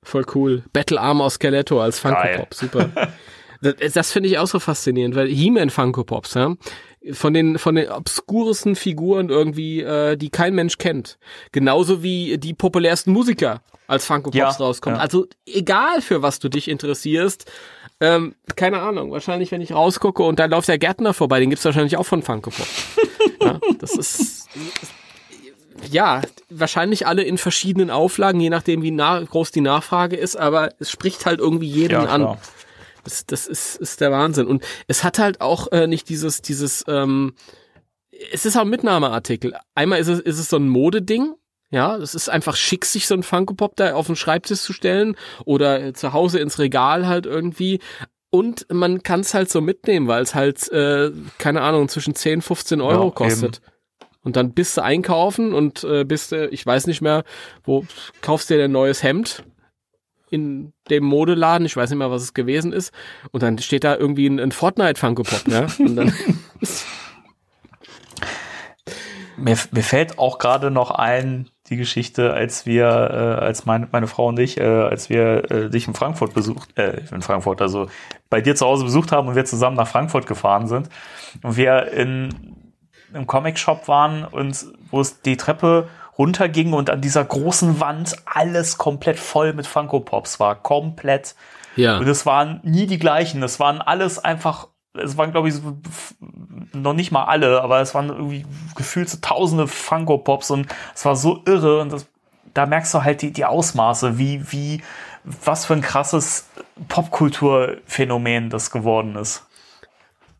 Voll 0.03 0.25
cool. 0.35 0.63
Battle 0.71 0.99
Armor 1.01 1.29
Skeletor 1.31 1.81
als 1.83 1.99
Funko 1.99 2.21
Geil. 2.21 2.37
Pop. 2.37 2.53
Super. 2.53 2.89
das 3.61 3.93
das 3.93 4.11
finde 4.11 4.29
ich 4.29 4.37
auch 4.37 4.47
so 4.47 4.59
faszinierend, 4.59 5.15
weil 5.15 5.27
He-Man 5.27 5.69
Funko 5.71 6.03
Pops, 6.03 6.35
ja, 6.35 6.53
von 7.11 7.33
den, 7.33 7.57
von 7.57 7.75
den 7.75 7.89
obskuresten 7.89 8.75
Figuren 8.75 9.29
irgendwie, 9.29 9.81
äh, 9.81 10.15
die 10.17 10.29
kein 10.29 10.53
Mensch 10.53 10.77
kennt. 10.77 11.17
Genauso 11.51 12.03
wie 12.03 12.37
die 12.37 12.53
populärsten 12.53 13.11
Musiker 13.13 13.61
als 13.87 14.05
Funko 14.05 14.29
Pops 14.31 14.37
Ja, 14.37 14.49
rauskommen. 14.49 14.97
ja. 14.97 15.01
Also 15.03 15.27
egal 15.47 16.01
für 16.01 16.21
was 16.21 16.39
du 16.39 16.49
dich 16.49 16.67
interessierst, 16.67 17.51
ähm, 17.99 18.35
keine 18.55 18.81
Ahnung, 18.81 19.11
wahrscheinlich 19.11 19.51
wenn 19.51 19.61
ich 19.61 19.71
rausgucke 19.71 20.21
und 20.21 20.37
da 20.39 20.45
läuft 20.45 20.67
der 20.67 20.77
Gärtner 20.77 21.13
vorbei, 21.13 21.39
den 21.39 21.49
gibt's 21.49 21.65
wahrscheinlich 21.65 21.97
auch 21.97 22.05
von 22.05 22.21
Funko 22.21 22.49
Pop. 22.51 22.67
ja, 23.41 23.59
das 23.79 23.95
ist, 23.95 24.49
ja, 25.89 26.21
wahrscheinlich 26.49 27.07
alle 27.07 27.23
in 27.23 27.37
verschiedenen 27.37 27.89
Auflagen, 27.89 28.39
je 28.39 28.49
nachdem 28.49 28.81
wie 28.81 28.91
na 28.91 29.21
groß 29.21 29.51
die 29.51 29.61
Nachfrage 29.61 30.15
ist, 30.15 30.35
aber 30.35 30.71
es 30.79 30.89
spricht 30.89 31.25
halt 31.25 31.39
irgendwie 31.39 31.67
jeden 31.67 31.93
Ja, 31.93 32.05
an. 32.05 32.37
Das, 33.03 33.25
das 33.25 33.45
ist, 33.45 33.75
ist 33.75 34.01
der 34.01 34.11
Wahnsinn. 34.11 34.47
Und 34.47 34.63
es 34.87 35.03
hat 35.03 35.19
halt 35.19 35.41
auch 35.41 35.71
äh, 35.71 35.85
nicht 35.87 36.09
dieses, 36.09 36.41
dieses, 36.41 36.83
ähm, 36.87 37.35
es 38.31 38.45
ist 38.45 38.57
auch 38.57 38.61
ein 38.61 38.69
Mitnahmeartikel. 38.69 39.55
Einmal 39.75 39.99
ist 39.99 40.07
es, 40.07 40.19
ist 40.19 40.39
es 40.39 40.49
so 40.49 40.57
ein 40.57 40.67
Modeding. 40.69 41.35
Ja, 41.71 41.97
es 41.97 42.15
ist 42.15 42.29
einfach 42.29 42.55
schick, 42.55 42.85
sich 42.85 43.05
so 43.05 43.15
ein 43.15 43.23
Funko 43.23 43.53
Pop 43.53 43.75
da 43.75 43.93
auf 43.95 44.07
den 44.07 44.15
Schreibtisch 44.15 44.61
zu 44.61 44.71
stellen 44.71 45.15
oder 45.45 45.83
äh, 45.83 45.93
zu 45.93 46.13
Hause 46.13 46.39
ins 46.39 46.57
Regal 46.57 47.07
halt 47.07 47.25
irgendwie. 47.25 47.79
Und 48.29 48.65
man 48.71 49.03
kann 49.03 49.21
es 49.21 49.33
halt 49.33 49.49
so 49.49 49.61
mitnehmen, 49.61 50.07
weil 50.07 50.23
es 50.23 50.35
halt, 50.35 50.71
äh, 50.71 51.11
keine 51.37 51.61
Ahnung, 51.61 51.89
zwischen 51.89 52.15
10, 52.15 52.41
15 52.41 52.81
Euro 52.81 53.05
Ja, 53.05 53.11
kostet. 53.11 53.61
Und 54.25 54.35
dann 54.35 54.53
bist 54.53 54.75
du 54.75 54.83
einkaufen 54.83 55.53
und 55.53 55.83
äh, 55.83 56.03
bist 56.03 56.31
du, 56.31 56.49
ich 56.49 56.65
weiß 56.65 56.87
nicht 56.87 57.01
mehr, 57.01 57.23
wo 57.63 57.85
kaufst 58.21 58.49
dir 58.49 58.61
ein 58.61 58.71
neues 58.71 59.03
Hemd 59.03 59.43
in 60.31 60.73
dem 60.89 61.05
Modeladen, 61.05 61.65
ich 61.65 61.77
weiß 61.77 61.91
nicht 61.91 61.99
mehr, 61.99 62.09
was 62.09 62.23
es 62.23 62.33
gewesen 62.33 62.73
ist, 62.73 62.91
und 63.31 63.43
dann 63.43 63.59
steht 63.59 63.83
da 63.83 63.95
irgendwie 63.95 64.27
ein, 64.27 64.39
ein 64.39 64.51
Fortnite 64.51 64.99
Funko 64.99 65.21
Pop, 65.23 65.47
ne? 65.47 65.67
Mir, 69.37 69.57
mir 69.71 69.83
fällt 69.83 70.17
auch 70.17 70.39
gerade 70.39 70.71
noch 70.71 70.91
ein, 70.91 71.49
die 71.69 71.75
Geschichte, 71.75 72.33
als 72.33 72.65
wir, 72.65 72.85
äh, 72.85 73.43
als 73.43 73.65
meine, 73.65 73.89
meine 73.91 74.07
Frau 74.07 74.27
und 74.27 74.39
ich, 74.39 74.57
äh, 74.57 74.63
als 74.63 75.09
wir 75.09 75.51
äh, 75.51 75.69
dich 75.69 75.89
in 75.89 75.93
Frankfurt 75.93 76.33
besucht, 76.33 76.77
äh, 76.77 77.01
in 77.11 77.21
Frankfurt, 77.21 77.61
also 77.61 77.87
bei 78.29 78.39
dir 78.39 78.55
zu 78.55 78.65
Hause 78.65 78.85
besucht 78.85 79.11
haben 79.11 79.27
und 79.27 79.35
wir 79.35 79.43
zusammen 79.43 79.75
nach 79.75 79.89
Frankfurt 79.89 80.25
gefahren 80.25 80.67
sind 80.67 80.87
und 81.43 81.57
wir 81.57 81.91
in 81.91 82.54
im 83.15 83.27
Comic-Shop 83.27 83.87
waren 83.87 84.25
und 84.25 84.65
wo 84.91 85.01
es 85.01 85.21
die 85.21 85.37
Treppe 85.37 85.87
runterging 86.17 86.73
und 86.73 86.89
an 86.89 87.01
dieser 87.01 87.23
großen 87.25 87.79
Wand 87.79 88.15
alles 88.25 88.77
komplett 88.77 89.19
voll 89.19 89.53
mit 89.53 89.67
Funko 89.67 89.99
Pops 89.99 90.39
war. 90.39 90.55
Komplett. 90.55 91.35
ja. 91.75 91.97
Und 91.97 92.07
es 92.07 92.25
waren 92.25 92.59
nie 92.63 92.87
die 92.87 92.99
gleichen. 92.99 93.43
Es 93.43 93.59
waren 93.59 93.81
alles 93.81 94.19
einfach, 94.19 94.67
es 94.93 95.17
waren 95.17 95.31
glaube 95.31 95.49
ich 95.49 95.55
so, 95.55 95.77
noch 96.73 96.93
nicht 96.93 97.11
mal 97.11 97.25
alle, 97.25 97.61
aber 97.61 97.81
es 97.81 97.93
waren 97.93 98.09
irgendwie 98.09 98.45
gefühlt 98.75 99.09
so 99.09 99.17
tausende 99.21 99.67
Funko 99.67 100.17
Pops 100.17 100.51
und 100.51 100.67
es 100.93 101.03
war 101.05 101.15
so 101.15 101.41
irre 101.45 101.81
und 101.81 101.91
das, 101.91 102.07
da 102.53 102.65
merkst 102.65 102.93
du 102.93 103.03
halt 103.03 103.21
die, 103.21 103.31
die 103.31 103.45
Ausmaße, 103.45 104.17
wie, 104.17 104.51
wie, 104.51 104.81
was 105.23 105.65
für 105.65 105.73
ein 105.73 105.81
krasses 105.81 106.47
Popkulturphänomen 106.87 108.49
das 108.49 108.71
geworden 108.71 109.15
ist. 109.15 109.45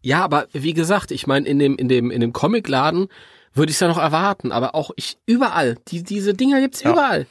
Ja, 0.05 0.23
aber 0.23 0.47
wie 0.53 0.73
gesagt, 0.73 1.09
ich 1.11 1.25
meine, 1.25 1.47
in 1.47 1.57
dem, 1.57 1.77
in 1.77 1.87
dem, 1.89 2.11
in 2.11 2.21
dem 2.21 2.31
Comicladen 2.31 3.07
würde 3.53 3.71
ich 3.71 3.77
es 3.77 3.79
ja 3.79 3.87
noch 3.87 3.97
erwarten, 3.97 4.51
aber 4.51 4.75
auch 4.75 4.91
ich 4.95 5.17
überall. 5.25 5.77
Die, 5.87 6.03
diese 6.03 6.33
Dinger 6.35 6.59
gibt's 6.59 6.83
Ja. 6.83 6.91
überall. 6.91 7.25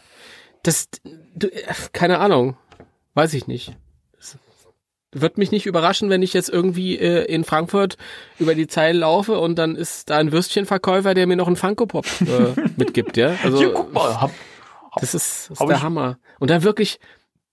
Das, 0.65 0.89
du, 1.37 1.47
äh, 1.47 1.63
keine 1.93 2.19
Ahnung, 2.19 2.57
weiß 3.15 3.35
ich 3.35 3.47
nicht. 3.47 3.77
Wird 5.17 5.39
mich 5.39 5.53
nicht 5.53 5.67
überraschen, 5.67 6.11
wenn 6.11 6.23
ich 6.23 6.33
jetzt 6.33 6.49
irgendwie 6.49 6.99
äh, 6.99 7.25
in 7.33 7.45
Frankfurt 7.45 7.97
über 8.41 8.57
die 8.57 8.67
Zeile 8.67 8.99
laufe 8.99 9.39
und 9.39 9.55
dann 9.57 9.77
ist 9.77 10.11
da 10.11 10.17
ein 10.19 10.33
Würstchenverkäufer, 10.33 11.15
der 11.15 11.29
mir 11.29 11.37
noch 11.37 11.47
einen 11.47 11.55
Funko 11.55 11.87
Pop 11.87 12.07
äh, 12.23 12.61
mitgibt, 12.77 13.17
ja. 13.17 13.37
Also 13.45 13.59
Hier, 13.59 13.73
guck 13.73 13.93
mal, 13.93 14.21
hab, 14.21 14.33
das 14.97 15.15
ist, 15.15 15.51
ist 15.53 15.61
hab 15.61 15.69
der 15.69 15.77
ich- 15.77 15.83
Hammer. 15.85 16.19
Und 16.41 16.51
dann 16.51 16.65
wirklich, 16.65 16.99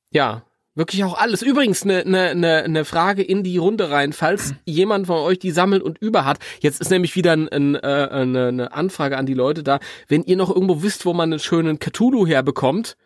ja, 0.09 0.41
wirklich 0.75 1.03
auch 1.03 1.17
alles. 1.17 1.41
Übrigens 1.41 1.83
eine 1.83 2.03
ne, 2.05 2.35
ne, 2.35 2.65
ne 2.67 2.85
Frage 2.85 3.21
in 3.21 3.43
die 3.43 3.57
Runde 3.57 3.91
rein, 3.91 4.13
falls 4.13 4.53
jemand 4.65 5.07
von 5.07 5.17
euch 5.17 5.39
die 5.39 5.51
sammelt 5.51 5.83
und 5.83 5.97
über 5.99 6.25
hat. 6.25 6.39
Jetzt 6.59 6.81
ist 6.81 6.91
nämlich 6.91 7.15
wieder 7.15 7.33
ein, 7.33 7.49
ein, 7.49 7.75
äh, 7.75 7.79
eine, 7.79 8.47
eine 8.47 8.73
Anfrage 8.73 9.17
an 9.17 9.25
die 9.25 9.33
Leute 9.33 9.63
da. 9.63 9.79
Wenn 10.07 10.23
ihr 10.23 10.37
noch 10.37 10.49
irgendwo 10.49 10.81
wisst, 10.81 11.05
wo 11.05 11.13
man 11.13 11.31
einen 11.31 11.39
schönen 11.39 11.79
Cthulhu 11.79 12.25
herbekommt, 12.25 12.97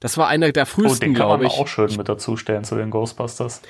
das 0.00 0.16
war 0.16 0.28
einer 0.28 0.52
der 0.52 0.62
oh, 0.62 0.66
frühesten, 0.66 1.00
den 1.00 1.14
kann 1.14 1.28
man 1.28 1.40
glaube 1.40 1.52
ich. 1.52 1.60
auch 1.60 1.66
schön 1.66 1.94
mit 1.96 2.08
dazustellen 2.08 2.64
zu 2.64 2.76
den 2.76 2.90
Ghostbusters. 2.90 3.62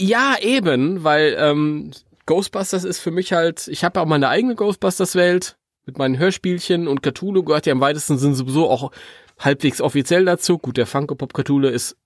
Ja, 0.00 0.36
eben, 0.40 1.02
weil 1.02 1.36
ähm, 1.38 1.90
Ghostbusters 2.26 2.84
ist 2.84 3.00
für 3.00 3.10
mich 3.10 3.32
halt, 3.32 3.66
ich 3.68 3.82
habe 3.84 4.00
auch 4.00 4.06
meine 4.06 4.28
eigene 4.28 4.54
Ghostbusters-Welt 4.54 5.56
mit 5.84 5.98
meinen 5.98 6.18
Hörspielchen 6.18 6.86
und 6.86 7.02
Cthulhu 7.02 7.42
gehört 7.42 7.66
ja 7.66 7.72
im 7.72 7.80
weitesten 7.80 8.18
Sinn 8.18 8.34
sowieso 8.34 8.70
auch 8.70 8.92
halbwegs 9.38 9.80
offiziell 9.80 10.24
dazu. 10.24 10.58
Gut, 10.58 10.76
der 10.76 10.86
Funko 10.86 11.14
Pop 11.14 11.32
Cthulhu 11.32 11.68
ist 11.68 11.96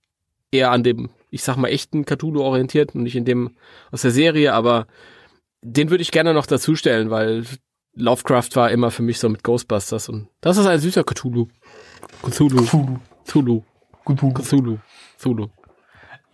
eher 0.52 0.70
an 0.70 0.84
dem, 0.84 1.10
ich 1.30 1.42
sag 1.42 1.56
mal, 1.56 1.68
echten 1.68 2.04
Cthulhu 2.04 2.42
orientiert 2.42 2.94
und 2.94 3.02
nicht 3.02 3.16
in 3.16 3.24
dem 3.24 3.56
aus 3.90 4.02
der 4.02 4.10
Serie, 4.10 4.52
aber 4.52 4.86
den 5.62 5.90
würde 5.90 6.02
ich 6.02 6.12
gerne 6.12 6.34
noch 6.34 6.46
dazustellen, 6.46 7.10
weil 7.10 7.44
Lovecraft 7.94 8.50
war 8.54 8.70
immer 8.70 8.90
für 8.90 9.02
mich 9.02 9.18
so 9.18 9.28
mit 9.28 9.42
Ghostbusters 9.42 10.08
und 10.08 10.28
das 10.40 10.58
ist 10.58 10.66
ein 10.66 10.78
süßer 10.78 11.04
Cthulhu. 11.04 11.48
Cthulhu. 12.22 12.64
Cthulhu. 12.64 12.98
Cthulhu. 13.24 13.62
Cthulhu. 14.32 14.78
Cthulhu. 15.18 15.48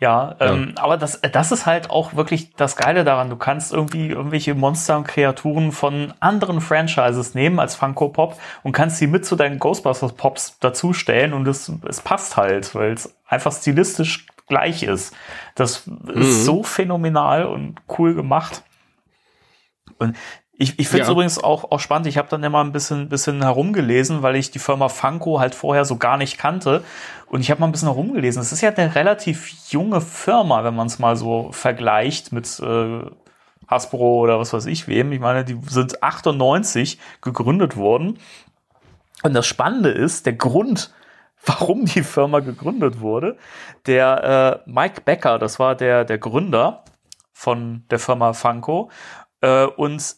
Ja, 0.01 0.37
ähm, 0.39 0.75
aber 0.77 0.97
das, 0.97 1.21
das 1.21 1.51
ist 1.51 1.67
halt 1.67 1.91
auch 1.91 2.15
wirklich 2.15 2.55
das 2.55 2.77
Geile 2.77 3.03
daran. 3.03 3.31
Du 3.31 3.37
kannst 3.37 3.73
irgendwie 3.73 4.11
irgendwelche 4.11 4.55
Monster 4.55 4.97
und 4.97 5.09
Kreaturen 5.09 5.73
von 5.73 6.15
anderen 6.21 6.61
Franchises 6.61 7.35
nehmen 7.35 7.59
als 7.59 7.75
Funko 7.75 8.09
Pop 8.09 8.39
und 8.63 8.71
kannst 8.71 8.99
sie 8.99 9.09
mit 9.09 9.27
zu 9.27 9.35
deinen 9.35 9.59
Ghostbusters 9.59 10.13
Pops 10.13 10.57
dazustellen 10.61 11.33
und 11.33 11.49
es, 11.49 11.73
es 11.89 12.01
passt 12.01 12.37
halt, 12.37 12.77
weil 12.77 12.93
es 12.93 13.13
einfach 13.27 13.53
stilistisch 13.53 14.27
gleich 14.47 14.85
ist. 14.85 15.17
Das 15.57 15.89
ist 16.15 16.45
so 16.45 16.63
phänomenal 16.63 17.47
und 17.47 17.81
cool 17.99 18.15
gemacht. 18.15 18.63
Und 19.99 20.17
ich, 20.61 20.79
ich 20.79 20.89
finde 20.89 21.03
es 21.03 21.09
Ja. 21.09 21.13
übrigens 21.13 21.43
auch, 21.43 21.71
auch 21.71 21.79
spannend. 21.79 22.09
Ich 22.09 22.19
habe 22.19 22.29
dann 22.29 22.43
immer 22.43 22.63
ein 22.65 22.73
bisschen, 22.73 23.09
bisschen 23.09 23.41
herumgelesen, 23.43 24.23
weil 24.23 24.35
ich 24.35 24.51
die 24.51 24.59
Firma 24.59 24.89
Funko 24.89 25.39
halt 25.39 25.55
vorher 25.55 25.85
so 25.85 25.97
gar 25.97 26.17
nicht 26.17 26.37
kannte. 26.37 26.83
Und 27.27 27.41
ich 27.41 27.51
habe 27.53 27.61
mal 27.61 27.67
ein 27.69 27.73
bisschen 27.73 27.89
herumgelesen. 27.89 28.43
Es 28.43 28.51
ist 28.51 28.61
ja 28.61 28.71
eine 28.71 28.97
relativ 28.97 29.49
junge 29.71 30.01
Firma, 30.01 30.65
wenn 30.65 30.75
man 30.75 30.89
es 30.89 30.99
mal 30.99 31.15
so 31.17 31.53
vergleicht 31.53 32.33
mit 32.33 32.59
äh, 32.59 33.03
Hasbro 33.69 34.19
oder 34.19 34.41
was 34.41 34.53
weiß 34.53 34.67
ich 34.67 34.89
wem. 34.89 35.13
Ich 35.13 35.21
meine, 35.21 35.45
die 35.45 35.59
sind 35.69 36.03
98 36.03 36.99
gegründet 37.21 37.77
worden. 37.77 38.19
Und 39.23 39.35
das 39.35 39.47
Spannende 39.47 39.91
ist, 39.91 40.27
der 40.27 40.33
Grund, 40.33 40.93
warum 41.47 41.85
die 41.85 42.03
Firma 42.03 42.41
gegründet 42.41 43.01
wurde, 43.01 43.37
der 43.87 44.63
äh, 44.67 44.71
Mike 44.71 45.03
Becker, 45.03 45.39
das 45.39 45.61
war 45.61 45.77
der, 45.77 46.05
der 46.05 46.19
Gründer 46.19 46.83
von 47.33 47.85
der 47.91 48.01
Firma 48.01 48.33
Funko, 48.33 48.91
äh, 49.41 49.65
und 49.67 50.17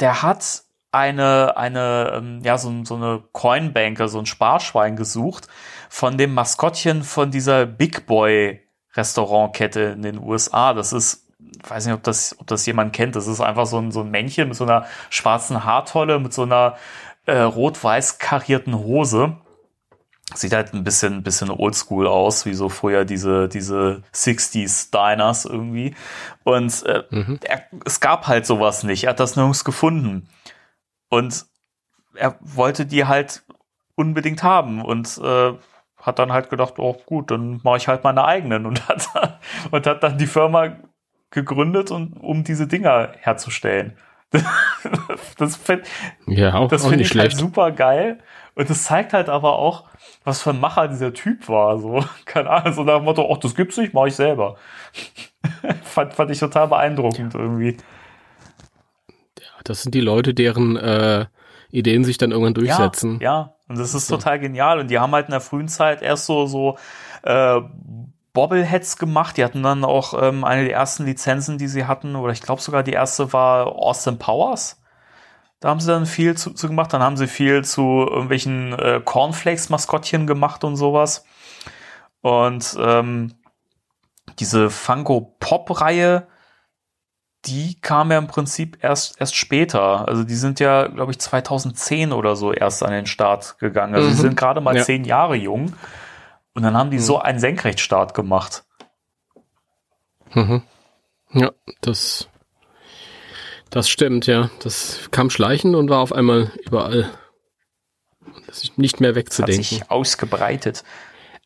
der 0.00 0.22
hat 0.22 0.62
eine, 0.92 1.56
eine, 1.56 2.12
ähm, 2.16 2.40
ja, 2.42 2.58
so, 2.58 2.84
so 2.84 2.96
eine 2.96 3.22
Coinbanker, 3.32 4.08
so 4.08 4.18
ein 4.18 4.26
Sparschwein 4.26 4.96
gesucht 4.96 5.46
von 5.88 6.18
dem 6.18 6.34
Maskottchen 6.34 7.04
von 7.04 7.30
dieser 7.30 7.66
Big 7.66 8.06
Boy 8.06 8.60
Restaurantkette 8.94 9.80
in 9.80 10.02
den 10.02 10.18
USA. 10.18 10.74
Das 10.74 10.92
ist, 10.92 11.28
weiß 11.66 11.86
nicht, 11.86 11.94
ob 11.94 12.02
das, 12.02 12.36
ob 12.40 12.46
das 12.48 12.66
jemand 12.66 12.92
kennt. 12.92 13.14
Das 13.14 13.28
ist 13.28 13.40
einfach 13.40 13.66
so 13.66 13.78
ein, 13.78 13.92
so 13.92 14.00
ein 14.00 14.10
Männchen 14.10 14.48
mit 14.48 14.56
so 14.56 14.64
einer 14.64 14.86
schwarzen 15.10 15.64
Haartolle, 15.64 16.18
mit 16.18 16.32
so 16.32 16.42
einer 16.42 16.76
äh, 17.26 17.38
rot-weiß 17.38 18.18
karierten 18.18 18.76
Hose. 18.76 19.36
Sieht 20.34 20.52
halt 20.52 20.72
ein 20.74 20.84
bisschen, 20.84 21.22
bisschen 21.22 21.50
oldschool 21.50 22.06
aus, 22.06 22.46
wie 22.46 22.54
so 22.54 22.68
früher 22.68 23.04
diese, 23.04 23.48
diese 23.48 24.02
60s 24.14 24.90
Diners 24.90 25.44
irgendwie. 25.44 25.94
Und 26.44 26.84
äh, 26.86 27.02
er, 27.42 27.64
es 27.84 28.00
gab 28.00 28.26
halt 28.26 28.46
sowas 28.46 28.82
nicht. 28.84 29.04
Er 29.04 29.10
hat 29.10 29.20
das 29.20 29.36
nirgends 29.36 29.64
gefunden. 29.64 30.28
Und 31.08 31.46
er 32.14 32.36
wollte 32.40 32.86
die 32.86 33.06
halt 33.06 33.42
unbedingt 33.96 34.42
haben 34.42 34.82
und 34.82 35.18
äh, 35.22 35.52
hat 35.96 36.18
dann 36.18 36.32
halt 36.32 36.50
gedacht, 36.50 36.74
oh 36.78 36.96
gut, 37.04 37.30
dann 37.30 37.60
mache 37.62 37.76
ich 37.76 37.88
halt 37.88 38.04
meine 38.04 38.24
eigenen 38.24 38.66
und 38.66 38.88
hat, 38.88 39.08
und 39.70 39.86
hat 39.86 40.02
dann 40.02 40.18
die 40.18 40.26
Firma 40.26 40.76
gegründet, 41.30 41.90
und, 41.90 42.14
um 42.14 42.44
diese 42.44 42.66
Dinger 42.66 43.12
herzustellen. 43.18 43.96
das 45.38 45.56
finde 45.56 45.84
ja, 46.26 46.66
das 46.68 46.86
find 46.86 47.00
ich 47.00 47.08
halt 47.08 47.32
schlecht. 47.32 47.38
super 47.38 47.72
geil. 47.72 48.18
Und 48.54 48.70
das 48.70 48.84
zeigt 48.84 49.12
halt 49.12 49.28
aber 49.28 49.58
auch, 49.58 49.89
was 50.24 50.42
für 50.42 50.50
ein 50.50 50.60
Macher 50.60 50.88
dieser 50.88 51.12
Typ 51.12 51.48
war. 51.48 51.78
So, 51.78 52.04
keine 52.24 52.50
Ahnung, 52.50 52.72
so 52.72 52.84
nach 52.84 52.96
dem 52.96 53.04
Motto, 53.04 53.30
ach, 53.32 53.38
das 53.38 53.54
gibt's 53.54 53.76
nicht, 53.76 53.94
mache 53.94 54.08
ich 54.08 54.16
selber. 54.16 54.56
fand, 55.82 56.14
fand 56.14 56.30
ich 56.30 56.38
total 56.38 56.68
beeindruckend 56.68 57.34
irgendwie. 57.34 57.76
Das 59.64 59.82
sind 59.82 59.94
die 59.94 60.00
Leute, 60.00 60.34
deren 60.34 60.76
äh, 60.76 61.26
Ideen 61.70 62.04
sich 62.04 62.18
dann 62.18 62.30
irgendwann 62.30 62.54
durchsetzen. 62.54 63.18
Ja, 63.20 63.32
ja. 63.32 63.54
und 63.68 63.78
das 63.78 63.94
ist 63.94 64.08
total 64.08 64.38
genial. 64.38 64.80
Und 64.80 64.90
die 64.90 64.98
haben 64.98 65.12
halt 65.12 65.26
in 65.26 65.32
der 65.32 65.40
frühen 65.40 65.68
Zeit 65.68 66.02
erst 66.02 66.26
so, 66.26 66.46
so 66.46 66.78
äh, 67.22 67.60
Bobbleheads 68.32 68.96
gemacht. 68.96 69.36
Die 69.36 69.44
hatten 69.44 69.62
dann 69.62 69.84
auch 69.84 70.20
ähm, 70.20 70.44
eine 70.44 70.64
der 70.64 70.74
ersten 70.74 71.04
Lizenzen, 71.04 71.58
die 71.58 71.68
sie 71.68 71.86
hatten, 71.86 72.16
oder 72.16 72.32
ich 72.32 72.42
glaube 72.42 72.62
sogar 72.62 72.82
die 72.82 72.92
erste 72.92 73.32
war 73.32 73.66
Austin 73.66 74.18
Powers. 74.18 74.79
Da 75.60 75.68
haben 75.68 75.80
sie 75.80 75.88
dann 75.92 76.06
viel 76.06 76.36
zu, 76.36 76.52
zu 76.54 76.68
gemacht. 76.68 76.92
Dann 76.92 77.02
haben 77.02 77.16
sie 77.18 77.26
viel 77.26 77.64
zu 77.64 77.82
irgendwelchen 78.08 78.72
äh, 78.78 79.00
Cornflakes-Maskottchen 79.04 80.26
gemacht 80.26 80.64
und 80.64 80.76
sowas. 80.76 81.24
Und 82.22 82.76
ähm, 82.80 83.34
diese 84.38 84.70
Funko 84.70 85.36
Pop-Reihe, 85.38 86.26
die 87.46 87.80
kam 87.80 88.10
ja 88.10 88.18
im 88.18 88.26
Prinzip 88.26 88.82
erst, 88.82 89.20
erst 89.20 89.34
später. 89.34 90.06
Also 90.08 90.24
die 90.24 90.34
sind 90.34 90.60
ja, 90.60 90.86
glaube 90.88 91.12
ich, 91.12 91.18
2010 91.18 92.12
oder 92.12 92.36
so 92.36 92.52
erst 92.52 92.82
an 92.82 92.92
den 92.92 93.06
Start 93.06 93.58
gegangen. 93.58 93.94
Also 93.94 94.08
Mhm. 94.08 94.12
die 94.12 94.18
sind 94.20 94.36
gerade 94.36 94.60
mal 94.60 94.76
Ja. 94.76 94.82
zehn 94.82 95.04
Jahre 95.04 95.36
jung. 95.36 95.74
Und 96.54 96.62
dann 96.62 96.76
haben 96.76 96.90
die 96.90 96.98
Mhm. 96.98 97.02
so 97.02 97.18
einen 97.18 97.38
Senkrechtstart 97.38 98.12
gemacht. 98.14 98.64
Mhm. 100.34 100.62
Ja, 101.32 101.50
das, 101.80 102.28
das 103.70 103.88
stimmt, 103.88 104.26
ja. 104.26 104.50
Das 104.60 105.08
kam 105.10 105.30
schleichend 105.30 105.74
und 105.76 105.88
war 105.90 106.00
auf 106.00 106.12
einmal 106.12 106.50
überall. 106.66 107.10
Das 108.46 108.64
ist 108.64 108.78
nicht 108.78 109.00
mehr 109.00 109.10
Das 109.12 109.16
hat 109.18 109.24
wegzudenken. 109.26 109.62
sich 109.64 109.90
ausgebreitet. 109.90 110.82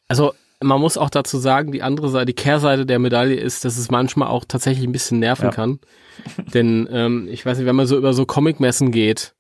Also, 0.09 0.35
man 0.63 0.81
muss 0.81 0.97
auch 0.97 1.11
dazu 1.11 1.39
sagen, 1.39 1.73
die 1.73 1.83
andere 1.83 2.09
Seite, 2.09 2.27
die 2.27 2.33
Kehrseite 2.35 2.87
der 2.87 2.99
Medaille 2.99 3.37
ist, 3.37 3.65
dass 3.65 3.77
es 3.77 3.91
manchmal 3.91 4.29
auch 4.29 4.45
tatsächlich 4.47 4.87
ein 4.87 4.93
bisschen 4.93 5.19
nerven 5.19 5.47
Ja. 5.47 5.51
kann. 5.51 5.79
Denn, 6.55 6.89
ähm, 6.91 7.29
ich 7.31 7.45
weiß 7.45 7.59
nicht, 7.59 7.67
wenn 7.67 7.77
man 7.77 7.87
so 7.87 7.97
über 7.99 8.15
so 8.15 8.25
Comicmessen 8.25 8.91
geht 8.91 9.35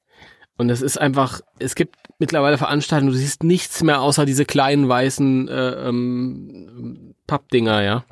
und 0.58 0.68
es 0.70 0.82
ist 0.82 0.98
einfach, 1.00 1.40
es 1.58 1.74
gibt 1.74 1.96
mittlerweile 2.18 2.58
Veranstaltungen, 2.58 3.12
du 3.12 3.18
siehst 3.18 3.42
nichts 3.44 3.82
mehr 3.82 4.00
außer 4.02 4.26
diese 4.26 4.44
kleinen 4.44 4.88
weißen 4.88 5.48
äh, 5.48 5.88
ähm, 5.88 7.14
Pappdinger, 7.26 7.82
ja. 7.82 8.04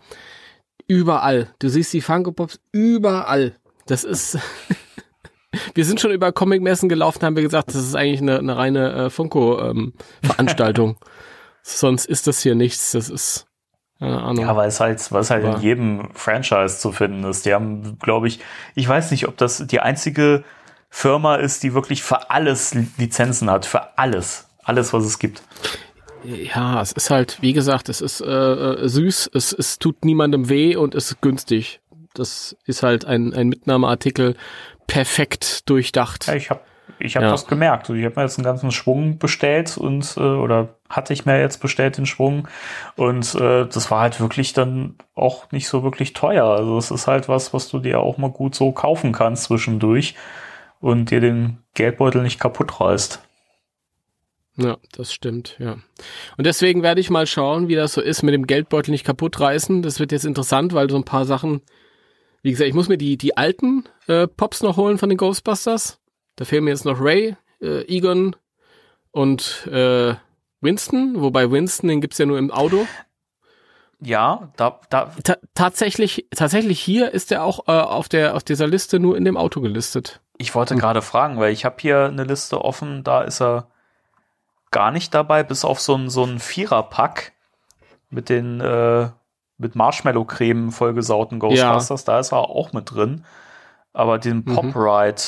Überall. 0.87 1.49
Du 1.59 1.69
siehst 1.69 1.93
die 1.93 2.01
Funko 2.01 2.33
Pops 2.33 2.61
überall. 2.73 3.57
Das 3.87 4.05
ist. 4.05 4.39
Wir 5.75 5.85
sind 5.85 6.01
schon 6.01 6.13
über 6.13 6.33
Comicmessen 6.33 6.89
gelaufen, 6.89 7.23
haben 7.23 7.37
wir 7.37 7.43
gesagt, 7.43 7.69
das 7.69 7.75
ist 7.75 7.95
eigentlich 7.95 8.23
eine, 8.23 8.39
eine 8.39 8.57
reine 8.57 8.93
äh, 8.95 9.11
Funko-Veranstaltung. 9.11 10.97
Sonst 11.63 12.07
ist 12.07 12.27
das 12.27 12.41
hier 12.43 12.55
nichts. 12.55 12.93
Das 12.93 13.11
ist. 13.11 13.47
Ja, 14.01 14.57
weil 14.57 14.69
es 14.69 14.81
halt, 14.81 14.99
es 14.99 15.31
halt 15.31 15.45
in 15.45 15.61
jedem 15.61 16.09
Franchise 16.15 16.79
zu 16.79 16.91
finden 16.91 17.23
ist. 17.25 17.45
Die 17.47 17.53
haben, 17.55 17.99
glaube 18.01 18.29
ich, 18.29 18.41
ich 18.75 18.89
weiß 18.89 19.11
nicht, 19.11 19.29
ob 19.29 19.37
das 19.37 19.65
die 19.67 19.79
einzige 19.81 20.43
Firma 20.89 21.37
ist, 21.37 21.63
die 21.63 21.75
wirklich 21.75 22.03
für 22.03 22.31
alles 22.31 22.73
Li- 22.75 22.89
Lizenzen 22.97 23.49
hat. 23.51 23.67
Für 23.67 23.97
alles. 23.99 24.49
Alles, 24.65 24.93
was 24.95 25.05
es 25.05 25.19
gibt. 25.19 25.43
Ja, 26.25 26.81
es 26.81 26.93
ist 26.93 27.11
halt, 27.11 27.43
wie 27.43 27.53
gesagt, 27.53 27.91
es 27.91 28.01
ist 28.01 28.23
äh, 28.23 28.25
äh, 28.27 28.89
süß, 28.89 29.31
es, 29.35 29.53
es 29.53 29.79
tut 29.79 30.05
niemandem 30.05 30.49
weh 30.49 30.77
und 30.77 30.95
es 30.95 31.11
ist 31.11 31.21
günstig. 31.21 31.82
Das 32.15 32.57
ist 32.67 32.83
halt 32.83 33.05
ein, 33.05 33.33
ein 33.35 33.49
Mitnahmeartikel 33.49 34.37
perfekt 34.87 35.69
durchdacht. 35.69 36.27
Ja, 36.27 36.35
ich 36.35 36.51
habe 36.51 36.61
ich 36.99 37.17
hab 37.17 37.23
Ja. 37.23 37.31
das 37.31 37.47
gemerkt. 37.47 37.89
Ich 37.91 38.05
habe 38.05 38.15
mir 38.17 38.23
jetzt 38.23 38.39
einen 38.39 38.45
ganzen 38.45 38.71
Schwung 38.71 39.19
bestellt 39.19 39.77
und 39.79 40.15
äh, 40.17 40.21
oder 40.21 40.77
hatte 40.89 41.13
ich 41.13 41.25
mir 41.25 41.41
jetzt 41.41 41.59
bestellt 41.61 41.97
den 41.97 42.07
Schwung 42.07 42.49
und 42.97 43.35
äh, 43.35 43.67
das 43.67 43.91
war 43.91 44.01
halt 44.01 44.21
wirklich 44.21 44.53
dann 44.53 44.97
auch 45.15 45.51
nicht 45.53 45.69
so 45.69 45.83
wirklich 45.83 46.13
teuer. 46.13 46.45
Also 46.45 46.77
es 46.77 46.91
ist 46.91 47.07
halt 47.07 47.29
was, 47.29 47.55
was 47.55 47.69
du 47.69 47.79
dir 47.79 48.01
auch 48.01 48.19
mal 48.19 48.31
gut 48.31 48.55
so 48.55 48.73
kaufen 48.73 49.13
kannst 49.13 49.45
zwischendurch 49.45 50.15
und 50.81 51.11
dir 51.11 51.21
den 51.21 51.59
Geldbeutel 51.75 52.23
nicht 52.23 52.39
kaputt 52.39 52.81
reißt. 52.81 53.21
Ja, 54.57 54.77
das 54.93 55.15
stimmt, 55.15 55.57
ja. 55.59 55.77
Und 56.37 56.45
deswegen 56.47 56.83
werde 56.83 57.01
ich 57.01 57.09
mal 57.09 57.27
schauen, 57.27 57.69
wie 57.69 57.75
das 57.75 57.95
so 57.95 58.03
ist 58.03 58.23
mit 58.23 58.35
dem 58.35 58.47
Geldbeutel 58.47 58.91
nicht 58.91 59.05
kaputt 59.07 59.41
reißen. 59.41 59.81
Das 59.81 59.99
wird 59.99 60.13
jetzt 60.13 60.27
interessant, 60.27 60.75
weil 60.75 60.91
so 60.91 60.97
ein 60.97 61.05
paar 61.05 61.25
Sachen, 61.25 61.63
wie 62.43 62.51
gesagt, 62.51 62.69
ich 62.69 62.75
muss 62.75 62.89
mir 62.89 62.99
die, 62.99 63.17
die 63.17 63.37
alten 63.37 63.85
äh, 64.09 64.27
Pops 64.27 64.63
noch 64.63 64.77
holen 64.77 64.99
von 64.99 65.09
den 65.09 65.19
Ghostbusters. 65.19 66.01
Da 66.37 66.45
fehlen 66.45 66.65
mir 66.65 66.71
jetzt 66.71 66.85
noch 66.85 67.01
Ray, 67.01 67.37
äh, 67.61 67.87
Egon 67.87 68.37
und 69.11 69.67
äh, 69.67 70.15
Winston, 70.61 71.21
wobei 71.21 71.51
Winston, 71.51 71.89
den 71.89 72.01
gibt's 72.01 72.19
ja 72.19 72.27
nur 72.27 72.39
im 72.39 72.51
Auto. 72.51 72.87
Ja, 74.01 74.53
da, 74.57 74.81
da, 74.91 75.15
Ta 75.23 75.37
tatsächlich, 75.55 76.27
tatsächlich 76.35 76.81
hier 76.81 77.13
ist 77.13 77.31
er 77.31 77.45
auch 77.45 77.69
äh, 77.69 77.73
auf 77.73 78.09
der 78.09 78.35
auf 78.35 78.43
dieser 78.43 78.67
Liste 78.67 78.99
nur 78.99 79.17
in 79.17 79.25
dem 79.25 79.37
Auto 79.37 79.61
gelistet. 79.61 80.21
ich 80.39 80.55
wollte 80.57 80.75
gerade 80.75 81.03
fragen, 81.03 81.39
weil 81.39 81.53
ich 81.53 81.65
habe 81.65 81.77
hier 81.79 82.07
eine 82.07 82.25
Liste 82.25 82.65
offen, 82.65 83.05
da 83.05 83.23
ist 83.23 83.41
er 83.41 83.69
gar 84.73 84.91
nicht 84.91 85.15
dabei, 85.15 85.45
bis 85.45 85.65
auf 85.65 85.81
so 85.81 85.95
ein, 85.95 86.11
so 86.11 86.25
ein 86.25 86.41
Viererpack 86.41 87.33
mit 88.11 88.29
den 88.29 88.61
äh, 88.61 89.11
mit 89.63 89.75
Marshmallow-Creme 89.75 90.71
vollgesauten 90.73 91.39
Ghostbusters, 91.39 92.05
da 92.05 92.19
ist 92.19 92.33
er 92.33 92.39
auch 92.51 92.73
mit 92.73 92.91
drin. 92.93 93.25
Aber 93.95 94.19
den 94.19 94.39
Mhm. 94.39 94.45
Pop 94.55 94.77
Ride 94.77 95.23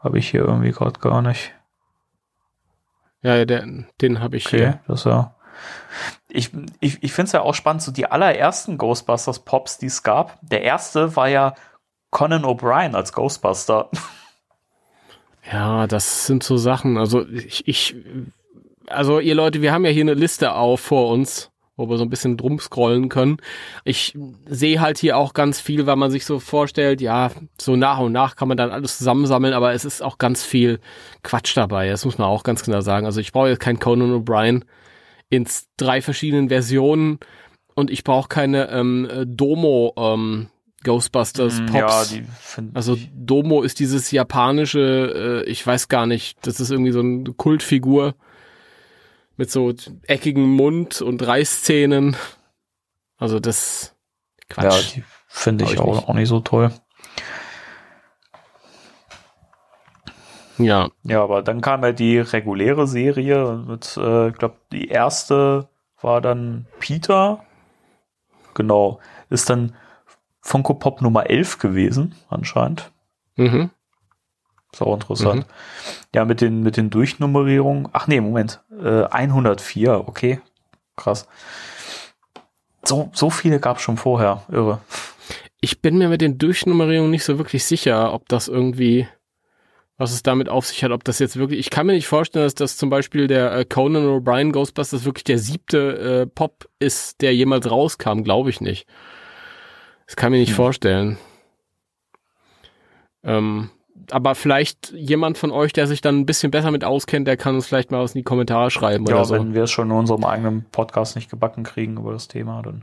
habe 0.00 0.18
ich 0.18 0.30
hier 0.30 0.40
irgendwie 0.42 0.72
gerade 0.72 0.98
gar 1.00 1.22
nicht. 1.22 1.52
Ja, 3.22 3.36
ja, 3.36 3.44
der, 3.44 3.66
den 4.00 4.20
habe 4.20 4.36
ich 4.36 4.46
Okay, 4.46 4.56
hier. 4.58 4.80
das 4.86 5.04
ja. 5.04 5.34
Ich, 6.28 6.50
ich, 6.80 7.02
ich 7.02 7.12
finde 7.12 7.26
es 7.26 7.32
ja 7.32 7.40
auch 7.42 7.54
spannend, 7.54 7.82
so 7.82 7.90
die 7.90 8.06
allerersten 8.06 8.76
Ghostbusters 8.78 9.40
Pops, 9.40 9.78
die 9.78 9.86
es 9.86 10.02
gab. 10.02 10.38
Der 10.42 10.62
erste 10.62 11.16
war 11.16 11.28
ja 11.28 11.54
Conan 12.10 12.44
O'Brien 12.44 12.94
als 12.94 13.12
Ghostbuster. 13.12 13.90
Ja, 15.52 15.86
das 15.86 16.26
sind 16.26 16.42
so 16.42 16.56
Sachen. 16.56 16.98
Also 16.98 17.24
ich, 17.28 17.68
ich, 17.68 17.94
also 18.88 19.20
ihr 19.20 19.36
Leute, 19.36 19.62
wir 19.62 19.72
haben 19.72 19.84
ja 19.84 19.92
hier 19.92 20.02
eine 20.02 20.14
Liste 20.14 20.52
auf 20.54 20.80
vor 20.80 21.08
uns, 21.12 21.52
wo 21.76 21.88
wir 21.88 21.98
so 21.98 22.04
ein 22.04 22.10
bisschen 22.10 22.36
drum 22.36 22.58
scrollen 22.58 23.08
können. 23.08 23.36
Ich 23.84 24.16
sehe 24.46 24.80
halt 24.80 24.98
hier 24.98 25.16
auch 25.16 25.34
ganz 25.34 25.60
viel, 25.60 25.86
weil 25.86 25.96
man 25.96 26.10
sich 26.10 26.24
so 26.24 26.38
vorstellt, 26.38 27.00
ja, 27.00 27.30
so 27.60 27.76
nach 27.76 27.98
und 27.98 28.12
nach 28.12 28.36
kann 28.36 28.48
man 28.48 28.56
dann 28.56 28.70
alles 28.70 28.98
zusammensammeln, 28.98 29.52
aber 29.52 29.72
es 29.72 29.84
ist 29.84 30.02
auch 30.02 30.18
ganz 30.18 30.42
viel 30.44 30.80
Quatsch 31.22 31.56
dabei. 31.56 31.88
Das 31.88 32.04
muss 32.04 32.18
man 32.18 32.28
auch 32.28 32.42
ganz 32.44 32.62
genau 32.62 32.80
sagen. 32.80 33.04
Also 33.06 33.20
ich 33.20 33.32
brauche 33.32 33.48
jetzt 33.48 33.60
keinen 33.60 33.78
Conan 33.78 34.12
O'Brien 34.12 34.62
in 35.28 35.46
drei 35.76 36.00
verschiedenen 36.00 36.48
Versionen 36.48 37.18
und 37.74 37.90
ich 37.90 38.04
brauche 38.04 38.28
keine 38.28 38.70
ähm, 38.70 39.08
Domo 39.26 39.92
ähm, 39.98 40.48
Ghostbusters 40.82 41.60
Pops. 41.66 41.72
Mm, 41.72 41.76
Ja, 41.76 42.04
die 42.04 42.24
Also 42.74 42.96
Domo 43.14 43.62
ist 43.62 43.80
dieses 43.80 44.10
japanische, 44.12 45.42
äh, 45.44 45.50
ich 45.50 45.66
weiß 45.66 45.88
gar 45.88 46.06
nicht, 46.06 46.38
das 46.46 46.60
ist 46.60 46.70
irgendwie 46.70 46.92
so 46.92 47.00
eine 47.00 47.24
Kultfigur 47.36 48.14
mit 49.36 49.50
so 49.50 49.72
eckigem 50.06 50.48
Mund 50.56 51.02
und 51.02 51.26
Reißzähnen. 51.26 52.16
Also 53.18 53.40
das 53.40 53.94
ja, 54.50 54.54
Quatsch. 54.54 54.96
die 54.96 55.04
finde 55.28 55.64
ich, 55.64 55.74
ich 55.74 55.80
auch, 55.80 55.94
nicht. 55.94 56.08
auch 56.08 56.14
nicht 56.14 56.28
so 56.28 56.40
toll. 56.40 56.70
Ja, 60.58 60.88
Ja, 61.02 61.22
aber 61.22 61.42
dann 61.42 61.60
kam 61.60 61.82
ja 61.82 61.92
die 61.92 62.18
reguläre 62.18 62.86
Serie 62.86 63.62
mit, 63.68 63.96
äh, 63.98 64.28
ich 64.28 64.34
glaube, 64.34 64.56
die 64.72 64.88
erste 64.88 65.68
war 66.00 66.20
dann 66.20 66.66
Peter. 66.78 67.44
Genau. 68.54 69.00
Ist 69.28 69.50
dann 69.50 69.74
Funko 70.40 70.74
Pop 70.74 71.02
Nummer 71.02 71.28
11 71.28 71.58
gewesen, 71.58 72.14
anscheinend. 72.28 72.90
mhm. 73.36 73.70
Ist 74.72 74.82
auch 74.82 74.94
interessant. 74.94 75.46
Ja, 76.14 76.24
mit 76.24 76.40
den, 76.40 76.62
mit 76.62 76.76
den 76.76 76.90
Durchnummerierungen. 76.90 77.88
Ach 77.92 78.06
nee, 78.08 78.20
Moment. 78.20 78.62
Äh, 78.80 79.04
104, 79.04 80.06
okay. 80.08 80.40
Krass. 80.96 81.28
So, 82.84 83.10
so 83.12 83.30
viele 83.30 83.58
gab 83.60 83.78
es 83.78 83.82
schon 83.82 83.96
vorher. 83.96 84.42
Irre. 84.50 84.80
Ich 85.60 85.80
bin 85.80 85.98
mir 85.98 86.08
mit 86.08 86.20
den 86.20 86.38
Durchnummerierungen 86.38 87.10
nicht 87.10 87.24
so 87.24 87.38
wirklich 87.38 87.64
sicher, 87.64 88.12
ob 88.12 88.28
das 88.28 88.46
irgendwie, 88.48 89.08
was 89.96 90.12
es 90.12 90.22
damit 90.22 90.48
auf 90.48 90.66
sich 90.66 90.84
hat, 90.84 90.92
ob 90.92 91.02
das 91.04 91.18
jetzt 91.18 91.36
wirklich, 91.36 91.58
ich 91.58 91.70
kann 91.70 91.86
mir 91.86 91.94
nicht 91.94 92.06
vorstellen, 92.06 92.44
dass 92.44 92.54
das 92.54 92.76
zum 92.76 92.90
Beispiel 92.90 93.26
der 93.26 93.52
äh, 93.52 93.64
Conan 93.64 94.04
O'Brien 94.06 94.52
Ghostbusters 94.52 95.04
wirklich 95.04 95.24
der 95.24 95.38
siebte 95.38 96.22
äh, 96.22 96.26
Pop 96.26 96.68
ist, 96.78 97.20
der 97.22 97.34
jemals 97.34 97.68
rauskam, 97.70 98.22
glaube 98.22 98.50
ich 98.50 98.60
nicht. 98.60 98.86
Das 100.06 100.14
kann 100.14 100.30
mir 100.30 100.38
nicht 100.38 100.50
Hm. 100.50 100.56
vorstellen. 100.56 101.18
Ähm, 103.24 103.70
aber 104.10 104.34
vielleicht 104.34 104.92
jemand 104.92 105.38
von 105.38 105.50
euch, 105.50 105.72
der 105.72 105.86
sich 105.86 106.00
dann 106.00 106.18
ein 106.20 106.26
bisschen 106.26 106.50
besser 106.50 106.70
mit 106.70 106.84
auskennt, 106.84 107.26
der 107.26 107.36
kann 107.36 107.54
uns 107.54 107.66
vielleicht 107.66 107.90
mal 107.90 108.02
was 108.02 108.14
in 108.14 108.18
die 108.20 108.24
Kommentare 108.24 108.70
schreiben 108.70 109.06
Ja, 109.06 109.16
oder 109.16 109.24
so. 109.24 109.34
wenn 109.34 109.54
wir 109.54 109.64
es 109.64 109.70
schon 109.70 109.90
in 109.90 109.96
unserem 109.96 110.24
eigenen 110.24 110.64
Podcast 110.70 111.16
nicht 111.16 111.30
gebacken 111.30 111.62
kriegen 111.64 111.96
über 111.96 112.12
das 112.12 112.28
Thema, 112.28 112.62
dann. 112.62 112.82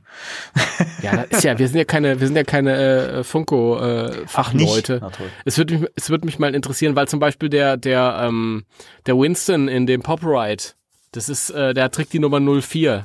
Ja, 1.02 1.26
das 1.30 1.40
ist 1.40 1.44
ja, 1.44 1.58
wir 1.58 1.68
sind 1.68 1.78
ja 1.78 1.86
keine, 1.86 2.20
wir 2.20 2.28
sind 2.28 2.36
ja 2.36 2.44
keine 2.44 2.76
äh, 2.78 3.24
Funko 3.24 3.80
äh, 3.80 4.28
Fachleute. 4.28 5.02
Es 5.46 5.58
würde 5.58 5.78
mich, 5.78 5.90
es 5.96 6.10
würde 6.10 6.26
mich 6.26 6.40
mal 6.40 6.54
interessieren, 6.56 6.96
weil 6.96 7.08
zum 7.08 7.20
Beispiel 7.20 7.50
der, 7.50 7.78
der, 7.78 8.22
ähm, 8.24 8.64
der 9.06 9.18
Winston 9.18 9.68
in 9.68 9.86
dem 9.86 10.02
Pop 10.02 10.24
Ride, 10.24 10.64
das 11.12 11.30
ist, 11.30 11.50
äh, 11.52 11.74
der 11.74 11.92
trägt 11.92 12.14
die 12.14 12.20
Nummer 12.20 12.40
04. 12.40 13.04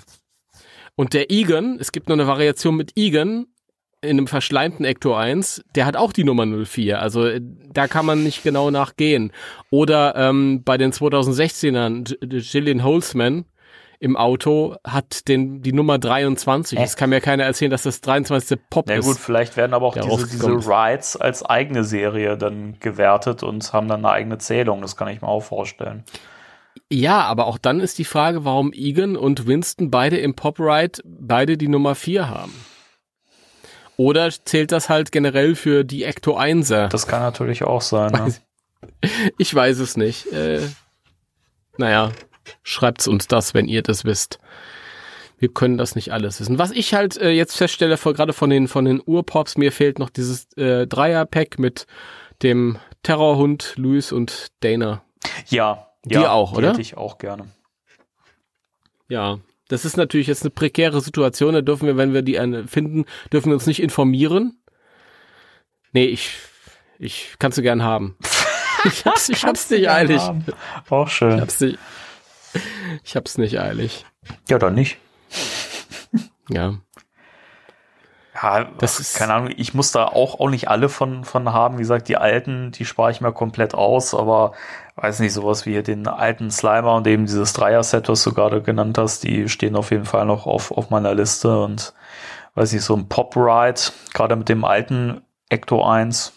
Und 0.97 1.13
der 1.13 1.31
Egan, 1.31 1.79
es 1.79 1.93
gibt 1.93 2.09
noch 2.09 2.15
eine 2.17 2.27
Variation 2.27 2.75
mit 2.77 2.93
Egan 2.97 3.47
in 4.01 4.11
einem 4.11 4.27
verschleimten 4.29 4.85
Ecto 4.85 5.15
1, 5.15 5.65
der 5.75 5.85
hat 5.87 5.97
auch 5.97 6.13
die 6.13 6.25
Nummer 6.25 6.47
04. 6.47 7.01
Also 7.01 7.27
äh, 7.27 7.41
da 7.73 7.89
kann 7.89 8.07
man 8.07 8.23
nicht 8.23 8.43
genau 8.43 8.71
nachgehen. 8.71 9.33
Oder 9.71 10.15
ähm, 10.17 10.63
bei 10.65 10.79
den 10.79 10.93
2016ern, 10.93 12.09
J- 12.09 12.43
Gillian 12.45 12.85
Holzman 12.85 13.45
im 14.01 14.17
Auto 14.17 14.77
hat 14.87 15.27
den, 15.27 15.61
die 15.63 15.73
Nummer 15.73 15.99
23. 15.99 16.79
Hä? 16.79 16.85
Es 16.85 16.95
kann 16.97 17.11
mir 17.11 17.21
keiner 17.21 17.43
erzählen, 17.43 17.73
dass 17.73 17.83
das 17.83 18.01
23. 18.01 18.57
Pop 18.71 18.85
Na 18.89 18.95
ist. 18.95 19.07
gut, 19.07 19.17
vielleicht 19.17 19.57
werden 19.57 19.75
aber 19.75 19.87
auch 19.87 19.95
diese, 19.97 20.29
diese. 20.29 20.47
Rides 20.69 21.17
als 21.17 21.45
eigene 21.45 21.83
Serie 21.83 22.37
dann 22.39 22.77
gewertet 22.79 23.43
und 23.43 23.73
haben 23.73 23.89
dann 23.89 24.05
eine 24.05 24.11
eigene 24.15 24.39
Zählung. 24.39 24.81
Das 24.83 24.97
kann 24.97 25.09
ich 25.09 25.21
mir 25.21 25.27
auch 25.29 25.43
vorstellen. 25.43 26.05
Ja, 26.91 27.23
aber 27.23 27.47
auch 27.49 27.59
dann 27.59 27.81
ist 27.81 27.99
die 27.99 28.05
Frage, 28.05 28.45
warum 28.45 28.73
Egan 28.73 29.17
und 29.17 29.49
Winston 29.49 29.91
beide 29.91 30.17
im 30.19 30.35
Pop 30.35 30.61
Ride 30.61 31.01
beide 31.05 31.57
die 31.59 31.67
Nummer 31.69 31.97
4 31.97 32.31
haben. 32.31 32.53
Oder 33.99 34.31
zählt 34.31 34.71
das 34.71 34.89
halt 34.89 35.11
generell 35.11 35.57
für 35.57 35.85
die 35.85 36.05
Ecto 36.05 36.39
1er? 36.39 36.89
Das 36.89 37.09
kann 37.09 37.21
natürlich 37.21 37.65
auch 37.65 37.83
sein. 37.83 38.13
Ne? 38.13 38.33
Ich 39.39 39.53
weiß 39.53 39.81
es 39.81 39.97
nicht. 39.97 40.33
Äh, 40.33 40.61
naja, 41.79 42.13
schreibt's 42.63 43.09
uns 43.09 43.27
das, 43.27 43.55
wenn 43.55 43.67
ihr 43.67 43.83
das 43.83 44.05
wisst. 44.05 44.39
Wir 45.37 45.49
können 45.49 45.79
das 45.79 45.97
nicht 45.97 46.13
alles 46.13 46.41
wissen. 46.41 46.61
Was 46.61 46.71
ich 46.71 46.95
halt 46.95 47.17
äh, 47.17 47.31
jetzt 47.31 47.57
feststelle, 47.57 47.97
vor, 47.97 48.15
gerade 48.15 48.33
von 48.33 48.51
den, 48.51 48.69
von 48.69 48.85
den 48.85 49.03
Urpops, 49.05 49.57
mir 49.57 49.73
fehlt 49.73 49.99
noch 49.99 50.11
dieses 50.11 50.47
äh, 50.57 50.87
Dreier-Pack 50.87 51.59
mit 51.59 51.89
dem 52.45 52.79
Terrorhund 53.03 53.75
Luis 53.77 54.13
und 54.13 54.53
Dana. 54.61 55.03
Ja, 55.49 55.89
Dir 56.05 56.23
ja, 56.23 56.31
auch, 56.31 56.53
die 56.53 56.59
oder? 56.59 56.69
Hätte 56.71 56.81
ich 56.81 56.97
auch 56.97 57.19
gerne. 57.19 57.49
Ja, 59.09 59.39
das 59.69 59.85
ist 59.85 59.97
natürlich 59.97 60.27
jetzt 60.27 60.43
eine 60.43 60.51
prekäre 60.51 61.01
Situation. 61.01 61.55
Da 61.55 61.61
dürfen 61.61 61.87
wir, 61.87 61.97
wenn 61.97 62.13
wir 62.15 62.23
die 62.23 62.39
eine 62.39 62.67
finden, 62.67 63.05
dürfen 63.33 63.49
wir 63.51 63.55
uns 63.55 63.67
nicht 63.67 63.81
informieren. 63.83 64.61
Nee, 65.93 66.07
ich, 66.07 66.31
ich 66.99 67.35
kannst 67.39 67.57
du 67.59 67.63
gern 67.63 67.83
haben. 67.83 68.17
Ich 68.85 69.05
hab's, 69.05 69.29
ich 69.29 69.45
hab's 69.45 69.69
nicht 69.71 69.91
eilig. 69.91 70.21
Haben. 70.23 70.45
Auch 70.89 71.09
Ich 71.09 71.13
schön. 71.13 71.41
hab's 71.41 71.59
nicht, 71.59 71.81
ich 73.03 73.17
hab's 73.17 73.37
nicht 73.37 73.59
eilig. 73.59 74.07
Ja, 74.49 74.61
dann 74.61 74.75
nicht. 74.77 74.99
Ja. 76.49 76.75
Ja, 78.41 78.65
Das 78.79 78.95
ach, 78.97 79.01
ist- 79.01 79.17
keine 79.17 79.35
Ahnung, 79.35 79.53
ich 79.57 79.75
muss 79.75 79.91
da 79.91 80.05
auch, 80.05 80.39
auch 80.39 80.49
nicht 80.49 80.69
alle 80.69 80.89
von, 80.89 81.25
von 81.25 81.53
haben. 81.53 81.77
Wie 81.79 81.83
gesagt, 81.83 82.07
die 82.09 82.17
alten, 82.17 82.71
die 82.71 82.85
spare 82.85 83.11
ich 83.11 83.21
mir 83.21 83.33
komplett 83.33 83.75
aus, 83.75 84.15
aber 84.15 84.53
weiß 85.01 85.21
nicht, 85.21 85.33
sowas 85.33 85.67
wie 85.67 85.73
hier 85.73 85.83
den 85.83 86.07
alten 86.07 86.51
Slimer 86.51 86.95
und 86.97 87.07
eben 87.07 87.27
dieses 87.27 87.53
Dreier-Set, 87.53 88.09
was 88.09 88.23
du 88.25 88.33
gerade 88.33 88.63
genannt 88.63 88.99
hast, 88.99 89.25
die 89.25 89.49
stehen 89.49 89.77
auf 89.77 89.91
jeden 89.91 90.05
Fall 90.05 90.27
noch 90.27 90.47
auf, 90.47 90.71
auf 90.73 90.91
meiner 90.91 91.15
Liste 91.15 91.61
und 91.63 91.95
weiß 92.55 92.73
nicht, 92.73 92.83
so 92.85 92.95
ein 92.97 93.09
Pop-Ride, 93.09 93.81
gerade 94.15 94.37
mit 94.37 94.49
dem 94.49 94.65
alten 94.65 95.23
Ecto 95.49 95.85
1, 95.85 96.33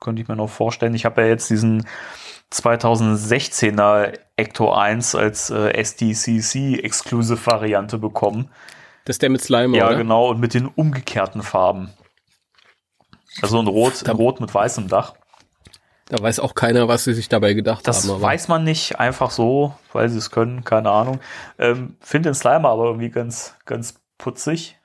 könnte 0.00 0.22
ich 0.22 0.28
mir 0.28 0.36
noch 0.36 0.48
vorstellen. 0.48 0.94
Ich 0.94 1.04
habe 1.04 1.22
ja 1.22 1.28
jetzt 1.28 1.50
diesen 1.50 1.86
2016er 2.52 4.18
Ecto 4.36 4.72
1 4.72 5.14
als 5.14 5.50
äh, 5.50 5.70
SDCC-Exclusive-Variante 5.72 7.98
bekommen. 7.98 8.50
Das 9.04 9.14
ist 9.14 9.22
der 9.22 9.30
mit 9.30 9.42
Slime, 9.42 9.76
Ja, 9.76 9.88
oder? 9.88 9.96
genau, 9.96 10.28
und 10.30 10.40
mit 10.40 10.54
den 10.54 10.66
umgekehrten 10.66 11.42
Farben. 11.42 11.90
Also 13.42 13.58
ein 13.60 13.66
Rot, 13.66 14.06
Da- 14.06 14.12
Rot 14.12 14.40
mit 14.40 14.54
weißem 14.54 14.88
Dach. 14.88 15.14
Da 16.10 16.20
weiß 16.20 16.40
auch 16.40 16.54
keiner, 16.56 16.88
was 16.88 17.04
sie 17.04 17.14
sich 17.14 17.28
dabei 17.28 17.54
gedacht 17.54 17.86
Das 17.86 18.02
haben. 18.02 18.10
aber- 18.16 18.22
weiß 18.22 18.48
man 18.48 18.64
nicht 18.64 18.98
einfach 18.98 19.30
so, 19.30 19.74
weil 19.92 20.08
sie 20.08 20.18
es 20.18 20.30
können, 20.32 20.64
keine 20.64 20.90
Ahnung. 20.90 21.20
Ähm, 21.56 21.96
Finde 22.00 22.30
den 22.30 22.34
Slimer 22.34 22.68
aber 22.70 22.86
irgendwie 22.86 23.10
ganz, 23.10 23.54
ganz 23.64 23.94
putzig, 24.18 24.76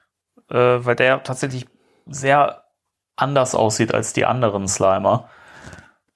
äh, 0.51 0.55
weil 0.55 0.95
der 0.95 1.23
tatsächlich 1.23 1.65
sehr 2.05 2.63
anders 3.15 3.55
aussieht 3.55 3.91
als 3.93 4.13
die 4.13 4.25
anderen 4.25 4.67
Slimer. 4.67 5.27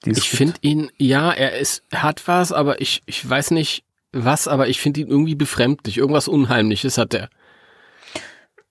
die 0.05 0.11
Ich 0.11 0.29
finde 0.29 0.59
ihn, 0.61 0.91
ja, 0.97 1.31
er 1.31 1.57
ist, 1.57 1.83
hat 1.93 2.27
was, 2.27 2.51
aber 2.51 2.79
ich, 2.79 3.01
ich 3.07 3.27
weiß 3.27 3.49
nicht 3.51 3.83
was, 4.11 4.47
aber 4.47 4.67
ich 4.67 4.79
finde 4.79 5.01
ihn 5.01 5.07
irgendwie 5.07 5.35
befremdlich. 5.35 5.97
Irgendwas 5.97 6.27
Unheimliches 6.27 6.97
hat 6.99 7.15
er. 7.15 7.29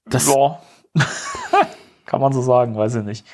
Das, 0.06 0.28
ja. 0.28 0.62
Kann 2.06 2.20
man 2.20 2.32
so 2.32 2.42
sagen, 2.42 2.76
weiß 2.76 2.94
ich 2.96 3.02
nicht. 3.04 3.26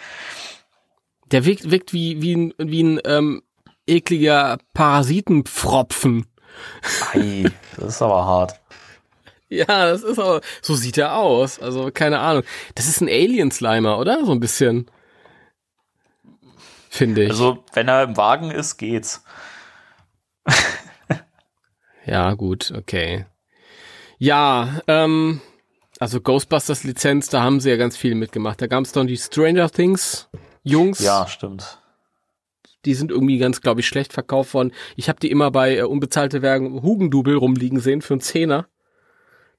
Der 1.34 1.44
wirkt, 1.44 1.68
wirkt 1.68 1.92
wie, 1.92 2.22
wie 2.22 2.36
ein, 2.36 2.54
wie 2.58 2.80
ein 2.84 3.00
ähm, 3.04 3.42
ekliger 3.88 4.58
Parasitenpfropfen. 4.72 6.26
Ei, 7.12 7.50
das 7.76 7.96
ist 7.96 8.02
aber 8.02 8.24
hart. 8.24 8.60
Ja, 9.48 9.64
das 9.66 10.04
ist 10.04 10.20
aber, 10.20 10.42
so 10.62 10.76
sieht 10.76 10.96
er 10.96 11.16
aus. 11.16 11.58
Also, 11.58 11.90
keine 11.92 12.20
Ahnung. 12.20 12.44
Das 12.76 12.86
ist 12.86 13.00
ein 13.00 13.08
Alien-Slimer, 13.08 13.98
oder? 13.98 14.24
So 14.24 14.30
ein 14.30 14.38
bisschen. 14.38 14.88
Finde 16.88 17.24
ich. 17.24 17.30
Also, 17.30 17.64
wenn 17.72 17.88
er 17.88 18.04
im 18.04 18.16
Wagen 18.16 18.52
ist, 18.52 18.76
geht's. 18.76 19.24
ja, 22.06 22.34
gut, 22.34 22.72
okay. 22.76 23.26
Ja, 24.18 24.82
ähm, 24.86 25.40
also 25.98 26.20
Ghostbusters 26.20 26.84
Lizenz, 26.84 27.28
da 27.28 27.42
haben 27.42 27.58
sie 27.58 27.70
ja 27.70 27.76
ganz 27.76 27.96
viel 27.96 28.14
mitgemacht. 28.14 28.62
Da 28.62 28.68
gab 28.68 28.84
es 28.84 28.92
dann 28.92 29.08
die 29.08 29.16
Stranger 29.16 29.68
Things 29.68 30.28
Jungs. 30.64 30.98
Ja, 30.98 31.26
stimmt. 31.28 31.78
Die 32.84 32.94
sind 32.94 33.10
irgendwie 33.10 33.38
ganz, 33.38 33.60
glaube 33.60 33.80
ich, 33.80 33.86
schlecht 33.86 34.12
verkauft 34.12 34.54
worden. 34.54 34.72
Ich 34.96 35.08
habe 35.08 35.20
die 35.20 35.30
immer 35.30 35.50
bei 35.50 35.76
äh, 35.76 35.82
unbezahlte 35.82 36.42
Werbung 36.42 36.82
Hugendubel 36.82 37.36
rumliegen 37.36 37.80
sehen 37.80 38.02
für 38.02 38.14
einen 38.14 38.20
Zehner. 38.20 38.66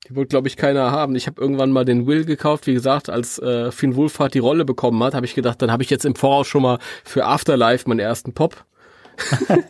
Die 0.08 0.16
wollte, 0.16 0.30
glaube 0.30 0.48
ich, 0.48 0.58
keiner 0.58 0.92
haben. 0.92 1.16
Ich 1.16 1.26
habe 1.26 1.42
irgendwann 1.42 1.72
mal 1.72 1.86
den 1.86 2.06
Will 2.06 2.26
gekauft. 2.26 2.68
Wie 2.68 2.74
gesagt, 2.74 3.10
als 3.10 3.40
äh, 3.40 3.72
Finn 3.72 3.96
Wohlfahrt 3.96 4.36
die 4.36 4.40
Rolle 4.40 4.66
bekommen 4.66 5.02
hat, 5.04 5.16
habe 5.16 5.26
ich 5.26 5.34
gedacht, 5.34 5.62
dann 5.62 5.72
habe 5.72 5.82
ich 5.82 5.90
jetzt 5.90 6.06
im 6.06 6.16
Voraus 6.16 6.48
schon 6.48 6.62
mal 6.62 6.80
für 7.04 7.26
Afterlife 7.26 7.90
meinen 7.90 8.00
ersten 8.00 8.34
Pop. 8.34 8.66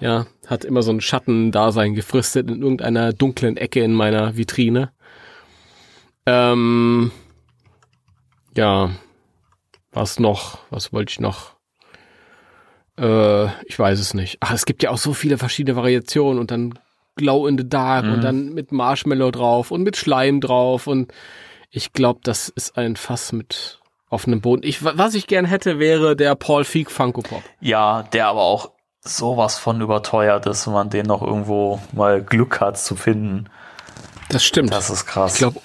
ja, 0.00 0.26
hat 0.46 0.64
immer 0.64 0.82
so 0.82 0.92
ein 0.92 1.02
Schattendasein 1.02 1.94
gefristet 1.94 2.50
in 2.50 2.62
irgendeiner 2.62 3.12
dunklen 3.12 3.58
Ecke 3.58 3.80
in 3.80 3.92
meiner 3.92 4.36
Vitrine. 4.36 4.92
Ähm, 6.24 7.10
ja, 8.56 8.90
was 9.92 10.18
noch? 10.18 10.58
Was 10.70 10.92
wollte 10.92 11.10
ich 11.12 11.20
noch? 11.20 11.54
Äh, 12.98 13.46
ich 13.66 13.78
weiß 13.78 13.98
es 13.98 14.14
nicht. 14.14 14.38
Ach, 14.40 14.52
es 14.52 14.66
gibt 14.66 14.82
ja 14.82 14.90
auch 14.90 14.98
so 14.98 15.14
viele 15.14 15.38
verschiedene 15.38 15.76
Variationen 15.76 16.38
und 16.38 16.50
dann 16.50 16.78
Glow 17.16 17.46
in 17.46 17.58
the 17.58 17.68
Dark 17.68 18.04
Mhm. 18.04 18.12
und 18.14 18.20
dann 18.24 18.48
mit 18.54 18.72
Marshmallow 18.72 19.30
drauf 19.30 19.70
und 19.70 19.82
mit 19.82 19.96
Schleim 19.96 20.40
drauf 20.40 20.86
und 20.86 21.12
ich 21.70 21.92
glaube, 21.92 22.20
das 22.22 22.48
ist 22.48 22.76
ein 22.76 22.96
Fass 22.96 23.32
mit 23.32 23.80
offenem 24.08 24.40
Boden. 24.40 24.62
Ich, 24.64 24.82
wa- 24.84 24.92
was 24.96 25.14
ich 25.14 25.26
gern 25.26 25.44
hätte, 25.44 25.78
wäre 25.78 26.16
der 26.16 26.34
Paul 26.34 26.64
Feig 26.64 26.90
Funko 26.90 27.22
Pop. 27.22 27.42
Ja, 27.60 28.02
der 28.12 28.26
aber 28.28 28.40
auch 28.42 28.72
sowas 29.02 29.58
von 29.58 29.80
überteuert 29.80 30.46
ist, 30.46 30.66
wenn 30.66 30.74
man 30.74 30.90
den 30.90 31.06
noch 31.06 31.22
irgendwo 31.22 31.80
mal 31.92 32.22
Glück 32.22 32.60
hat 32.60 32.78
zu 32.78 32.96
finden. 32.96 33.48
Das 34.28 34.44
stimmt. 34.44 34.72
Das 34.72 34.90
ist 34.90 35.06
krass. 35.06 35.34
ich 35.34 35.38
glaube, 35.38 35.60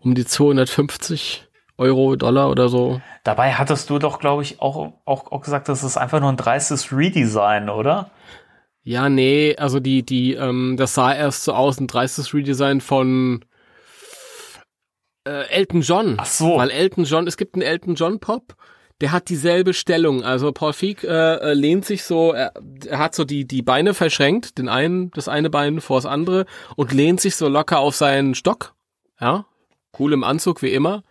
um 0.00 0.14
die 0.14 0.24
250 0.26 1.46
Euro, 1.82 2.16
Dollar 2.16 2.50
oder 2.50 2.68
so. 2.68 3.00
Dabei 3.24 3.52
hattest 3.52 3.90
du 3.90 3.98
doch, 3.98 4.18
glaube 4.18 4.42
ich, 4.42 4.60
auch, 4.60 4.92
auch, 5.04 5.30
auch 5.30 5.40
gesagt, 5.42 5.68
das 5.68 5.84
ist 5.84 5.96
einfach 5.96 6.20
nur 6.20 6.30
ein 6.30 6.36
dreistes 6.36 6.92
Redesign, 6.92 7.68
oder? 7.68 8.10
Ja, 8.84 9.08
nee, 9.08 9.56
also 9.56 9.78
die, 9.78 10.02
die, 10.02 10.34
ähm, 10.34 10.76
das 10.76 10.94
sah 10.94 11.14
erst 11.14 11.44
so 11.44 11.52
aus, 11.52 11.78
ein 11.78 11.86
dreistes 11.86 12.34
Redesign 12.34 12.80
von 12.80 13.44
äh, 15.24 15.48
Elton 15.50 15.82
John. 15.82 16.16
Ach 16.18 16.26
so. 16.26 16.56
Weil 16.56 16.70
Elton 16.70 17.04
John, 17.04 17.26
es 17.26 17.36
gibt 17.36 17.54
einen 17.54 17.62
Elton 17.62 17.94
John 17.94 18.18
Pop, 18.18 18.56
der 19.00 19.12
hat 19.12 19.28
dieselbe 19.28 19.74
Stellung. 19.74 20.24
Also 20.24 20.52
Paul 20.52 20.72
Feig 20.72 21.04
äh, 21.04 21.34
äh, 21.36 21.54
lehnt 21.54 21.84
sich 21.84 22.04
so, 22.04 22.32
er, 22.32 22.52
er 22.86 22.98
hat 22.98 23.14
so 23.14 23.24
die, 23.24 23.44
die 23.46 23.62
Beine 23.62 23.94
verschränkt, 23.94 24.58
den 24.58 24.68
einen, 24.68 25.10
das 25.12 25.28
eine 25.28 25.50
Bein 25.50 25.80
vor 25.80 25.98
das 25.98 26.06
andere 26.06 26.46
und 26.76 26.92
lehnt 26.92 27.20
sich 27.20 27.36
so 27.36 27.48
locker 27.48 27.78
auf 27.78 27.94
seinen 27.94 28.34
Stock. 28.34 28.74
Ja, 29.20 29.46
cool 29.98 30.12
im 30.12 30.24
Anzug 30.24 30.62
wie 30.62 30.72
immer. 30.72 31.02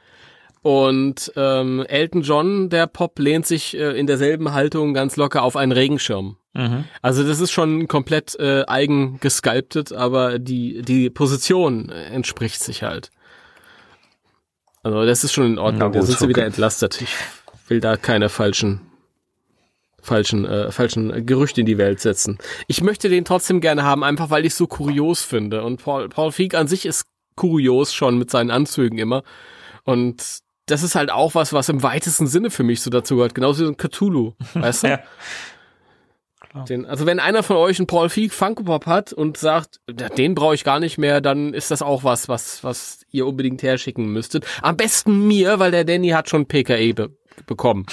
Und 0.64 1.32
ähm, 1.36 1.84
Elton 1.88 2.22
John, 2.22 2.70
der 2.70 2.86
Pop, 2.86 3.18
lehnt 3.18 3.48
sich 3.48 3.76
äh, 3.76 3.98
in 4.00 4.06
derselben 4.06 4.54
Haltung 4.54 4.94
ganz 4.94 5.16
locker 5.16 5.42
auf 5.42 5.56
einen 5.56 5.72
Regenschirm. 5.72 6.38
Mhm. 6.54 6.84
Also 7.02 7.24
das 7.24 7.40
ist 7.40 7.52
schon 7.52 7.88
komplett 7.88 8.38
äh, 8.40 8.64
eigen 8.68 9.20
gesculptet, 9.20 9.92
aber 9.92 10.38
die, 10.38 10.84
die 10.84 11.10
Position 11.10 11.90
entspricht 11.90 12.62
sich 12.64 12.84
halt. 12.84 13.10
Also 14.84 15.04
das 15.06 15.24
ist 15.24 15.34
schon 15.34 15.46
in 15.46 15.60
Ordnung. 15.60 15.92
da 15.92 16.02
sind 16.02 16.20
sie 16.20 16.26
okay. 16.26 16.30
wieder 16.30 16.46
entlastet. 16.46 17.02
Ich 17.02 17.16
will 17.68 17.80
da 17.80 17.98
keine 17.98 18.30
falschen 18.30 18.82
falschen, 20.02 20.46
äh, 20.46 20.72
falschen 20.72 21.26
Gerücht 21.26 21.58
in 21.58 21.66
die 21.66 21.78
Welt 21.78 22.00
setzen. 22.00 22.38
Ich 22.68 22.82
möchte 22.82 23.08
den 23.08 23.24
trotzdem 23.24 23.62
gerne 23.62 23.84
haben, 23.84 24.04
einfach 24.04 24.30
weil 24.32 24.46
ich 24.46 24.56
so 24.56 24.68
kurios 24.68 25.22
finde. 25.22 25.64
Und 25.64 25.84
Paul, 25.84 26.10
Paul 26.10 26.32
Feig 26.32 26.56
an 26.56 26.68
sich 26.68 26.86
ist 26.86 27.06
kurios 27.36 27.94
schon 27.94 28.18
mit 28.18 28.32
seinen 28.32 28.52
Anzügen 28.52 28.98
immer. 28.98 29.24
Und 29.84 30.42
das 30.72 30.84
ist 30.84 30.96
halt 30.96 31.12
auch 31.12 31.36
was, 31.36 31.54
was 31.54 31.70
im 31.70 31.84
weitesten 31.84 32.28
Sinne 32.28 32.50
für 32.50 32.64
mich 32.64 32.82
so 32.82 32.90
dazu 32.90 33.16
gehört. 33.16 33.36
Genauso 33.36 33.62
wie 33.62 33.66
so 33.66 33.72
ein 33.72 33.78
Cthulhu, 33.78 34.34
weißt 34.54 34.84
du? 34.84 34.88
ja. 34.90 35.00
Den, 36.68 36.86
also 36.86 37.06
wenn 37.06 37.20
einer 37.20 37.44
von 37.44 37.56
euch 37.56 37.80
einen 37.80 37.88
Paul 37.88 38.10
Feig 38.10 38.34
Funko 38.34 38.64
Pop 38.64 38.86
hat 38.86 39.14
und 39.14 39.38
sagt, 39.38 39.80
den 39.88 40.36
brauche 40.36 40.54
ich 40.54 40.66
gar 40.66 40.82
nicht 40.82 40.98
mehr, 40.98 41.22
dann 41.22 41.54
ist 41.54 41.72
das 41.72 41.82
auch 41.82 42.04
was, 42.04 42.28
was, 42.28 42.62
was 42.64 43.06
ihr 43.10 43.26
unbedingt 43.26 43.64
herschicken 43.64 44.08
müsstet. 44.12 44.46
Am 44.62 44.76
besten 44.76 45.28
mir, 45.28 45.60
weil 45.60 45.72
der 45.72 45.86
Danny 45.86 46.10
hat 46.10 46.30
schon 46.30 46.48
PKE 46.48 46.94
be 46.94 47.10
bekommen. 47.48 47.86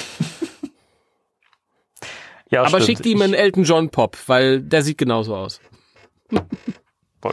ja, 2.50 2.62
Aber 2.62 2.80
stimmt. 2.80 2.84
schickt 2.84 3.06
ihm 3.06 3.22
einen 3.22 3.34
Elton 3.34 3.62
John 3.62 3.90
Pop, 3.90 4.16
weil 4.26 4.60
der 4.60 4.82
sieht 4.82 4.98
genauso 4.98 5.36
aus. 5.36 5.60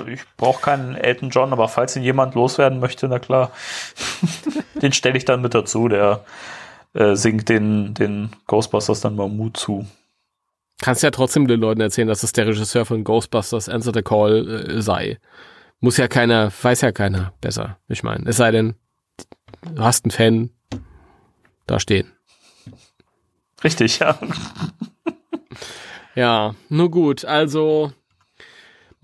Ich 0.07 0.21
brauche 0.37 0.61
keinen 0.61 0.95
Elton 0.95 1.29
John, 1.29 1.53
aber 1.53 1.67
falls 1.67 1.95
ihn 1.95 2.03
jemand 2.03 2.33
loswerden 2.35 2.79
möchte, 2.79 3.07
na 3.07 3.19
klar, 3.19 3.51
den 4.81 4.93
stelle 4.93 5.17
ich 5.17 5.25
dann 5.25 5.41
mit 5.41 5.53
dazu. 5.53 5.87
Der 5.87 6.25
äh, 6.93 7.15
singt 7.15 7.49
den, 7.49 7.93
den 7.93 8.31
Ghostbusters 8.47 9.01
dann 9.01 9.15
mal 9.15 9.29
Mut 9.29 9.57
zu. 9.57 9.85
Kannst 10.81 11.03
ja 11.03 11.11
trotzdem 11.11 11.47
den 11.47 11.59
Leuten 11.59 11.81
erzählen, 11.81 12.07
dass 12.07 12.23
es 12.23 12.33
der 12.33 12.47
Regisseur 12.47 12.85
von 12.85 13.03
Ghostbusters 13.03 13.69
Answer 13.69 13.93
the 13.93 14.01
Call 14.01 14.65
äh, 14.69 14.81
sei. 14.81 15.19
Muss 15.79 15.97
ja 15.97 16.07
keiner, 16.07 16.51
weiß 16.61 16.81
ja 16.81 16.91
keiner 16.91 17.33
besser. 17.41 17.77
Ich 17.87 18.03
meine, 18.03 18.29
es 18.29 18.37
sei 18.37 18.51
denn, 18.51 18.75
du 19.73 19.83
hast 19.83 20.05
einen 20.05 20.11
Fan 20.11 20.49
da 21.67 21.79
stehen. 21.79 22.11
Richtig, 23.63 23.99
ja. 23.99 24.17
ja, 26.15 26.55
nur 26.69 26.91
gut. 26.91 27.25
Also 27.25 27.91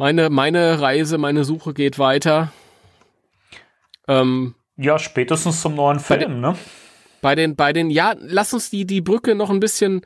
meine, 0.02 0.32
meine 0.32 0.82
Reise, 0.82 1.20
meine 1.20 1.44
Suche 1.44 1.76
geht 1.76 2.00
weiter. 2.00 2.52
Ähm, 4.08 4.56
ja, 4.76 4.98
spätestens 4.98 5.62
zum 5.62 5.76
neuen 5.76 6.00
Film, 6.00 6.42
ne? 6.42 6.58
Bei 7.22 7.36
den, 7.36 7.56
bei 7.56 7.72
den, 7.72 7.92
ja, 7.92 8.16
lass 8.18 8.52
uns 8.52 8.72
die, 8.72 8.88
die 8.88 9.02
Brücke 9.02 9.36
noch 9.36 9.52
ein 9.52 9.60
bisschen 9.60 10.02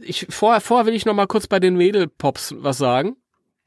ich, 0.00 0.26
vorher, 0.28 0.60
vorher 0.60 0.86
will 0.86 0.94
ich 0.94 1.06
noch 1.06 1.14
mal 1.14 1.28
kurz 1.28 1.46
bei 1.46 1.60
den 1.60 1.76
Mädelpops 1.76 2.56
was 2.58 2.78
sagen. 2.78 3.16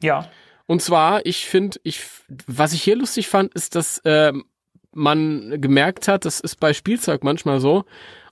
Ja. 0.04 0.30
Und 0.66 0.82
zwar, 0.82 1.26
ich 1.26 1.46
finde, 1.46 1.80
ich, 1.84 2.02
was 2.48 2.74
ich 2.74 2.84
hier 2.84 2.98
lustig 2.98 3.30
fand, 3.30 3.54
ist, 3.54 3.76
dass 3.76 4.00
äh, 4.00 4.34
man 4.94 5.62
gemerkt 5.62 6.10
hat, 6.10 6.26
das 6.26 6.42
ist 6.42 6.60
bei 6.60 6.74
Spielzeug 6.74 7.24
manchmal 7.24 7.62
so 7.62 7.86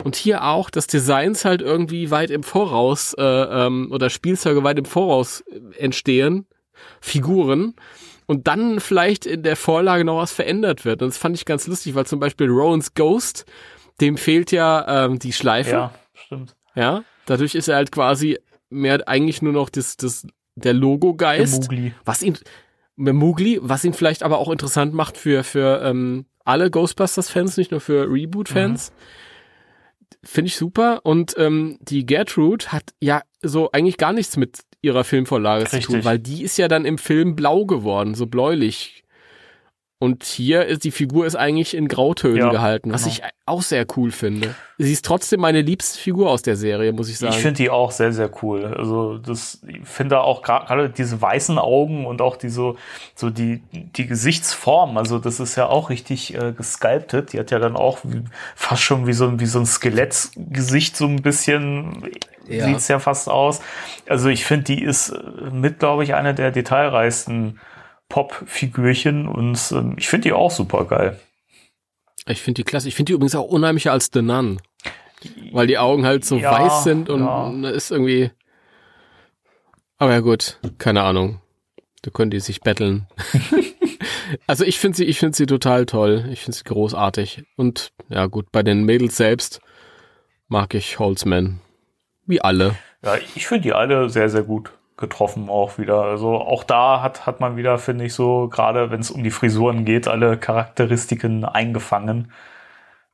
und 0.04 0.18
hier 0.18 0.44
auch, 0.44 0.70
dass 0.70 0.88
Designs 0.88 1.46
halt 1.46 1.62
irgendwie 1.62 2.12
weit 2.12 2.32
im 2.32 2.44
Voraus 2.44 3.14
äh, 3.18 3.24
ähm, 3.24 3.90
oder 3.92 4.10
Spielzeuge 4.10 4.62
weit 4.66 4.78
im 4.78 4.84
Voraus 4.84 5.42
entstehen, 5.78 6.46
Figuren 7.02 7.76
und 8.26 8.48
dann 8.48 8.80
vielleicht 8.80 9.26
in 9.26 9.44
der 9.44 9.56
Vorlage 9.56 10.06
noch 10.06 10.18
was 10.18 10.32
verändert 10.32 10.86
wird. 10.86 11.02
Und 11.02 11.10
das 11.10 11.18
fand 11.18 11.36
ich 11.36 11.46
ganz 11.46 11.68
lustig, 11.68 11.96
weil 11.96 12.06
zum 12.06 12.20
Beispiel 12.20 12.48
Rowan's 12.48 12.94
Ghost, 12.94 13.46
dem 14.02 14.18
fehlt 14.18 14.52
ja 14.52 15.06
ähm, 15.06 15.20
die 15.20 15.34
Schleife. 15.34 15.72
Ja, 15.72 15.94
stimmt. 16.14 16.56
Ja, 16.76 17.04
Dadurch 17.30 17.54
ist 17.54 17.68
er 17.68 17.76
halt 17.76 17.92
quasi 17.92 18.40
mehr 18.72 19.08
eigentlich 19.08 19.44
nur 19.44 19.54
noch 19.54 19.70
das, 19.70 19.98
das, 19.98 20.26
der 20.56 20.74
Logo-Geist. 20.74 21.70
Was 22.04 22.24
ihn, 22.24 22.40
Mugli, 22.96 23.60
was 23.62 23.84
ihn 23.84 23.94
vielleicht 23.94 24.24
aber 24.24 24.40
auch 24.40 24.50
interessant 24.50 24.96
macht 24.96 25.16
für, 25.16 25.44
für 25.44 25.80
ähm, 25.84 26.26
alle 26.44 26.72
Ghostbusters-Fans, 26.72 27.56
nicht 27.58 27.70
nur 27.70 27.82
für 27.82 28.12
Reboot-Fans. 28.12 28.92
Mhm. 28.92 30.28
Finde 30.28 30.48
ich 30.48 30.56
super. 30.56 31.02
Und 31.04 31.36
ähm, 31.38 31.78
die 31.82 32.04
Gertrude 32.08 32.66
hat 32.70 32.96
ja 33.00 33.22
so 33.44 33.72
eigentlich 33.74 33.98
gar 33.98 34.12
nichts 34.12 34.36
mit 34.36 34.62
ihrer 34.82 35.04
Filmvorlage 35.04 35.64
Richtig. 35.64 35.86
zu 35.86 35.92
tun, 35.92 36.06
weil 36.06 36.20
die 36.20 36.44
ist 36.44 36.58
ja 36.58 36.68
dann 36.68 36.86
im 36.86 36.98
Film 36.98 37.36
blau 37.36 37.66
geworden, 37.66 38.16
so 38.16 38.28
bläulich 38.28 39.04
und 40.02 40.24
hier 40.24 40.66
ist 40.66 40.86
die 40.86 40.92
Figur 40.92 41.26
ist 41.26 41.36
eigentlich 41.36 41.76
in 41.76 41.90
Grautönen 41.90 42.38
ja, 42.38 42.50
gehalten, 42.50 42.94
was 42.94 43.04
genau. 43.04 43.16
ich 43.16 43.24
auch 43.46 43.62
sehr 43.62 43.86
cool 43.98 44.12
finde. 44.12 44.56
Sie 44.78 44.94
ist 44.94 45.04
trotzdem 45.04 45.42
meine 45.42 45.62
liebste 45.62 46.00
Figur 46.00 46.30
aus 46.30 46.42
der 46.42 46.56
Serie, 46.56 46.94
muss 46.94 47.10
ich 47.10 47.18
sagen. 47.18 47.34
Ich 47.34 47.42
finde 47.42 47.58
die 47.58 47.70
auch 47.70 47.92
sehr, 47.92 48.14
sehr 48.14 48.32
cool. 48.42 48.64
Also 48.78 49.18
das, 49.18 49.62
ich 49.68 49.82
finde 49.84 50.22
auch 50.22 50.42
gerade 50.42 50.90
diese 50.90 51.22
weißen 51.22 51.60
Augen 51.60 52.06
und 52.06 52.22
auch 52.22 52.38
diese, 52.38 52.76
so 53.14 53.30
die, 53.30 53.62
die 53.74 54.08
Gesichtsform, 54.08 54.98
also 54.98 55.20
das 55.20 55.42
ist 55.42 55.58
ja 55.58 55.68
auch 55.68 55.90
richtig 55.90 56.34
äh, 56.34 56.54
gesculptet. 56.54 57.34
Die 57.34 57.40
hat 57.40 57.52
ja 57.52 57.60
dann 57.60 57.76
auch 57.76 58.00
wie, 58.04 58.24
fast 58.56 58.84
schon 58.84 59.06
wie 59.06 59.14
so, 59.14 59.28
ein 59.28 59.42
wie 59.42 59.48
so 59.48 59.60
ein 59.60 59.66
Skelettgesicht 59.66 60.96
so 60.96 61.08
ein 61.08 61.22
bisschen, 61.22 62.10
ja. 62.48 62.68
sieht's 62.68 62.88
ja 62.88 63.00
fast 63.00 63.28
aus. 63.28 63.60
Also 64.08 64.30
ich 64.30 64.46
finde, 64.46 64.64
die 64.64 64.82
ist 64.82 65.14
mit, 65.52 65.80
glaube 65.80 66.06
ich, 66.06 66.14
eine 66.14 66.34
der 66.34 66.52
detailreichsten 66.52 67.60
Pop-Figürchen 68.10 69.28
und 69.28 69.72
ähm, 69.72 69.96
ich 69.98 70.10
finde 70.10 70.30
die 70.30 70.34
auch 70.34 70.52
super 70.52 70.86
geil. 70.86 71.20
Ich 72.28 72.42
finde 72.42 72.60
die 72.60 72.64
klasse. 72.64 72.88
Ich 72.88 72.96
finde 72.96 73.12
die 73.12 73.14
übrigens 73.14 73.36
auch 73.36 73.46
unheimlicher 73.46 73.92
als 73.92 74.10
The 74.12 74.22
Nun. 74.22 74.60
Weil 75.52 75.68
die 75.68 75.78
Augen 75.78 76.06
halt 76.06 76.26
so 76.26 76.38
ja, 76.38 76.52
weiß 76.52 76.84
sind 76.84 77.10
und 77.10 77.64
ja. 77.64 77.70
ist 77.70 77.92
irgendwie. 77.92 78.32
Aber 79.98 80.12
ja 80.14 80.20
gut, 80.22 80.60
keine 80.78 81.04
Ahnung. 81.04 81.42
Da 82.02 82.12
können 82.12 82.32
die 82.32 82.40
sich 82.40 82.62
betteln. 82.62 83.08
also 84.48 84.64
ich 84.64 84.80
finde 84.80 84.98
sie, 84.98 85.06
ich 85.06 85.20
finde 85.20 85.36
sie 85.36 85.46
total 85.46 85.86
toll. 85.86 86.30
Ich 86.32 86.42
finde 86.42 86.58
sie 86.58 86.64
großartig. 86.64 87.44
Und 87.58 87.92
ja 88.08 88.28
gut, 88.28 88.52
bei 88.52 88.64
den 88.64 88.86
Mädels 88.86 89.18
selbst 89.18 89.60
mag 90.48 90.74
ich 90.74 91.00
Holzman. 91.00 91.60
Wie 92.26 92.42
alle. 92.42 92.76
Ja, 93.04 93.18
ich 93.36 93.48
finde 93.48 93.64
die 93.64 93.74
alle 93.74 94.10
sehr, 94.10 94.30
sehr 94.30 94.44
gut 94.44 94.72
getroffen 95.00 95.50
auch 95.50 95.78
wieder. 95.78 96.04
Also 96.04 96.36
auch 96.36 96.64
da 96.64 97.02
hat, 97.02 97.26
hat 97.26 97.40
man 97.40 97.58
wieder, 97.58 97.78
finde 97.80 98.06
ich, 98.06 98.14
so, 98.14 98.50
gerade 98.50 98.92
wenn 98.92 99.00
es 99.00 99.10
um 99.10 99.24
die 99.24 99.32
Frisuren 99.32 99.86
geht, 99.86 100.08
alle 100.08 100.38
Charakteristiken 100.38 101.46
eingefangen. 101.46 102.32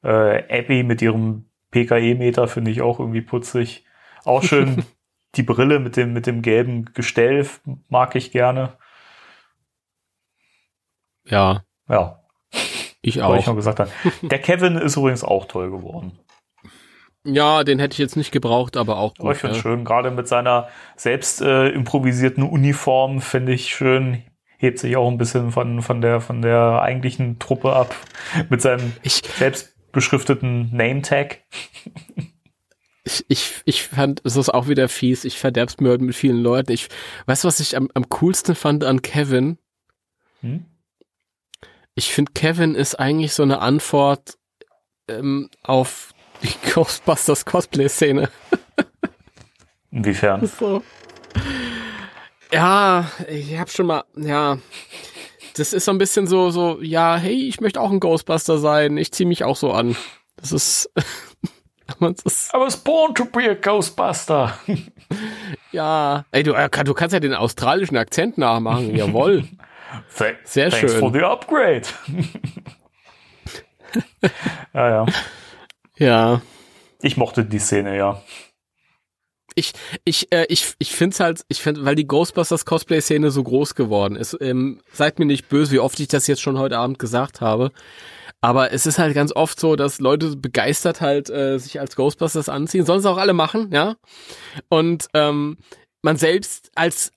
Äh, 0.04 0.44
Abby 0.50 0.84
mit 0.84 1.02
ihrem 1.02 1.50
PKE-Meter 1.72 2.48
finde 2.48 2.72
ich 2.72 2.82
auch 2.82 3.00
irgendwie 3.00 3.22
putzig. 3.22 3.86
Auch 4.26 4.44
schön 4.44 4.84
die 5.36 5.44
Brille 5.44 5.80
mit 5.80 5.96
dem, 5.96 6.14
mit 6.14 6.28
dem 6.28 6.42
gelben 6.42 6.86
Gestell 6.94 7.48
mag 7.88 8.16
ich 8.16 8.32
gerne. 8.32 8.74
Ja. 11.26 11.64
Ja. 11.88 12.20
Ich 13.02 13.22
auch. 13.22 13.36
Ich 13.38 13.46
noch 13.46 13.56
gesagt 13.56 13.80
haben. 13.80 13.92
Der 14.24 14.40
Kevin 14.40 14.78
ist 14.78 14.98
übrigens 14.98 15.24
auch 15.24 15.46
toll 15.46 15.70
geworden. 15.70 16.18
Ja, 17.26 17.64
den 17.64 17.80
hätte 17.80 17.94
ich 17.94 17.98
jetzt 17.98 18.16
nicht 18.16 18.32
gebraucht, 18.32 18.78
aber 18.78 18.98
auch 18.98 19.16
gut. 19.16 19.22
Aber 19.22 19.32
ich 19.32 19.40
finde 19.40 19.56
ja. 19.56 19.62
schön, 19.62 19.84
gerade 19.84 20.12
mit 20.12 20.28
seiner 20.28 20.70
selbst 20.96 21.42
äh, 21.42 21.70
improvisierten 21.70 22.44
Uniform 22.44 23.20
finde 23.20 23.54
ich 23.54 23.74
schön. 23.76 24.24
Hebt 24.58 24.80
sich 24.80 24.96
auch 24.96 25.10
ein 25.10 25.18
bisschen 25.18 25.52
von, 25.52 25.82
von 25.82 26.02
der, 26.02 26.22
von 26.22 26.42
der 26.42 26.82
eigentlichen 26.82 27.40
Truppe 27.40 27.74
ab. 27.74 27.96
Mit 28.50 28.62
seinem 28.62 28.94
ich, 29.02 29.24
selbst 29.38 29.76
beschrifteten 29.92 30.70
Name-Tag. 30.76 31.42
Ich, 33.04 33.26
ich, 33.28 33.62
ich 33.66 33.84
fand, 33.84 34.22
es 34.24 34.36
ist 34.36 34.50
auch 34.50 34.68
wieder 34.68 34.88
fies. 34.88 35.26
Ich 35.26 35.38
verderb's 35.38 35.80
mir 35.80 35.98
mit 35.98 36.16
vielen 36.16 36.42
Leuten. 36.42 36.72
Ich, 36.72 36.90
weißt 37.26 37.44
du, 37.44 37.48
was 37.48 37.60
ich 37.60 37.76
am, 37.76 37.90
am 37.94 38.10
coolsten 38.10 38.56
fand 38.56 38.84
an 38.84 39.02
Kevin? 39.02 39.58
Hm? 40.42 40.66
Ich 41.96 42.14
finde, 42.14 42.32
Kevin 42.34 42.76
ist 42.76 42.96
eigentlich 42.96 43.34
so 43.34 43.44
eine 43.44 43.60
Antwort 43.60 44.38
ähm, 45.08 45.50
auf 45.64 46.15
die 46.46 46.72
Ghostbusters 46.74 47.46
Cosplay-Szene. 47.46 48.30
Inwiefern? 49.92 50.46
So. 50.46 50.84
Ja, 52.52 53.10
ich 53.28 53.58
hab 53.58 53.70
schon 53.70 53.88
mal, 53.88 54.04
ja, 54.16 54.58
das 55.58 55.74
ist 55.74 55.86
so 55.86 55.92
ein 55.92 55.98
bisschen 55.98 56.28
so, 56.28 56.50
so, 56.52 56.80
ja, 56.82 57.16
hey, 57.16 57.48
ich 57.48 57.62
möchte 57.62 57.80
auch 57.80 57.92
ein 57.92 58.00
Ghostbuster 58.00 58.58
sein. 58.58 58.98
Ich 58.98 59.12
zieh 59.12 59.26
mich 59.26 59.44
auch 59.44 59.56
so 59.56 59.72
an. 59.72 59.96
Das 60.38 60.52
ist. 60.52 60.92
I 62.02 62.58
was 62.58 62.78
born 62.78 63.14
to 63.14 63.26
be 63.26 63.50
a 63.50 63.54
Ghostbuster. 63.54 64.58
ja, 65.72 66.26
ey, 66.32 66.44
du, 66.44 66.54
äh, 66.54 66.70
du 66.84 66.94
kannst 66.94 67.14
ja 67.14 67.20
den 67.20 67.34
australischen 67.34 67.96
Akzent 67.96 68.38
nachmachen. 68.38 68.96
Jawohl. 68.96 69.46
Sehr 70.44 70.70
Thanks 70.70 70.92
schön. 70.92 71.00
for 71.00 71.14
the 71.14 71.22
upgrade. 71.22 71.84
ja, 74.74 74.90
ja. 74.90 75.06
Ja. 75.98 76.42
Ich 77.02 77.18
mochte 77.18 77.46
die 77.46 77.60
Szene, 77.60 77.98
ja. 77.98 78.22
Ich, 79.58 79.72
ich, 80.04 80.32
äh, 80.34 80.46
ich, 80.50 80.74
ich 80.80 80.92
finde 80.92 81.14
es 81.14 81.20
halt, 81.22 81.46
ich 81.48 81.62
finde, 81.62 81.86
weil 81.86 81.96
die 81.96 82.08
Ghostbusters 82.08 82.66
Cosplay-Szene 82.66 83.32
so 83.32 83.42
groß 83.42 83.76
geworden 83.76 84.18
ist, 84.18 84.36
ähm, 84.42 84.82
seid 84.92 85.18
mir 85.18 85.26
nicht 85.26 85.48
böse, 85.48 85.72
wie 85.72 85.80
oft 85.80 85.98
ich 86.00 86.10
das 86.10 86.28
jetzt 86.28 86.42
schon 86.42 86.60
heute 86.60 86.78
Abend 86.78 87.00
gesagt 87.00 87.40
habe. 87.40 87.72
Aber 88.42 88.74
es 88.74 88.86
ist 88.86 89.00
halt 89.00 89.16
ganz 89.16 89.32
oft 89.34 89.60
so, 89.60 89.78
dass 89.78 90.00
Leute 90.00 90.36
begeistert 90.36 91.00
halt 91.00 91.30
äh, 91.30 91.58
sich 91.58 91.80
als 91.80 91.96
Ghostbusters 91.96 92.50
anziehen, 92.50 92.86
sollen 92.86 93.00
es 93.00 93.06
auch 93.06 93.18
alle 93.18 93.34
machen, 93.34 93.72
ja. 93.72 93.96
Und 94.68 95.08
ähm, 95.14 95.58
man 96.02 96.18
selbst 96.18 96.70
als 96.76 97.14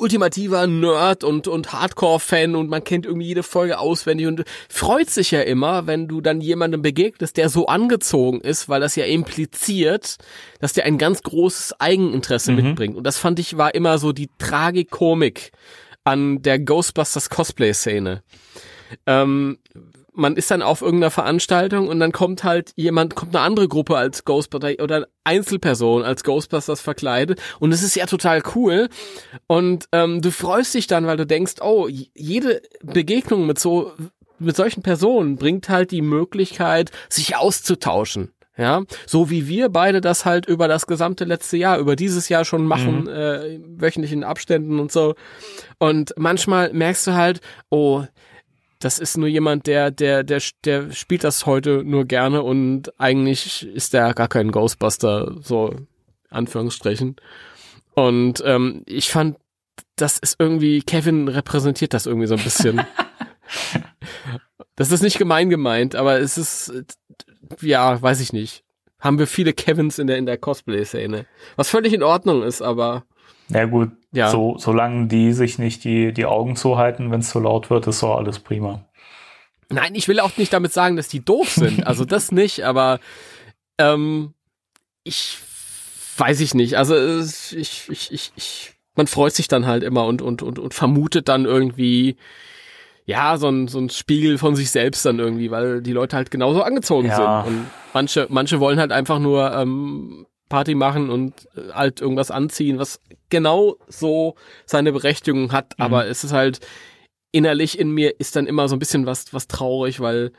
ultimativer 0.00 0.66
Nerd 0.66 1.22
und, 1.24 1.46
und 1.46 1.72
Hardcore-Fan 1.72 2.56
und 2.56 2.68
man 2.68 2.82
kennt 2.82 3.06
irgendwie 3.06 3.26
jede 3.26 3.42
Folge 3.42 3.78
auswendig 3.78 4.26
und 4.26 4.44
freut 4.68 5.10
sich 5.10 5.30
ja 5.30 5.42
immer, 5.42 5.86
wenn 5.86 6.08
du 6.08 6.20
dann 6.20 6.40
jemandem 6.40 6.82
begegnest, 6.82 7.36
der 7.36 7.48
so 7.48 7.66
angezogen 7.66 8.40
ist, 8.40 8.68
weil 8.68 8.80
das 8.80 8.96
ja 8.96 9.04
impliziert, 9.04 10.16
dass 10.60 10.72
der 10.72 10.84
ein 10.86 10.98
ganz 10.98 11.22
großes 11.22 11.80
Eigeninteresse 11.80 12.52
Mhm. 12.52 12.56
mitbringt. 12.62 12.96
Und 12.96 13.04
das 13.04 13.18
fand 13.18 13.38
ich 13.38 13.56
war 13.56 13.74
immer 13.74 13.98
so 13.98 14.12
die 14.12 14.30
Tragikomik 14.38 15.52
an 16.04 16.42
der 16.42 16.58
Ghostbusters 16.58 17.28
Cosplay-Szene. 17.30 18.22
Ähm, 19.06 19.58
man 20.12 20.36
ist 20.36 20.50
dann 20.50 20.62
auf 20.62 20.82
irgendeiner 20.82 21.10
Veranstaltung 21.10 21.88
und 21.88 22.00
dann 22.00 22.12
kommt 22.12 22.44
halt 22.44 22.72
jemand, 22.76 23.14
kommt 23.14 23.34
eine 23.34 23.44
andere 23.44 23.68
Gruppe 23.68 23.96
als 23.96 24.24
Ghostbusters 24.24 24.78
oder 24.80 25.06
Einzelperson 25.24 26.02
als 26.02 26.24
Ghostbusters 26.24 26.80
verkleidet 26.80 27.40
und 27.58 27.72
es 27.72 27.82
ist 27.82 27.96
ja 27.96 28.06
total 28.06 28.42
cool 28.54 28.88
und 29.46 29.86
ähm, 29.92 30.20
du 30.22 30.30
freust 30.30 30.74
dich 30.74 30.86
dann, 30.86 31.06
weil 31.06 31.16
du 31.16 31.26
denkst, 31.26 31.54
oh, 31.60 31.88
jede 31.88 32.62
Begegnung 32.82 33.46
mit 33.46 33.58
so 33.58 33.92
mit 34.38 34.56
solchen 34.56 34.82
Personen 34.82 35.36
bringt 35.36 35.68
halt 35.68 35.90
die 35.90 36.02
Möglichkeit, 36.02 36.90
sich 37.08 37.36
auszutauschen. 37.36 38.32
Ja, 38.56 38.82
so 39.06 39.30
wie 39.30 39.48
wir 39.48 39.70
beide 39.70 40.02
das 40.02 40.26
halt 40.26 40.44
über 40.44 40.68
das 40.68 40.86
gesamte 40.86 41.24
letzte 41.24 41.56
Jahr, 41.56 41.78
über 41.78 41.96
dieses 41.96 42.28
Jahr 42.28 42.44
schon 42.44 42.66
machen, 42.66 43.08
äh, 43.08 43.58
wöchentlichen 43.64 44.22
Abständen 44.22 44.80
und 44.80 44.92
so. 44.92 45.14
Und 45.78 46.12
manchmal 46.18 46.70
merkst 46.74 47.06
du 47.06 47.14
halt, 47.14 47.40
oh, 47.70 48.04
das 48.80 48.98
ist 48.98 49.18
nur 49.18 49.28
jemand, 49.28 49.66
der, 49.66 49.90
der, 49.90 50.24
der, 50.24 50.40
der 50.64 50.90
spielt 50.90 51.22
das 51.22 51.44
heute 51.44 51.84
nur 51.84 52.06
gerne 52.06 52.42
und 52.42 52.98
eigentlich 52.98 53.68
ist 53.68 53.92
der 53.92 54.14
gar 54.14 54.28
kein 54.28 54.50
Ghostbuster, 54.50 55.36
so 55.42 55.76
Anführungsstrichen. 56.30 57.16
Und 57.94 58.42
ähm, 58.44 58.82
ich 58.86 59.10
fand, 59.10 59.36
das 59.96 60.18
ist 60.18 60.36
irgendwie, 60.38 60.80
Kevin 60.80 61.28
repräsentiert 61.28 61.92
das 61.92 62.06
irgendwie 62.06 62.26
so 62.26 62.36
ein 62.36 62.42
bisschen. 62.42 62.80
das 64.76 64.90
ist 64.90 65.02
nicht 65.02 65.18
gemein 65.18 65.50
gemeint, 65.50 65.94
aber 65.94 66.18
es 66.18 66.38
ist, 66.38 66.72
ja, 67.60 68.00
weiß 68.00 68.20
ich 68.20 68.32
nicht. 68.32 68.64
Haben 68.98 69.18
wir 69.18 69.26
viele 69.26 69.52
Kevins 69.52 69.98
in 69.98 70.06
der, 70.06 70.16
in 70.16 70.24
der 70.24 70.38
Cosplay-Szene. 70.38 71.26
Was 71.56 71.68
völlig 71.68 71.92
in 71.92 72.02
Ordnung 72.02 72.42
ist, 72.42 72.62
aber 72.62 73.04
Ja 73.48 73.66
gut, 73.66 73.90
Ja. 74.12 74.30
so, 74.30 74.56
solange 74.58 75.06
die 75.06 75.32
sich 75.32 75.58
nicht 75.58 75.84
die, 75.84 76.12
die 76.12 76.26
Augen 76.26 76.56
zuhalten, 76.56 77.10
wenn 77.12 77.20
es 77.20 77.30
zu 77.30 77.38
laut 77.38 77.70
wird, 77.70 77.86
ist 77.86 78.02
doch 78.02 78.16
alles 78.16 78.40
prima. 78.40 78.84
Nein, 79.68 79.94
ich 79.94 80.08
will 80.08 80.18
auch 80.18 80.36
nicht 80.36 80.52
damit 80.52 80.72
sagen, 80.72 80.96
dass 80.96 81.06
die 81.08 81.24
doof 81.24 81.48
sind. 81.50 81.86
Also 81.86 82.04
das 82.04 82.32
nicht, 82.32 82.64
aber 82.64 82.98
ähm, 83.78 84.34
ich 85.04 85.38
weiß 86.16 86.40
ich 86.40 86.54
nicht. 86.54 86.76
Also 86.76 86.96
ich, 87.20 87.56
ich, 87.56 87.88
ich, 88.10 88.32
ich, 88.34 88.72
man 88.96 89.06
freut 89.06 89.32
sich 89.32 89.46
dann 89.48 89.66
halt 89.66 89.84
immer 89.84 90.06
und, 90.06 90.22
und, 90.22 90.42
und, 90.42 90.58
und 90.58 90.74
vermutet 90.74 91.28
dann 91.28 91.44
irgendwie, 91.44 92.16
ja, 93.06 93.38
so 93.38 93.48
ein, 93.48 93.68
so 93.68 93.78
ein 93.78 93.90
Spiegel 93.90 94.38
von 94.38 94.56
sich 94.56 94.70
selbst 94.72 95.06
dann 95.06 95.18
irgendwie, 95.20 95.50
weil 95.52 95.80
die 95.82 95.92
Leute 95.92 96.16
halt 96.16 96.30
genauso 96.32 96.62
angezogen 96.62 97.06
Ja. 97.08 97.44
sind. 97.44 97.54
Und 97.54 97.66
manche, 97.94 98.26
manche 98.28 98.58
wollen 98.60 98.80
halt 98.80 98.90
einfach 98.92 99.20
nur 99.20 99.52
ähm, 99.54 100.26
Party 100.50 100.74
machen 100.74 101.08
und 101.08 101.32
äh, 101.56 101.72
halt 101.72 102.02
irgendwas 102.02 102.30
anziehen, 102.30 102.78
was 102.78 103.00
genau 103.30 103.76
so 103.88 104.34
seine 104.66 104.92
Berechtigung 104.92 105.52
hat, 105.52 105.78
aber 105.80 106.06
es 106.06 106.24
ist 106.24 106.32
halt 106.34 106.60
innerlich 107.32 107.78
in 107.78 107.90
mir 107.90 108.20
ist 108.20 108.36
dann 108.36 108.46
immer 108.46 108.68
so 108.68 108.76
ein 108.76 108.80
bisschen 108.80 109.06
was, 109.06 109.32
was 109.32 109.48
traurig, 109.48 110.00
weil 110.00 110.32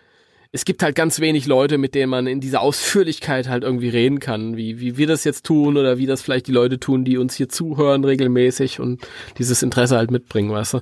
es 0.52 0.66
gibt 0.66 0.84
halt 0.84 0.96
ganz 0.96 1.22
wenig 1.22 1.46
Leute, 1.48 1.78
mit 1.78 1.96
denen 1.96 2.10
man 2.10 2.28
in 2.28 2.42
dieser 2.42 2.60
Ausführlichkeit 2.62 3.48
halt 3.48 3.64
irgendwie 3.64 3.88
reden 3.88 4.20
kann, 4.20 4.58
wie, 4.58 4.82
wie 4.82 4.98
wir 4.98 5.08
das 5.08 5.24
jetzt 5.24 5.46
tun 5.46 5.78
oder 5.78 5.98
wie 5.98 6.06
das 6.06 6.22
vielleicht 6.22 6.48
die 6.48 6.52
Leute 6.52 6.78
tun, 6.78 7.06
die 7.06 7.18
uns 7.18 7.36
hier 7.36 7.48
zuhören 7.48 8.04
regelmäßig 8.04 8.82
und 8.82 9.02
dieses 9.38 9.64
Interesse 9.64 9.96
halt 9.96 10.12
mitbringen, 10.12 10.52
weißt 10.52 10.74
du. 10.74 10.80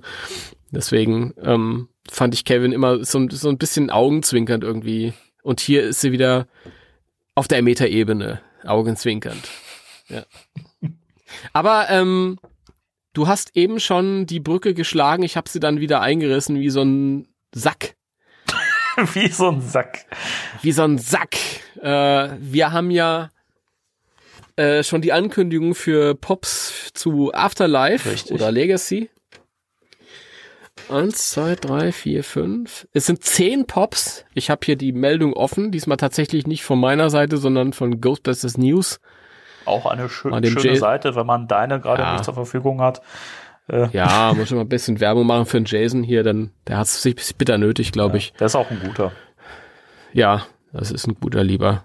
Deswegen 0.72 1.36
ähm, 1.44 1.88
fand 2.10 2.34
ich 2.34 2.46
Kevin 2.46 2.72
immer 2.72 3.04
so, 3.06 3.20
ein- 3.20 3.30
so 3.30 3.50
ein 3.50 3.60
bisschen 3.60 3.92
augenzwinkernd 3.92 4.64
irgendwie. 4.64 5.14
Und 5.44 5.60
hier 5.60 5.84
ist 5.84 6.02
sie 6.02 6.12
wieder 6.12 6.48
auf 7.36 7.48
der 7.48 7.62
Metaebene, 7.62 8.42
augenzwinkernd. 8.66 9.48
Ja. 10.08 10.26
Aber 11.54 11.90
ähm, 11.90 12.40
du 13.14 13.28
hast 13.28 13.56
eben 13.56 13.80
schon 13.80 14.26
die 14.26 14.40
Brücke 14.40 14.74
geschlagen, 14.74 15.24
ich 15.24 15.38
habe 15.38 15.50
sie 15.50 15.60
dann 15.60 15.80
wieder 15.80 16.02
eingerissen 16.02 16.60
wie 16.60 16.70
so 16.70 16.82
ein 16.82 17.28
Sack. 17.54 17.96
Wie 19.14 19.30
so 19.30 19.50
ein 19.50 19.62
Sack. 19.62 20.06
Wie 20.62 20.74
so 20.74 20.84
ein 20.84 20.98
Sack. 20.98 21.36
Äh, 21.82 22.30
wir 22.38 22.74
haben 22.74 22.92
ja 22.92 23.30
äh, 24.58 24.84
schon 24.84 25.02
die 25.02 25.14
Ankündigung 25.14 25.74
für 25.74 26.16
Pops 26.16 26.92
zu 26.94 27.34
Afterlife 27.34 28.12
Richtig. 28.12 28.34
oder 28.34 28.52
Legacy. 28.52 29.10
Eins, 30.90 31.32
zwei, 31.32 31.56
drei, 31.56 31.92
vier, 31.92 32.24
fünf. 32.24 32.88
Es 32.94 33.06
sind 33.06 33.24
zehn 33.24 33.66
Pops. 33.68 34.26
Ich 34.34 34.50
habe 34.50 34.62
hier 34.66 34.76
die 34.76 34.92
Meldung 34.92 35.34
offen. 35.34 35.72
Diesmal 35.72 35.98
tatsächlich 35.98 36.48
nicht 36.48 36.64
von 36.64 36.80
meiner 36.80 37.10
Seite, 37.10 37.38
sondern 37.38 37.74
von 37.74 38.02
Ghostbusters 38.02 38.58
News. 38.58 39.00
Auch 39.66 39.86
eine 39.86 40.10
schö 40.10 40.30
schöne 40.32 40.48
Jay- 40.48 40.76
Seite, 40.76 41.16
wenn 41.16 41.26
man 41.28 41.48
deine 41.48 41.80
gerade 41.80 42.02
Ja. 42.02 42.14
nicht 42.14 42.26
zur 42.26 42.34
Verfügung 42.34 42.82
hat. 42.82 43.02
Ja, 43.94 44.34
muss 44.36 44.46
ich 44.48 44.52
mal 44.56 44.62
ein 44.62 44.68
bisschen 44.70 45.00
Werbung 45.00 45.28
machen 45.28 45.46
für 45.46 45.58
den 45.62 45.66
Jason 45.66 46.02
hier, 46.02 46.24
denn 46.24 46.50
der 46.66 46.78
hat 46.80 46.88
es 46.88 47.04
sich 47.04 47.36
bitter 47.38 47.60
nötig, 47.60 47.92
glaube 47.92 48.18
ich. 48.18 48.34
Der 48.40 48.48
ist 48.48 48.56
auch 48.56 48.72
ein 48.72 48.80
guter. 48.84 49.12
Ja, 50.12 50.44
das 50.74 50.90
ist 50.90 51.06
ein 51.06 51.14
guter 51.22 51.44
Lieber. 51.44 51.84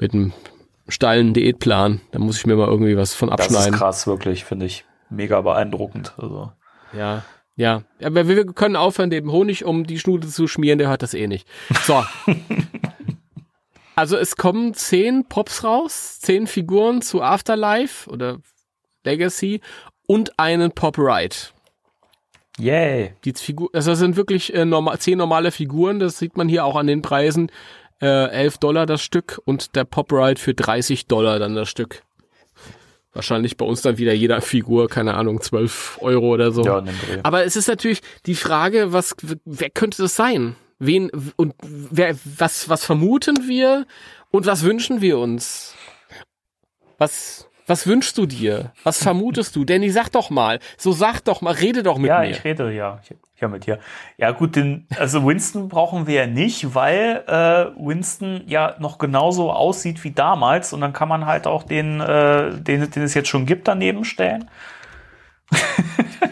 Mit 0.00 0.12
einem 0.12 0.32
steilen 0.88 1.34
Diätplan. 1.34 2.00
Da 2.10 2.18
muss 2.18 2.38
ich 2.38 2.46
mir 2.46 2.56
mal 2.56 2.66
irgendwie 2.66 2.96
was 2.96 3.14
von 3.14 3.30
Das 3.30 3.46
ist 3.46 3.54
abschneiden. 3.54 3.78
krass, 3.78 4.08
wirklich, 4.08 4.44
finde 4.44 4.66
ich. 4.66 4.86
Mega 5.08 5.40
beeindruckend. 5.40 6.14
Also. 6.18 6.50
Ja, 6.92 7.22
ja. 7.58 7.82
Aber 8.00 8.28
wir 8.28 8.46
können 8.46 8.76
aufhören, 8.76 9.10
dem 9.10 9.32
Honig 9.32 9.64
um 9.64 9.84
die 9.84 9.98
Schnute 9.98 10.28
zu 10.28 10.46
schmieren, 10.46 10.78
der 10.78 10.88
hört 10.88 11.02
das 11.02 11.12
eh 11.12 11.26
nicht. 11.26 11.46
So. 11.82 12.04
also 13.96 14.16
es 14.16 14.36
kommen 14.36 14.74
zehn 14.74 15.24
Pops 15.28 15.64
raus, 15.64 16.20
zehn 16.20 16.46
Figuren 16.46 17.02
zu 17.02 17.20
Afterlife 17.20 18.08
oder 18.08 18.38
Legacy 19.04 19.60
und 20.06 20.38
einen 20.38 20.70
Pop 20.70 20.98
Ride. 20.98 21.34
Yay. 22.60 23.14
Die 23.24 23.32
Figur, 23.32 23.70
also 23.72 23.90
das 23.90 23.98
sind 23.98 24.14
wirklich 24.14 24.54
äh, 24.54 24.64
normal, 24.64 24.98
zehn 25.00 25.18
normale 25.18 25.50
Figuren, 25.50 25.98
das 25.98 26.18
sieht 26.18 26.36
man 26.36 26.48
hier 26.48 26.64
auch 26.64 26.76
an 26.76 26.86
den 26.86 27.02
Preisen. 27.02 27.50
Äh, 28.00 28.28
11 28.28 28.58
Dollar 28.58 28.86
das 28.86 29.02
Stück 29.02 29.40
und 29.44 29.74
der 29.74 29.82
Pop 29.84 30.12
Ride 30.12 30.40
für 30.40 30.54
30 30.54 31.06
Dollar 31.06 31.40
dann 31.40 31.56
das 31.56 31.68
Stück. 31.68 32.04
Wahrscheinlich 33.12 33.56
bei 33.56 33.64
uns 33.64 33.82
dann 33.82 33.98
wieder 33.98 34.12
jeder 34.12 34.40
Figur, 34.40 34.88
keine 34.88 35.14
Ahnung, 35.14 35.40
12 35.40 35.98
Euro 36.02 36.34
oder 36.34 36.52
so. 36.52 36.64
Ja. 36.64 36.84
Aber 37.22 37.44
es 37.44 37.56
ist 37.56 37.68
natürlich 37.68 38.00
die 38.26 38.34
Frage, 38.34 38.92
was, 38.92 39.16
wer 39.44 39.70
könnte 39.70 40.02
das 40.02 40.14
sein? 40.14 40.56
Wen 40.78 41.10
und 41.36 41.54
wer, 41.62 42.16
was, 42.24 42.68
was 42.68 42.84
vermuten 42.84 43.48
wir 43.48 43.86
und 44.30 44.46
was 44.46 44.62
wünschen 44.62 45.00
wir 45.00 45.18
uns? 45.18 45.74
Was, 46.98 47.47
was 47.68 47.86
wünschst 47.86 48.16
du 48.18 48.26
dir? 48.26 48.72
Was 48.82 49.02
vermutest 49.02 49.54
du? 49.54 49.64
Danny, 49.64 49.90
sag 49.90 50.08
doch 50.10 50.30
mal. 50.30 50.58
So 50.76 50.92
sag 50.92 51.20
doch 51.20 51.40
mal, 51.42 51.52
rede 51.52 51.82
doch 51.82 51.98
mit 51.98 52.08
ja, 52.08 52.20
mir. 52.20 52.30
ich 52.30 52.42
rede 52.44 52.72
ja, 52.72 53.00
ja 53.40 53.48
mit 53.48 53.66
dir. 53.66 53.78
Ja 54.16 54.30
gut, 54.32 54.56
den, 54.56 54.86
also 54.98 55.26
Winston 55.26 55.68
brauchen 55.68 56.06
wir 56.06 56.14
ja 56.14 56.26
nicht, 56.26 56.74
weil 56.74 57.24
äh, 57.26 57.66
Winston 57.78 58.42
ja 58.46 58.74
noch 58.78 58.98
genauso 58.98 59.52
aussieht 59.52 60.02
wie 60.02 60.12
damals 60.12 60.72
und 60.72 60.80
dann 60.80 60.92
kann 60.92 61.08
man 61.08 61.26
halt 61.26 61.46
auch 61.46 61.62
den, 61.62 62.00
äh, 62.00 62.52
den, 62.58 62.90
den 62.90 63.02
es 63.02 63.14
jetzt 63.14 63.28
schon 63.28 63.46
gibt, 63.46 63.68
daneben 63.68 64.04
stellen. 64.04 64.50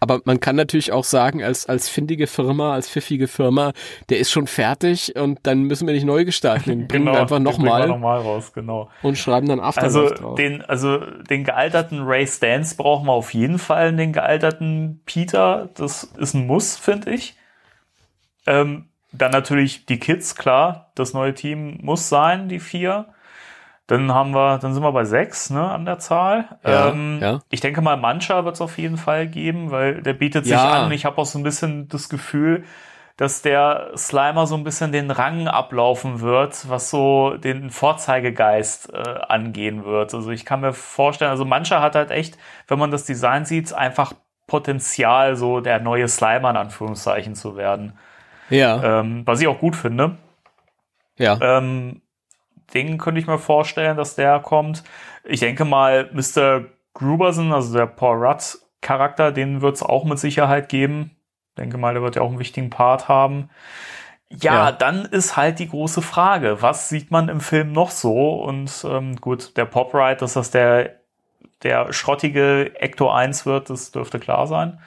Aber 0.00 0.20
man 0.24 0.40
kann 0.40 0.56
natürlich 0.56 0.92
auch 0.92 1.04
sagen, 1.04 1.42
als, 1.42 1.66
als 1.66 1.88
findige 1.88 2.26
Firma, 2.26 2.74
als 2.74 2.88
pfiffige 2.88 3.28
Firma, 3.28 3.72
der 4.08 4.18
ist 4.18 4.30
schon 4.30 4.46
fertig 4.46 5.16
und 5.16 5.40
dann 5.44 5.62
müssen 5.62 5.86
wir 5.86 5.94
nicht 5.94 6.06
neu 6.06 6.24
gestalten. 6.24 6.70
Den 6.70 6.88
bringen 6.88 7.06
wir 7.06 7.20
einfach 7.20 7.38
nochmal 7.38 7.88
nochmal 7.88 8.20
raus, 8.20 8.52
genau. 8.52 8.90
und 9.02 9.16
schreiben 9.16 9.48
dann 9.48 9.60
Also 9.60 10.00
Afterlife 10.04 10.14
drauf. 10.14 10.34
den, 10.36 10.62
also 10.62 10.98
den 10.98 11.44
gealterten 11.44 12.02
Ray 12.02 12.26
Stans 12.26 12.74
brauchen 12.74 13.06
wir 13.06 13.12
auf 13.12 13.34
jeden 13.34 13.58
Fall, 13.58 13.94
den 13.94 14.12
gealterten 14.12 15.00
Peter. 15.06 15.68
Das 15.74 16.04
ist 16.04 16.34
ein 16.34 16.46
Muss, 16.46 16.76
finde 16.76 17.10
ich. 17.10 17.36
Ähm, 18.46 18.86
dann 19.12 19.32
natürlich 19.32 19.86
die 19.86 19.98
Kids, 19.98 20.34
klar. 20.34 20.90
Das 20.94 21.14
neue 21.14 21.34
Team 21.34 21.78
muss 21.82 22.08
sein, 22.08 22.48
die 22.48 22.60
vier. 22.60 23.06
Dann 23.86 24.12
haben 24.12 24.32
wir, 24.34 24.58
dann 24.58 24.74
sind 24.74 24.82
wir 24.82 24.90
bei 24.92 25.04
sechs, 25.04 25.50
ne, 25.50 25.70
an 25.70 25.84
der 25.84 25.98
Zahl. 26.00 26.58
Ja, 26.64 26.88
ähm, 26.88 27.18
ja. 27.22 27.40
Ich 27.50 27.60
denke 27.60 27.80
mal, 27.82 27.96
Mancha 27.96 28.44
wird 28.44 28.56
es 28.56 28.60
auf 28.60 28.78
jeden 28.78 28.96
Fall 28.96 29.28
geben, 29.28 29.70
weil 29.70 30.02
der 30.02 30.14
bietet 30.14 30.44
sich 30.44 30.52
Ja. 30.54 30.84
an. 30.84 30.90
Ich 30.92 31.04
habe 31.04 31.18
auch 31.18 31.26
so 31.26 31.38
ein 31.38 31.44
bisschen 31.44 31.88
das 31.88 32.08
Gefühl, 32.08 32.64
dass 33.16 33.42
der 33.42 33.92
Slimer 33.96 34.46
so 34.46 34.56
ein 34.56 34.64
bisschen 34.64 34.92
den 34.92 35.10
Rang 35.10 35.48
ablaufen 35.48 36.20
wird, 36.20 36.68
was 36.68 36.90
so 36.90 37.36
den 37.36 37.70
Vorzeigegeist 37.70 38.92
äh, 38.92 38.98
angehen 39.28 39.84
wird. 39.84 40.12
Also 40.14 40.30
ich 40.32 40.44
kann 40.44 40.60
mir 40.60 40.72
vorstellen, 40.72 41.30
also 41.30 41.44
mancher 41.44 41.80
hat 41.80 41.94
halt 41.94 42.10
echt, 42.10 42.36
wenn 42.68 42.78
man 42.78 42.90
das 42.90 43.04
Design 43.04 43.44
sieht, 43.44 43.72
einfach 43.72 44.12
Potenzial, 44.46 45.36
so 45.36 45.60
der 45.60 45.80
neue 45.80 46.08
Slimer 46.08 46.50
in 46.50 46.56
Anführungszeichen 46.56 47.34
zu 47.34 47.56
werden. 47.56 47.98
ja, 48.50 49.00
Ähm, 49.00 49.22
was 49.26 49.40
ich 49.40 49.48
auch 49.48 49.58
gut 49.58 49.76
finde. 49.76 50.16
ja. 51.18 51.38
Ähm, 51.40 52.02
den 52.74 52.98
könnte 52.98 53.20
ich 53.20 53.26
mir 53.26 53.38
vorstellen, 53.38 53.96
dass 53.96 54.14
der 54.16 54.40
kommt. 54.40 54.82
Ich 55.24 55.40
denke 55.40 55.64
mal, 55.64 56.10
Mr. 56.12 56.64
Gruberson, 56.94 57.52
also 57.52 57.76
der 57.76 57.86
Paul 57.86 58.24
Rudd 58.24 58.58
Charakter, 58.80 59.32
den 59.32 59.62
wird 59.62 59.76
es 59.76 59.82
auch 59.82 60.04
mit 60.04 60.18
Sicherheit 60.18 60.68
geben. 60.68 61.10
Denke 61.58 61.78
mal, 61.78 61.94
der 61.94 62.02
wird 62.02 62.16
ja 62.16 62.22
auch 62.22 62.28
einen 62.28 62.38
wichtigen 62.38 62.70
Part 62.70 63.08
haben. 63.08 63.48
Ja, 64.30 64.66
Ja. 64.66 64.72
dann 64.72 65.04
ist 65.06 65.36
halt 65.36 65.58
die 65.58 65.68
große 65.68 66.02
Frage, 66.02 66.60
was 66.60 66.88
sieht 66.88 67.10
man 67.10 67.28
im 67.28 67.40
Film 67.40 67.72
noch 67.72 67.90
so? 67.90 68.34
Und 68.42 68.84
ähm, 68.88 69.16
gut, 69.16 69.56
der 69.56 69.64
Pop 69.66 69.94
Ride, 69.94 70.16
dass 70.16 70.34
das 70.34 70.50
der, 70.50 70.96
der 71.62 71.92
schrottige 71.92 72.72
Ecto 72.80 73.10
1 73.10 73.46
wird, 73.46 73.70
das 73.70 73.92
dürfte 73.92 74.18
klar 74.18 74.46
sein. 74.46 74.80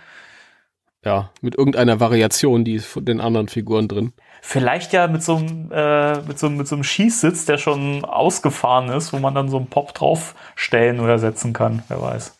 Ja, 1.05 1.31
mit 1.41 1.55
irgendeiner 1.57 1.99
Variation, 2.01 2.65
die 2.65 2.75
ist 2.75 2.85
von 2.87 3.05
den 3.05 3.21
anderen 3.21 3.47
Figuren 3.47 3.87
drin. 3.87 4.13
Vielleicht 4.41 4.93
ja 4.93 5.07
mit 5.07 5.23
so 5.23 5.35
einem, 5.37 5.71
äh, 5.71 6.21
mit 6.21 6.39
so, 6.39 6.47
einem- 6.47 6.57
mit 6.57 6.67
so 6.67 6.75
einem 6.75 6.83
Schießsitz, 6.83 7.45
der 7.45 7.57
schon 7.57 8.05
ausgefahren 8.05 8.89
ist, 8.89 9.11
wo 9.13 9.19
man 9.19 9.35
dann 9.35 9.49
so 9.49 9.57
einen 9.57 9.67
Pop 9.67 9.93
draufstellen 9.93 10.99
oder 10.99 11.19
setzen 11.19 11.53
kann, 11.53 11.83
wer 11.87 12.01
weiß. 12.01 12.35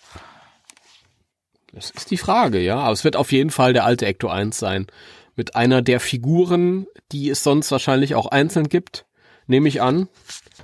Das 1.73 1.91
ist 1.91 2.09
die 2.11 2.17
Frage, 2.17 2.59
ja. 2.59 2.77
Aber 2.77 2.93
es 2.93 3.03
wird 3.03 3.15
auf 3.15 3.31
jeden 3.31 3.51
Fall 3.51 3.73
der 3.73 3.85
alte 3.85 4.05
Ecto 4.05 4.27
1 4.29 4.57
sein. 4.57 4.87
Mit 5.35 5.55
einer 5.55 5.81
der 5.81 5.99
Figuren, 5.99 6.87
die 7.11 7.29
es 7.29 7.43
sonst 7.43 7.71
wahrscheinlich 7.71 8.15
auch 8.15 8.25
einzeln 8.27 8.67
gibt, 8.69 9.05
nehme 9.47 9.67
ich 9.69 9.81
an. 9.81 10.07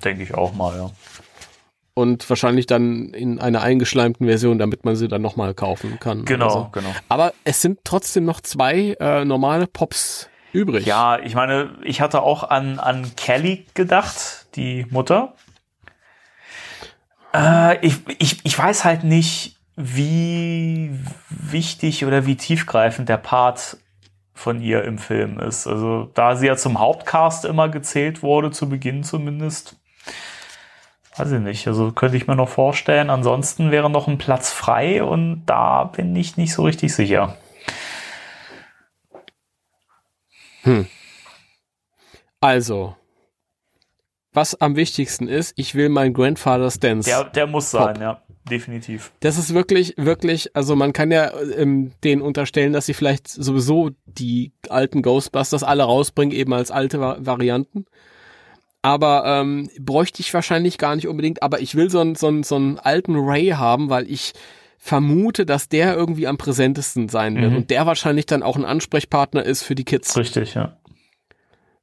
Denke 0.04 0.24
ich 0.24 0.34
auch 0.34 0.54
mal, 0.54 0.76
ja. 0.78 0.92
Und 1.94 2.30
wahrscheinlich 2.30 2.66
dann 2.66 3.14
in 3.14 3.40
einer 3.40 3.62
eingeschleimten 3.62 4.28
Version, 4.28 4.60
damit 4.60 4.84
man 4.84 4.98
sie 4.98 5.08
dann 5.08 5.22
nochmal 5.22 5.54
kaufen 5.54 5.98
kann. 6.00 6.26
Genau, 6.26 6.50
so. 6.50 6.70
genau. 6.74 6.90
Aber 7.08 7.34
es 7.46 7.62
sind 7.62 7.80
trotzdem 7.86 8.26
noch 8.26 8.42
zwei 8.42 8.98
äh, 9.00 9.24
normale 9.24 9.66
Pops 9.68 10.28
übrig. 10.56 10.86
Ja, 10.86 11.20
ich 11.20 11.36
meine, 11.36 11.70
ich 11.84 12.02
hatte 12.02 12.22
auch 12.22 12.44
an, 12.44 12.80
an 12.80 13.16
Kelly 13.16 13.66
gedacht, 13.74 14.48
die 14.56 14.86
Mutter. 14.90 15.34
Äh, 17.34 17.86
ich, 17.86 17.98
ich, 18.20 18.40
ich 18.44 18.58
weiß 18.58 18.86
halt 18.86 19.04
nicht, 19.04 19.58
wie 19.76 20.98
wichtig 21.30 22.06
oder 22.06 22.26
wie 22.26 22.38
tiefgreifend 22.38 23.10
der 23.10 23.18
Part 23.18 23.78
von 24.34 24.62
ihr 24.62 24.84
im 24.84 24.98
Film 24.98 25.40
ist. 25.40 25.68
Also, 25.68 26.10
da 26.14 26.36
sie 26.36 26.48
ja 26.48 26.56
zum 26.56 26.80
Hauptcast 26.80 27.46
immer 27.46 27.70
gezählt 27.70 28.24
wurde, 28.24 28.52
zu 28.52 28.70
Beginn 28.70 29.04
zumindest, 29.04 29.78
weiß 31.18 31.32
ich 31.32 31.40
nicht. 31.40 31.68
Also, 31.68 31.92
könnte 31.92 32.18
ich 32.18 32.28
mir 32.28 32.36
noch 32.36 32.50
vorstellen. 32.50 33.10
Ansonsten 33.10 33.72
wäre 33.72 33.90
noch 33.90 34.08
ein 34.08 34.18
Platz 34.18 34.52
frei 34.52 35.04
und 35.04 35.46
da 35.46 35.86
bin 35.86 36.16
ich 36.16 36.38
nicht 36.38 36.54
so 36.54 36.64
richtig 36.64 36.94
sicher. 36.94 37.38
Also, 42.42 42.96
was 44.34 44.60
am 44.60 44.76
wichtigsten 44.76 45.28
ist, 45.28 45.54
ich 45.56 45.76
will 45.76 45.90
mein 45.90 46.14
Grandfather's 46.14 46.80
Dance. 46.80 47.10
Der, 47.10 47.24
der 47.24 47.48
muss 47.48 47.72
sein, 47.72 47.96
Top. 47.96 48.02
ja. 48.02 48.22
Definitiv. 48.50 49.12
Das 49.22 49.40
ist 49.40 49.56
wirklich, 49.56 49.96
wirklich, 49.98 50.56
also 50.56 50.76
man 50.76 50.94
kann 50.94 51.10
ja 51.10 51.32
ähm, 51.58 51.94
denen 52.04 52.22
unterstellen, 52.22 52.74
dass 52.74 52.86
sie 52.86 52.94
vielleicht 52.94 53.28
sowieso 53.28 53.90
die 54.06 54.52
alten 54.70 55.02
Ghostbusters 55.02 55.64
alle 55.64 55.84
rausbringen, 55.84 56.36
eben 56.36 56.54
als 56.54 56.70
alte 56.70 57.00
Va 57.00 57.18
Varianten. 57.20 57.86
Aber 58.84 59.24
ähm, 59.26 59.68
bräuchte 59.80 60.22
ich 60.22 60.32
wahrscheinlich 60.32 60.78
gar 60.78 60.96
nicht 60.96 61.08
unbedingt, 61.08 61.42
aber 61.42 61.60
ich 61.60 61.74
will 61.74 61.90
so 61.90 62.02
einen, 62.02 62.14
so 62.14 62.28
einen, 62.28 62.44
so 62.44 62.56
einen 62.56 62.78
alten 62.78 63.16
Ray 63.16 63.48
haben, 63.50 63.90
weil 63.90 64.08
ich 64.12 64.34
vermute, 64.86 65.48
dass 65.48 65.68
der 65.68 65.96
irgendwie 65.96 66.28
am 66.28 66.38
präsentesten 66.38 67.10
sein 67.10 67.36
wird 67.42 67.50
Mhm. 67.50 67.58
und 67.58 67.70
der 67.72 67.88
wahrscheinlich 67.88 68.28
dann 68.28 68.44
auch 68.44 68.56
ein 68.56 68.66
Ansprechpartner 68.66 69.44
ist 69.44 69.64
für 69.64 69.74
die 69.74 69.84
Kids. 69.84 70.16
Richtig, 70.16 70.54
ja. 70.54 70.78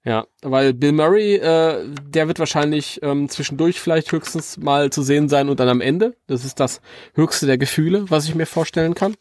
Ja, 0.04 0.24
weil 0.40 0.72
Bill 0.72 0.92
Murray, 0.92 1.34
äh, 1.34 1.84
der 2.06 2.28
wird 2.28 2.38
wahrscheinlich 2.38 3.00
ähm, 3.02 3.28
zwischendurch 3.28 3.80
vielleicht 3.80 4.12
höchstens 4.12 4.56
mal 4.56 4.90
zu 4.90 5.02
sehen 5.02 5.28
sein 5.28 5.48
und 5.48 5.58
dann 5.58 5.68
am 5.68 5.80
Ende. 5.80 6.14
Das 6.28 6.44
ist 6.44 6.60
das 6.60 6.80
höchste 7.14 7.46
der 7.46 7.58
Gefühle, 7.58 8.08
was 8.08 8.28
ich 8.28 8.36
mir 8.36 8.46
vorstellen 8.46 8.94
kann. 8.94 9.16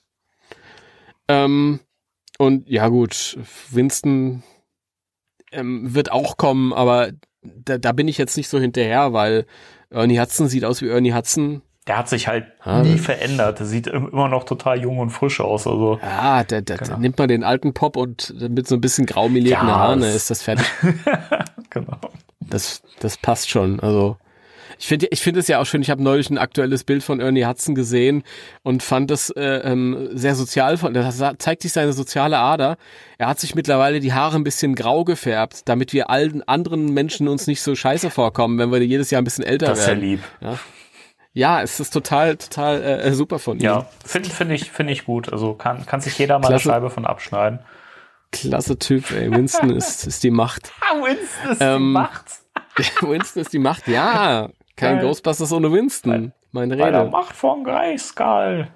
Ähm, 1.28 1.80
und 2.38 2.70
ja 2.70 2.88
gut, 2.88 3.38
Winston 3.72 4.44
ähm, 5.52 5.96
wird 5.96 6.12
auch 6.12 6.38
kommen, 6.38 6.72
aber 6.72 7.12
da, 7.42 7.80
da 7.80 7.92
bin 7.94 8.08
ich 8.08 8.20
jetzt 8.20 8.38
nicht 8.38 8.48
so 8.50 8.60
hinterher, 8.60 9.12
weil 9.14 9.48
Ernie 9.90 10.20
Hudson 10.20 10.48
sieht 10.48 10.66
aus 10.66 10.82
wie 10.84 10.88
Ernie 10.90 11.14
Hudson. 11.16 11.64
Der 11.88 11.98
hat 11.98 12.08
sich 12.10 12.28
halt 12.28 12.46
Ah, 12.60 12.84
nie 12.84 12.94
das- 12.98 13.02
verändert. 13.06 13.60
Der 13.60 13.66
sieht 13.66 13.88
im- 13.88 14.10
immer 14.10 14.28
noch 14.28 14.44
total 14.44 14.80
jung 14.82 15.00
und 15.00 15.10
frisch 15.10 15.40
aus. 15.42 15.66
Also 15.66 16.00
Ja, 16.02 16.44
da, 16.44 16.62
da, 16.62 16.76
Genau. 16.78 16.98
nimmt 16.98 17.18
man 17.18 17.28
den 17.28 17.44
alten 17.44 17.74
Pop 17.74 17.98
und 17.98 18.34
mit 18.50 18.68
so 18.68 18.76
ein 18.76 18.82
bisschen 18.82 19.06
graumelierten 19.08 19.68
Ja, 19.68 19.76
Haaren 19.76 20.02
das- 20.02 20.14
ist 20.16 20.30
das 20.30 20.44
fertig. 20.44 20.66
genau. 21.70 21.98
Das, 22.40 22.82
das 23.00 23.18
passt 23.18 23.50
schon. 23.50 23.80
Also 23.80 24.18
ich 24.78 24.88
finde, 24.88 25.08
ich 25.12 25.22
finde 25.22 25.40
es 25.40 25.48
ja 25.48 25.60
auch 25.60 25.66
schön. 25.66 25.82
Ich 25.82 25.90
habe 25.90 26.02
neulich 26.04 26.30
ein 26.30 26.38
aktuelles 26.38 26.84
Bild 26.84 27.04
von 27.04 27.20
Ernie 27.20 27.46
Hudson 27.46 27.76
gesehen 27.76 28.24
und 28.64 28.84
fand 28.84 29.10
es 29.12 29.30
äh, 29.32 29.42
ähm, 29.64 30.10
sehr 30.14 30.36
sozial. 30.36 30.78
Von, 30.78 30.94
das 30.94 31.22
zeigt 31.40 31.62
sich 31.62 31.72
seine 31.74 31.94
soziale 31.94 32.38
Ader. 32.40 32.78
Er 33.18 33.28
hat 33.28 33.40
sich 33.40 33.54
mittlerweile 33.56 34.00
die 34.00 34.14
Haare 34.14 34.36
ein 34.38 34.44
bisschen 34.44 34.76
grau 34.76 35.04
gefärbt, 35.04 35.62
damit 35.70 35.94
wir 35.94 36.10
allen 36.10 36.42
anderen 36.48 36.94
Menschen 36.94 37.28
uns 37.28 37.48
nicht 37.48 37.62
so 37.62 37.74
scheiße 37.76 38.10
vorkommen, 38.10 38.58
wenn 38.60 38.72
wir 38.72 38.80
jedes 38.86 39.12
Jahr 39.12 39.22
ein 39.22 39.26
bisschen 39.26 39.44
älter 39.44 39.68
Das 39.68 39.80
ist 39.80 39.86
ja 39.86 39.92
werden. 39.94 40.02
lieb. 40.02 40.20
Ja, 40.42 40.58
es 41.34 41.80
ist 41.80 41.92
total, 41.92 42.38
total 42.38 42.82
äh, 42.82 43.14
super 43.14 43.40
von 43.40 43.58
ihm. 43.58 43.64
Ja, 43.64 43.86
finde 44.06 44.30
find 44.30 44.52
ich, 44.52 44.72
finde 44.72 44.94
ich 44.94 45.06
gut. 45.06 45.32
Also 45.32 45.54
kann, 45.54 45.86
kann 45.86 46.02
sich 46.02 46.18
jeder 46.18 46.40
mal 46.40 46.48
Klasse. 46.48 46.70
eine 46.70 46.76
Scheibe 46.76 46.90
von 46.90 47.06
abschneiden. 47.06 47.60
Klasse 48.32 48.78
Typ, 48.80 49.12
ey. 49.12 49.32
Winston 49.32 49.70
ist, 49.76 50.06
ist 50.08 50.24
die 50.24 50.32
Macht. 50.32 50.72
Ah, 50.82 50.96
Winston 50.96 51.52
ist 51.52 51.62
Ähm, 51.62 51.80
die 51.80 51.86
Macht. 51.94 52.26
Winston 53.02 53.42
ist 53.42 53.54
die 53.54 53.60
Macht. 53.60 53.88
Ja, 53.88 54.50
kein 54.76 54.98
Geil. 54.98 55.06
Ghostbusters 55.06 55.52
ohne 55.54 55.72
Winston. 55.72 56.34
Meine 56.52 56.76
Bei 56.76 56.92
der 56.92 57.02
Rede. 57.02 57.12
Macht 57.12 57.36
von 57.36 57.64
Greifskull. 57.64 58.68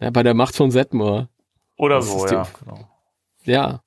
Ja, 0.00 0.10
bei 0.10 0.22
der 0.22 0.34
Macht 0.34 0.54
von 0.56 0.70
Setmore. 0.70 1.28
Oder 1.76 1.96
Das 1.96 2.06
so, 2.10 2.24
ist 2.24 2.30
die- 2.30 2.34
ja. 2.34 2.46
Genau. 2.64 2.88
Ja. 3.44 3.80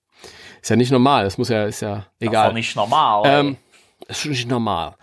Ist 0.62 0.70
ja 0.70 0.76
nicht 0.76 0.92
normal. 0.92 1.24
Das 1.24 1.38
muss 1.38 1.50
ja, 1.50 1.66
ist 1.66 1.82
ja 1.82 1.96
Das 1.96 2.06
ist 2.20 2.28
egal. 2.28 2.48
doch 2.50 2.54
nicht 2.54 2.76
normal. 2.76 3.22
ähm, 3.26 3.58
ist 4.08 4.22
schon 4.22 4.32
nicht 4.32 4.48
normal. 4.50 4.96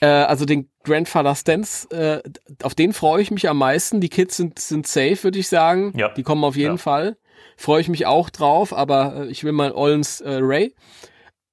Äh, 0.00 0.06
also 0.06 0.44
den 0.44 0.70
Grandfather's 0.86 1.44
Dance, 1.44 1.88
äh, 1.90 2.22
auf 2.62 2.74
den 2.74 2.92
freue 2.94 3.20
ich 3.20 3.30
mich 3.30 3.48
am 3.48 3.58
meisten. 3.58 4.00
Die 4.00 4.08
Kids 4.08 4.36
sind, 4.36 4.58
sind 4.58 4.86
safe, 4.86 5.22
würde 5.24 5.38
ich 5.38 5.48
sagen. 5.48 5.92
Ja. 5.96 6.08
Die 6.08 6.22
kommen 6.22 6.44
auf 6.44 6.56
jeden 6.56 6.76
Ja. 6.76 6.78
Fall. 6.78 7.16
Freue 7.58 7.80
ich 7.80 7.88
mich 7.88 8.06
auch 8.06 8.30
drauf, 8.30 8.72
aber 8.72 9.16
äh, 9.16 9.26
ich 9.26 9.44
will 9.44 9.52
mal 9.52 9.72
Ollens 9.72 10.20
äh, 10.22 10.38
Ray. 10.40 10.74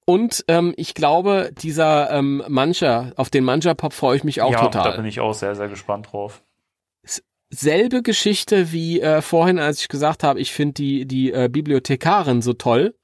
Und 0.06 0.44
ähm, 0.48 0.74
ich 0.78 0.94
glaube, 0.94 1.52
dieser 1.58 2.12
ähm, 2.12 2.44
Mancha, 2.48 3.12
auf 3.16 3.30
den 3.30 3.44
Mancha-Pop 3.44 3.94
freue 3.94 4.18
ich 4.18 4.24
mich 4.24 4.42
auch 4.42 4.52
ja, 4.52 4.60
total. 4.62 4.92
da 4.92 4.98
bin 4.98 5.06
ich 5.06 5.20
auch 5.20 5.34
sehr, 5.34 5.56
sehr 5.56 5.70
gespannt 5.70 6.10
drauf. 6.12 6.44
selbe 7.50 8.02
Geschichte 8.02 8.72
wie 8.72 9.00
äh, 9.02 9.22
vorhin, 9.22 9.60
als 9.60 9.80
ich 9.82 9.88
gesagt 9.88 10.24
habe, 10.24 10.40
ich 10.40 10.52
finde 10.52 10.74
die, 10.74 11.06
die 11.06 11.32
äh, 11.32 11.50
Bibliothekarin 11.50 12.42
so 12.42 12.54
toll 12.54 12.96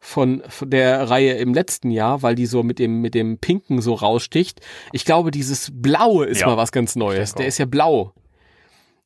von, 0.00 0.42
von 0.48 0.70
der 0.70 1.10
Reihe 1.10 1.34
im 1.34 1.52
letzten 1.52 1.90
Jahr, 1.90 2.22
weil 2.22 2.34
die 2.34 2.46
so 2.46 2.62
mit 2.62 2.78
dem, 2.78 3.00
mit 3.00 3.14
dem 3.14 3.38
Pinken 3.38 3.80
so 3.80 3.94
raussticht. 3.94 4.60
Ich 4.92 5.04
glaube, 5.04 5.30
dieses 5.30 5.70
Blaue 5.72 6.26
ist 6.26 6.40
Ja, 6.40 6.46
mal 6.46 6.56
was 6.56 6.72
ganz 6.72 6.96
Neues. 6.96 7.34
Der 7.34 7.46
ist 7.46 7.58
ja 7.58 7.66
blau. 7.66 8.12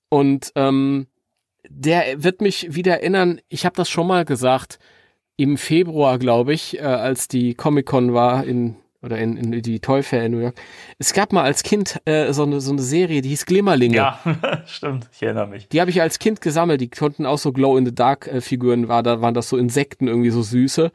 Und 0.09 0.53
ähm, 0.55 1.07
der 1.69 2.23
wird 2.23 2.41
mich 2.41 2.75
wieder 2.75 2.95
erinnern, 2.95 3.41
ich 3.49 3.65
habe 3.65 3.77
das 3.77 3.89
schon 3.89 4.07
mal 4.07 4.25
gesagt, 4.25 4.79
im 5.37 5.57
Februar, 5.57 6.19
glaube 6.19 6.53
ich, 6.53 6.79
äh, 6.79 6.83
als 6.83 7.29
die 7.29 7.55
Comic-Con 7.55 8.13
war 8.13 8.45
in 8.45 8.77
oder 9.03 9.19
in, 9.19 9.37
in 9.37 9.63
die 9.63 9.81
Toy 9.81 10.03
Fair 10.03 10.25
in 10.25 10.33
New 10.33 10.39
York. 10.39 10.55
Es 10.99 11.13
gab 11.13 11.33
mal 11.33 11.43
als 11.43 11.63
Kind 11.63 12.01
äh, 12.05 12.33
so, 12.33 12.45
eine, 12.45 12.61
so 12.61 12.73
eine 12.73 12.83
Serie, 12.83 13.21
die 13.21 13.31
hieß 13.31 13.47
Glimmerlinge. 13.47 13.97
Ja, 13.97 14.21
stimmt. 14.67 15.09
Ich 15.13 15.23
erinnere 15.23 15.49
mich. 15.49 15.69
Die 15.69 15.81
habe 15.81 15.91
ich 15.91 16.01
als 16.01 16.19
Kind 16.19 16.41
gesammelt. 16.41 16.81
Die 16.81 16.89
konnten 16.89 17.27
auch 17.27 17.39
so 17.39 17.53
Glow-in-the-Dark-Figuren, 17.53 18.89
war, 18.89 19.03
da 19.03 19.21
waren 19.21 19.35
das 19.35 19.49
so 19.49 19.57
Insekten 19.57 20.07
irgendwie 20.07 20.31
so 20.31 20.43
süße. 20.43 20.93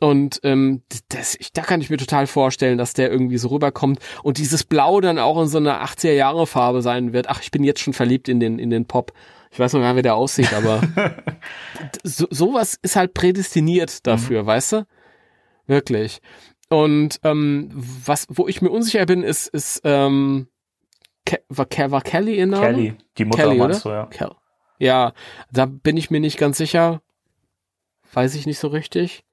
Und 0.00 0.40
ähm, 0.44 0.82
das, 1.08 1.36
ich, 1.38 1.52
da 1.52 1.62
kann 1.62 1.82
ich 1.82 1.90
mir 1.90 1.98
total 1.98 2.26
vorstellen, 2.26 2.78
dass 2.78 2.94
der 2.94 3.10
irgendwie 3.10 3.36
so 3.36 3.48
rüberkommt 3.48 3.98
und 4.22 4.38
dieses 4.38 4.64
Blau 4.64 5.02
dann 5.02 5.18
auch 5.18 5.40
in 5.40 5.46
so 5.46 5.58
einer 5.58 5.84
80er-Jahre-Farbe 5.84 6.80
sein 6.80 7.12
wird. 7.12 7.28
Ach, 7.28 7.42
ich 7.42 7.50
bin 7.50 7.64
jetzt 7.64 7.80
schon 7.80 7.92
verliebt 7.92 8.28
in 8.28 8.40
den, 8.40 8.58
in 8.58 8.70
den 8.70 8.86
Pop. 8.86 9.12
Ich 9.50 9.58
weiß 9.58 9.74
noch 9.74 9.80
gar 9.80 9.88
nicht, 9.88 9.98
wie 9.98 10.02
der 10.02 10.14
aussieht, 10.14 10.54
aber 10.54 10.80
so, 12.02 12.26
sowas 12.30 12.78
ist 12.80 12.96
halt 12.96 13.12
prädestiniert 13.12 14.06
dafür, 14.06 14.46
weißt 14.46 14.72
du? 14.72 14.86
Wirklich. 15.66 16.20
Und 16.70 17.18
ähm, 17.24 17.68
was, 17.72 18.26
wo 18.30 18.46
ich 18.46 18.62
mir 18.62 18.70
unsicher 18.70 19.04
bin, 19.04 19.22
ist, 19.24 19.48
ist 19.48 19.82
ähm, 19.84 20.46
Ke 21.26 21.42
war, 21.48 21.66
Ke 21.66 21.90
war 21.90 22.00
Kelly 22.00 22.38
in 22.38 22.50
Name? 22.50 22.66
Kelly, 22.66 22.94
die 23.18 23.24
Mutter 23.24 23.42
Kelly, 23.42 23.58
meinst 23.58 23.84
oder? 23.84 23.94
du, 23.94 23.98
ja. 23.98 24.06
Kel 24.06 24.36
ja, 24.78 25.12
da 25.52 25.66
bin 25.66 25.98
ich 25.98 26.10
mir 26.10 26.20
nicht 26.20 26.38
ganz 26.38 26.56
sicher. 26.56 27.02
Weiß 28.14 28.34
ich 28.34 28.46
nicht 28.46 28.58
so 28.58 28.68
richtig. 28.68 29.24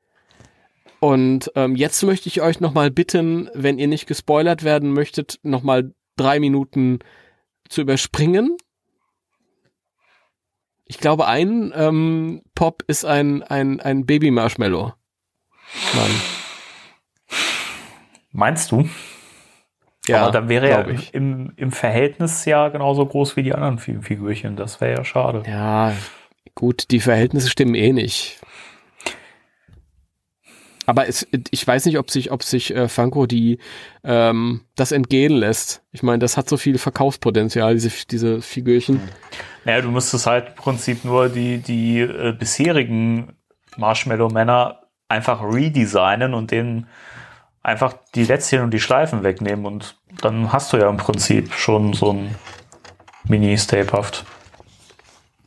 Und 1.00 1.52
ähm, 1.56 1.76
jetzt 1.76 2.04
möchte 2.04 2.28
ich 2.28 2.42
euch 2.42 2.60
nochmal 2.60 2.92
bitten, 2.92 3.50
wenn 3.54 3.80
ihr 3.80 3.88
nicht 3.88 4.08
gespoilert 4.08 4.64
werden 4.64 4.92
möchtet, 4.92 5.40
nochmal 5.44 5.94
drei 6.18 6.40
Minuten 6.40 7.00
zu 7.70 7.82
überspringen. 7.82 8.58
Ich 10.86 10.98
glaube, 10.98 11.28
ein 11.28 11.72
ähm, 11.76 12.42
Pop 12.56 12.84
ist 12.88 13.06
ein, 13.06 13.44
ein, 13.44 13.80
ein 13.80 14.06
Baby-Marshmallow. 14.06 14.94
Mann. 15.94 16.37
Meinst 18.38 18.72
du? 18.72 18.88
Ja, 20.08 20.22
Aber 20.22 20.32
dann 20.32 20.48
wäre 20.48 20.70
er 20.70 20.86
im, 21.12 21.54
im 21.56 21.72
Verhältnis 21.72 22.46
ja 22.46 22.70
genauso 22.70 23.04
groß 23.04 23.36
wie 23.36 23.42
die 23.42 23.54
anderen 23.56 23.80
Figürchen. 23.80 24.56
Das 24.56 24.80
wäre 24.80 25.00
ja 25.00 25.04
schade. 25.04 25.42
Ja, 25.48 25.92
gut, 26.54 26.92
die 26.92 27.00
Verhältnisse 27.00 27.50
stimmen 27.50 27.74
eh 27.74 27.92
nicht. 27.94 28.40
Aber 30.86 31.08
es, 31.08 31.28
ich 31.50 31.66
weiß 31.66 31.88
nicht, 31.88 31.98
ob 31.98 32.12
sich, 32.12 32.32
ob 32.32 32.44
sich 32.44 32.76
äh, 32.76 32.88
Funko 32.88 33.26
die 33.26 33.58
ähm, 34.04 34.62
das 34.76 34.92
entgehen 34.92 35.34
lässt. 35.34 35.82
Ich 35.92 36.04
meine, 36.04 36.20
das 36.20 36.38
hat 36.38 36.48
so 36.48 36.58
viel 36.58 36.78
Verkaufspotenzial, 36.78 37.74
diese, 37.74 37.90
diese 38.06 38.44
Figürchen. 38.44 39.02
Naja, 39.66 39.82
du 39.82 39.90
müsstest 39.90 40.28
halt 40.28 40.50
im 40.50 40.54
Prinzip 40.54 41.04
nur 41.04 41.30
die, 41.30 41.58
die 41.58 42.02
äh, 42.02 42.34
bisherigen 42.34 43.36
Marshmallow-Männer 43.78 44.84
einfach 45.10 45.42
redesignen 45.42 46.36
und 46.36 46.52
denen 46.52 46.88
einfach 47.68 47.96
die 48.16 48.24
Lätzchen 48.24 48.62
und 48.62 48.72
die 48.72 48.80
Schleifen 48.80 49.24
wegnehmen 49.24 49.66
und 49.66 49.98
dann 50.22 50.54
hast 50.54 50.72
du 50.72 50.78
ja 50.78 50.90
im 50.90 50.96
Prinzip 50.96 51.54
schon 51.54 51.92
so 51.92 52.14
ein 52.14 52.34
Mini-Stapehaft. 53.26 54.24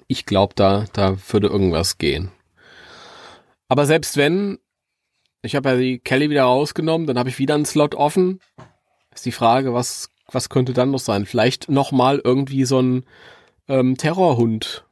Ich 0.06 0.26
glaube, 0.26 0.52
da, 0.54 0.84
da 0.92 1.16
würde 1.30 1.46
irgendwas 1.46 1.96
gehen. 1.96 2.30
Aber 3.68 3.86
selbst 3.86 4.18
wenn, 4.18 4.58
ich 5.40 5.56
habe 5.56 5.70
ja 5.70 5.76
die 5.76 5.98
Kelly 5.98 6.28
wieder 6.28 6.42
rausgenommen, 6.42 7.06
dann 7.06 7.18
habe 7.18 7.30
ich 7.30 7.38
wieder 7.38 7.54
einen 7.54 7.64
Slot 7.64 7.94
offen. 7.94 8.40
Ist 9.14 9.24
die 9.24 9.32
Frage, 9.32 9.72
was, 9.72 10.10
was 10.30 10.50
könnte 10.50 10.74
dann 10.74 10.90
noch 10.90 10.98
sein? 10.98 11.24
Vielleicht 11.24 11.70
nochmal 11.70 12.20
irgendwie 12.22 12.66
so 12.66 12.82
ein 12.82 13.06
ähm, 13.66 13.96
Terrorhund. 13.96 14.84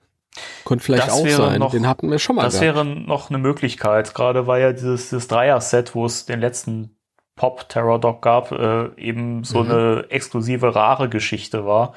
Könnte 0.64 0.82
vielleicht 0.82 1.08
das 1.08 1.12
auch 1.12 1.28
sein. 1.28 1.58
Noch, 1.58 1.72
den 1.72 1.86
hatten 1.86 2.10
wir 2.10 2.20
schon 2.20 2.36
mal. 2.36 2.44
Das 2.44 2.60
gehabt. 2.60 2.76
wäre 2.76 2.84
noch 2.86 3.28
eine 3.28 3.38
Möglichkeit. 3.38 4.14
Gerade 4.14 4.46
war 4.46 4.58
ja 4.58 4.72
dieses, 4.72 5.10
dieses 5.10 5.28
Dreier-Set, 5.28 5.94
wo 5.94 6.06
es 6.06 6.24
den 6.24 6.40
letzten 6.40 6.97
Pop 7.38 7.68
Terror 7.70 7.98
Dog 7.98 8.20
gab, 8.20 8.52
äh, 8.52 8.90
eben 8.96 9.44
so 9.44 9.64
mhm. 9.64 9.70
eine 9.70 10.04
exklusive, 10.10 10.74
rare 10.74 11.08
Geschichte 11.08 11.64
war. 11.64 11.94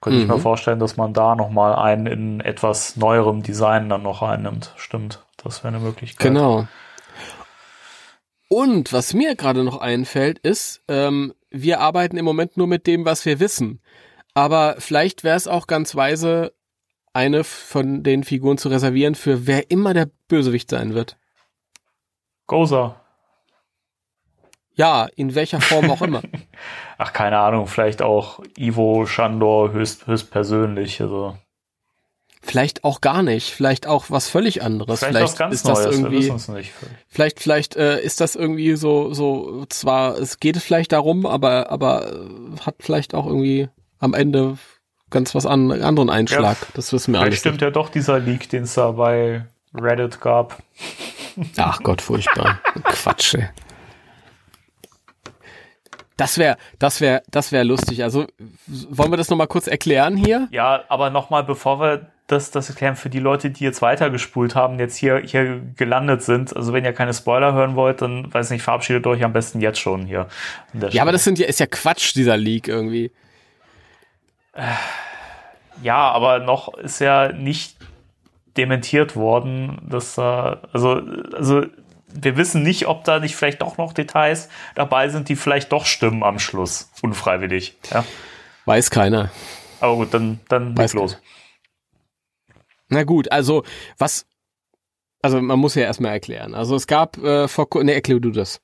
Könnte 0.00 0.18
mhm. 0.18 0.22
ich 0.22 0.28
mir 0.28 0.36
mhm. 0.36 0.42
vorstellen, 0.42 0.78
dass 0.78 0.96
man 0.96 1.12
da 1.12 1.34
nochmal 1.34 1.74
einen 1.74 2.06
in 2.06 2.40
etwas 2.40 2.96
neuerem 2.96 3.42
Design 3.42 3.88
dann 3.88 4.02
noch 4.02 4.22
einnimmt. 4.22 4.72
Stimmt, 4.76 5.24
das 5.42 5.64
wäre 5.64 5.74
eine 5.74 5.84
Möglichkeit. 5.84 6.28
Genau. 6.28 6.68
Und 8.48 8.92
was 8.92 9.14
mir 9.14 9.34
gerade 9.34 9.64
noch 9.64 9.80
einfällt, 9.80 10.38
ist, 10.38 10.82
ähm, 10.86 11.32
wir 11.50 11.80
arbeiten 11.80 12.18
im 12.18 12.24
Moment 12.24 12.56
nur 12.56 12.66
mit 12.66 12.86
dem, 12.86 13.04
was 13.04 13.24
wir 13.24 13.40
wissen. 13.40 13.80
Aber 14.34 14.76
vielleicht 14.78 15.24
wäre 15.24 15.36
es 15.36 15.48
auch 15.48 15.66
ganz 15.66 15.94
weise, 15.96 16.52
eine 17.14 17.44
von 17.44 18.02
den 18.02 18.24
Figuren 18.24 18.58
zu 18.58 18.68
reservieren 18.68 19.14
für 19.14 19.46
wer 19.46 19.70
immer 19.70 19.94
der 19.94 20.08
Bösewicht 20.28 20.70
sein 20.70 20.94
wird. 20.94 21.16
Gozer. 22.46 23.01
Ja, 24.74 25.06
in 25.16 25.34
welcher 25.34 25.60
Form 25.60 25.90
auch 25.90 26.02
immer. 26.02 26.22
Ach, 26.98 27.12
keine 27.12 27.38
Ahnung, 27.38 27.66
vielleicht 27.66 28.02
auch 28.02 28.40
Ivo 28.56 29.06
Shandor 29.06 29.72
höchst, 29.72 30.06
höchst 30.06 30.30
persönlich. 30.30 31.00
Also. 31.00 31.36
Vielleicht 32.40 32.82
auch 32.82 33.00
gar 33.00 33.22
nicht, 33.22 33.50
vielleicht 33.50 33.86
auch 33.86 34.06
was 34.08 34.28
völlig 34.28 34.62
anderes. 34.62 35.00
Vielleicht, 35.00 35.16
vielleicht 35.16 35.38
ganz 35.38 35.54
ist 35.54 35.68
das 35.68 35.84
Neues, 35.84 35.98
irgendwie. 35.98 36.72
Vielleicht, 37.08 37.40
vielleicht 37.40 37.76
äh, 37.76 38.00
ist 38.00 38.20
das 38.20 38.34
irgendwie 38.34 38.74
so, 38.74 39.12
so. 39.12 39.64
Zwar 39.68 40.18
es 40.18 40.40
geht 40.40 40.56
vielleicht 40.56 40.92
darum, 40.92 41.26
aber, 41.26 41.70
aber 41.70 42.12
äh, 42.12 42.60
hat 42.64 42.76
vielleicht 42.80 43.14
auch 43.14 43.26
irgendwie 43.26 43.68
am 44.00 44.14
Ende 44.14 44.58
ganz 45.10 45.34
was 45.34 45.46
an 45.46 45.70
anderen 45.70 46.10
Einschlag. 46.10 46.56
Ja, 46.60 46.66
das 46.74 46.92
wissen 46.92 47.12
wir 47.12 47.20
alles. 47.20 47.38
stimmt 47.38 47.56
nicht. 47.56 47.62
ja 47.62 47.70
doch 47.70 47.90
dieser 47.90 48.18
Leak, 48.18 48.48
den 48.48 48.64
es 48.64 48.74
da 48.74 48.90
bei 48.90 49.44
Reddit 49.74 50.20
gab. 50.20 50.60
Ach 51.56 51.80
Gott, 51.82 52.02
furchtbar. 52.02 52.58
Quatsch. 52.84 53.36
Das 56.16 56.38
wäre, 56.38 56.56
das 56.78 57.00
wäre, 57.00 57.22
das 57.30 57.52
wäre 57.52 57.64
lustig. 57.64 58.02
Also 58.02 58.26
wollen 58.66 59.12
wir 59.12 59.16
das 59.16 59.30
nochmal 59.30 59.46
kurz 59.46 59.66
erklären 59.66 60.16
hier? 60.16 60.48
Ja, 60.50 60.84
aber 60.88 61.10
nochmal, 61.10 61.44
bevor 61.44 61.80
wir 61.80 62.06
das, 62.26 62.50
das 62.50 62.68
erklären 62.68 62.96
für 62.96 63.10
die 63.10 63.18
Leute, 63.18 63.50
die 63.50 63.64
jetzt 63.64 63.82
weitergespult 63.82 64.54
haben, 64.54 64.78
jetzt 64.78 64.96
hier, 64.96 65.18
hier 65.18 65.60
gelandet 65.76 66.22
sind. 66.22 66.54
Also 66.56 66.72
wenn 66.72 66.84
ihr 66.84 66.92
keine 66.92 67.14
Spoiler 67.14 67.52
hören 67.52 67.76
wollt, 67.76 68.02
dann 68.02 68.32
weiß 68.32 68.50
nicht, 68.50 68.62
verabschiedet 68.62 69.06
euch 69.06 69.22
am 69.24 69.32
besten 69.32 69.60
jetzt 69.60 69.78
schon 69.78 70.06
hier. 70.06 70.28
Ja, 70.90 71.02
aber 71.02 71.12
das 71.12 71.24
sind 71.24 71.38
ja, 71.38 71.46
ist 71.46 71.60
ja 71.60 71.66
Quatsch, 71.66 72.14
dieser 72.14 72.36
Leak 72.36 72.68
irgendwie. 72.68 73.12
Ja, 75.82 76.10
aber 76.10 76.38
noch 76.38 76.74
ist 76.74 77.00
ja 77.00 77.32
nicht 77.32 77.76
dementiert 78.56 79.16
worden, 79.16 79.78
dass 79.88 80.14
da, 80.14 80.60
also, 80.72 81.00
also 81.32 81.64
wir 82.14 82.36
wissen 82.36 82.62
nicht, 82.62 82.86
ob 82.86 83.04
da 83.04 83.18
nicht 83.18 83.36
vielleicht 83.36 83.62
doch 83.62 83.78
noch 83.78 83.92
Details 83.92 84.48
dabei 84.74 85.08
sind, 85.08 85.28
die 85.28 85.36
vielleicht 85.36 85.72
doch 85.72 85.86
stimmen 85.86 86.22
am 86.22 86.38
Schluss, 86.38 86.90
unfreiwillig. 87.02 87.76
Ja? 87.90 88.04
Weiß 88.64 88.90
keiner. 88.90 89.30
Aber 89.80 89.96
gut, 89.96 90.14
dann, 90.14 90.40
dann 90.48 90.76
Weiß 90.76 90.94
los. 90.94 91.18
Na 92.88 93.04
gut, 93.04 93.32
also 93.32 93.64
was, 93.98 94.26
also 95.22 95.40
man 95.40 95.58
muss 95.58 95.74
ja 95.74 95.82
erstmal 95.82 96.12
erklären. 96.12 96.54
Also 96.54 96.76
es 96.76 96.86
gab 96.86 97.16
äh, 97.18 97.48
vor, 97.48 97.68
ne, 97.82 97.94
erklär 97.94 98.20
du 98.20 98.30
das. 98.30 98.60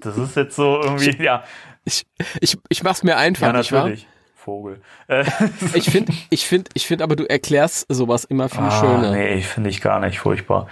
Das 0.00 0.16
ist 0.16 0.36
jetzt 0.36 0.54
so 0.54 0.80
irgendwie, 0.80 1.22
ja. 1.22 1.44
Ich, 1.84 2.06
ich, 2.40 2.58
ich 2.68 2.82
mach's 2.82 3.02
mir 3.02 3.16
einfach. 3.16 3.48
Ja, 3.48 3.52
natürlich. 3.52 4.06
Vogel. 4.48 4.80
Ich 5.74 5.90
finde, 5.90 6.12
ich 6.30 6.46
finde, 6.46 6.70
ich 6.72 6.86
finde, 6.86 7.04
aber 7.04 7.16
du 7.16 7.28
erklärst 7.28 7.84
sowas 7.90 8.24
immer 8.24 8.48
viel 8.48 8.62
ah, 8.62 8.70
schöner. 8.70 9.12
Nee, 9.12 9.34
ich 9.34 9.46
finde 9.46 9.68
ich 9.68 9.82
gar 9.82 10.00
nicht 10.00 10.20
furchtbar. 10.20 10.68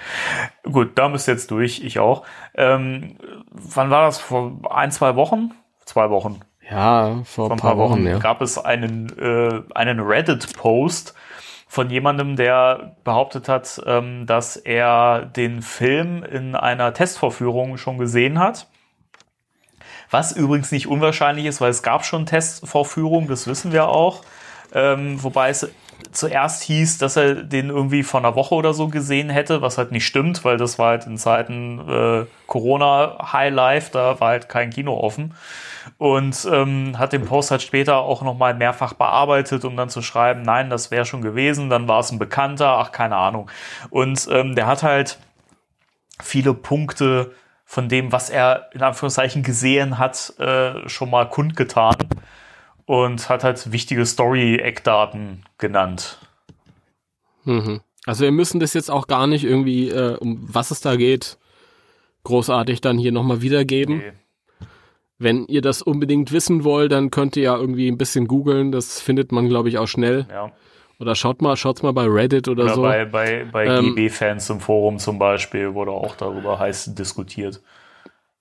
Gut, 0.63 0.93
da 0.95 1.09
bist 1.09 1.29
du 1.29 1.33
jetzt 1.33 1.51
durch, 1.51 1.85
ich 1.85 1.99
auch. 1.99 2.25
Ähm, 2.55 3.17
wann 3.51 3.91
war 3.91 4.07
das? 4.07 4.19
Vor 4.19 4.61
ein, 4.71 4.91
zwei 4.91 5.15
Wochen? 5.15 5.53
Zwei 5.85 6.09
Wochen. 6.09 6.41
Ja, 6.71 7.23
vor, 7.25 7.49
vor 7.49 7.51
ein 7.51 7.59
paar, 7.59 7.73
paar 7.73 7.79
Wochen, 7.79 8.01
Wochen 8.01 8.07
ja. 8.07 8.19
gab 8.19 8.41
es 8.41 8.57
einen, 8.57 9.13
äh, 9.19 9.63
einen 9.75 10.01
Reddit-Post 10.01 11.15
von 11.69 11.91
jemandem, 11.91 12.37
der 12.37 12.97
behauptet 13.05 13.49
hat, 13.49 13.83
ähm, 13.85 14.25
dass 14.27 14.57
er 14.57 15.27
den 15.27 15.61
Film 15.61 16.23
in 16.25 16.55
einer 16.55 16.95
Testvorführung 16.95 17.77
schon 17.77 17.99
gesehen 17.99 18.39
hat 18.39 18.69
was 20.11 20.33
übrigens 20.33 20.73
nicht 20.73 20.87
unwahrscheinlich 20.87 21.47
ist, 21.47 21.61
weil 21.61 21.71
es 21.71 21.83
gab 21.83 22.05
schon 22.05 22.27
Testvorführungen, 22.27 23.29
das 23.29 23.47
wissen 23.47 23.73
wir 23.73 23.89
auch. 23.89 24.23
Ähm, 24.75 25.23
wobei 25.23 25.51
es 25.51 25.69
zuerst 26.13 26.63
hieß, 26.63 26.99
dass 26.99 27.17
er 27.17 27.35
den 27.35 27.71
irgendwie 27.71 28.03
vor 28.03 28.21
einer 28.21 28.35
Woche 28.35 28.55
oder 28.55 28.75
so 28.75 28.89
gesehen 28.89 29.31
hätte, 29.31 29.63
was 29.63 29.79
halt 29.79 29.93
nicht 29.93 30.07
stimmt, 30.07 30.45
weil 30.45 30.57
das 30.57 30.79
war 30.79 30.91
halt 30.91 31.07
in 31.07 31.19
Zeiten 31.19 31.81
äh, 31.89 32.27
Corona 32.47 33.33
High 33.33 33.53
Life, 33.53 33.91
da 33.93 34.21
war 34.21 34.29
halt 34.29 34.49
kein 34.49 34.71
Kino 34.71 34.95
offen. 34.95 35.35
Und 35.99 36.49
ähm, 36.53 36.99
hat 36.99 37.13
den 37.13 37.25
Post 37.25 37.51
halt 37.51 37.63
später 37.63 37.99
auch 37.99 38.23
nochmal 38.23 38.55
mehrfach 38.55 38.95
bearbeitet, 38.95 39.65
um 39.65 39.77
dann 39.77 39.89
zu 39.89 40.03
schreiben, 40.03 40.43
nein, 40.43 40.69
das 40.69 40.91
wäre 40.91 41.05
schon 41.05 41.23
gewesen, 41.23 41.71
dann 41.71 41.87
war 41.87 42.01
es 42.01 42.11
ein 42.11 42.19
Bekannter, 42.19 42.79
ach, 42.79 42.93
keine 42.93 43.17
Ahnung. 43.17 43.51
Und 43.91 44.27
ähm, 44.31 44.55
der 44.57 44.67
hat 44.67 44.83
halt 44.83 45.19
viele 46.21 46.55
Punkte 46.55 47.33
von 47.69 47.89
dem, 47.89 48.13
was 48.13 48.31
er 48.31 48.71
in 48.73 48.81
Anführungszeichen 48.81 49.43
gesehen 49.43 49.99
hat, 49.99 50.33
äh, 50.39 50.89
schon 50.89 51.11
mal 51.11 51.29
kundgetan 51.29 51.97
und 52.87 53.29
hat 53.29 53.43
halt 53.43 53.73
wichtige 53.73 54.07
Story-Eckdaten 54.07 55.45
genannt. 55.59 56.19
Mhm. 57.45 57.81
Also 58.07 58.23
wir 58.23 58.31
müssen 58.31 58.61
das 58.61 58.73
jetzt 58.73 58.89
auch 58.91 59.09
gar 59.09 59.27
nicht 59.27 59.45
irgendwie, 59.45 59.91
äh, 59.91 60.17
um 60.17 60.39
was 60.49 60.71
es 60.71 60.81
da 60.81 60.95
geht, 60.95 61.39
großartig 62.23 62.81
dann 62.81 62.99
hier 62.99 63.11
nochmal 63.11 63.43
wiedergeben. 63.43 63.99
Nee. 63.99 64.13
Wenn 65.19 65.47
ihr 65.47 65.61
das 65.61 65.83
unbedingt 65.83 66.31
wissen 66.31 66.63
wollt, 66.63 66.93
dann 66.93 67.11
könnt 67.11 67.37
ihr 67.37 67.43
ja 67.43 67.57
irgendwie 67.57 67.89
ein 67.89 67.99
bisschen 67.99 68.29
googeln. 68.29 68.71
Das 68.71 69.01
findet 69.01 69.33
man, 69.33 69.49
glaube 69.49 69.69
ich, 69.71 69.79
auch 69.79 69.89
schnell. 69.89 70.27
Ja. 70.31 70.53
Oder 70.99 71.15
schaut 71.15 71.43
mal, 71.43 71.57
schaut's 71.57 71.83
mal 71.83 71.93
bei 71.93 72.07
Reddit 72.07 72.49
oder, 72.49 72.65
oder 72.65 72.75
so. 72.75 72.83
Bei, 72.83 73.05
bei, 73.05 73.45
bei 73.45 73.67
ähm, 73.67 73.95
GB-Fans 73.95 74.49
im 74.51 74.61
Forum 74.61 74.99
zum 74.99 75.19
Beispiel 75.19 75.75
wurde 75.75 75.91
auch 75.91 76.17
darüber 76.17 76.59
heiß 76.59 76.95
diskutiert. 76.95 77.61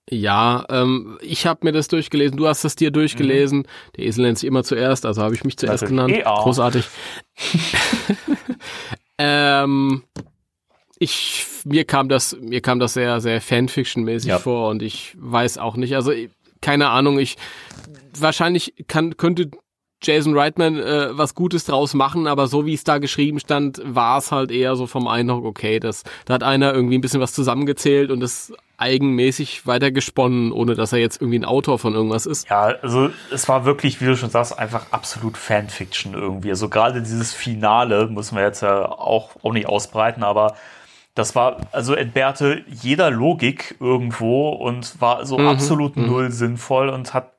Ja, 0.08 0.64
ähm, 0.70 1.18
ich 1.20 1.46
habe 1.46 1.60
mir 1.64 1.72
das 1.72 1.88
durchgelesen, 1.88 2.36
du 2.36 2.46
hast 2.46 2.64
es 2.64 2.76
dir 2.76 2.92
durchgelesen. 2.92 3.60
Mhm. 3.60 3.66
Der 3.96 4.06
Esel 4.06 4.24
nennt 4.24 4.38
sich 4.38 4.46
immer 4.46 4.62
zuerst, 4.62 5.04
also 5.04 5.22
habe 5.22 5.34
ich 5.34 5.44
mich 5.44 5.56
zuerst 5.56 5.82
also 5.82 5.86
genannt. 5.86 6.14
EA. 6.14 6.42
Großartig. 6.42 6.86
ähm, 9.18 10.04
ich 10.98 11.44
mir 11.64 11.84
kam 11.84 12.08
das 12.08 12.36
mir 12.40 12.60
kam 12.60 12.78
das 12.78 12.94
sehr 12.94 13.20
sehr 13.20 13.40
Fanfiction-mäßig 13.40 14.28
ja. 14.28 14.38
vor 14.38 14.70
und 14.70 14.82
ich 14.82 15.14
weiß 15.18 15.58
auch 15.58 15.76
nicht, 15.76 15.94
also 15.96 16.12
keine 16.62 16.88
Ahnung, 16.88 17.18
ich 17.18 17.36
wahrscheinlich 18.18 18.74
kann 18.86 19.16
könnte 19.16 19.50
Jason 20.06 20.36
Reitman 20.36 20.78
äh, 20.78 21.08
was 21.12 21.34
Gutes 21.34 21.64
draus 21.64 21.94
machen, 21.94 22.26
aber 22.26 22.46
so 22.46 22.66
wie 22.66 22.74
es 22.74 22.84
da 22.84 22.98
geschrieben 22.98 23.40
stand, 23.40 23.80
war 23.84 24.18
es 24.18 24.32
halt 24.32 24.50
eher 24.50 24.76
so 24.76 24.86
vom 24.86 25.08
Eindruck, 25.08 25.44
okay, 25.44 25.80
das, 25.80 26.04
da 26.24 26.34
hat 26.34 26.42
einer 26.42 26.72
irgendwie 26.72 26.98
ein 26.98 27.00
bisschen 27.00 27.20
was 27.20 27.32
zusammengezählt 27.32 28.10
und 28.10 28.20
das 28.20 28.52
eigenmäßig 28.78 29.66
weitergesponnen, 29.66 30.52
ohne 30.52 30.74
dass 30.74 30.92
er 30.92 30.98
jetzt 30.98 31.20
irgendwie 31.20 31.38
ein 31.38 31.44
Autor 31.44 31.78
von 31.78 31.94
irgendwas 31.94 32.26
ist. 32.26 32.48
Ja, 32.48 32.74
also 32.82 33.10
es 33.32 33.48
war 33.48 33.64
wirklich, 33.64 34.00
wie 34.00 34.04
du 34.04 34.16
schon 34.16 34.30
sagst, 34.30 34.58
einfach 34.58 34.86
absolut 34.90 35.36
Fanfiction 35.36 36.14
irgendwie. 36.14 36.50
Also 36.50 36.68
gerade 36.68 37.00
dieses 37.00 37.32
Finale 37.32 38.06
müssen 38.08 38.36
wir 38.36 38.42
jetzt 38.42 38.60
ja 38.60 38.86
auch, 38.86 39.30
auch 39.42 39.52
nicht 39.52 39.66
ausbreiten, 39.66 40.22
aber 40.22 40.56
das 41.14 41.34
war, 41.34 41.56
also 41.72 41.94
entbehrte 41.94 42.62
jeder 42.68 43.10
Logik 43.10 43.76
irgendwo 43.80 44.50
und 44.50 45.00
war 45.00 45.24
so 45.24 45.38
mhm, 45.38 45.48
absolut 45.48 45.96
mhm. 45.96 46.06
null 46.06 46.30
sinnvoll 46.30 46.90
und 46.90 47.14
hat 47.14 47.32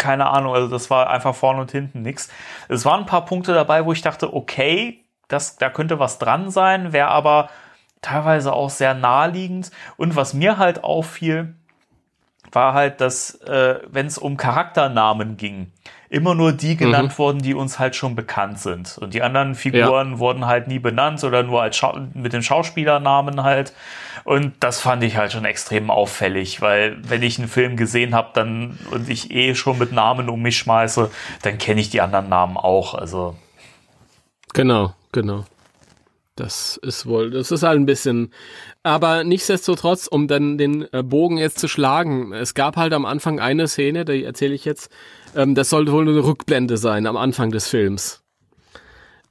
keine 0.00 0.30
Ahnung, 0.30 0.54
also 0.54 0.66
das 0.66 0.90
war 0.90 1.10
einfach 1.10 1.34
vorne 1.34 1.60
und 1.60 1.70
hinten 1.70 2.02
nix. 2.02 2.28
Es 2.68 2.84
waren 2.84 3.00
ein 3.00 3.06
paar 3.06 3.26
Punkte 3.26 3.54
dabei, 3.54 3.84
wo 3.84 3.92
ich 3.92 4.02
dachte, 4.02 4.34
okay, 4.34 5.04
das, 5.28 5.58
da 5.58 5.70
könnte 5.70 6.00
was 6.00 6.18
dran 6.18 6.50
sein, 6.50 6.92
wäre 6.92 7.08
aber 7.08 7.50
teilweise 8.02 8.52
auch 8.52 8.70
sehr 8.70 8.94
naheliegend. 8.94 9.70
Und 9.96 10.16
was 10.16 10.34
mir 10.34 10.58
halt 10.58 10.82
auffiel, 10.82 11.54
war 12.50 12.74
halt, 12.74 13.00
dass 13.00 13.34
äh, 13.42 13.78
wenn 13.86 14.06
es 14.06 14.18
um 14.18 14.36
Charakternamen 14.36 15.36
ging, 15.36 15.70
immer 16.10 16.34
nur 16.34 16.52
die 16.52 16.76
genannt 16.76 17.12
mhm. 17.12 17.18
wurden, 17.18 17.42
die 17.42 17.54
uns 17.54 17.78
halt 17.78 17.94
schon 17.94 18.16
bekannt 18.16 18.58
sind. 18.58 18.98
Und 18.98 19.14
die 19.14 19.22
anderen 19.22 19.54
Figuren 19.54 20.12
ja. 20.12 20.18
wurden 20.18 20.44
halt 20.44 20.66
nie 20.66 20.80
benannt 20.80 21.22
oder 21.22 21.44
nur 21.44 21.62
als 21.62 21.76
Schau 21.76 21.98
mit 22.14 22.32
den 22.32 22.42
Schauspielernamen 22.42 23.44
halt. 23.44 23.72
Und 24.24 24.54
das 24.60 24.80
fand 24.80 25.04
ich 25.04 25.16
halt 25.16 25.32
schon 25.32 25.44
extrem 25.44 25.88
auffällig, 25.88 26.60
weil 26.60 26.98
wenn 27.08 27.22
ich 27.22 27.38
einen 27.38 27.48
Film 27.48 27.76
gesehen 27.76 28.14
habe, 28.14 28.30
dann 28.34 28.78
und 28.90 29.08
ich 29.08 29.30
eh 29.30 29.54
schon 29.54 29.78
mit 29.78 29.92
Namen 29.92 30.28
um 30.28 30.42
mich 30.42 30.58
schmeiße, 30.58 31.10
dann 31.42 31.58
kenne 31.58 31.80
ich 31.80 31.90
die 31.90 32.00
anderen 32.00 32.28
Namen 32.28 32.56
auch. 32.56 32.94
Also 32.94 33.36
genau, 34.52 34.92
genau. 35.12 35.44
Das 36.34 36.78
ist 36.78 37.06
wohl, 37.06 37.30
das 37.30 37.50
ist 37.50 37.62
halt 37.62 37.78
ein 37.78 37.86
bisschen. 37.86 38.32
Aber 38.82 39.24
nichtsdestotrotz, 39.24 40.06
um 40.06 40.26
dann 40.26 40.58
den 40.58 40.92
äh, 40.92 41.02
Bogen 41.02 41.36
jetzt 41.36 41.58
zu 41.58 41.68
schlagen, 41.68 42.32
es 42.32 42.54
gab 42.54 42.76
halt 42.76 42.94
am 42.94 43.04
Anfang 43.04 43.38
eine 43.38 43.68
Szene, 43.68 44.04
die 44.04 44.24
erzähle 44.24 44.54
ich 44.54 44.64
jetzt, 44.64 44.90
ähm, 45.34 45.54
das 45.54 45.70
sollte 45.70 45.92
wohl 45.92 46.08
eine 46.08 46.24
Rückblende 46.24 46.76
sein 46.76 47.06
am 47.06 47.16
Anfang 47.16 47.50
des 47.50 47.68
Films. 47.68 48.22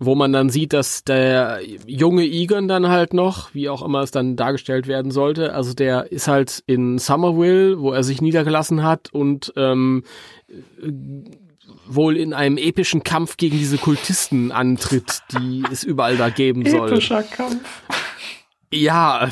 Wo 0.01 0.15
man 0.15 0.31
dann 0.31 0.49
sieht, 0.49 0.71
dass 0.71 1.03
der 1.03 1.59
junge 1.85 2.23
Egan 2.23 2.69
dann 2.69 2.87
halt 2.87 3.13
noch, 3.13 3.53
wie 3.53 3.67
auch 3.67 3.81
immer 3.81 3.99
es 3.99 4.11
dann 4.11 4.37
dargestellt 4.37 4.87
werden 4.87 5.11
sollte, 5.11 5.53
also 5.53 5.73
der 5.73 6.11
ist 6.11 6.29
halt 6.29 6.63
in 6.67 6.99
Somerville, 6.99 7.81
wo 7.81 7.91
er 7.91 8.03
sich 8.03 8.21
niedergelassen 8.21 8.81
hat 8.83 9.11
und 9.11 9.51
ähm, 9.57 10.03
wohl 11.85 12.15
in 12.15 12.33
einem 12.33 12.57
epischen 12.57 13.03
Kampf 13.03 13.35
gegen 13.35 13.57
diese 13.57 13.77
Kultisten 13.77 14.53
antritt, 14.53 15.21
die 15.33 15.63
es 15.69 15.83
überall 15.83 16.15
da 16.15 16.29
geben 16.29 16.65
soll. 16.65 16.89
Epischer 16.89 17.23
Kampf. 17.23 17.83
Ja. 18.71 19.29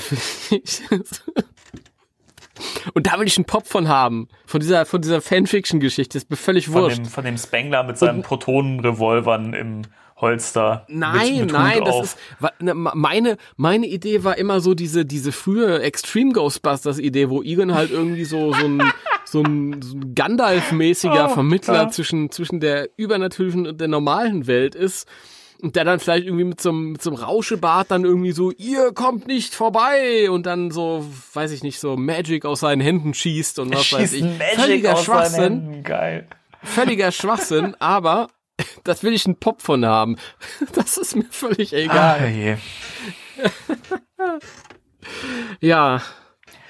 Und 2.93 3.07
da 3.07 3.19
will 3.19 3.27
ich 3.27 3.37
einen 3.37 3.45
Pop 3.45 3.67
von 3.67 3.87
haben. 3.87 4.27
Von 4.45 4.59
dieser, 4.59 4.85
von 4.85 5.01
dieser 5.01 5.21
Fanfiction-Geschichte. 5.21 6.17
Ist 6.17 6.29
mir 6.29 6.37
völlig 6.37 6.71
wurscht. 6.71 6.97
Von 6.97 7.03
dem, 7.03 7.11
von 7.11 7.23
dem 7.25 7.37
Spengler 7.37 7.83
mit 7.83 7.97
seinen 7.97 8.21
Protonenrevolvern 8.23 9.53
im 9.53 9.81
Holster. 10.19 10.85
Nein, 10.89 11.31
mit, 11.33 11.39
mit 11.41 11.51
nein, 11.51 11.83
das 11.83 12.01
ist 12.01 12.17
ne, 12.59 12.73
meine 12.73 13.37
meine 13.55 13.85
Idee 13.85 14.23
war 14.23 14.37
immer 14.37 14.61
so 14.61 14.73
diese 14.73 15.05
diese 15.05 15.31
frühe 15.31 15.81
Extreme 15.81 16.33
Ghostbusters 16.33 16.97
Idee, 16.97 17.29
wo 17.29 17.43
Egan 17.43 17.75
halt 17.75 17.91
irgendwie 17.91 18.25
so 18.25 18.51
so 18.51 18.65
ein 18.65 18.81
so 19.25 19.43
ein, 19.43 19.81
so 19.81 19.95
ein 19.95 20.15
Gandalf-mäßiger 20.15 21.27
oh, 21.29 21.33
Vermittler 21.33 21.73
klar. 21.73 21.91
zwischen 21.91 22.31
zwischen 22.31 22.59
der 22.59 22.89
übernatürlichen 22.97 23.67
und 23.67 23.79
der 23.79 23.89
normalen 23.89 24.47
Welt 24.47 24.73
ist 24.73 25.07
und 25.61 25.75
der 25.75 25.83
dann 25.83 25.99
vielleicht 25.99 26.25
irgendwie 26.25 26.43
mit 26.43 26.61
so, 26.61 26.69
einem, 26.69 26.91
mit 26.91 27.01
so 27.01 27.09
einem 27.09 27.19
Rauschebart 27.19 27.91
dann 27.91 28.05
irgendwie 28.05 28.31
so, 28.31 28.51
ihr 28.51 28.91
kommt 28.93 29.27
nicht 29.27 29.55
vorbei 29.55 30.29
und 30.29 30.45
dann 30.45 30.71
so, 30.71 31.05
weiß 31.33 31.51
ich 31.51 31.63
nicht, 31.63 31.79
so 31.79 31.97
Magic 31.97 32.45
aus 32.45 32.61
seinen 32.61 32.81
Händen 32.81 33.13
schießt 33.13 33.59
und 33.59 33.73
was 33.73 33.91
weiß 33.91 34.13
ich. 34.13 34.23
Magic 34.23 34.55
Völliger 34.55 34.93
aus 34.93 35.05
Schwachsinn. 35.05 35.41
Seinen 35.41 35.63
Händen. 35.63 35.83
Geil. 35.83 36.27
Völliger 36.63 37.11
Schwachsinn, 37.11 37.75
aber 37.79 38.29
das 38.83 39.03
will 39.03 39.13
ich 39.13 39.25
einen 39.25 39.37
Pop 39.37 39.61
von 39.61 39.85
haben. 39.85 40.17
Das 40.73 40.97
ist 40.97 41.15
mir 41.15 41.25
völlig 41.29 41.73
egal. 41.73 42.19
Ah, 42.21 42.27
je. 42.27 42.57
ja. 45.59 46.01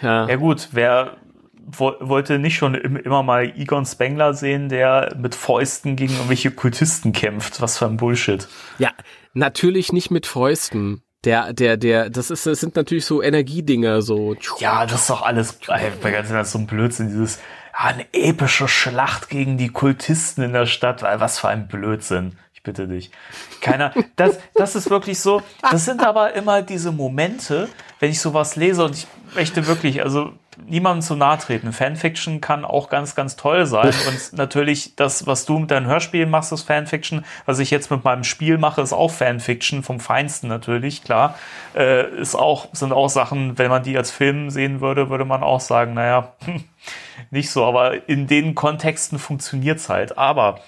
Ja. 0.02 0.28
Ja 0.30 0.36
gut, 0.36 0.70
wer 0.72 1.18
wollte 1.68 2.39
nicht 2.39 2.56
schon 2.56 2.76
immer 2.76 3.23
mal 3.23 3.44
Egon 3.57 3.85
Spengler 3.85 4.34
sehen, 4.34 4.69
der 4.69 5.15
mit 5.18 5.35
Fäusten 5.35 5.98
gegen 5.98 6.14
irgendwelche 6.14 6.52
Kultisten 6.52 7.11
kämpft. 7.11 7.61
Was 7.61 7.77
für 7.77 7.85
ein 7.85 7.98
Bullshit. 7.98 8.48
Ja, 8.80 8.91
natürlich 9.34 9.91
nicht 9.91 10.10
mit 10.10 10.26
Fäusten. 10.26 11.03
Der, 11.26 11.52
der, 11.52 11.76
der, 11.76 12.10
das 12.10 12.30
ist, 12.30 12.45
das 12.45 12.61
sind 12.61 12.76
natürlich 12.76 13.06
so 13.06 13.22
Energiedinger, 13.22 14.02
so. 14.02 14.35
Ja, 14.60 14.85
das 14.85 15.02
ist 15.02 15.10
doch 15.10 15.23
alles, 15.23 15.60
bei 15.68 16.11
ganz 16.11 16.30
das 16.30 16.52
so 16.53 16.60
ein 16.60 16.68
Blödsinn, 16.68 17.10
dieses, 17.10 17.39
ja, 17.73 17.85
eine 17.85 18.06
epische 18.14 18.69
Schlacht 18.69 19.30
gegen 19.30 19.57
die 19.57 19.69
Kultisten 19.69 20.44
in 20.44 20.53
der 20.53 20.68
Stadt. 20.68 21.02
Was 21.02 21.39
für 21.39 21.49
ein 21.49 21.68
Blödsinn. 21.68 22.38
Ich 22.53 22.64
bitte 22.64 22.88
dich. 22.88 23.11
Keiner, 23.60 23.94
das, 24.15 24.39
das 24.53 24.76
ist 24.76 24.89
wirklich 24.89 25.19
so, 25.19 25.41
das 25.69 25.84
sind 25.84 26.02
aber 26.02 26.34
immer 26.34 26.61
diese 26.61 26.94
Momente, 26.94 27.68
wenn 27.99 28.11
ich 28.11 28.22
sowas 28.22 28.56
lese 28.56 28.85
und 28.85 28.95
ich 28.95 29.07
möchte 29.35 29.68
wirklich, 29.68 30.03
also 30.03 30.31
niemandem 30.66 31.02
zu 31.02 31.16
nahe 31.16 31.38
treten. 31.38 31.72
Fanfiction 31.72 32.42
kann 32.42 32.66
auch 32.66 32.90
ganz, 32.90 33.16
ganz 33.16 33.36
toll 33.36 33.66
sein. 33.66 33.94
Und 34.08 34.38
natürlich 34.38 34.96
das, 34.96 35.28
was 35.28 35.46
du 35.46 35.60
mit 35.60 35.72
deinen 35.72 35.86
Hörspielen 35.86 36.30
machst, 36.30 36.52
ist 36.52 36.64
Fanfiction. 36.64 37.26
Was 37.46 37.60
ich 37.60 37.72
jetzt 37.72 37.92
mit 37.92 38.04
meinem 38.04 38.24
Spiel 38.24 38.58
mache, 38.58 38.82
ist 38.82 38.94
auch 38.94 39.12
Fanfiction 39.12 39.84
vom 39.84 40.00
Feinsten 40.00 40.48
natürlich, 40.48 41.04
klar. 41.04 41.38
Äh, 41.76 42.10
ist 42.20 42.36
auch, 42.36 42.68
sind 42.74 42.92
auch 42.92 43.10
Sachen, 43.10 43.58
wenn 43.58 43.70
man 43.70 43.84
die 43.84 43.98
als 43.98 44.12
Film 44.12 44.50
sehen 44.50 44.82
würde, 44.82 45.10
würde 45.10 45.26
man 45.26 45.44
auch 45.44 45.62
sagen, 45.62 45.94
naja, 45.94 46.34
nicht 47.32 47.52
so. 47.52 47.66
Aber 47.66 48.10
in 48.10 48.28
den 48.28 48.56
Kontexten 48.56 49.20
funktioniert's 49.20 49.90
halt. 49.90 50.18
Aber 50.18 50.60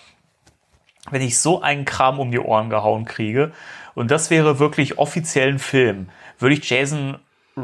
wenn 1.11 1.22
ich 1.22 1.40
so 1.40 1.61
einen 1.61 1.86
Kram 1.86 2.20
um 2.20 2.32
die 2.32 2.40
Ohren 2.40 2.70
gehauen 2.70 3.06
kriege, 3.06 3.52
und 3.95 4.11
das 4.11 4.30
wäre 4.30 4.60
wirklich 4.60 4.98
offiziell 4.98 5.49
ein 5.49 5.60
Film, 5.60 6.10
würde 6.38 6.56
ich 6.56 6.70
Jason 6.70 7.18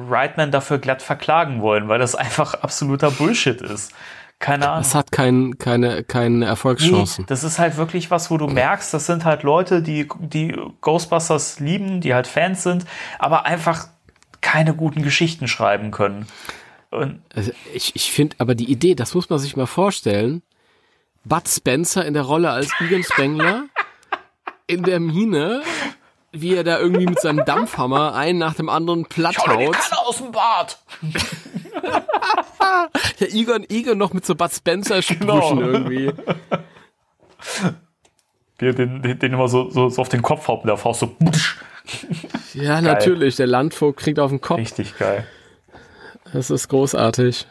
Reitman 0.10 0.52
dafür 0.52 0.78
glatt 0.78 1.02
verklagen 1.02 1.62
wollen, 1.62 1.88
weil 1.88 2.00
das 2.00 2.16
einfach 2.16 2.54
absoluter 2.56 3.12
Bullshit 3.12 3.62
ist. 3.62 3.94
Keine 4.40 4.70
Ahnung. 4.70 4.82
Es 4.82 4.94
hat 4.94 5.12
kein, 5.12 5.58
keine, 5.58 6.04
keine 6.04 6.46
Erfolgschancen. 6.46 7.24
Nee, 7.24 7.28
das 7.28 7.44
ist 7.44 7.58
halt 7.58 7.78
wirklich 7.78 8.12
was, 8.12 8.30
wo 8.30 8.38
du 8.38 8.48
merkst, 8.48 8.94
das 8.94 9.06
sind 9.06 9.24
halt 9.24 9.44
Leute, 9.44 9.82
die, 9.82 10.10
die 10.20 10.56
Ghostbusters 10.82 11.60
lieben, 11.60 12.02
die 12.02 12.14
halt 12.14 12.28
Fans 12.28 12.64
sind, 12.64 12.86
aber 13.18 13.46
einfach 13.46 13.88
keine 14.42 14.76
guten 14.76 15.04
Geschichten 15.04 15.48
schreiben 15.48 15.92
können. 15.92 16.28
Und 16.92 17.22
also 17.34 17.52
ich 17.74 17.96
ich 17.96 18.12
finde 18.12 18.36
aber 18.40 18.56
die 18.56 18.70
Idee, 18.70 18.94
das 18.94 19.16
muss 19.16 19.30
man 19.30 19.40
sich 19.40 19.56
mal 19.56 19.66
vorstellen. 19.66 20.42
Bud 21.24 21.48
Spencer 21.48 22.06
in 22.06 22.14
der 22.14 22.24
Rolle 22.24 22.52
als 22.52 22.70
Egan 22.80 23.04
Spengler 23.04 23.64
in 24.68 24.84
der 24.84 25.00
Mine 25.00 25.64
wie 26.42 26.56
er 26.56 26.64
da 26.64 26.80
irgendwie 26.80 27.06
mit 27.06 27.20
seinem 27.20 27.46
Dampfhammer 27.46 28.16
einen 28.16 28.40
nach 28.40 28.56
dem 28.56 28.70
anderen 28.70 29.06
platt 29.06 29.38
haut. 29.38 29.74
Kanne 29.74 30.02
aus 30.06 30.18
dem 30.18 30.32
Bad. 30.32 30.80
ja, 33.20 33.28
Egon, 33.28 33.66
Egon 33.70 33.98
noch 33.98 34.14
mit 34.14 34.26
so 34.26 34.36
Bud 34.36 34.52
Spencer 34.52 35.02
Sprüchen 35.02 35.28
genau. 35.28 35.60
irgendwie. 35.60 36.12
Wie 38.58 38.66
er 38.66 38.74
den, 38.74 39.02
den, 39.02 39.20
den 39.20 39.34
immer 39.34 39.48
so, 39.48 39.70
so, 39.70 39.90
so 39.90 40.02
auf 40.02 40.10
den 40.10 40.22
Kopf 40.22 40.48
haut 40.48 40.64
mit 40.64 40.70
der 40.70 40.78
Faust 40.78 41.02
so. 41.02 41.16
ja, 42.54 42.76
geil. 42.76 42.82
natürlich. 42.82 43.36
Der 43.36 43.48
Landvogt 43.48 44.00
kriegt 44.00 44.20
auf 44.20 44.32
den 44.32 44.42
Kopf. 44.42 44.60
Richtig 44.60 44.98
geil. 44.98 45.28
Das 46.34 46.50
ist 46.50 46.68
großartig. 46.68 47.48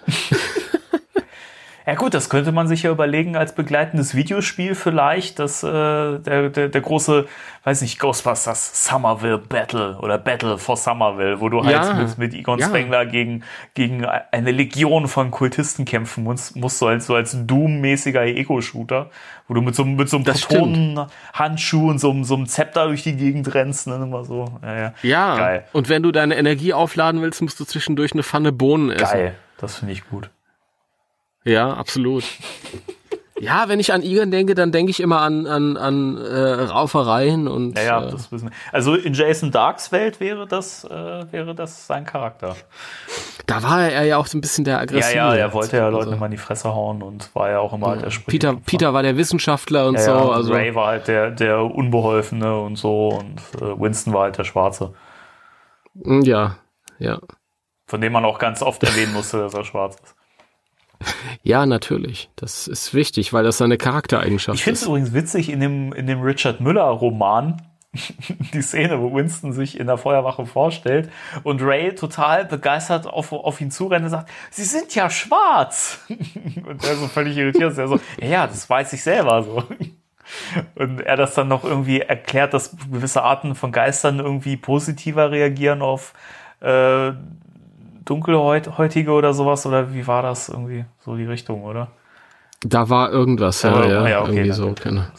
Ja 1.86 1.96
gut, 1.96 2.14
das 2.14 2.30
könnte 2.30 2.50
man 2.50 2.66
sich 2.66 2.84
ja 2.84 2.90
überlegen 2.90 3.36
als 3.36 3.54
begleitendes 3.54 4.14
Videospiel 4.14 4.74
vielleicht, 4.74 5.38
dass 5.38 5.62
äh, 5.62 5.68
der, 5.68 6.48
der, 6.48 6.68
der 6.70 6.80
große, 6.80 7.26
weiß 7.64 7.82
nicht, 7.82 7.98
Ghostbusters 7.98 8.86
Somerville 8.86 9.36
Battle 9.36 9.98
oder 10.00 10.16
Battle 10.16 10.56
for 10.56 10.78
Somerville, 10.78 11.40
wo 11.40 11.50
du 11.50 11.62
halt 11.62 11.84
ja, 11.84 11.92
mit, 11.92 12.16
mit 12.16 12.32
Egon 12.32 12.58
ja. 12.58 12.68
Spengler 12.68 13.04
gegen, 13.04 13.44
gegen 13.74 14.06
eine 14.06 14.50
Legion 14.50 15.08
von 15.08 15.30
Kultisten 15.30 15.84
kämpfen 15.84 16.24
musst, 16.24 16.56
musst 16.56 16.80
du 16.80 16.86
als, 16.86 17.06
so 17.06 17.16
als 17.16 17.36
Doom-mäßiger 17.46 18.24
Ego-Shooter, 18.24 19.10
wo 19.46 19.52
du 19.52 19.60
mit 19.60 19.74
so, 19.74 19.84
mit 19.84 20.08
so 20.08 20.16
einem 20.16 20.24
Protonenhandschuh 20.24 21.90
und 21.90 21.98
so, 21.98 22.24
so 22.24 22.34
einem 22.34 22.46
Zepter 22.46 22.86
durch 22.86 23.02
die 23.02 23.16
Gegend 23.16 23.54
rennst, 23.54 23.88
ne, 23.88 23.96
immer 23.96 24.24
so. 24.24 24.46
Ja, 24.62 24.74
ja. 24.74 24.94
ja. 25.02 25.36
Geil. 25.36 25.64
und 25.74 25.90
wenn 25.90 26.02
du 26.02 26.12
deine 26.12 26.36
Energie 26.36 26.72
aufladen 26.72 27.20
willst, 27.20 27.42
musst 27.42 27.60
du 27.60 27.66
zwischendurch 27.66 28.12
eine 28.12 28.22
Pfanne 28.22 28.52
Bohnen 28.52 28.90
essen. 28.90 29.04
Geil, 29.04 29.34
das 29.58 29.76
finde 29.76 29.92
ich 29.92 30.08
gut. 30.08 30.30
Ja, 31.44 31.72
absolut. 31.74 32.24
Ja, 33.38 33.68
wenn 33.68 33.80
ich 33.80 33.92
an 33.92 34.02
Egan 34.02 34.30
denke, 34.30 34.54
dann 34.54 34.70
denke 34.70 34.90
ich 34.90 35.00
immer 35.00 35.20
an, 35.20 35.46
an, 35.46 35.76
an 35.76 36.16
äh, 36.16 36.52
Raufereien 36.62 37.48
und. 37.48 37.76
Ja, 37.76 37.84
ja, 37.84 38.06
äh, 38.06 38.10
das 38.12 38.30
wissen 38.30 38.48
wir. 38.48 38.56
Also 38.72 38.94
in 38.94 39.12
Jason 39.12 39.50
Darks 39.50 39.90
Welt 39.90 40.20
wäre 40.20 40.46
das, 40.46 40.84
äh, 40.84 40.90
wäre 41.32 41.54
das 41.54 41.86
sein 41.86 42.04
Charakter. 42.04 42.54
Da 43.46 43.62
war 43.62 43.82
er 43.88 44.04
ja 44.04 44.18
auch 44.18 44.26
so 44.26 44.38
ein 44.38 44.40
bisschen 44.40 44.64
der 44.64 44.78
aggressive. 44.78 45.16
Ja, 45.16 45.34
ja, 45.34 45.40
er 45.40 45.52
wollte 45.52 45.76
ja 45.76 45.88
Leuten 45.88 46.04
also. 46.04 46.16
immer 46.16 46.26
in 46.26 46.32
die 46.32 46.38
Fresse 46.38 46.72
hauen 46.74 47.02
und 47.02 47.34
war 47.34 47.50
ja 47.50 47.58
auch 47.58 47.72
immer 47.72 47.88
halt 47.88 48.02
der 48.02 48.10
Sprich. 48.10 48.26
Peter, 48.26 48.54
Peter 48.54 48.94
war 48.94 49.02
der 49.02 49.16
Wissenschaftler 49.16 49.88
und 49.88 49.96
ja, 49.96 50.00
so. 50.00 50.10
Ja, 50.10 50.28
also. 50.30 50.52
Ray 50.54 50.74
war 50.74 50.86
halt 50.86 51.08
der, 51.08 51.32
der 51.32 51.60
Unbeholfene 51.60 52.56
und 52.60 52.76
so 52.76 53.08
und 53.08 53.40
äh, 53.60 53.78
Winston 53.78 54.14
war 54.14 54.22
halt 54.22 54.38
der 54.38 54.44
Schwarze. 54.44 54.94
Ja, 55.94 56.56
ja. 56.98 57.18
Von 57.86 58.00
dem 58.00 58.12
man 58.12 58.24
auch 58.24 58.38
ganz 58.38 58.62
oft 58.62 58.82
erwähnen 58.84 59.12
musste, 59.12 59.38
dass 59.38 59.54
er 59.54 59.64
schwarz 59.64 59.96
ist. 60.02 60.14
Ja, 61.42 61.66
natürlich. 61.66 62.30
Das 62.36 62.66
ist 62.66 62.94
wichtig, 62.94 63.32
weil 63.32 63.44
das 63.44 63.58
seine 63.58 63.78
Charaktereigenschaft 63.78 64.54
ist. 64.54 64.60
Ich 64.60 64.64
finde 64.64 64.80
es 64.80 64.86
übrigens 64.86 65.12
witzig, 65.12 65.50
in 65.50 65.60
dem, 65.60 65.92
in 65.92 66.06
dem 66.06 66.20
Richard 66.20 66.60
Müller-Roman 66.60 67.60
die 68.52 68.62
Szene, 68.62 69.00
wo 69.00 69.14
Winston 69.14 69.52
sich 69.52 69.78
in 69.78 69.86
der 69.86 69.98
Feuerwache 69.98 70.46
vorstellt 70.46 71.10
und 71.42 71.62
Ray 71.62 71.94
total 71.94 72.44
begeistert 72.44 73.06
auf, 73.06 73.32
auf 73.32 73.60
ihn 73.60 73.70
zurennt 73.70 74.04
und 74.04 74.10
sagt, 74.10 74.30
Sie 74.50 74.64
sind 74.64 74.94
ja 74.94 75.10
schwarz. 75.10 76.00
Und 76.08 76.84
er 76.84 76.96
so 76.96 77.06
völlig 77.06 77.36
irritiert 77.36 77.72
ist. 77.72 77.78
Er 77.78 77.88
so, 77.88 78.00
ja, 78.20 78.26
ja, 78.26 78.46
das 78.46 78.68
weiß 78.68 78.92
ich 78.94 79.02
selber 79.02 79.42
so. 79.42 79.62
Und 80.74 81.00
er 81.00 81.16
das 81.16 81.34
dann 81.34 81.48
noch 81.48 81.64
irgendwie 81.64 82.00
erklärt, 82.00 82.54
dass 82.54 82.76
gewisse 82.90 83.22
Arten 83.22 83.54
von 83.54 83.72
Geistern 83.72 84.18
irgendwie 84.18 84.56
positiver 84.56 85.30
reagieren 85.30 85.82
auf 85.82 86.14
äh, 86.60 87.12
Dunkelhäutige 88.04 89.10
oder 89.10 89.34
sowas. 89.34 89.66
Oder 89.66 89.94
wie 89.94 90.06
war 90.06 90.22
das 90.22 90.48
irgendwie 90.48 90.84
so 91.04 91.16
die 91.16 91.24
Richtung, 91.24 91.64
oder? 91.64 91.90
Da 92.60 92.88
war 92.88 93.10
irgendwas, 93.10 93.62
ja, 93.62 93.84
ja, 93.84 93.88
ja, 93.88 94.08
ja 94.08 94.22
okay, 94.22 94.30
irgendwie 94.30 94.52
so. 94.52 94.72
Keine, 94.72 95.12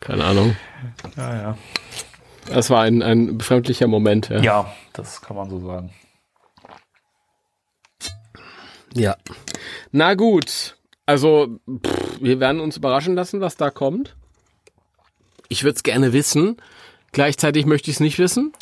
keine 0.00 0.24
Ahnung. 0.24 0.56
Ja, 1.16 1.34
ja. 1.34 1.58
Das 2.46 2.68
war 2.70 2.82
ein, 2.82 3.02
ein 3.02 3.38
befremdlicher 3.38 3.86
Moment, 3.86 4.28
ja. 4.28 4.40
Ja, 4.40 4.72
das 4.92 5.22
kann 5.22 5.36
man 5.36 5.48
so 5.48 5.60
sagen. 5.60 5.92
Ja. 8.94 9.16
Na 9.92 10.14
gut. 10.14 10.76
Also, 11.06 11.60
pff, 11.68 12.20
wir 12.20 12.40
werden 12.40 12.60
uns 12.60 12.76
überraschen 12.76 13.14
lassen, 13.14 13.40
was 13.40 13.56
da 13.56 13.70
kommt. 13.70 14.16
Ich 15.48 15.64
würde 15.64 15.76
es 15.76 15.82
gerne 15.82 16.12
wissen. 16.12 16.56
Gleichzeitig 17.12 17.66
möchte 17.66 17.90
ich 17.90 17.96
es 17.96 18.00
nicht 18.00 18.18
wissen, 18.18 18.52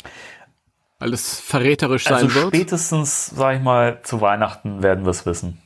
weil 0.99 1.13
es 1.13 1.39
verräterisch 1.39 2.07
also 2.07 2.27
sein 2.27 2.35
wird. 2.35 2.47
Spätestens, 2.55 3.27
sag 3.27 3.57
ich 3.57 3.61
mal, 3.61 4.01
zu 4.03 4.21
Weihnachten 4.21 4.83
werden 4.83 5.05
wir 5.05 5.11
es 5.11 5.25
wissen. 5.25 5.61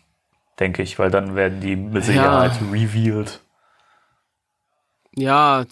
Denke 0.60 0.84
ich, 0.84 1.00
weil 1.00 1.10
dann 1.10 1.36
werden 1.36 1.60
die 1.60 1.76
mit 1.76 2.06
Sicherheit 2.06 2.54
ja. 2.62 2.70
revealed. 2.72 3.42
Ja, 5.16 5.66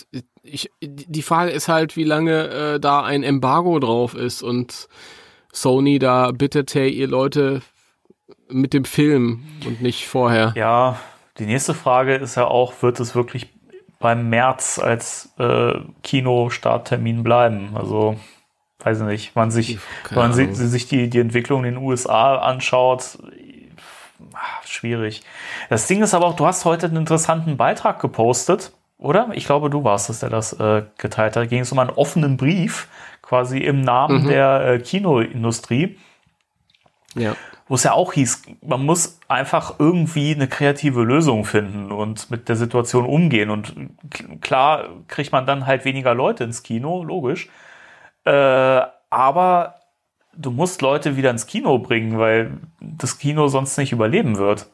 ich, 0.43 0.71
die 0.81 1.21
Frage 1.21 1.51
ist 1.51 1.67
halt, 1.67 1.95
wie 1.95 2.03
lange 2.03 2.47
äh, 2.47 2.79
da 2.79 3.03
ein 3.03 3.23
Embargo 3.23 3.79
drauf 3.79 4.15
ist 4.15 4.41
und 4.41 4.88
Sony 5.51 5.99
da 5.99 6.31
bittet, 6.31 6.73
hey, 6.73 6.89
ihr 6.89 7.07
Leute 7.07 7.61
mit 8.49 8.73
dem 8.73 8.85
Film 8.85 9.43
und 9.65 9.81
nicht 9.81 10.07
vorher. 10.07 10.53
Ja, 10.55 10.99
die 11.38 11.45
nächste 11.45 11.73
Frage 11.73 12.15
ist 12.15 12.35
ja 12.35 12.45
auch, 12.45 12.81
wird 12.81 12.99
es 12.99 13.15
wirklich 13.15 13.49
beim 13.99 14.29
März 14.29 14.79
als 14.79 15.33
äh, 15.38 15.73
Kinostarttermin 16.03 17.23
bleiben? 17.23 17.71
Also, 17.75 18.17
weiß 18.83 19.01
ich 19.01 19.05
nicht, 19.05 19.35
man 19.35 19.51
sich, 19.51 19.79
wenn 20.09 20.17
man 20.17 20.33
sich, 20.33 20.55
sich 20.55 20.87
die, 20.87 21.09
die 21.09 21.19
Entwicklung 21.19 21.65
in 21.65 21.75
den 21.75 21.83
USA 21.83 22.37
anschaut, 22.37 23.19
schwierig. 24.65 25.23
Das 25.69 25.87
Ding 25.87 26.01
ist 26.01 26.13
aber 26.13 26.25
auch, 26.27 26.35
du 26.35 26.45
hast 26.45 26.65
heute 26.65 26.87
einen 26.87 26.97
interessanten 26.97 27.57
Beitrag 27.57 27.99
gepostet 27.99 28.71
oder? 29.01 29.29
Ich 29.33 29.45
glaube, 29.45 29.69
du 29.69 29.83
warst 29.83 30.09
es, 30.09 30.19
der 30.19 30.29
das 30.29 30.53
äh, 30.53 30.83
geteilt 30.99 31.35
hat. 31.35 31.43
Da 31.43 31.45
ging 31.47 31.61
es 31.61 31.71
um 31.71 31.79
einen 31.79 31.89
offenen 31.89 32.37
Brief, 32.37 32.87
quasi 33.23 33.57
im 33.57 33.81
Namen 33.81 34.23
mhm. 34.23 34.27
der 34.27 34.65
äh, 34.65 34.79
Kinoindustrie. 34.79 35.97
Ja. 37.15 37.35
Wo 37.67 37.75
es 37.75 37.83
ja 37.83 37.93
auch 37.93 38.13
hieß, 38.13 38.43
man 38.61 38.85
muss 38.85 39.19
einfach 39.27 39.79
irgendwie 39.79 40.35
eine 40.35 40.47
kreative 40.47 41.03
Lösung 41.03 41.45
finden 41.45 41.91
und 41.91 42.29
mit 42.29 42.47
der 42.47 42.55
Situation 42.55 43.05
umgehen. 43.05 43.49
Und 43.49 43.73
klar 44.41 44.89
kriegt 45.07 45.31
man 45.31 45.47
dann 45.47 45.65
halt 45.65 45.83
weniger 45.83 46.13
Leute 46.13 46.43
ins 46.43 46.61
Kino, 46.61 47.03
logisch. 47.03 47.49
Äh, 48.26 48.81
aber 49.10 49.76
du 50.35 50.52
musst 50.52 50.81
Leute 50.81 51.18
wieder 51.18 51.31
ins 51.31 51.48
Kino 51.48 51.80
bringen, 51.80 52.18
weil 52.18 52.57
das 52.80 53.18
Kino 53.18 53.48
sonst 53.48 53.77
nicht 53.77 53.91
überleben 53.91 54.38
wird. 54.38 54.68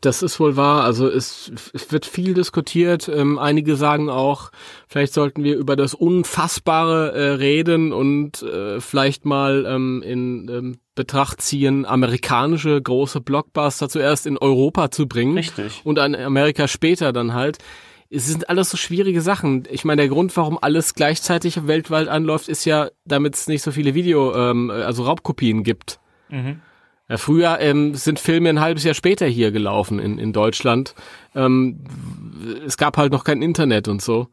Das 0.00 0.22
ist 0.22 0.40
wohl 0.40 0.56
wahr. 0.56 0.82
Also 0.82 1.06
es, 1.08 1.52
es 1.74 1.92
wird 1.92 2.06
viel 2.06 2.32
diskutiert. 2.32 3.06
Ähm, 3.08 3.38
einige 3.38 3.76
sagen 3.76 4.08
auch, 4.08 4.50
vielleicht 4.88 5.12
sollten 5.12 5.44
wir 5.44 5.56
über 5.56 5.76
das 5.76 5.92
Unfassbare 5.92 7.12
äh, 7.12 7.28
reden 7.32 7.92
und 7.92 8.42
äh, 8.42 8.80
vielleicht 8.80 9.26
mal 9.26 9.66
ähm, 9.68 10.02
in 10.02 10.48
ähm, 10.48 10.78
Betracht 10.94 11.42
ziehen, 11.42 11.84
amerikanische 11.84 12.80
große 12.80 13.20
Blockbuster 13.20 13.90
zuerst 13.90 14.26
in 14.26 14.38
Europa 14.38 14.90
zu 14.90 15.06
bringen. 15.06 15.34
Richtig. 15.34 15.82
Und 15.84 15.98
in 15.98 16.16
Amerika 16.16 16.66
später 16.66 17.12
dann 17.12 17.34
halt. 17.34 17.58
Es 18.14 18.26
sind 18.26 18.50
alles 18.50 18.68
so 18.68 18.76
schwierige 18.76 19.22
Sachen. 19.22 19.64
Ich 19.70 19.84
meine, 19.84 20.02
der 20.02 20.08
Grund, 20.08 20.36
warum 20.36 20.58
alles 20.60 20.94
gleichzeitig 20.94 21.66
weltweit 21.66 22.08
anläuft, 22.08 22.48
ist 22.48 22.66
ja, 22.66 22.90
damit 23.06 23.34
es 23.34 23.46
nicht 23.46 23.62
so 23.62 23.72
viele 23.72 23.94
Video, 23.94 24.34
ähm, 24.34 24.70
also 24.70 25.04
Raubkopien 25.04 25.62
gibt. 25.62 25.98
Mhm. 26.28 26.60
Ja, 27.08 27.16
früher 27.16 27.58
ähm, 27.60 27.94
sind 27.94 28.20
Filme 28.20 28.50
ein 28.50 28.60
halbes 28.60 28.84
Jahr 28.84 28.94
später 28.94 29.26
hier 29.26 29.50
gelaufen 29.50 29.98
in, 29.98 30.18
in 30.18 30.32
Deutschland. 30.32 30.94
Ähm, 31.34 31.84
es 32.66 32.76
gab 32.76 32.98
halt 32.98 33.12
noch 33.12 33.24
kein 33.24 33.40
Internet 33.40 33.88
und 33.88 34.02
so. 34.02 34.28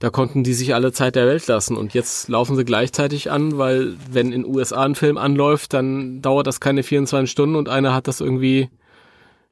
Da 0.00 0.10
konnten 0.10 0.42
die 0.42 0.52
sich 0.52 0.74
alle 0.74 0.92
Zeit 0.92 1.14
der 1.14 1.26
Welt 1.26 1.46
lassen. 1.46 1.76
Und 1.76 1.94
jetzt 1.94 2.28
laufen 2.28 2.56
sie 2.56 2.64
gleichzeitig 2.64 3.30
an, 3.30 3.58
weil 3.58 3.96
wenn 4.10 4.32
in 4.32 4.44
USA 4.44 4.82
ein 4.82 4.96
Film 4.96 5.18
anläuft, 5.18 5.72
dann 5.72 6.20
dauert 6.20 6.48
das 6.48 6.58
keine 6.58 6.82
24 6.82 7.30
Stunden 7.30 7.54
und 7.54 7.68
einer 7.68 7.94
hat 7.94 8.08
das 8.08 8.20
irgendwie 8.20 8.70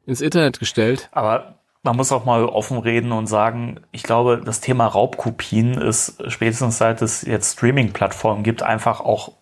ins 0.04 0.20
Internet 0.20 0.58
gestellt. 0.58 1.08
Aber 1.12 1.61
man 1.82 1.96
muss 1.96 2.12
auch 2.12 2.24
mal 2.24 2.44
offen 2.44 2.78
reden 2.78 3.12
und 3.12 3.26
sagen, 3.26 3.80
ich 3.90 4.02
glaube, 4.04 4.40
das 4.44 4.60
Thema 4.60 4.86
Raubkopien 4.86 5.74
ist 5.74 6.22
spätestens 6.30 6.78
seit 6.78 7.02
es 7.02 7.22
jetzt 7.22 7.54
Streaming-Plattformen 7.54 8.44
gibt, 8.44 8.62
einfach 8.62 9.00
auch 9.00 9.32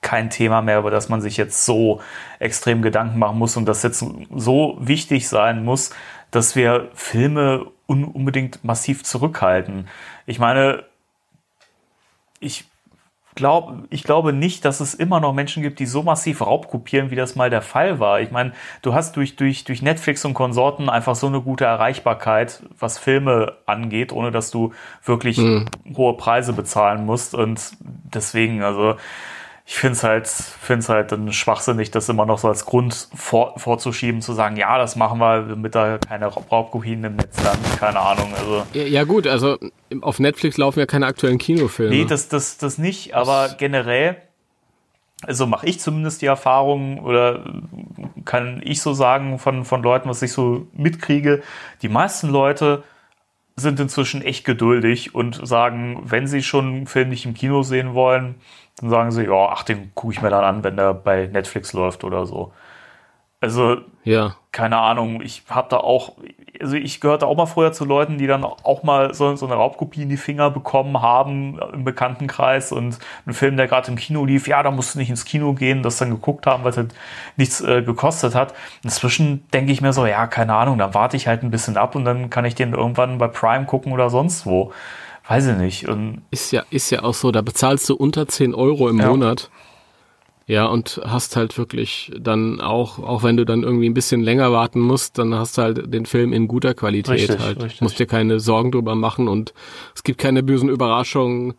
kein 0.00 0.28
Thema 0.28 0.60
mehr, 0.60 0.80
über 0.80 0.90
das 0.90 1.08
man 1.08 1.20
sich 1.20 1.36
jetzt 1.36 1.64
so 1.64 2.00
extrem 2.38 2.82
Gedanken 2.82 3.18
machen 3.18 3.38
muss 3.38 3.56
und 3.56 3.66
das 3.66 3.82
jetzt 3.82 4.04
so 4.34 4.76
wichtig 4.80 5.28
sein 5.28 5.64
muss, 5.64 5.90
dass 6.30 6.56
wir 6.56 6.90
Filme 6.94 7.66
un 7.86 8.04
unbedingt 8.04 8.64
massiv 8.64 9.04
zurückhalten. 9.04 9.88
Ich 10.26 10.38
meine, 10.38 10.84
ich 12.40 12.64
glaube, 13.34 13.84
ich 13.90 14.04
glaube 14.04 14.32
nicht, 14.32 14.64
dass 14.64 14.80
es 14.80 14.94
immer 14.94 15.20
noch 15.20 15.32
Menschen 15.32 15.62
gibt, 15.62 15.78
die 15.78 15.86
so 15.86 16.02
massiv 16.02 16.40
raubkopieren, 16.40 17.10
wie 17.10 17.16
das 17.16 17.34
mal 17.34 17.50
der 17.50 17.62
Fall 17.62 17.98
war. 18.00 18.20
Ich 18.20 18.30
meine, 18.30 18.52
du 18.82 18.94
hast 18.94 19.16
durch, 19.16 19.36
durch, 19.36 19.64
durch 19.64 19.82
Netflix 19.82 20.24
und 20.24 20.34
Konsorten 20.34 20.88
einfach 20.88 21.14
so 21.14 21.26
eine 21.26 21.40
gute 21.40 21.64
Erreichbarkeit, 21.64 22.62
was 22.78 22.98
Filme 22.98 23.54
angeht, 23.66 24.12
ohne 24.12 24.30
dass 24.30 24.50
du 24.50 24.72
wirklich 25.04 25.38
mhm. 25.38 25.66
hohe 25.96 26.16
Preise 26.16 26.52
bezahlen 26.52 27.04
musst. 27.04 27.34
Und 27.34 27.72
deswegen, 27.82 28.62
also 28.62 28.96
ich 29.66 29.76
finde 29.76 29.94
es 29.94 30.04
halt, 30.04 30.28
find's 30.28 30.90
halt 30.90 31.10
dann 31.10 31.32
schwachsinnig, 31.32 31.90
das 31.90 32.08
immer 32.10 32.26
noch 32.26 32.38
so 32.38 32.48
als 32.48 32.66
Grund 32.66 33.08
vor, 33.14 33.58
vorzuschieben, 33.58 34.20
zu 34.20 34.34
sagen, 34.34 34.56
ja, 34.56 34.76
das 34.76 34.94
machen 34.94 35.18
wir, 35.18 35.40
damit 35.40 35.74
da 35.74 35.96
keine 35.96 36.26
Raubkopien 36.26 37.02
im 37.02 37.16
Netz 37.16 37.42
landen, 37.42 37.64
keine 37.78 37.98
Ahnung. 37.98 38.34
Also, 38.38 38.66
ja, 38.74 38.82
ja, 38.82 39.04
gut, 39.04 39.26
also 39.26 39.56
auf 40.02 40.20
Netflix 40.20 40.58
laufen 40.58 40.80
ja 40.80 40.86
keine 40.86 41.06
aktuellen 41.06 41.38
Kinofilme. 41.38 41.94
Nee, 41.94 42.04
das, 42.04 42.28
das, 42.28 42.58
das 42.58 42.76
nicht, 42.76 43.14
aber 43.14 43.48
das 43.48 43.56
generell, 43.56 44.16
also 45.22 45.46
mache 45.46 45.66
ich 45.66 45.80
zumindest 45.80 46.20
die 46.20 46.26
Erfahrung 46.26 46.98
oder 46.98 47.44
kann 48.26 48.60
ich 48.62 48.82
so 48.82 48.92
sagen 48.92 49.38
von, 49.38 49.64
von 49.64 49.82
Leuten, 49.82 50.10
was 50.10 50.20
ich 50.20 50.32
so 50.32 50.66
mitkriege, 50.74 51.42
die 51.80 51.88
meisten 51.88 52.28
Leute 52.28 52.82
sind 53.56 53.78
inzwischen 53.80 54.20
echt 54.20 54.44
geduldig 54.44 55.14
und 55.14 55.46
sagen, 55.46 56.02
wenn 56.04 56.26
sie 56.26 56.42
schon 56.42 56.66
einen 56.66 56.86
Film 56.86 57.08
nicht 57.08 57.24
im 57.24 57.34
Kino 57.34 57.62
sehen 57.62 57.94
wollen, 57.94 58.34
dann 58.80 58.90
sagen 58.90 59.10
sie, 59.12 59.24
ja, 59.24 59.48
ach, 59.50 59.62
den 59.62 59.94
gucke 59.94 60.12
ich 60.12 60.22
mir 60.22 60.30
dann 60.30 60.44
an, 60.44 60.64
wenn 60.64 60.76
der 60.76 60.94
bei 60.94 61.26
Netflix 61.26 61.72
läuft 61.72 62.04
oder 62.04 62.26
so. 62.26 62.52
Also, 63.44 63.76
ja. 64.04 64.36
keine 64.52 64.78
Ahnung, 64.78 65.20
ich 65.20 65.42
habe 65.50 65.68
da 65.68 65.76
auch, 65.76 66.14
also 66.62 66.76
ich 66.76 67.02
gehörte 67.02 67.26
auch 67.26 67.36
mal 67.36 67.44
früher 67.44 67.72
zu 67.72 67.84
Leuten, 67.84 68.16
die 68.16 68.26
dann 68.26 68.42
auch 68.42 68.82
mal 68.84 69.12
so, 69.12 69.36
so 69.36 69.44
eine 69.44 69.56
Raubkopie 69.56 70.04
in 70.04 70.08
die 70.08 70.16
Finger 70.16 70.50
bekommen 70.50 71.02
haben 71.02 71.60
im 71.74 71.84
Bekanntenkreis 71.84 72.72
und 72.72 72.98
ein 73.26 73.34
Film, 73.34 73.58
der 73.58 73.68
gerade 73.68 73.90
im 73.90 73.96
Kino 73.96 74.24
lief, 74.24 74.48
ja, 74.48 74.62
da 74.62 74.70
musst 74.70 74.94
du 74.94 74.98
nicht 74.98 75.10
ins 75.10 75.26
Kino 75.26 75.52
gehen, 75.52 75.82
das 75.82 75.98
dann 75.98 76.08
geguckt 76.08 76.46
haben, 76.46 76.64
weil 76.64 76.70
es 76.70 76.78
halt 76.78 76.94
nichts 77.36 77.60
äh, 77.60 77.82
gekostet 77.82 78.34
hat. 78.34 78.54
Inzwischen 78.82 79.46
denke 79.50 79.72
ich 79.72 79.82
mir 79.82 79.92
so, 79.92 80.06
ja, 80.06 80.26
keine 80.26 80.54
Ahnung, 80.54 80.78
dann 80.78 80.94
warte 80.94 81.18
ich 81.18 81.26
halt 81.28 81.42
ein 81.42 81.50
bisschen 81.50 81.76
ab 81.76 81.94
und 81.96 82.06
dann 82.06 82.30
kann 82.30 82.46
ich 82.46 82.54
den 82.54 82.72
irgendwann 82.72 83.18
bei 83.18 83.28
Prime 83.28 83.66
gucken 83.66 83.92
oder 83.92 84.08
sonst 84.08 84.46
wo 84.46 84.72
weiß 85.28 85.46
ich 85.48 85.56
nicht. 85.56 85.88
Und 85.88 86.22
ist 86.30 86.52
ja, 86.52 86.64
ist 86.70 86.90
ja 86.90 87.02
auch 87.02 87.14
so, 87.14 87.30
da 87.30 87.42
bezahlst 87.42 87.88
du 87.88 87.94
unter 87.94 88.26
10 88.26 88.54
Euro 88.54 88.88
im 88.88 88.98
ja. 88.98 89.08
Monat. 89.08 89.50
Ja, 90.46 90.66
und 90.66 91.00
hast 91.02 91.36
halt 91.36 91.56
wirklich 91.56 92.12
dann 92.20 92.60
auch, 92.60 92.98
auch 92.98 93.22
wenn 93.22 93.38
du 93.38 93.46
dann 93.46 93.62
irgendwie 93.62 93.88
ein 93.88 93.94
bisschen 93.94 94.20
länger 94.20 94.52
warten 94.52 94.78
musst, 94.78 95.16
dann 95.16 95.34
hast 95.34 95.56
du 95.56 95.62
halt 95.62 95.92
den 95.92 96.04
Film 96.04 96.34
in 96.34 96.48
guter 96.48 96.74
Qualität 96.74 97.30
richtig, 97.30 97.38
halt. 97.40 97.62
Richtig. 97.62 97.80
Musst 97.80 97.98
dir 97.98 98.06
keine 98.06 98.40
Sorgen 98.40 98.70
drüber 98.70 98.94
machen 98.94 99.26
und 99.26 99.54
es 99.94 100.02
gibt 100.02 100.18
keine 100.18 100.42
bösen 100.42 100.68
Überraschungen. 100.68 101.54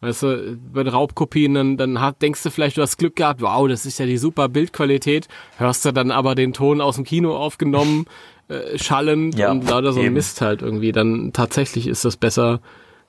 Weißt 0.00 0.22
du, 0.22 0.58
bei 0.72 0.88
Raubkopien, 0.88 1.52
dann, 1.52 1.76
dann 1.76 2.00
hat, 2.00 2.22
denkst 2.22 2.42
du 2.42 2.48
vielleicht, 2.48 2.78
du 2.78 2.82
hast 2.82 2.96
Glück 2.96 3.16
gehabt, 3.16 3.42
wow, 3.42 3.68
das 3.68 3.84
ist 3.84 3.98
ja 3.98 4.06
die 4.06 4.16
super 4.16 4.48
Bildqualität, 4.48 5.28
hörst 5.58 5.84
du 5.84 5.92
dann 5.92 6.10
aber 6.10 6.34
den 6.34 6.54
Ton 6.54 6.80
aus 6.80 6.96
dem 6.96 7.04
Kino 7.04 7.36
aufgenommen, 7.36 8.06
äh, 8.48 8.78
schallend 8.78 9.34
ja, 9.38 9.50
und 9.50 9.68
lauter 9.68 9.92
so 9.92 10.00
ein 10.00 10.14
Mist 10.14 10.40
halt 10.40 10.62
irgendwie. 10.62 10.92
Dann 10.92 11.34
tatsächlich 11.34 11.86
ist 11.86 12.06
das 12.06 12.16
besser, 12.16 12.60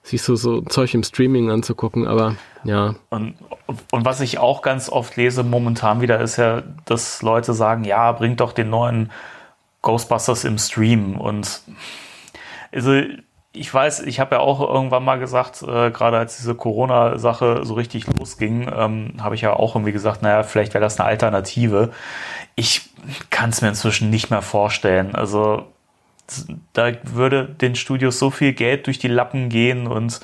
siehst 0.03 0.27
du 0.27 0.35
so 0.35 0.61
Zeug 0.61 0.93
im 0.93 1.03
Streaming 1.03 1.49
anzugucken, 1.49 2.07
aber 2.07 2.35
ja. 2.63 2.95
Und, 3.09 3.35
und 3.91 4.05
was 4.05 4.21
ich 4.21 4.39
auch 4.39 4.61
ganz 4.61 4.89
oft 4.89 5.15
lese 5.15 5.43
momentan 5.43 6.01
wieder 6.01 6.19
ist 6.19 6.37
ja, 6.37 6.63
dass 6.85 7.21
Leute 7.21 7.53
sagen, 7.53 7.83
ja, 7.83 8.11
bringt 8.11 8.39
doch 8.39 8.53
den 8.53 8.69
neuen 8.69 9.11
Ghostbusters 9.81 10.43
im 10.43 10.57
Stream 10.57 11.17
und 11.17 11.61
also 12.71 13.01
ich 13.53 13.73
weiß, 13.73 14.01
ich 14.01 14.19
habe 14.19 14.35
ja 14.35 14.41
auch 14.41 14.61
irgendwann 14.61 15.03
mal 15.03 15.19
gesagt, 15.19 15.61
äh, 15.63 15.91
gerade 15.91 16.17
als 16.17 16.37
diese 16.37 16.55
Corona-Sache 16.55 17.61
so 17.63 17.73
richtig 17.73 18.05
losging, 18.17 18.71
ähm, 18.73 19.15
habe 19.19 19.35
ich 19.35 19.41
ja 19.41 19.53
auch 19.53 19.75
irgendwie 19.75 19.91
gesagt, 19.91 20.21
naja, 20.21 20.43
vielleicht 20.43 20.73
wäre 20.73 20.83
das 20.83 20.99
eine 20.99 21.09
Alternative. 21.09 21.91
Ich 22.55 22.89
kann 23.29 23.49
es 23.49 23.61
mir 23.61 23.67
inzwischen 23.69 24.09
nicht 24.09 24.29
mehr 24.29 24.41
vorstellen. 24.41 25.15
Also 25.15 25.65
da 26.73 26.91
würde 27.03 27.45
den 27.45 27.75
Studios 27.75 28.19
so 28.19 28.29
viel 28.29 28.53
Geld 28.53 28.87
durch 28.87 28.99
die 28.99 29.07
Lappen 29.07 29.49
gehen 29.49 29.87
und 29.87 30.19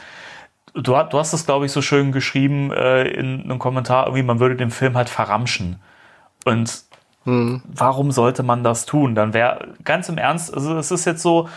du, 0.73 0.81
du 0.81 1.17
hast 1.17 1.33
es, 1.33 1.45
glaube 1.45 1.65
ich, 1.65 1.71
so 1.71 1.81
schön 1.81 2.11
geschrieben 2.11 2.71
äh, 2.71 3.07
in 3.07 3.43
einem 3.43 3.59
Kommentar, 3.59 4.05
irgendwie, 4.05 4.23
man 4.23 4.39
würde 4.39 4.55
den 4.55 4.71
Film 4.71 4.95
halt 4.95 5.09
verramschen. 5.09 5.77
Und 6.45 6.83
hm. 7.23 7.61
warum 7.65 8.11
sollte 8.11 8.43
man 8.43 8.63
das 8.63 8.85
tun? 8.85 9.15
Dann 9.15 9.33
wäre 9.33 9.73
ganz 9.83 10.09
im 10.09 10.17
Ernst, 10.17 10.53
also 10.53 10.77
es 10.77 10.91
ist 10.91 11.05
jetzt 11.05 11.21
so, 11.21 11.49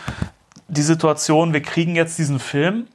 die 0.67 0.81
Situation, 0.81 1.53
wir 1.53 1.61
kriegen 1.61 1.95
jetzt 1.95 2.17
diesen 2.17 2.39
Film 2.39 2.87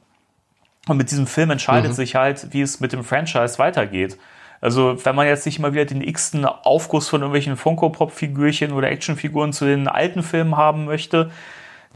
und 0.87 0.97
mit 0.97 1.11
diesem 1.11 1.27
Film 1.27 1.51
entscheidet 1.51 1.91
mhm. 1.91 1.95
sich 1.95 2.15
halt, 2.15 2.47
wie 2.51 2.61
es 2.61 2.79
mit 2.79 2.91
dem 2.91 3.03
Franchise 3.03 3.59
weitergeht. 3.59 4.17
Also 4.61 5.03
wenn 5.05 5.15
man 5.15 5.27
jetzt 5.27 5.45
nicht 5.45 5.59
mal 5.59 5.73
wieder 5.73 5.85
den 5.85 6.01
x-ten 6.01 6.45
Aufguss 6.45 7.09
von 7.09 7.21
irgendwelchen 7.21 7.57
Funko-Pop-Figürchen 7.57 8.71
oder 8.71 8.89
Actionfiguren 8.89 9.53
zu 9.53 9.65
den 9.65 9.87
alten 9.87 10.23
Filmen 10.23 10.57
haben 10.57 10.85
möchte, 10.85 11.29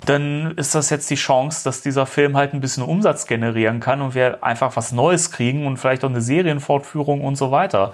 dann 0.06 0.54
ist 0.58 0.74
das 0.74 0.90
jetzt 0.90 1.10
die 1.10 1.16
Chance, 1.16 1.64
dass 1.64 1.82
dieser 1.82 2.06
Film 2.06 2.36
halt 2.36 2.54
ein 2.54 2.62
bisschen 2.62 2.84
Umsatz 2.84 3.28
generieren 3.28 3.80
kann 3.80 4.02
und 4.02 4.16
wir 4.16 4.44
einfach 4.44 4.76
was 4.76 4.92
Neues 4.92 5.32
kriegen 5.32 5.68
und 5.68 5.78
vielleicht 5.78 6.04
auch 6.04 6.10
eine 6.10 6.22
Serienfortführung 6.22 7.22
und 7.22 7.36
so 7.36 7.52
weiter. 7.52 7.92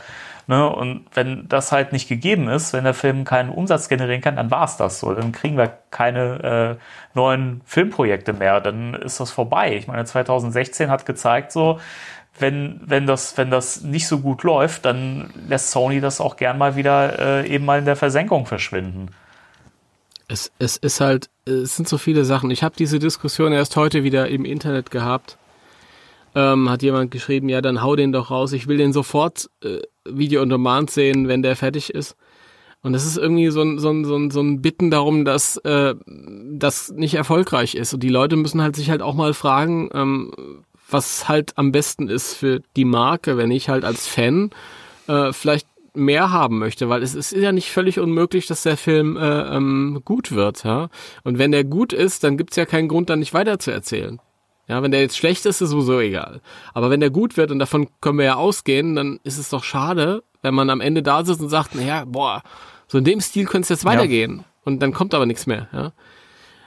Ne? 0.48 0.70
Und 0.70 1.06
wenn 1.14 1.50
das 1.50 1.74
halt 1.74 1.92
nicht 1.92 2.08
gegeben 2.08 2.48
ist, 2.48 2.72
wenn 2.72 2.86
der 2.86 2.94
Film 2.94 3.26
keinen 3.26 3.50
Umsatz 3.50 3.90
generieren 3.90 4.22
kann, 4.22 4.38
dann 4.38 4.50
war 4.50 4.64
es 4.64 4.78
das 4.78 5.02
so. 5.02 5.14
Dann 5.14 5.34
kriegen 5.34 5.58
wir 5.58 5.78
keine 5.92 6.78
äh, 6.78 7.18
neuen 7.18 7.62
Filmprojekte 7.66 8.32
mehr. 8.32 8.62
Dann 8.62 8.94
ist 8.94 9.20
das 9.20 9.30
vorbei. 9.30 9.76
Ich 9.76 9.88
meine, 9.88 10.06
2016 10.06 10.90
hat 10.90 11.06
gezeigt, 11.06 11.52
so, 11.52 11.80
wenn, 12.40 12.82
wenn, 12.86 13.06
das, 13.08 13.38
wenn 13.38 13.52
das 13.52 13.82
nicht 13.82 14.08
so 14.08 14.20
gut 14.20 14.44
läuft, 14.44 14.86
dann 14.86 15.30
lässt 15.48 15.72
Sony 15.72 16.00
das 16.00 16.22
auch 16.22 16.38
gern 16.38 16.58
mal 16.58 16.76
wieder 16.76 17.44
äh, 17.44 17.50
eben 17.50 17.66
mal 17.66 17.80
in 17.80 17.86
der 17.86 17.96
Versenkung 17.96 18.46
verschwinden. 18.46 19.10
Es, 20.28 20.52
es 20.60 20.78
ist 20.78 21.00
halt, 21.00 21.30
es 21.46 21.76
sind 21.76 21.88
so 21.88 21.98
viele 21.98 22.26
Sachen. 22.26 22.52
Ich 22.52 22.64
habe 22.64 22.76
diese 22.78 23.00
Diskussion 23.00 23.54
erst 23.54 23.76
heute 23.76 24.04
wieder 24.04 24.28
im 24.28 24.46
Internet 24.46 24.92
gehabt 24.92 25.38
ähm, 26.38 26.70
hat 26.70 26.84
jemand 26.84 27.10
geschrieben, 27.10 27.50
ja, 27.50 27.62
dann 27.62 27.82
hau 27.82 27.96
den 27.96 28.12
doch 28.12 28.30
raus. 28.30 28.54
Ich 28.54 28.68
will 28.68 28.78
den 28.78 28.94
sofort 28.94 29.50
äh, 29.64 29.80
Video 30.06 30.44
on 30.44 30.50
Demand 30.50 30.92
sehen, 30.92 31.28
wenn 31.28 31.42
der 31.42 31.56
fertig 31.56 31.90
ist. 31.90 32.16
Und 32.84 32.94
das 32.94 33.08
ist 33.08 33.18
irgendwie 33.18 33.50
so 33.50 33.64
ein, 33.64 33.80
so 33.80 33.90
ein, 33.90 34.06
so 34.06 34.16
ein, 34.16 34.30
so 34.30 34.40
ein 34.40 34.62
Bitten 34.62 34.92
darum, 34.92 35.26
dass 35.26 35.58
äh, 35.58 35.96
das 36.06 36.92
nicht 36.92 37.16
erfolgreich 37.16 37.74
ist. 37.74 37.96
Und 37.96 38.04
die 38.04 38.10
Leute 38.10 38.36
müssen 38.36 38.62
halt 38.62 38.76
sich 38.76 38.92
halt 38.92 39.02
auch 39.02 39.16
mal 39.16 39.34
fragen, 39.34 39.90
ähm, 39.94 40.32
was 40.90 41.28
halt 41.28 41.58
am 41.58 41.72
besten 41.72 42.10
ist 42.10 42.34
für 42.34 42.62
die 42.76 42.86
Marke, 42.86 43.38
wenn 43.38 43.52
ich 43.52 43.70
halt 43.70 43.84
als 43.84 44.08
Fan 44.08 44.52
äh, 45.08 45.34
vielleicht 45.34 45.68
mehr 45.94 46.32
haben 46.32 46.60
möchte, 46.60 46.90
weil 46.90 47.02
es 47.02 47.16
ist 47.16 47.32
ja 47.32 47.52
nicht 47.52 47.72
völlig 47.72 48.00
unmöglich, 48.00 48.46
dass 48.46 48.64
der 48.64 48.78
Film 48.78 49.18
äh, 49.18 49.56
ähm, 49.56 50.02
gut 50.06 50.32
wird. 50.32 50.64
Ja? 50.64 50.90
Und 51.24 51.40
wenn 51.40 51.52
der 51.52 51.64
gut 51.64 51.92
ist, 51.92 52.24
dann 52.24 52.38
gibt's 52.38 52.56
ja 52.56 52.66
keinen 52.66 52.88
Grund, 52.88 53.10
dann 53.10 53.20
nicht 53.20 53.34
weiter 53.34 53.60
zu 53.60 53.72
erzählen. 53.72 54.20
Ja, 54.68 54.84
wenn 54.84 54.92
der 54.92 55.00
jetzt 55.00 55.18
schlecht 55.18 55.46
ist, 55.46 55.62
ist 55.62 55.70
sowieso 55.70 56.00
egal. 56.00 56.42
Aber 56.74 56.90
wenn 56.90 57.00
der 57.00 57.10
gut 57.10 57.38
wird, 57.38 57.52
und 57.52 57.60
davon 57.60 57.88
können 58.02 58.18
wir 58.18 58.26
ja 58.26 58.36
ausgehen, 58.36 58.96
dann 58.96 59.20
ist 59.24 59.38
es 59.38 59.50
doch 59.50 59.64
schade, 59.64 60.24
wenn 60.42 60.54
man 60.54 60.70
am 60.70 60.82
Ende 60.82 61.02
da 61.02 61.24
sitzt 61.24 61.42
und 61.42 61.50
sagt, 61.50 61.74
naja, 61.74 62.04
boah, 62.06 62.44
so 62.88 62.98
in 62.98 63.06
dem 63.06 63.22
Stil 63.22 63.46
könnte 63.46 63.64
es 63.64 63.70
jetzt 63.70 63.86
weitergehen. 63.86 64.40
Ja. 64.40 64.44
Und 64.66 64.82
dann 64.82 64.94
kommt 64.94 65.14
aber 65.14 65.26
nichts 65.26 65.48
mehr, 65.48 65.70
ja. 65.72 65.94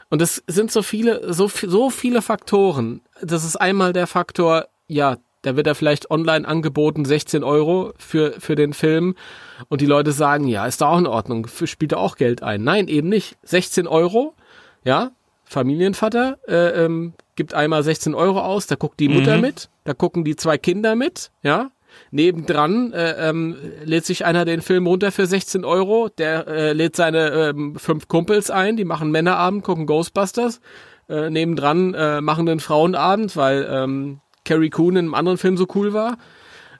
Und 0.08 0.20
es 0.22 0.42
sind 0.48 0.72
so 0.72 0.82
viele, 0.82 1.32
so, 1.32 1.48
so 1.48 1.88
viele 1.88 2.20
Faktoren. 2.20 3.02
Das 3.22 3.44
ist 3.44 3.56
einmal 3.56 3.92
der 3.92 4.06
Faktor, 4.06 4.66
ja, 4.86 5.16
da 5.42 5.56
wird 5.56 5.66
er 5.66 5.74
vielleicht 5.74 6.10
online 6.10 6.46
angeboten, 6.46 7.04
16 7.04 7.42
Euro 7.42 7.92
für, 7.98 8.34
für 8.38 8.56
den 8.56 8.72
Film. 8.72 9.14
Und 9.68 9.80
die 9.80 9.86
Leute 9.86 10.12
sagen, 10.12 10.46
ja, 10.46 10.66
ist 10.66 10.80
da 10.80 10.88
auch 10.88 10.98
in 10.98 11.06
Ordnung, 11.06 11.46
spielt 11.64 11.92
da 11.92 11.96
auch 11.96 12.16
Geld 12.16 12.42
ein. 12.42 12.62
Nein, 12.62 12.88
eben 12.88 13.08
nicht. 13.08 13.36
16 13.42 13.86
Euro, 13.86 14.34
ja, 14.84 15.12
Familienvater 15.44 16.38
äh, 16.46 16.84
ähm, 16.84 17.14
gibt 17.34 17.54
einmal 17.54 17.82
16 17.82 18.14
Euro 18.14 18.40
aus, 18.40 18.66
da 18.66 18.76
guckt 18.76 19.00
die 19.00 19.08
Mutter 19.08 19.36
mhm. 19.36 19.42
mit, 19.42 19.68
da 19.84 19.94
gucken 19.94 20.24
die 20.24 20.36
zwei 20.36 20.58
Kinder 20.58 20.94
mit, 20.94 21.30
ja. 21.42 21.70
Nebendran 22.12 22.92
äh, 22.92 23.28
ähm, 23.28 23.56
lädt 23.84 24.04
sich 24.04 24.24
einer 24.24 24.44
den 24.44 24.62
Film 24.62 24.86
runter 24.86 25.10
für 25.10 25.26
16 25.26 25.64
Euro, 25.64 26.08
der 26.08 26.46
äh, 26.46 26.72
lädt 26.72 26.94
seine 26.94 27.30
ähm, 27.30 27.74
fünf 27.76 28.06
Kumpels 28.06 28.48
ein, 28.50 28.76
die 28.76 28.84
machen 28.84 29.10
Männerabend, 29.10 29.64
gucken 29.64 29.86
Ghostbusters. 29.86 30.60
Äh, 31.10 31.28
nebendran 31.28 31.92
äh, 31.94 32.20
machen 32.20 32.46
den 32.46 32.60
Frauenabend, 32.60 33.36
weil 33.36 33.68
ähm, 33.68 34.20
Carrie 34.44 34.70
Coon 34.70 34.94
in 34.94 35.06
einem 35.06 35.14
anderen 35.14 35.38
Film 35.38 35.56
so 35.56 35.66
cool 35.74 35.92
war. 35.92 36.18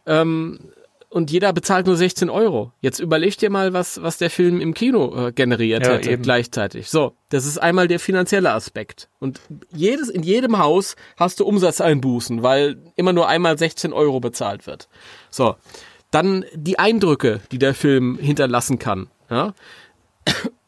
Ähm, 0.06 0.60
und 1.08 1.32
jeder 1.32 1.52
bezahlt 1.52 1.86
nur 1.86 1.96
16 1.96 2.30
Euro. 2.30 2.70
Jetzt 2.80 3.00
überleg 3.00 3.36
dir 3.36 3.50
mal, 3.50 3.72
was, 3.72 4.00
was 4.00 4.18
der 4.18 4.30
Film 4.30 4.60
im 4.60 4.74
Kino 4.74 5.26
äh, 5.26 5.32
generiert 5.32 5.84
ja, 5.84 5.94
hätte 5.94 6.12
eben. 6.12 6.22
gleichzeitig. 6.22 6.88
So, 6.88 7.16
das 7.30 7.46
ist 7.46 7.58
einmal 7.58 7.88
der 7.88 7.98
finanzielle 7.98 8.52
Aspekt. 8.52 9.08
Und 9.18 9.40
jedes, 9.74 10.08
in 10.08 10.22
jedem 10.22 10.58
Haus 10.58 10.94
hast 11.16 11.40
du 11.40 11.44
Umsatzeinbußen, 11.44 12.44
weil 12.44 12.76
immer 12.94 13.12
nur 13.12 13.26
einmal 13.26 13.58
16 13.58 13.92
Euro 13.92 14.20
bezahlt 14.20 14.68
wird. 14.68 14.88
So, 15.30 15.56
dann 16.12 16.44
die 16.54 16.78
Eindrücke, 16.78 17.40
die 17.50 17.58
der 17.58 17.74
Film 17.74 18.16
hinterlassen 18.20 18.78
kann. 18.78 19.08
Ja? 19.28 19.54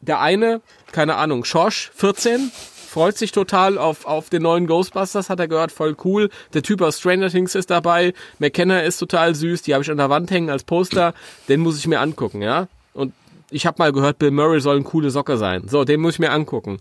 Der 0.01 0.19
eine, 0.19 0.59
keine 0.91 1.15
Ahnung, 1.15 1.45
Schorsch, 1.45 1.89
14, 1.95 2.51
freut 2.93 3.17
sich 3.17 3.31
total 3.31 3.79
auf, 3.79 4.05
auf 4.05 4.29
den 4.29 4.43
neuen 4.43 4.67
Ghostbusters, 4.67 5.29
hat 5.29 5.39
er 5.39 5.47
gehört, 5.47 5.71
voll 5.71 5.95
cool. 6.05 6.29
Der 6.53 6.61
Typ 6.61 6.81
aus 6.81 6.99
Stranger 6.99 7.29
Things 7.29 7.55
ist 7.55 7.71
dabei, 7.71 8.13
McKenna 8.37 8.81
ist 8.81 8.97
total 8.97 9.33
süß, 9.33 9.63
die 9.63 9.73
habe 9.73 9.83
ich 9.83 9.89
an 9.89 9.97
der 9.97 10.11
Wand 10.11 10.29
hängen 10.29 10.51
als 10.51 10.63
Poster, 10.63 11.15
den 11.49 11.61
muss 11.61 11.79
ich 11.79 11.87
mir 11.87 11.99
angucken, 11.99 12.43
ja. 12.43 12.67
Und 12.93 13.13
ich 13.49 13.65
habe 13.65 13.77
mal 13.79 13.91
gehört, 13.91 14.19
Bill 14.19 14.29
Murray 14.29 14.61
soll 14.61 14.77
ein 14.77 14.83
coole 14.83 15.09
Socke 15.09 15.37
sein. 15.37 15.67
So, 15.67 15.83
den 15.85 16.01
muss 16.01 16.13
ich 16.13 16.19
mir 16.19 16.31
angucken. 16.31 16.77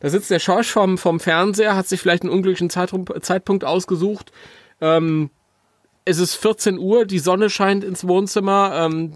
Da 0.00 0.10
sitzt 0.10 0.30
der 0.30 0.40
Schorsch 0.40 0.72
vom, 0.72 0.98
vom 0.98 1.20
Fernseher, 1.20 1.76
hat 1.76 1.86
sich 1.86 2.00
vielleicht 2.00 2.24
einen 2.24 2.32
unglücklichen 2.32 2.70
Zeitpunkt 2.70 3.64
ausgesucht. 3.64 4.32
Ähm, 4.80 5.30
es 6.04 6.18
ist 6.18 6.34
14 6.34 6.78
Uhr, 6.78 7.04
die 7.04 7.20
Sonne 7.20 7.48
scheint 7.48 7.84
ins 7.84 8.08
Wohnzimmer. 8.08 8.72
Ähm, 8.74 9.12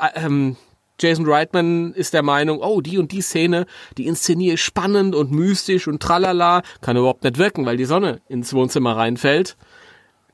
äh, 0.00 0.24
ähm, 0.24 0.56
Jason 1.02 1.26
Reitman 1.28 1.92
ist 1.94 2.14
der 2.14 2.22
Meinung, 2.22 2.60
oh, 2.60 2.80
die 2.80 2.98
und 2.98 3.12
die 3.12 3.22
Szene, 3.22 3.66
die 3.98 4.06
inszeniere 4.06 4.54
ich 4.54 4.62
spannend 4.62 5.14
und 5.14 5.32
mystisch 5.32 5.88
und 5.88 6.00
tralala, 6.00 6.62
kann 6.80 6.96
überhaupt 6.96 7.24
nicht 7.24 7.38
wirken, 7.38 7.66
weil 7.66 7.76
die 7.76 7.84
Sonne 7.84 8.20
ins 8.28 8.54
Wohnzimmer 8.54 8.96
reinfällt. 8.96 9.56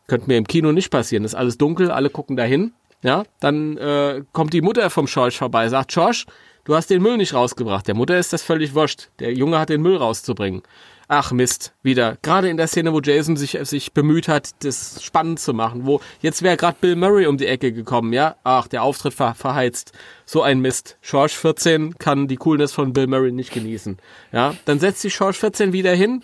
Könnte 0.06 0.26
mir 0.28 0.36
im 0.36 0.46
Kino 0.46 0.72
nicht 0.72 0.90
passieren. 0.90 1.24
Ist 1.24 1.34
alles 1.34 1.58
dunkel, 1.58 1.90
alle 1.90 2.10
gucken 2.10 2.36
dahin. 2.36 2.72
Ja, 3.02 3.24
dann 3.40 3.76
äh, 3.76 4.22
kommt 4.32 4.52
die 4.52 4.62
Mutter 4.62 4.90
vom 4.90 5.06
Schorsch 5.06 5.38
vorbei, 5.38 5.68
sagt, 5.68 5.92
Schorsch, 5.92 6.26
du 6.64 6.74
hast 6.74 6.90
den 6.90 7.02
Müll 7.02 7.16
nicht 7.16 7.34
rausgebracht. 7.34 7.86
Der 7.86 7.94
Mutter 7.94 8.18
ist 8.18 8.32
das 8.32 8.42
völlig 8.42 8.74
wurscht. 8.74 9.08
Der 9.20 9.32
Junge 9.32 9.58
hat 9.58 9.68
den 9.68 9.82
Müll 9.82 9.96
rauszubringen. 9.96 10.62
Ach 11.10 11.32
Mist, 11.32 11.72
wieder. 11.82 12.18
Gerade 12.20 12.50
in 12.50 12.58
der 12.58 12.66
Szene, 12.66 12.92
wo 12.92 13.00
Jason 13.00 13.38
sich, 13.38 13.58
sich 13.62 13.94
bemüht 13.94 14.28
hat, 14.28 14.62
das 14.62 15.02
spannend 15.02 15.40
zu 15.40 15.54
machen, 15.54 15.86
wo 15.86 16.02
jetzt 16.20 16.42
wäre 16.42 16.58
gerade 16.58 16.76
Bill 16.78 16.96
Murray 16.96 17.26
um 17.26 17.38
die 17.38 17.46
Ecke 17.46 17.72
gekommen, 17.72 18.12
ja? 18.12 18.36
Ach, 18.44 18.68
der 18.68 18.82
Auftritt 18.82 19.14
ver 19.14 19.34
verheizt. 19.34 19.92
So 20.26 20.42
ein 20.42 20.60
Mist. 20.60 20.98
George 21.00 21.32
14 21.32 21.94
kann 21.98 22.28
die 22.28 22.36
Coolness 22.36 22.74
von 22.74 22.92
Bill 22.92 23.06
Murray 23.06 23.32
nicht 23.32 23.54
genießen. 23.54 23.96
Ja, 24.32 24.54
dann 24.66 24.80
setzt 24.80 25.00
sich 25.00 25.16
George 25.16 25.38
14 25.38 25.72
wieder 25.72 25.94
hin. 25.94 26.22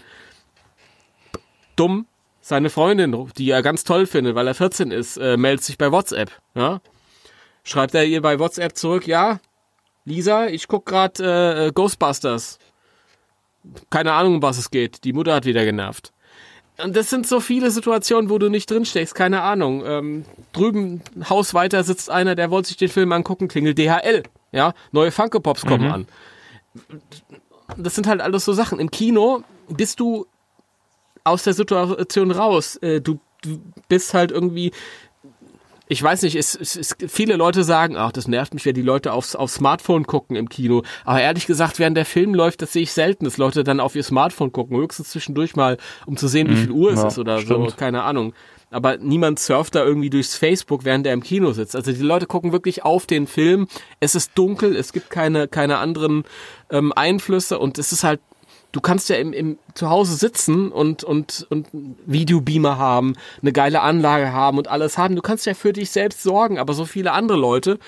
Dumm. 1.77 2.07
Seine 2.43 2.69
Freundin, 2.69 3.31
die 3.39 3.49
er 3.49 3.63
ganz 3.63 3.85
toll 3.85 4.05
findet, 4.05 4.35
weil 4.35 4.47
er 4.47 4.55
14 4.55 4.91
ist, 4.91 5.17
äh, 5.17 5.39
meldet 5.39 5.65
sich 5.65 5.79
bei 5.79 5.91
WhatsApp. 5.91 6.31
Ja? 6.55 6.83
Schreibt 7.63 7.95
er 7.95 8.05
ihr 8.05 8.21
bei 8.21 8.39
WhatsApp 8.39 8.77
zurück, 8.77 9.07
ja, 9.07 9.41
Lisa, 10.05 10.49
ich 10.49 10.69
guck 10.69 10.85
gerade 10.85 11.69
äh, 11.69 11.73
Ghostbusters 11.73 12.59
keine 13.91 14.13
Ahnung, 14.13 14.37
um 14.37 14.43
was 14.43 14.59
es 14.59 14.71
geht. 14.71 15.05
Die 15.05 15.13
Mutter 15.13 15.35
hat 15.35 15.47
wieder 15.47 15.65
genervt. 15.65 16.13
Und 16.83 16.97
das 16.97 17.09
sind 17.09 17.27
so 17.27 17.39
viele 17.39 17.71
Situationen, 17.71 18.31
wo 18.31 18.39
du 18.39 18.49
nicht 18.49 18.71
drinsteckst, 18.71 19.15
keine 19.15 19.43
Ahnung. 19.43 19.85
Ähm, 19.87 20.25
drüben, 20.53 21.03
Haus 21.29 21.55
weiter 21.55 21.85
sitzt 21.85 22.11
einer, 22.11 22.35
der 22.35 22.51
wollte 22.51 22.69
sich 22.69 22.77
den 22.77 22.89
Film 22.89 23.13
angucken, 23.13 23.47
klingelt 23.47 23.79
DHL. 23.79 24.25
Ja, 24.51 24.75
neue 24.91 25.13
Funko 25.13 25.41
Pops 25.41 25.65
kommen 25.65 25.87
mhm. 25.87 25.93
an. 25.93 26.07
Das 27.77 27.95
sind 27.95 28.07
halt 28.09 28.21
alles 28.21 28.45
so 28.45 28.53
Sachen. 28.53 28.81
Im 28.81 28.91
Kino 28.91 29.45
bist 29.69 30.01
du 30.01 30.27
aus 31.23 31.45
der 31.45 31.55
Situation 31.55 32.31
raus. 32.33 32.77
Äh, 32.77 33.01
du, 33.01 33.21
du 33.43 33.61
bist 33.89 34.13
halt 34.13 34.33
irgendwie 34.33 34.73
ich 35.87 36.03
weiß 36.03 36.23
nicht, 36.23 36.37
es, 36.37 36.55
es, 36.55 36.77
es, 36.77 36.97
viele 37.09 37.37
Leute 37.37 37.63
sagen, 37.63 37.97
ach, 37.97 38.11
das 38.11 38.27
nervt 38.27 38.55
mich, 38.55 38.65
wenn 38.65 38.75
die 38.75 38.83
Leute 38.83 39.13
aufs, 39.13 39.37
aufs 39.37 39.55
Smartphone 39.55 40.07
gucken 40.07 40.35
im 40.35 40.49
Kino. 40.49 40.83
Aber 41.05 41.21
ehrlich 41.21 41.47
gesagt, 41.47 41.79
während 41.79 41.97
der 41.97 42.07
Film 42.07 42.35
läuft, 42.35 42.63
das 42.63 42.73
sehe 42.73 42.83
ich 42.83 42.93
selten, 42.93 43.27
dass 43.27 43.37
Leute 43.37 43.65
dann 43.65 43.81
auf 43.81 43.95
ihr 43.95 44.03
Smartphone 44.03 44.51
gucken, 44.53 44.77
höchstens 44.79 45.11
zwischendurch 45.11 45.57
mal, 45.57 45.77
um 46.07 46.17
zu 46.17 46.27
sehen, 46.27 46.49
wie 46.49 46.55
mhm. 46.55 46.59
viel 46.59 46.71
Uhr 46.71 46.93
es 46.93 47.03
ja, 47.03 47.09
ist 47.09 47.19
oder 47.19 47.39
stimmt. 47.39 47.71
so, 47.71 47.77
keine 47.77 48.03
Ahnung. 48.03 48.33
Aber 48.71 48.97
niemand 48.97 49.39
surft 49.39 49.75
da 49.75 49.85
irgendwie 49.85 50.11
durchs 50.11 50.35
Facebook, 50.35 50.85
während 50.85 51.07
er 51.07 51.13
im 51.13 51.23
Kino 51.23 51.53
sitzt. 51.53 51.77
Also 51.77 51.93
die 51.93 52.03
Leute 52.03 52.27
gucken 52.27 52.51
wirklich 52.53 52.83
auf 52.83 53.07
den 53.07 53.27
Film. 53.27 53.69
Es 54.01 54.15
ist 54.15 54.33
dunkel, 54.35 54.75
es 54.75 54.93
gibt 54.93 55.11
keine, 55.11 55.49
keine 55.49 55.79
anderen 55.79 56.25
ähm, 56.71 56.93
Einflüsse 56.97 57.59
und 57.59 57.79
es 57.79 57.93
ist 57.93 58.05
halt 58.05 58.21
du 58.75 58.81
kannst 58.81 59.09
ja 59.09 59.17
im, 59.17 59.33
im 59.33 59.59
zu 59.75 59.89
Hause 59.89 60.17
sitzen 60.17 60.73
und, 60.73 61.05
und, 61.05 61.47
und 61.49 61.69
Videobeamer 62.07 62.77
haben, 62.77 63.15
eine 63.41 63.53
geile 63.53 63.81
Anlage 63.81 64.33
haben 64.33 64.59
und 64.59 64.67
alles 64.67 64.99
haben. 64.99 65.15
Du 65.15 65.23
kannst 65.23 65.47
ja 65.47 65.55
für 65.55 65.73
dich 65.73 65.91
selbst 65.91 66.23
sorgen, 66.23 66.59
aber 66.59 66.75
so 66.75 66.85
viele 66.85 67.13
andere 67.13 67.39
Leute, 67.39 67.79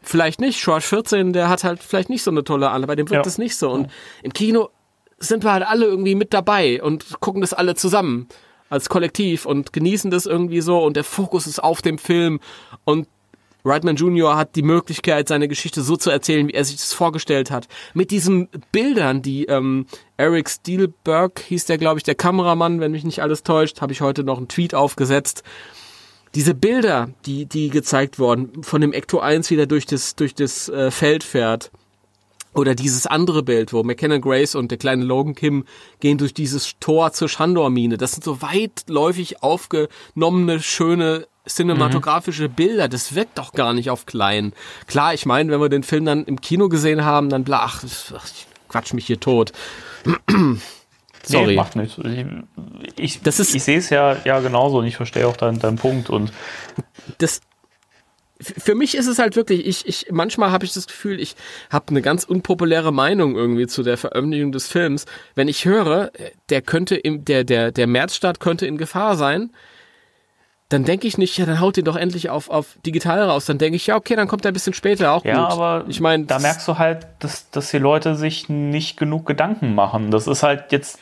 vielleicht 0.00 0.40
nicht. 0.40 0.62
George 0.62 0.84
14, 0.84 1.32
der 1.32 1.48
hat 1.48 1.64
halt 1.64 1.82
vielleicht 1.82 2.08
nicht 2.08 2.22
so 2.22 2.30
eine 2.30 2.44
tolle 2.44 2.70
Anlage, 2.70 2.86
bei 2.86 2.96
dem 2.96 3.10
wirkt 3.10 3.26
es 3.26 3.36
ja. 3.36 3.42
nicht 3.42 3.56
so. 3.56 3.70
Und 3.70 3.90
im 4.22 4.32
Kino 4.32 4.70
sind 5.18 5.42
wir 5.42 5.52
halt 5.52 5.66
alle 5.66 5.86
irgendwie 5.86 6.14
mit 6.14 6.32
dabei 6.32 6.80
und 6.80 7.20
gucken 7.20 7.40
das 7.40 7.52
alle 7.52 7.74
zusammen 7.74 8.28
als 8.70 8.88
Kollektiv 8.88 9.44
und 9.44 9.72
genießen 9.72 10.10
das 10.10 10.24
irgendwie 10.24 10.60
so 10.60 10.82
und 10.84 10.96
der 10.96 11.04
Fokus 11.04 11.48
ist 11.48 11.62
auf 11.62 11.82
dem 11.82 11.98
Film 11.98 12.38
und 12.84 13.08
Reitman 13.64 13.96
Jr. 13.96 14.36
hat 14.36 14.56
die 14.56 14.62
Möglichkeit, 14.62 15.28
seine 15.28 15.48
Geschichte 15.48 15.82
so 15.82 15.96
zu 15.96 16.10
erzählen, 16.10 16.48
wie 16.48 16.54
er 16.54 16.64
sich 16.64 16.76
das 16.76 16.92
vorgestellt 16.92 17.50
hat. 17.50 17.68
Mit 17.94 18.10
diesen 18.10 18.48
Bildern, 18.72 19.22
die 19.22 19.44
ähm, 19.44 19.86
Eric 20.16 20.50
Steelberg 20.50 21.40
hieß 21.40 21.66
der, 21.66 21.78
glaube 21.78 21.98
ich, 21.98 22.04
der 22.04 22.14
Kameramann, 22.14 22.80
wenn 22.80 22.92
mich 22.92 23.04
nicht 23.04 23.22
alles 23.22 23.42
täuscht, 23.42 23.80
habe 23.80 23.92
ich 23.92 24.00
heute 24.00 24.24
noch 24.24 24.38
einen 24.38 24.48
Tweet 24.48 24.74
aufgesetzt. 24.74 25.42
Diese 26.34 26.54
Bilder, 26.54 27.10
die, 27.26 27.46
die 27.46 27.68
gezeigt 27.68 28.18
wurden, 28.18 28.62
von 28.62 28.80
dem 28.80 28.92
Ecto 28.92 29.20
1 29.20 29.50
wieder 29.50 29.66
durch 29.66 29.86
das, 29.86 30.16
durch 30.16 30.34
das 30.34 30.68
äh, 30.68 30.90
Feld 30.90 31.24
fährt. 31.24 31.70
Oder 32.54 32.74
dieses 32.74 33.06
andere 33.06 33.42
Bild, 33.42 33.72
wo 33.72 33.82
McKenna 33.82 34.18
Grace 34.18 34.54
und 34.54 34.70
der 34.70 34.78
kleine 34.78 35.04
Logan 35.04 35.34
Kim 35.34 35.64
gehen 36.00 36.18
durch 36.18 36.34
dieses 36.34 36.78
Tor 36.80 37.12
zur 37.12 37.28
Shandor-Mine. 37.28 37.96
Das 37.96 38.12
sind 38.12 38.24
so 38.24 38.42
weitläufig 38.42 39.42
aufgenommene, 39.42 40.60
schöne 40.60 41.26
cinematografische. 41.48 42.48
Bilder, 42.48 42.88
das 42.88 43.14
wirkt 43.14 43.38
doch 43.38 43.52
gar 43.52 43.72
nicht 43.72 43.90
auf 43.90 44.06
klein. 44.06 44.52
Klar, 44.86 45.14
ich 45.14 45.26
meine, 45.26 45.50
wenn 45.50 45.60
wir 45.60 45.68
den 45.68 45.82
Film 45.82 46.04
dann 46.04 46.24
im 46.24 46.40
Kino 46.40 46.68
gesehen 46.68 47.04
haben, 47.04 47.28
dann 47.28 47.44
bla, 47.44 47.60
ach, 47.64 47.82
ich 47.84 48.46
quatsch 48.68 48.92
mich 48.94 49.06
hier 49.06 49.20
tot. 49.20 49.52
Sorry. 51.24 51.46
Nee, 51.48 51.54
macht 51.56 51.76
nichts. 51.76 51.98
Ich, 52.96 53.20
ich, 53.24 53.54
ich 53.54 53.62
sehe 53.62 53.78
es 53.78 53.90
ja, 53.90 54.16
ja 54.24 54.40
genauso 54.40 54.78
und 54.78 54.86
ich 54.86 54.96
verstehe 54.96 55.26
auch 55.26 55.36
deinen, 55.36 55.60
deinen 55.60 55.76
Punkt. 55.76 56.10
Und 56.10 56.32
das, 57.18 57.40
für 58.40 58.74
mich 58.74 58.96
ist 58.96 59.06
es 59.06 59.18
halt 59.18 59.36
wirklich, 59.36 59.66
ich, 59.66 59.86
ich 59.86 60.06
manchmal 60.10 60.50
habe 60.50 60.64
ich 60.64 60.72
das 60.72 60.86
Gefühl, 60.88 61.20
ich 61.20 61.36
habe 61.70 61.86
eine 61.90 62.02
ganz 62.02 62.24
unpopuläre 62.24 62.92
Meinung 62.92 63.36
irgendwie 63.36 63.68
zu 63.68 63.84
der 63.84 63.96
Veröffentlichung 63.96 64.50
des 64.50 64.66
Films. 64.66 65.06
Wenn 65.36 65.46
ich 65.46 65.64
höre, 65.64 66.10
der 66.48 66.62
könnte 66.62 66.96
im, 66.96 67.24
der, 67.24 67.44
der, 67.44 67.70
der 67.70 67.86
Märzstart 67.86 68.40
könnte 68.40 68.66
in 68.66 68.76
Gefahr 68.76 69.16
sein, 69.16 69.52
dann 70.72 70.84
denke 70.84 71.06
ich 71.06 71.18
nicht, 71.18 71.36
ja, 71.38 71.46
dann 71.46 71.60
haut 71.60 71.76
ihn 71.76 71.84
doch 71.84 71.96
endlich 71.96 72.30
auf, 72.30 72.48
auf 72.48 72.76
digital 72.86 73.22
raus. 73.22 73.46
Dann 73.46 73.58
denke 73.58 73.76
ich, 73.76 73.86
ja, 73.86 73.96
okay, 73.96 74.16
dann 74.16 74.28
kommt 74.28 74.44
er 74.44 74.50
ein 74.50 74.54
bisschen 74.54 74.74
später 74.74 75.12
auch 75.12 75.24
ja, 75.24 75.34
gut. 75.34 75.52
aber 75.52 75.84
ich 75.88 76.00
meine, 76.00 76.24
da 76.24 76.38
merkst 76.38 76.66
du 76.66 76.78
halt, 76.78 77.06
dass, 77.18 77.50
dass 77.50 77.70
die 77.70 77.78
Leute 77.78 78.14
sich 78.14 78.48
nicht 78.48 78.96
genug 78.96 79.26
Gedanken 79.26 79.74
machen. 79.74 80.10
Das 80.10 80.26
ist 80.26 80.42
halt 80.42 80.72
jetzt, 80.72 81.00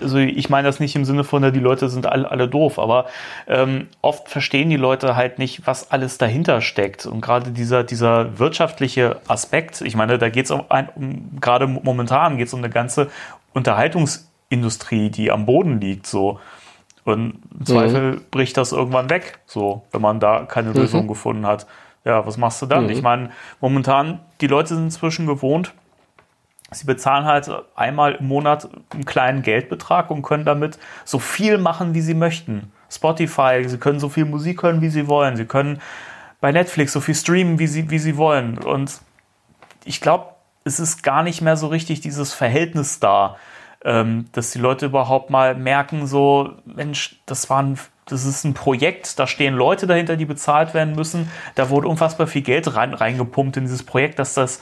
also 0.00 0.18
ich 0.18 0.48
meine 0.50 0.68
das 0.68 0.80
nicht 0.80 0.94
im 0.96 1.04
Sinne 1.04 1.24
von, 1.24 1.42
die 1.52 1.60
Leute 1.60 1.88
sind 1.88 2.06
alle, 2.06 2.30
alle 2.30 2.48
doof, 2.48 2.78
aber 2.78 3.06
ähm, 3.46 3.88
oft 4.02 4.28
verstehen 4.28 4.70
die 4.70 4.76
Leute 4.76 5.16
halt 5.16 5.38
nicht, 5.38 5.66
was 5.66 5.90
alles 5.90 6.18
dahinter 6.18 6.60
steckt. 6.60 7.06
Und 7.06 7.20
gerade 7.20 7.50
dieser, 7.50 7.84
dieser 7.84 8.38
wirtschaftliche 8.38 9.20
Aspekt, 9.26 9.80
ich 9.80 9.96
meine, 9.96 10.18
da 10.18 10.28
geht 10.28 10.44
es 10.44 10.50
um, 10.50 10.64
um 10.94 11.40
gerade 11.40 11.66
momentan 11.66 12.38
geht 12.38 12.48
es 12.48 12.54
um 12.54 12.60
eine 12.60 12.70
ganze 12.70 13.10
Unterhaltungsindustrie, 13.54 15.10
die 15.10 15.30
am 15.30 15.46
Boden 15.46 15.80
liegt, 15.80 16.06
so. 16.06 16.38
Und 17.08 17.40
im 17.58 17.66
Zweifel 17.66 18.12
mhm. 18.12 18.20
bricht 18.30 18.56
das 18.56 18.72
irgendwann 18.72 19.10
weg, 19.10 19.38
so, 19.46 19.82
wenn 19.90 20.00
man 20.00 20.20
da 20.20 20.44
keine 20.44 20.70
mhm. 20.70 20.76
Lösung 20.76 21.08
gefunden 21.08 21.46
hat. 21.46 21.66
Ja, 22.04 22.26
was 22.26 22.36
machst 22.36 22.62
du 22.62 22.66
dann? 22.66 22.84
Mhm. 22.84 22.90
Ich 22.90 23.02
meine, 23.02 23.30
momentan, 23.60 24.20
die 24.40 24.46
Leute 24.46 24.74
sind 24.74 24.84
inzwischen 24.84 25.26
gewohnt, 25.26 25.74
sie 26.70 26.86
bezahlen 26.86 27.24
halt 27.24 27.50
einmal 27.74 28.14
im 28.16 28.28
Monat 28.28 28.68
einen 28.92 29.04
kleinen 29.04 29.42
Geldbetrag 29.42 30.10
und 30.10 30.22
können 30.22 30.44
damit 30.44 30.78
so 31.04 31.18
viel 31.18 31.58
machen, 31.58 31.94
wie 31.94 32.00
sie 32.00 32.14
möchten. 32.14 32.72
Spotify, 32.90 33.64
sie 33.66 33.78
können 33.78 34.00
so 34.00 34.08
viel 34.08 34.24
Musik 34.24 34.62
hören, 34.62 34.80
wie 34.80 34.88
sie 34.88 35.08
wollen. 35.08 35.36
Sie 35.36 35.44
können 35.44 35.80
bei 36.40 36.52
Netflix 36.52 36.92
so 36.92 37.00
viel 37.00 37.14
streamen, 37.14 37.58
wie 37.58 37.66
sie, 37.66 37.90
wie 37.90 37.98
sie 37.98 38.16
wollen. 38.16 38.58
Und 38.58 39.00
ich 39.84 40.00
glaube, 40.00 40.26
es 40.64 40.78
ist 40.78 41.02
gar 41.02 41.22
nicht 41.22 41.40
mehr 41.40 41.56
so 41.56 41.66
richtig 41.68 42.00
dieses 42.00 42.32
Verhältnis 42.32 43.00
da 43.00 43.36
ähm, 43.88 44.26
dass 44.32 44.50
die 44.50 44.58
Leute 44.58 44.86
überhaupt 44.86 45.30
mal 45.30 45.54
merken, 45.54 46.06
so, 46.06 46.50
Mensch, 46.66 47.18
das 47.24 47.48
war 47.48 47.62
ein, 47.62 47.78
das 48.04 48.26
ist 48.26 48.44
ein 48.44 48.52
Projekt, 48.52 49.18
da 49.18 49.26
stehen 49.26 49.54
Leute 49.54 49.86
dahinter, 49.86 50.16
die 50.16 50.26
bezahlt 50.26 50.74
werden 50.74 50.94
müssen. 50.94 51.30
Da 51.54 51.70
wurde 51.70 51.88
unfassbar 51.88 52.26
viel 52.26 52.42
Geld 52.42 52.76
rein, 52.76 52.92
reingepumpt 52.92 53.56
in 53.56 53.64
dieses 53.64 53.82
Projekt, 53.82 54.18
dass 54.18 54.34
das 54.34 54.60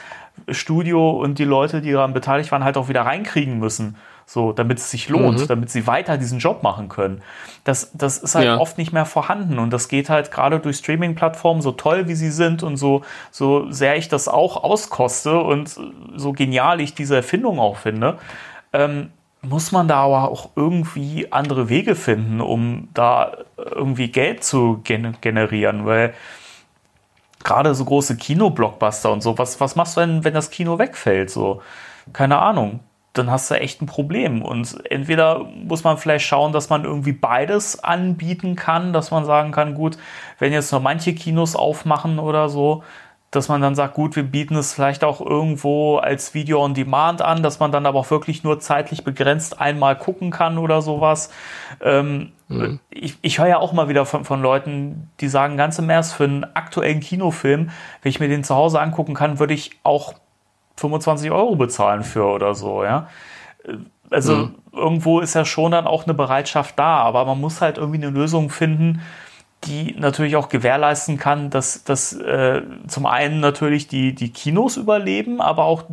Studio 0.48 1.10
und 1.10 1.40
die 1.40 1.44
Leute, 1.44 1.80
die 1.80 1.90
daran 1.90 2.12
beteiligt 2.12 2.52
waren, 2.52 2.62
halt 2.62 2.76
auch 2.76 2.88
wieder 2.88 3.02
reinkriegen 3.02 3.58
müssen. 3.58 3.96
So, 4.28 4.52
damit 4.52 4.78
es 4.78 4.90
sich 4.90 5.08
lohnt, 5.08 5.40
mhm. 5.40 5.46
damit 5.46 5.70
sie 5.70 5.86
weiter 5.86 6.18
diesen 6.18 6.40
Job 6.40 6.64
machen 6.64 6.88
können. 6.88 7.22
Das, 7.62 7.92
das 7.94 8.18
ist 8.18 8.34
halt 8.34 8.46
ja. 8.46 8.58
oft 8.58 8.76
nicht 8.78 8.92
mehr 8.92 9.06
vorhanden. 9.06 9.58
Und 9.58 9.72
das 9.72 9.88
geht 9.88 10.08
halt 10.08 10.32
gerade 10.32 10.58
durch 10.58 10.78
Streaming-Plattformen, 10.78 11.62
so 11.62 11.72
toll 11.72 12.08
wie 12.08 12.14
sie 12.14 12.30
sind 12.30 12.64
und 12.64 12.76
so, 12.76 13.02
so 13.30 13.70
sehr 13.70 13.96
ich 13.96 14.08
das 14.08 14.26
auch 14.26 14.62
auskoste 14.62 15.38
und 15.38 15.76
so 16.16 16.32
genial 16.32 16.80
ich 16.80 16.94
diese 16.94 17.14
Erfindung 17.14 17.60
auch 17.60 17.76
finde, 17.76 18.18
ähm, 18.72 19.10
muss 19.48 19.72
man 19.72 19.88
da 19.88 20.02
aber 20.02 20.30
auch 20.30 20.50
irgendwie 20.56 21.32
andere 21.32 21.68
Wege 21.68 21.94
finden, 21.94 22.40
um 22.40 22.88
da 22.94 23.38
irgendwie 23.56 24.08
Geld 24.08 24.44
zu 24.44 24.80
gen 24.84 25.16
generieren, 25.20 25.86
weil 25.86 26.14
gerade 27.44 27.74
so 27.74 27.84
große 27.84 28.16
Kinoblockbuster 28.16 29.12
und 29.12 29.22
so, 29.22 29.38
was, 29.38 29.60
was 29.60 29.76
machst 29.76 29.96
du 29.96 30.00
denn, 30.00 30.24
wenn 30.24 30.34
das 30.34 30.50
Kino 30.50 30.78
wegfällt? 30.78 31.30
So, 31.30 31.62
keine 32.12 32.38
Ahnung. 32.38 32.80
Dann 33.12 33.30
hast 33.30 33.50
du 33.50 33.54
echt 33.54 33.80
ein 33.80 33.86
Problem. 33.86 34.42
Und 34.42 34.78
entweder 34.90 35.44
muss 35.44 35.84
man 35.84 35.96
vielleicht 35.96 36.26
schauen, 36.26 36.52
dass 36.52 36.68
man 36.68 36.84
irgendwie 36.84 37.12
beides 37.12 37.82
anbieten 37.82 38.56
kann, 38.56 38.92
dass 38.92 39.10
man 39.10 39.24
sagen 39.24 39.52
kann, 39.52 39.74
gut, 39.74 39.96
wenn 40.38 40.52
jetzt 40.52 40.70
nur 40.70 40.82
manche 40.82 41.14
Kinos 41.14 41.56
aufmachen 41.56 42.18
oder 42.18 42.50
so, 42.50 42.82
dass 43.36 43.48
man 43.48 43.60
dann 43.60 43.74
sagt, 43.74 43.94
gut, 43.94 44.16
wir 44.16 44.22
bieten 44.22 44.56
es 44.56 44.72
vielleicht 44.72 45.04
auch 45.04 45.20
irgendwo 45.20 45.98
als 45.98 46.34
Video 46.34 46.64
on 46.64 46.74
Demand 46.74 47.22
an, 47.22 47.42
dass 47.42 47.60
man 47.60 47.70
dann 47.70 47.86
aber 47.86 48.00
auch 48.00 48.10
wirklich 48.10 48.42
nur 48.42 48.58
zeitlich 48.58 49.04
begrenzt 49.04 49.60
einmal 49.60 49.96
gucken 49.96 50.30
kann 50.30 50.58
oder 50.58 50.82
sowas. 50.82 51.30
Ähm, 51.80 52.32
mhm. 52.48 52.80
Ich, 52.90 53.18
ich 53.20 53.38
höre 53.38 53.48
ja 53.48 53.58
auch 53.58 53.72
mal 53.72 53.88
wieder 53.88 54.06
von, 54.06 54.24
von 54.24 54.42
Leuten, 54.42 55.10
die 55.20 55.28
sagen, 55.28 55.56
ganz 55.56 55.78
im 55.78 55.90
Ernst, 55.90 56.14
für 56.14 56.24
einen 56.24 56.44
aktuellen 56.54 57.00
Kinofilm, 57.00 57.70
wenn 58.02 58.10
ich 58.10 58.18
mir 58.18 58.28
den 58.28 58.42
zu 58.42 58.54
Hause 58.54 58.80
angucken 58.80 59.14
kann, 59.14 59.38
würde 59.38 59.54
ich 59.54 59.72
auch 59.82 60.14
25 60.78 61.30
Euro 61.30 61.56
bezahlen 61.56 62.02
für 62.02 62.24
oder 62.24 62.54
so, 62.54 62.84
ja. 62.84 63.08
Also 64.10 64.36
mhm. 64.36 64.54
irgendwo 64.72 65.20
ist 65.20 65.34
ja 65.34 65.44
schon 65.44 65.72
dann 65.72 65.86
auch 65.86 66.04
eine 66.04 66.14
Bereitschaft 66.14 66.78
da, 66.78 66.98
aber 66.98 67.24
man 67.24 67.40
muss 67.40 67.60
halt 67.60 67.76
irgendwie 67.78 68.02
eine 68.02 68.10
Lösung 68.10 68.50
finden, 68.50 69.02
die 69.64 69.94
natürlich 69.98 70.36
auch 70.36 70.48
gewährleisten 70.48 71.18
kann, 71.18 71.50
dass, 71.50 71.84
dass 71.84 72.12
äh, 72.12 72.62
zum 72.86 73.06
einen 73.06 73.40
natürlich 73.40 73.88
die, 73.88 74.14
die 74.14 74.30
Kinos 74.30 74.76
überleben, 74.76 75.40
aber 75.40 75.64
auch 75.64 75.84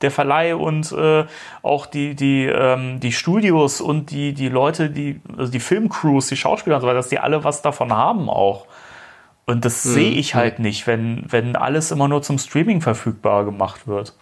der 0.00 0.10
Verleih 0.10 0.54
und 0.54 0.92
äh, 0.92 1.24
auch 1.62 1.86
die, 1.86 2.14
die, 2.14 2.44
ähm, 2.44 3.00
die 3.00 3.12
Studios 3.12 3.80
und 3.80 4.10
die, 4.10 4.32
die 4.32 4.48
Leute, 4.48 4.90
die, 4.90 5.20
also 5.36 5.50
die 5.50 5.60
Filmcrews, 5.60 6.28
die 6.28 6.36
Schauspieler 6.36 6.76
und 6.76 6.82
so 6.82 6.86
weiter, 6.86 6.98
dass 6.98 7.08
die 7.08 7.18
alle 7.18 7.42
was 7.42 7.62
davon 7.62 7.92
haben 7.92 8.30
auch. 8.30 8.66
Und 9.46 9.64
das 9.64 9.84
mhm. 9.84 9.90
sehe 9.90 10.10
ich 10.12 10.34
halt 10.34 10.58
nicht, 10.58 10.86
wenn, 10.86 11.24
wenn 11.28 11.56
alles 11.56 11.90
immer 11.90 12.06
nur 12.06 12.22
zum 12.22 12.38
Streaming 12.38 12.80
verfügbar 12.80 13.44
gemacht 13.44 13.88
wird. 13.88 14.14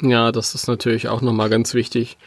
Ja, 0.00 0.32
das 0.32 0.54
ist 0.54 0.68
natürlich 0.68 1.08
auch 1.08 1.22
nochmal 1.22 1.50
ganz 1.50 1.74
wichtig 1.74 2.18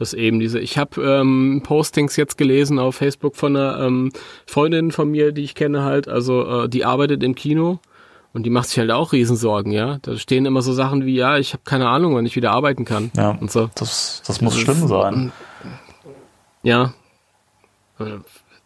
dass 0.00 0.14
eben 0.14 0.40
diese, 0.40 0.58
ich 0.58 0.78
habe 0.78 1.02
ähm, 1.02 1.60
Postings 1.62 2.16
jetzt 2.16 2.38
gelesen 2.38 2.78
auf 2.78 2.96
Facebook 2.96 3.36
von 3.36 3.54
einer 3.54 3.80
ähm, 3.80 4.12
Freundin 4.46 4.92
von 4.92 5.10
mir, 5.10 5.32
die 5.32 5.42
ich 5.42 5.54
kenne 5.54 5.84
halt, 5.84 6.08
also 6.08 6.64
äh, 6.64 6.68
die 6.70 6.86
arbeitet 6.86 7.22
im 7.22 7.34
Kino 7.34 7.80
und 8.32 8.44
die 8.44 8.50
macht 8.50 8.70
sich 8.70 8.78
halt 8.78 8.90
auch 8.92 9.12
Riesensorgen, 9.12 9.72
ja. 9.72 9.98
Da 10.00 10.16
stehen 10.16 10.46
immer 10.46 10.62
so 10.62 10.72
Sachen 10.72 11.04
wie, 11.04 11.16
ja, 11.16 11.36
ich 11.36 11.52
habe 11.52 11.64
keine 11.64 11.88
Ahnung, 11.88 12.14
wann 12.14 12.24
ich 12.24 12.34
wieder 12.34 12.52
arbeiten 12.52 12.86
kann. 12.86 13.10
Ja, 13.14 13.32
und 13.32 13.50
so. 13.50 13.68
Das, 13.74 14.22
das 14.26 14.40
muss 14.40 14.54
das 14.54 14.62
schlimm 14.62 14.84
ist, 14.84 14.88
sein. 14.88 15.32
Ja. 16.62 16.94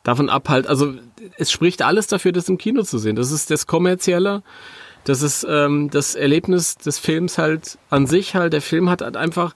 Davon 0.05 0.29
ab 0.29 0.49
halt, 0.49 0.69
also 0.69 0.95
es 1.37 1.51
spricht 1.51 1.83
alles 1.83 2.07
dafür, 2.07 2.31
das 2.31 2.49
im 2.49 2.59
Kino 2.59 2.83
zu 2.83 2.99
sehen. 2.99 3.17
Das 3.17 3.33
ist 3.33 3.51
das 3.51 3.67
Kommerzielle, 3.67 4.45
das 5.05 5.23
ist 5.23 5.47
ähm, 5.49 5.91
das 5.91 6.15
Erlebnis 6.15 6.77
des 6.77 6.99
Films 6.99 7.39
halt 7.39 7.79
an 7.91 8.07
sich 8.07 8.35
halt. 8.35 8.53
Der 8.53 8.63
Film 8.63 8.91
hat 8.91 9.03
halt 9.03 9.17
einfach, 9.17 9.55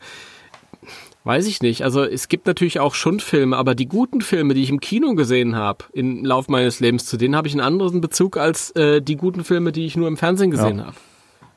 Weiß 1.29 1.47
ich 1.47 1.61
nicht. 1.61 1.85
Also 1.85 2.05
es 2.05 2.29
gibt 2.29 2.47
natürlich 2.47 2.81
auch 2.81 2.95
Schundfilme, 2.95 3.55
aber 3.55 3.75
die 3.75 3.87
guten 3.87 4.23
Filme, 4.23 4.55
die 4.55 4.63
ich 4.63 4.71
im 4.71 4.81
Kino 4.81 5.15
gesehen 5.15 5.57
habe 5.57 5.85
im 5.93 6.25
Lauf 6.25 6.49
meines 6.49 6.81
Lebens, 6.81 7.05
zu 7.05 7.19
denen 7.19 7.37
habe 7.37 7.47
ich 7.47 7.53
einen 7.53 7.61
anderen 7.61 8.01
Bezug 8.01 8.39
als 8.39 8.71
äh, 8.71 9.03
die 9.03 9.17
guten 9.17 9.45
Filme, 9.45 9.71
die 9.71 9.85
ich 9.85 9.95
nur 9.95 10.09
im 10.09 10.17
Fernsehen 10.17 10.51
gesehen 10.51 10.79
ja. 10.79 10.87
habe. 10.87 10.97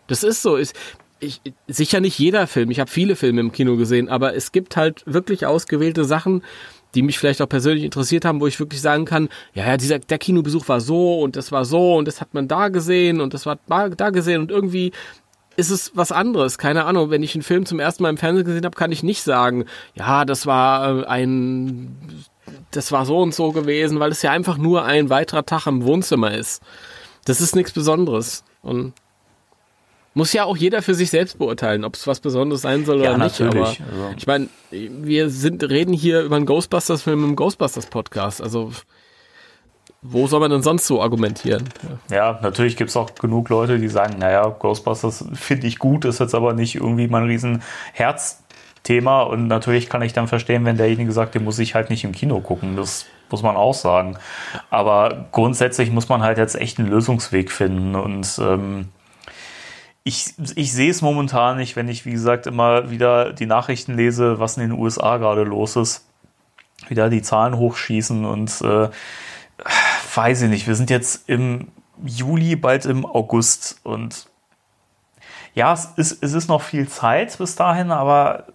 Das 0.07 0.23
ist 0.23 0.41
so. 0.41 0.57
Ist, 0.57 0.75
ich, 1.21 1.39
sicher 1.67 2.01
nicht 2.01 2.19
jeder 2.19 2.47
Film. 2.47 2.69
Ich 2.69 2.81
habe 2.81 2.91
viele 2.91 3.15
Filme 3.15 3.39
im 3.39 3.53
Kino 3.53 3.77
gesehen, 3.77 4.09
aber 4.09 4.35
es 4.35 4.51
gibt 4.51 4.75
halt 4.75 5.03
wirklich 5.05 5.45
ausgewählte 5.45 6.03
Sachen, 6.03 6.43
die 6.95 7.01
mich 7.01 7.17
vielleicht 7.19 7.41
auch 7.41 7.49
persönlich 7.49 7.83
interessiert 7.83 8.25
haben, 8.25 8.41
wo 8.41 8.47
ich 8.47 8.59
wirklich 8.59 8.81
sagen 8.81 9.05
kann, 9.05 9.29
ja, 9.53 9.65
ja, 9.65 9.77
dieser 9.77 9.99
der 9.99 10.17
Kinobesuch 10.17 10.67
war 10.67 10.81
so 10.81 11.19
und 11.19 11.35
das 11.35 11.51
war 11.51 11.65
so 11.65 11.95
und 11.95 12.07
das 12.07 12.21
hat 12.21 12.33
man 12.33 12.47
da 12.47 12.69
gesehen 12.69 13.21
und 13.21 13.33
das 13.33 13.45
war 13.45 13.57
da 13.67 14.09
gesehen 14.09 14.41
und 14.41 14.51
irgendwie 14.51 14.91
ist 15.57 15.69
es 15.69 15.91
was 15.95 16.11
anderes. 16.11 16.57
Keine 16.57 16.85
Ahnung, 16.85 17.09
wenn 17.09 17.23
ich 17.23 17.35
einen 17.35 17.43
Film 17.43 17.65
zum 17.65 17.79
ersten 17.79 18.03
Mal 18.03 18.09
im 18.09 18.17
Fernsehen 18.17 18.45
gesehen 18.45 18.65
habe, 18.65 18.75
kann 18.75 18.91
ich 18.91 19.03
nicht 19.03 19.23
sagen, 19.23 19.65
ja, 19.95 20.25
das 20.25 20.45
war 20.45 21.01
äh, 21.01 21.05
ein, 21.05 21.97
das 22.71 22.91
war 22.91 23.05
so 23.05 23.19
und 23.19 23.33
so 23.33 23.51
gewesen, 23.51 23.99
weil 23.99 24.11
es 24.11 24.21
ja 24.21 24.31
einfach 24.31 24.57
nur 24.57 24.85
ein 24.85 25.09
weiterer 25.09 25.45
Tag 25.45 25.67
im 25.67 25.83
Wohnzimmer 25.83 26.33
ist. 26.33 26.61
Das 27.25 27.41
ist 27.41 27.55
nichts 27.55 27.73
Besonderes. 27.73 28.43
Und 28.61 28.93
muss 30.13 30.33
ja 30.33 30.43
auch 30.43 30.57
jeder 30.57 30.81
für 30.81 30.93
sich 30.93 31.09
selbst 31.09 31.37
beurteilen, 31.37 31.85
ob 31.85 31.95
es 31.95 32.05
was 32.07 32.19
Besonderes 32.19 32.63
sein 32.63 32.85
soll 32.85 33.01
Ja, 33.01 33.15
oder 33.15 33.23
nicht. 33.25 33.39
Aber 33.39 33.49
natürlich. 33.53 33.81
Also- 33.81 34.13
ich 34.17 34.27
meine, 34.27 34.47
wir 34.71 35.29
sind, 35.29 35.63
reden 35.69 35.93
hier 35.93 36.21
über 36.21 36.35
einen 36.35 36.45
Ghostbusters-Film 36.45 37.23
im 37.23 37.35
Ghostbusters-Podcast. 37.35 38.41
Also 38.41 38.71
wo 40.01 40.25
soll 40.27 40.39
man 40.39 40.49
denn 40.49 40.63
sonst 40.63 40.87
so 40.87 41.01
argumentieren? 41.01 41.69
Ja, 42.09 42.39
natürlich 42.41 42.75
gibt 42.75 42.89
es 42.89 42.97
auch 42.97 43.13
genug 43.15 43.49
Leute, 43.49 43.77
die 43.77 43.87
sagen, 43.87 44.17
naja, 44.17 44.47
Ghostbusters 44.47 45.25
finde 45.33 45.67
ich 45.67 45.77
gut, 45.77 46.05
ist 46.05 46.19
jetzt 46.19 46.33
aber 46.33 46.53
nicht 46.53 46.75
irgendwie 46.75 47.07
mein 47.07 47.23
riesen 47.23 47.61
Herzthema. 47.93 49.21
Und 49.21 49.47
natürlich 49.47 49.89
kann 49.89 50.01
ich 50.01 50.13
dann 50.13 50.27
verstehen, 50.27 50.65
wenn 50.65 50.77
derjenige 50.77 51.11
sagt, 51.11 51.35
den 51.35 51.43
muss 51.43 51.59
ich 51.59 51.75
halt 51.75 51.89
nicht 51.91 52.03
im 52.03 52.13
Kino 52.13 52.39
gucken. 52.41 52.75
Das 52.75 53.05
muss 53.29 53.43
man 53.43 53.55
auch 53.55 53.75
sagen. 53.75 54.17
Aber 54.71 55.27
grundsätzlich 55.31 55.91
muss 55.91 56.09
man 56.09 56.21
halt 56.23 56.37
jetzt 56.39 56.55
echt 56.59 56.79
einen 56.79 56.89
Lösungsweg 56.89 57.51
finden. 57.51 57.95
Und 57.95 58.39
ähm, 58.41 58.87
ich, 60.03 60.33
ich 60.55 60.73
sehe 60.73 60.89
es 60.89 61.01
momentan 61.01 61.57
nicht, 61.57 61.75
wenn 61.75 61.87
ich, 61.87 62.05
wie 62.05 62.11
gesagt, 62.11 62.47
immer 62.47 62.89
wieder 62.89 63.33
die 63.33 63.45
Nachrichten 63.45 63.95
lese, 63.95 64.39
was 64.39 64.57
in 64.57 64.69
den 64.69 64.79
USA 64.79 65.17
gerade 65.17 65.43
los 65.43 65.75
ist. 65.75 66.07
Wieder 66.87 67.09
die 67.09 67.21
Zahlen 67.21 67.57
hochschießen 67.57 68.25
und 68.25 68.49
äh, 68.61 68.89
weiß 70.15 70.41
ich 70.41 70.49
nicht, 70.49 70.67
wir 70.67 70.75
sind 70.75 70.89
jetzt 70.89 71.29
im 71.29 71.67
Juli, 72.03 72.55
bald 72.55 72.85
im 72.85 73.05
August 73.05 73.79
und 73.83 74.27
ja, 75.53 75.73
es 75.73 75.85
ist, 75.97 76.23
es 76.23 76.33
ist 76.33 76.47
noch 76.47 76.61
viel 76.61 76.87
Zeit 76.87 77.37
bis 77.37 77.55
dahin, 77.55 77.91
aber 77.91 78.45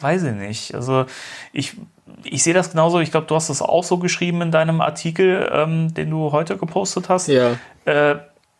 weiß 0.00 0.24
ich 0.24 0.34
nicht. 0.34 0.74
Also 0.74 1.04
ich, 1.52 1.76
ich 2.24 2.42
sehe 2.42 2.54
das 2.54 2.70
genauso. 2.70 2.98
Ich 2.98 3.10
glaube, 3.10 3.26
du 3.26 3.34
hast 3.34 3.50
das 3.50 3.62
auch 3.62 3.84
so 3.84 3.98
geschrieben 3.98 4.40
in 4.42 4.50
deinem 4.50 4.80
Artikel, 4.80 5.48
ähm, 5.52 5.94
den 5.94 6.10
du 6.10 6.32
heute 6.32 6.56
gepostet 6.56 7.08
hast, 7.08 7.28
Ja. 7.28 7.52
äh, 7.84 8.16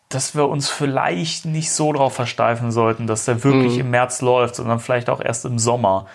dass 0.09 0.35
wir 0.37 0.49
uns 0.49 0.69
vielleicht 0.71 1.45
nicht 1.47 1.71
so 1.73 1.93
drauf 1.93 2.15
versteifen 2.15 2.71
sollten, 2.71 3.07
dass 3.07 3.25
der 3.25 3.43
wirklich 3.43 3.75
Mhm. 3.75 3.81
im 3.81 3.91
März 3.91 4.21
läuft, 4.23 4.55
sondern 4.57 4.79
vielleicht 4.81 5.11
auch 5.11 5.21
erst 5.21 5.45
im 5.45 5.59
Sommer. 5.59 6.07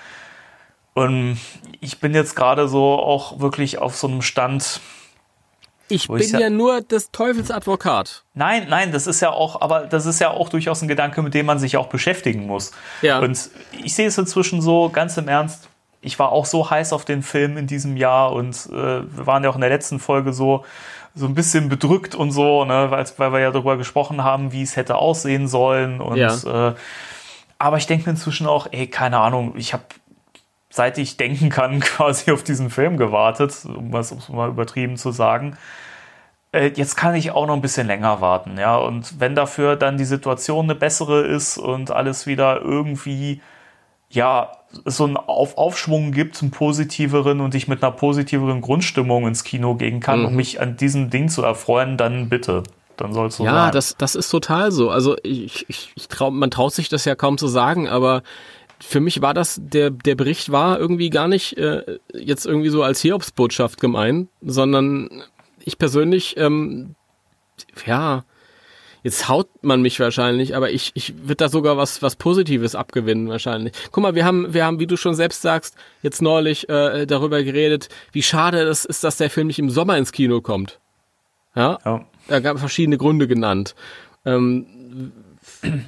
Und 0.93 1.37
ich 1.79 1.99
bin 1.99 2.13
jetzt 2.13 2.35
gerade 2.35 2.67
so 2.67 2.93
auch 2.99 3.39
wirklich 3.39 3.77
auf 3.79 3.95
so 3.95 4.07
einem 4.07 4.21
Stand, 4.21 4.81
Ich 5.87 6.07
bin 6.07 6.17
ich 6.17 6.31
sa- 6.31 6.39
ja 6.39 6.49
nur 6.49 6.81
des 6.81 7.11
Teufels 7.11 7.51
Advokat. 7.51 8.23
Nein, 8.33 8.67
nein, 8.69 8.91
das 8.91 9.07
ist 9.07 9.19
ja 9.21 9.31
auch, 9.31 9.61
aber 9.61 9.81
das 9.87 10.05
ist 10.05 10.19
ja 10.19 10.31
auch 10.31 10.49
durchaus 10.49 10.81
ein 10.81 10.87
Gedanke, 10.87 11.21
mit 11.21 11.33
dem 11.33 11.45
man 11.45 11.59
sich 11.59 11.75
auch 11.77 11.87
beschäftigen 11.87 12.45
muss. 12.45 12.71
Ja. 13.01 13.19
Und 13.19 13.49
ich 13.83 13.93
sehe 13.95 14.07
es 14.07 14.17
inzwischen 14.17 14.61
so, 14.61 14.89
ganz 14.89 15.17
im 15.17 15.27
Ernst, 15.27 15.67
ich 16.01 16.17
war 16.17 16.31
auch 16.31 16.45
so 16.45 16.69
heiß 16.69 16.93
auf 16.93 17.05
den 17.05 17.23
Film 17.23 17.57
in 17.57 17.67
diesem 17.67 17.95
Jahr 17.95 18.31
und 18.33 18.55
äh, 18.71 18.73
wir 18.73 19.27
waren 19.27 19.43
ja 19.43 19.49
auch 19.49 19.55
in 19.55 19.61
der 19.61 19.69
letzten 19.69 19.99
Folge 19.99 20.33
so, 20.33 20.65
so 21.15 21.25
ein 21.25 21.33
bisschen 21.35 21.69
bedrückt 21.69 22.15
und 22.15 22.31
so, 22.31 22.63
ne, 22.65 22.89
weil, 22.89 23.05
weil 23.17 23.33
wir 23.33 23.39
ja 23.39 23.51
darüber 23.51 23.77
gesprochen 23.77 24.23
haben, 24.23 24.51
wie 24.51 24.61
es 24.61 24.75
hätte 24.75 24.95
aussehen 24.95 25.47
sollen. 25.47 25.99
Und 26.01 26.17
Ja. 26.17 26.69
äh, 26.69 26.75
aber 27.59 27.77
ich 27.77 27.85
denke 27.87 28.05
mir 28.05 28.11
inzwischen 28.11 28.47
auch, 28.47 28.67
ey, 28.71 28.87
keine 28.87 29.19
Ahnung, 29.19 29.53
ich 29.55 29.73
habe 29.73 29.83
seit 30.69 30.97
ich 30.97 31.17
denken 31.17 31.49
kann, 31.49 31.79
quasi 31.81 32.31
auf 32.31 32.43
diesen 32.43 32.69
Film 32.69 32.97
gewartet, 32.97 33.53
um 33.65 33.91
was 33.91 34.11
um 34.11 34.19
es 34.19 34.29
mal 34.29 34.49
übertrieben 34.49 34.97
zu 34.97 35.11
sagen. 35.11 35.57
Äh, 36.53 36.71
Jetzt 36.75 36.95
kann 36.95 37.13
ich 37.15 37.31
auch 37.31 37.45
noch 37.45 37.55
ein 37.55 37.61
bisschen 37.61 37.87
länger 37.87 38.21
warten, 38.21 38.57
ja. 38.57 38.77
Und 38.77 39.19
wenn 39.19 39.35
dafür 39.35 39.75
dann 39.75 39.97
die 39.97 40.05
Situation 40.05 40.65
eine 40.65 40.75
bessere 40.75 41.21
ist 41.21 41.57
und 41.57 41.91
alles 41.91 42.25
wieder 42.25 42.61
irgendwie, 42.61 43.41
ja, 44.09 44.51
so 44.85 45.05
einen 45.05 45.17
Auf 45.17 45.57
Aufschwung 45.57 46.11
gibt, 46.11 46.41
einen 46.41 46.51
positiveren 46.51 47.41
und 47.41 47.55
ich 47.55 47.67
mit 47.67 47.83
einer 47.83 47.91
positiveren 47.91 48.61
Grundstimmung 48.61 49.27
ins 49.27 49.43
Kino 49.43 49.75
gehen 49.75 49.99
kann, 49.99 50.25
um 50.25 50.35
mich 50.35 50.61
an 50.61 50.77
diesem 50.77 51.09
Ding 51.09 51.29
zu 51.29 51.43
erfreuen, 51.43 51.97
dann 51.97 52.29
bitte. 52.29 52.63
Dann 52.97 53.13
soll 53.13 53.27
es 53.27 53.37
so 53.37 53.45
Ja, 53.45 53.63
sein. 53.65 53.71
das, 53.71 53.95
das 53.97 54.15
ist 54.15 54.29
total 54.29 54.71
so. 54.71 54.89
Also 54.89 55.15
ich, 55.23 55.65
ich, 55.69 55.91
ich 55.95 56.07
trau, 56.07 56.29
man 56.31 56.51
traut 56.51 56.73
sich 56.73 56.87
das 56.89 57.05
ja 57.05 57.15
kaum 57.15 57.37
zu 57.37 57.47
sagen, 57.47 57.87
aber 57.89 58.21
für 58.79 58.99
mich 58.99 59.21
war 59.21 59.33
das, 59.33 59.59
der, 59.63 59.89
der 59.91 60.15
Bericht 60.15 60.51
war 60.51 60.79
irgendwie 60.79 61.09
gar 61.09 61.27
nicht 61.27 61.57
äh, 61.57 61.99
jetzt 62.13 62.45
irgendwie 62.45 62.69
so 62.69 62.83
als 62.83 63.01
Hiobsbotschaft 63.01 63.79
gemeint, 63.79 64.29
sondern 64.41 65.23
ich 65.63 65.77
persönlich, 65.77 66.35
ähm, 66.37 66.95
ja, 67.85 68.23
jetzt 69.03 69.29
haut 69.29 69.47
man 69.63 69.81
mich 69.81 69.99
wahrscheinlich, 69.99 70.55
aber 70.55 70.71
ich, 70.71 70.91
ich 70.93 71.17
würde 71.19 71.35
da 71.35 71.49
sogar 71.49 71.77
was, 71.77 72.01
was 72.01 72.15
Positives 72.15 72.75
abgewinnen 72.75 73.29
wahrscheinlich. 73.29 73.73
Guck 73.91 74.03
mal, 74.03 74.15
wir 74.15 74.25
haben, 74.25 74.53
wir 74.53 74.65
haben, 74.65 74.79
wie 74.79 74.87
du 74.87 74.97
schon 74.97 75.15
selbst 75.15 75.41
sagst, 75.41 75.75
jetzt 76.01 76.21
neulich 76.21 76.69
äh, 76.69 77.05
darüber 77.05 77.43
geredet, 77.43 77.89
wie 78.11 78.23
schade 78.23 78.61
es 78.61 78.85
ist, 78.85 79.03
dass 79.03 79.17
der 79.17 79.29
Film 79.29 79.47
nicht 79.47 79.59
im 79.59 79.69
Sommer 79.69 79.97
ins 79.97 80.11
Kino 80.11 80.41
kommt. 80.41 80.79
Ja, 81.55 81.79
ja. 81.83 82.05
da 82.27 82.39
gab 82.39 82.55
es 82.55 82.61
verschiedene 82.61 82.97
Gründe 82.97 83.27
genannt. 83.27 83.75
Ähm, 84.25 85.11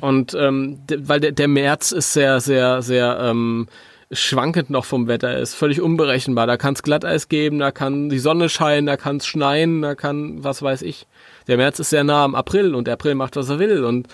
und 0.02 0.34
ähm, 0.34 0.80
weil 0.98 1.20
der, 1.20 1.32
der 1.32 1.48
März 1.48 1.92
ist 1.92 2.14
sehr, 2.14 2.40
sehr, 2.40 2.82
sehr 2.82 3.18
ähm, 3.22 3.68
schwankend 4.12 4.70
noch 4.70 4.86
vom 4.86 5.08
Wetter, 5.08 5.30
Er 5.30 5.40
ist 5.40 5.56
völlig 5.56 5.82
unberechenbar. 5.82 6.48
Da 6.48 6.58
kann 6.58 6.74
es 6.74 6.84
Glatteis 6.84 7.30
geben, 7.30 7.60
da 7.60 7.72
kann 7.72 8.10
die 8.10 8.20
Sonne 8.20 8.50
scheinen, 8.50 8.86
da 8.86 8.98
kann 8.98 9.18
es 9.18 9.26
schneien, 9.26 9.82
da 9.82 9.96
kann, 9.96 10.44
was 10.44 10.62
weiß 10.62 10.82
ich. 10.82 11.08
Der 11.48 11.58
März 11.58 11.80
ist 11.80 11.90
sehr 11.90 12.04
nah 12.04 12.24
am 12.24 12.36
April 12.36 12.76
und 12.76 12.86
der 12.88 12.96
April 12.96 13.16
macht, 13.16 13.36
was 13.36 13.50
er 13.50 13.60
will. 13.60 13.84
Und 13.84 14.08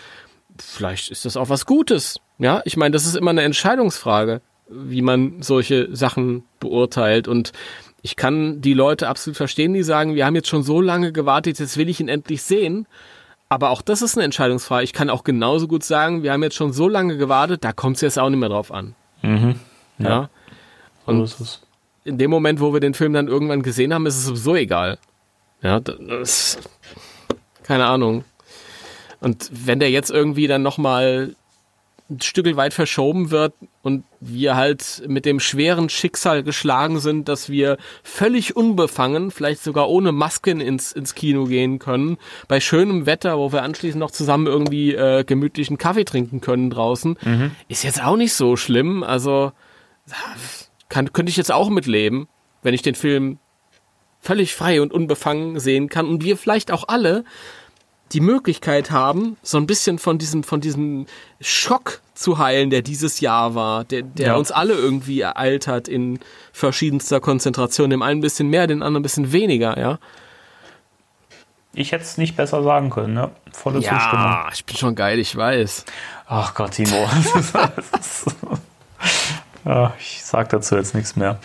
vielleicht 0.60 1.12
ist 1.12 1.26
das 1.26 1.38
auch 1.38 1.50
was 1.50 1.66
Gutes. 1.66 2.20
Ja, 2.38 2.62
ich 2.66 2.78
meine, 2.78 2.94
das 2.94 3.06
ist 3.06 3.16
immer 3.16 3.32
eine 3.32 3.44
Entscheidungsfrage, 3.44 4.42
wie 4.70 5.02
man 5.02 5.42
solche 5.42 5.96
Sachen 5.96 6.44
beurteilt. 6.60 7.28
Und 7.28 7.52
ich 8.02 8.16
kann 8.16 8.62
die 8.62 8.74
Leute 8.74 9.08
absolut 9.08 9.38
verstehen, 9.38 9.74
die 9.74 9.84
sagen, 9.84 10.16
wir 10.16 10.26
haben 10.26 10.36
jetzt 10.36 10.48
schon 10.48 10.64
so 10.64 10.82
lange 10.82 11.12
gewartet, 11.12 11.60
jetzt 11.60 11.78
will 11.78 11.90
ich 11.90 12.00
ihn 12.00 12.10
endlich 12.10 12.44
sehen. 12.44 12.88
Aber 13.50 13.72
auch 13.72 13.82
das 13.82 14.04
ist 14.04 14.16
eine 14.16 14.26
Entscheidungsfrage. 14.26 14.84
Ich 14.84 14.94
kann 14.94 15.10
auch 15.10 15.24
genauso 15.24 15.68
gut 15.68 15.84
sagen, 15.84 16.22
wir 16.22 16.32
haben 16.32 16.44
jetzt 16.44 16.56
schon 16.56 16.72
so 16.72 16.88
lange 16.88 17.18
gewartet, 17.18 17.64
da 17.64 17.74
kommt 17.74 17.96
es 17.96 18.02
jetzt 18.02 18.20
auch 18.20 18.30
nicht 18.30 18.40
mehr 18.40 18.50
drauf 18.50 18.72
an. 18.72 18.96
Mhm. 19.24 19.56
Ja. 20.00 20.30
So 21.06 21.12
Und 21.12 21.24
ist 21.24 21.40
es. 21.40 21.62
in 22.06 22.18
dem 22.18 22.32
Moment, 22.32 22.60
wo 22.62 22.74
wir 22.74 22.80
den 22.80 22.94
Film 22.94 23.14
dann 23.14 23.28
irgendwann 23.28 23.62
gesehen 23.62 23.94
haben, 23.94 24.06
ist 24.06 24.18
es 24.18 24.26
sowieso 24.26 24.56
egal. 24.56 24.98
Ja, 25.62 25.80
das, 25.80 26.58
keine 27.64 27.86
Ahnung. 27.86 28.24
Und 29.20 29.50
wenn 29.52 29.80
der 29.80 29.92
jetzt 29.92 30.10
irgendwie 30.10 30.48
dann 30.48 30.62
nochmal 30.64 31.36
ein 32.10 32.22
Stück 32.22 32.56
weit 32.56 32.74
verschoben 32.74 33.30
wird 33.30 33.54
und 33.84 34.04
wir 34.20 34.56
halt 34.56 35.04
mit 35.08 35.26
dem 35.26 35.40
schweren 35.40 35.90
Schicksal 35.90 36.42
geschlagen 36.42 37.00
sind, 37.00 37.28
dass 37.30 37.50
wir 37.50 37.78
völlig 38.02 38.56
unbefangen, 38.56 39.30
vielleicht 39.30 39.62
sogar 39.62 39.90
ohne 39.90 40.12
Masken 40.12 40.60
ins, 40.60 40.92
ins 40.92 41.14
Kino 41.14 41.44
gehen 41.46 41.78
können, 41.78 42.18
bei 42.48 42.60
schönem 42.62 43.06
Wetter, 43.06 43.38
wo 43.38 43.52
wir 43.52 43.62
anschließend 43.62 44.00
noch 44.00 44.10
zusammen 44.10 44.48
irgendwie 44.48 44.96
äh, 44.96 45.24
gemütlichen 45.24 45.78
Kaffee 45.78 46.06
trinken 46.06 46.42
können 46.42 46.72
draußen, 46.72 47.16
ist 47.68 47.84
jetzt 47.84 48.04
auch 48.04 48.16
nicht 48.16 48.34
so 48.34 48.56
schlimm. 48.56 49.04
Also 49.04 49.52
kann, 50.90 51.14
könnte 51.14 51.30
ich 51.30 51.38
jetzt 51.38 51.52
auch 51.52 51.70
mitleben, 51.70 52.28
wenn 52.64 52.74
ich 52.74 52.82
den 52.82 52.96
Film 52.96 53.38
völlig 54.22 54.54
frei 54.56 54.82
und 54.82 54.92
unbefangen 54.92 55.60
sehen 55.60 55.88
kann 55.90 56.08
und 56.08 56.24
wir 56.24 56.36
vielleicht 56.38 56.72
auch 56.72 56.86
alle 56.88 57.24
die 58.12 58.22
Möglichkeit 58.22 58.90
haben, 58.90 59.38
so 59.44 59.58
ein 59.58 59.68
bisschen 59.68 60.00
von 60.00 60.18
diesem, 60.18 60.44
von 60.44 60.62
diesem 60.62 61.06
Schock 61.40 62.02
zu 62.16 62.40
heilen, 62.40 62.70
der 62.72 62.82
dieses 62.82 63.20
Jahr 63.20 63.54
war, 63.54 63.84
der, 63.86 64.02
der 64.02 64.28
Ja. 64.30 64.36
uns 64.36 64.52
alle 64.52 64.74
irgendwie 64.74 65.22
ereilt 65.22 65.68
hat 65.68 65.88
in 65.88 66.20
verschiedenster 66.52 67.20
Konzentration, 67.22 67.92
dem 67.92 68.02
einen 68.02 68.18
ein 68.18 68.22
bisschen 68.22 68.50
mehr, 68.50 68.66
den 68.68 68.82
anderen 68.82 69.02
ein 69.02 69.04
bisschen 69.04 69.32
weniger, 69.32 69.80
ja. 69.80 70.00
Ich 71.74 71.92
hätte 71.92 72.04
es 72.04 72.18
nicht 72.18 72.36
besser 72.36 72.64
sagen 72.64 72.90
können, 72.90 73.14
ne? 73.14 73.30
Volle 73.52 73.76
Zustimmung. 73.80 74.00
Ja, 74.02 74.50
ich 74.52 74.66
bin 74.66 74.76
schon 74.76 74.96
geil, 74.96 75.20
ich 75.20 75.36
weiß. 75.36 75.86
Ach 76.26 76.56
Gott, 76.56 76.72
Timo. 76.72 77.08
Ja, 79.66 79.94
ich 80.00 80.24
sag 80.24 80.50
dazu 80.50 80.76
jetzt 80.76 80.96
nichts 80.96 81.16
mehr. 81.16 81.40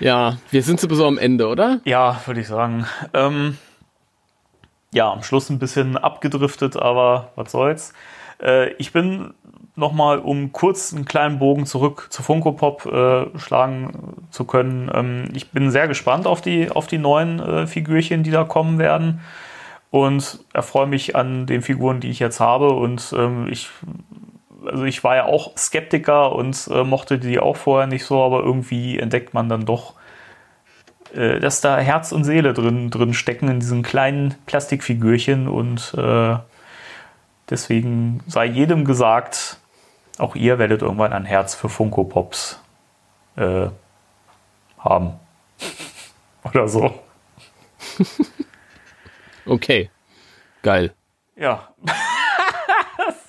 Ja, 0.00 0.38
wir 0.50 0.62
sind 0.62 0.80
sowieso 0.80 1.06
am 1.06 1.18
Ende, 1.18 1.48
oder? 1.48 1.80
Ja, 1.84 2.20
würde 2.26 2.40
ich 2.40 2.48
sagen. 2.48 2.86
Ähm, 3.12 3.58
ja, 4.92 5.10
am 5.10 5.22
Schluss 5.22 5.50
ein 5.50 5.58
bisschen 5.58 5.96
abgedriftet, 5.96 6.76
aber 6.76 7.32
was 7.36 7.52
soll's. 7.52 7.92
Äh, 8.42 8.72
ich 8.74 8.92
bin 8.92 9.34
nochmal, 9.76 10.18
um 10.18 10.52
kurz 10.52 10.92
einen 10.92 11.04
kleinen 11.04 11.38
Bogen 11.38 11.66
zurück 11.66 12.06
zu 12.10 12.22
Funko 12.22 12.52
Pop 12.52 12.86
äh, 12.86 13.38
schlagen 13.38 14.24
zu 14.30 14.44
können. 14.44 14.90
Ähm, 14.94 15.24
ich 15.34 15.50
bin 15.50 15.70
sehr 15.70 15.88
gespannt 15.88 16.26
auf 16.26 16.40
die, 16.40 16.70
auf 16.70 16.86
die 16.86 16.98
neuen 16.98 17.40
äh, 17.40 17.66
Figürchen, 17.66 18.22
die 18.22 18.30
da 18.30 18.44
kommen 18.44 18.78
werden. 18.78 19.20
Und 19.90 20.40
erfreue 20.52 20.88
mich 20.88 21.14
an 21.14 21.46
den 21.46 21.62
Figuren, 21.62 22.00
die 22.00 22.10
ich 22.10 22.18
jetzt 22.18 22.40
habe. 22.40 22.70
Und 22.70 23.14
ähm, 23.16 23.46
ich 23.48 23.70
also 24.66 24.84
ich 24.84 25.04
war 25.04 25.16
ja 25.16 25.26
auch 25.26 25.56
Skeptiker 25.56 26.32
und 26.32 26.68
äh, 26.72 26.84
mochte 26.84 27.18
die 27.18 27.38
auch 27.38 27.56
vorher 27.56 27.86
nicht 27.86 28.04
so, 28.04 28.22
aber 28.22 28.40
irgendwie 28.40 28.98
entdeckt 28.98 29.34
man 29.34 29.48
dann 29.48 29.64
doch, 29.64 29.94
äh, 31.14 31.40
dass 31.40 31.60
da 31.60 31.78
Herz 31.78 32.12
und 32.12 32.24
Seele 32.24 32.52
drin, 32.52 32.90
drin 32.90 33.14
stecken 33.14 33.48
in 33.48 33.60
diesen 33.60 33.82
kleinen 33.82 34.34
Plastikfigürchen 34.46 35.48
und 35.48 35.94
äh, 35.96 36.36
Deswegen 37.50 38.22
sei 38.26 38.46
jedem 38.46 38.84
gesagt, 38.84 39.58
auch 40.18 40.34
ihr 40.34 40.58
werdet 40.58 40.82
irgendwann 40.82 41.12
ein 41.12 41.24
Herz 41.24 41.54
für 41.54 41.68
Funko 41.68 42.04
Pops 42.04 42.60
äh, 43.36 43.68
haben. 44.78 45.12
Oder 46.44 46.68
so. 46.68 47.00
Okay. 49.46 49.90
Geil. 50.62 50.94
Ja. 51.36 51.68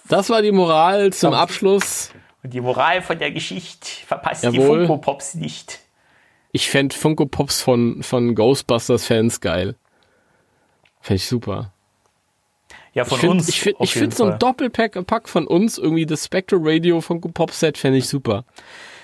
Das 0.08 0.30
war 0.30 0.42
die 0.42 0.52
Moral 0.52 1.12
zum 1.14 1.34
Abschluss. 1.34 2.12
Und 2.44 2.54
die 2.54 2.62
Moral 2.62 3.02
von 3.02 3.18
der 3.18 3.32
Geschichte 3.32 3.88
verpasst 4.06 4.44
die 4.44 4.48
Jawohl. 4.58 4.86
Funko 4.88 4.98
Pops 5.02 5.34
nicht. 5.36 5.80
Ich 6.52 6.70
fände 6.70 6.96
Funko 6.96 7.26
Pops 7.26 7.62
von, 7.62 8.04
von 8.04 8.36
Ghostbusters-Fans 8.36 9.42
geil. 9.42 9.76
Fände 11.02 11.18
ich 11.18 11.28
super. 11.28 11.72
Ja, 12.94 13.04
von 13.04 13.16
ich 13.16 13.22
finde 13.22 13.36
uns. 13.38 13.50
ich 13.50 13.60
find, 13.60 13.80
auf 13.80 13.84
ich 13.86 13.94
find 13.94 14.16
so 14.16 14.26
ein. 14.26 14.40
Doppelpack 14.40 15.06
Pack 15.06 15.28
von 15.28 15.48
uns, 15.48 15.78
irgendwie 15.78 16.06
das 16.06 16.24
Spectral 16.26 16.62
Radio 16.64 17.02
Funko 17.02 17.28
Pop 17.30 17.52
Set, 17.52 17.78
fände 17.78 17.98
ich 17.98 18.08
super. 18.08 18.46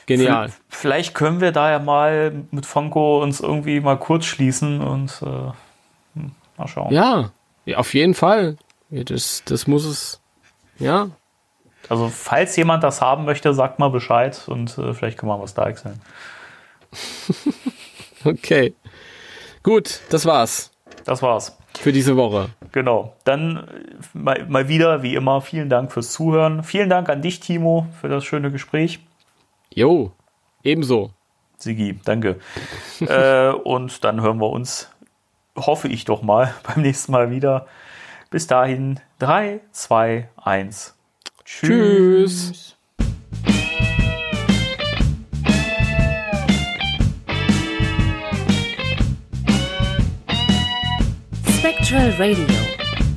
Genial. 0.05 0.49
V- 0.49 0.55
Vielleicht 0.69 1.13
können 1.13 1.41
wir 1.41 1.51
da 1.51 1.71
ja 1.71 1.79
mal 1.79 2.45
mit 2.51 2.65
Funko 2.65 3.21
uns 3.21 3.41
irgendwie 3.41 3.81
mal 3.81 3.97
kurz 3.97 4.25
schließen 4.25 4.81
und 4.81 5.21
äh, 5.21 5.51
hm, 6.15 6.31
mal 6.57 6.67
schauen. 6.67 6.93
Ja, 6.93 7.31
ja 7.65 7.77
auf 7.79 7.93
jeden 7.93 8.13
Fall. 8.13 8.55
Ja, 8.91 9.03
das, 9.03 9.43
das 9.45 9.67
muss 9.67 9.83
es. 9.83 10.20
Ja, 10.81 11.09
Also, 11.89 12.09
falls 12.09 12.55
jemand 12.55 12.83
das 12.83 13.01
haben 13.01 13.25
möchte, 13.25 13.53
sagt 13.53 13.79
mal 13.79 13.89
Bescheid 13.89 14.41
und 14.47 14.77
äh, 14.77 14.93
vielleicht 14.93 15.17
können 15.17 15.31
wir 15.31 15.39
was 15.41 15.53
da 15.53 15.65
wechseln. 15.65 16.01
okay. 18.25 18.73
Gut, 19.63 20.01
das 20.09 20.25
war's 20.25 20.71
Das 21.05 21.21
war's. 21.21 21.57
für 21.79 21.91
diese 21.91 22.15
Woche. 22.17 22.49
Genau. 22.71 23.15
Dann 23.23 23.57
äh, 23.57 24.17
mal, 24.17 24.45
mal 24.47 24.67
wieder, 24.67 25.03
wie 25.03 25.15
immer, 25.15 25.41
vielen 25.41 25.69
Dank 25.69 25.91
fürs 25.91 26.11
Zuhören. 26.11 26.63
Vielen 26.63 26.89
Dank 26.89 27.09
an 27.09 27.21
dich, 27.21 27.39
Timo, 27.39 27.87
für 27.99 28.09
das 28.09 28.25
schöne 28.25 28.51
Gespräch. 28.51 28.99
Jo, 29.73 30.11
ebenso. 30.63 31.11
Sigi, 31.57 31.99
danke. 32.03 32.39
äh, 33.01 33.49
und 33.49 34.03
dann 34.03 34.21
hören 34.21 34.39
wir 34.39 34.49
uns, 34.49 34.89
hoffe 35.55 35.87
ich 35.87 36.05
doch 36.05 36.21
mal, 36.23 36.53
beim 36.63 36.81
nächsten 36.81 37.11
Mal 37.11 37.29
wieder. 37.31 37.67
Bis 38.31 38.47
dahin, 38.47 38.99
3, 39.21 39.59
2, 39.71 40.29
1. 40.35 40.95
Tschüss. 41.45 42.75
Spectral 51.59 52.09
Radio, 52.17 52.47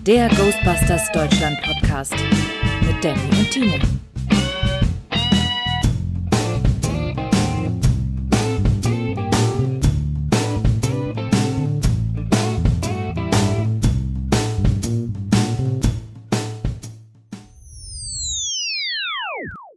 der 0.04 0.28
Ghostbusters 0.28 1.10
Deutschland 1.12 1.58
Podcast 1.62 2.12
mit 2.82 3.02
Danny 3.02 3.20
und 3.38 3.50
Timo. 3.50 3.93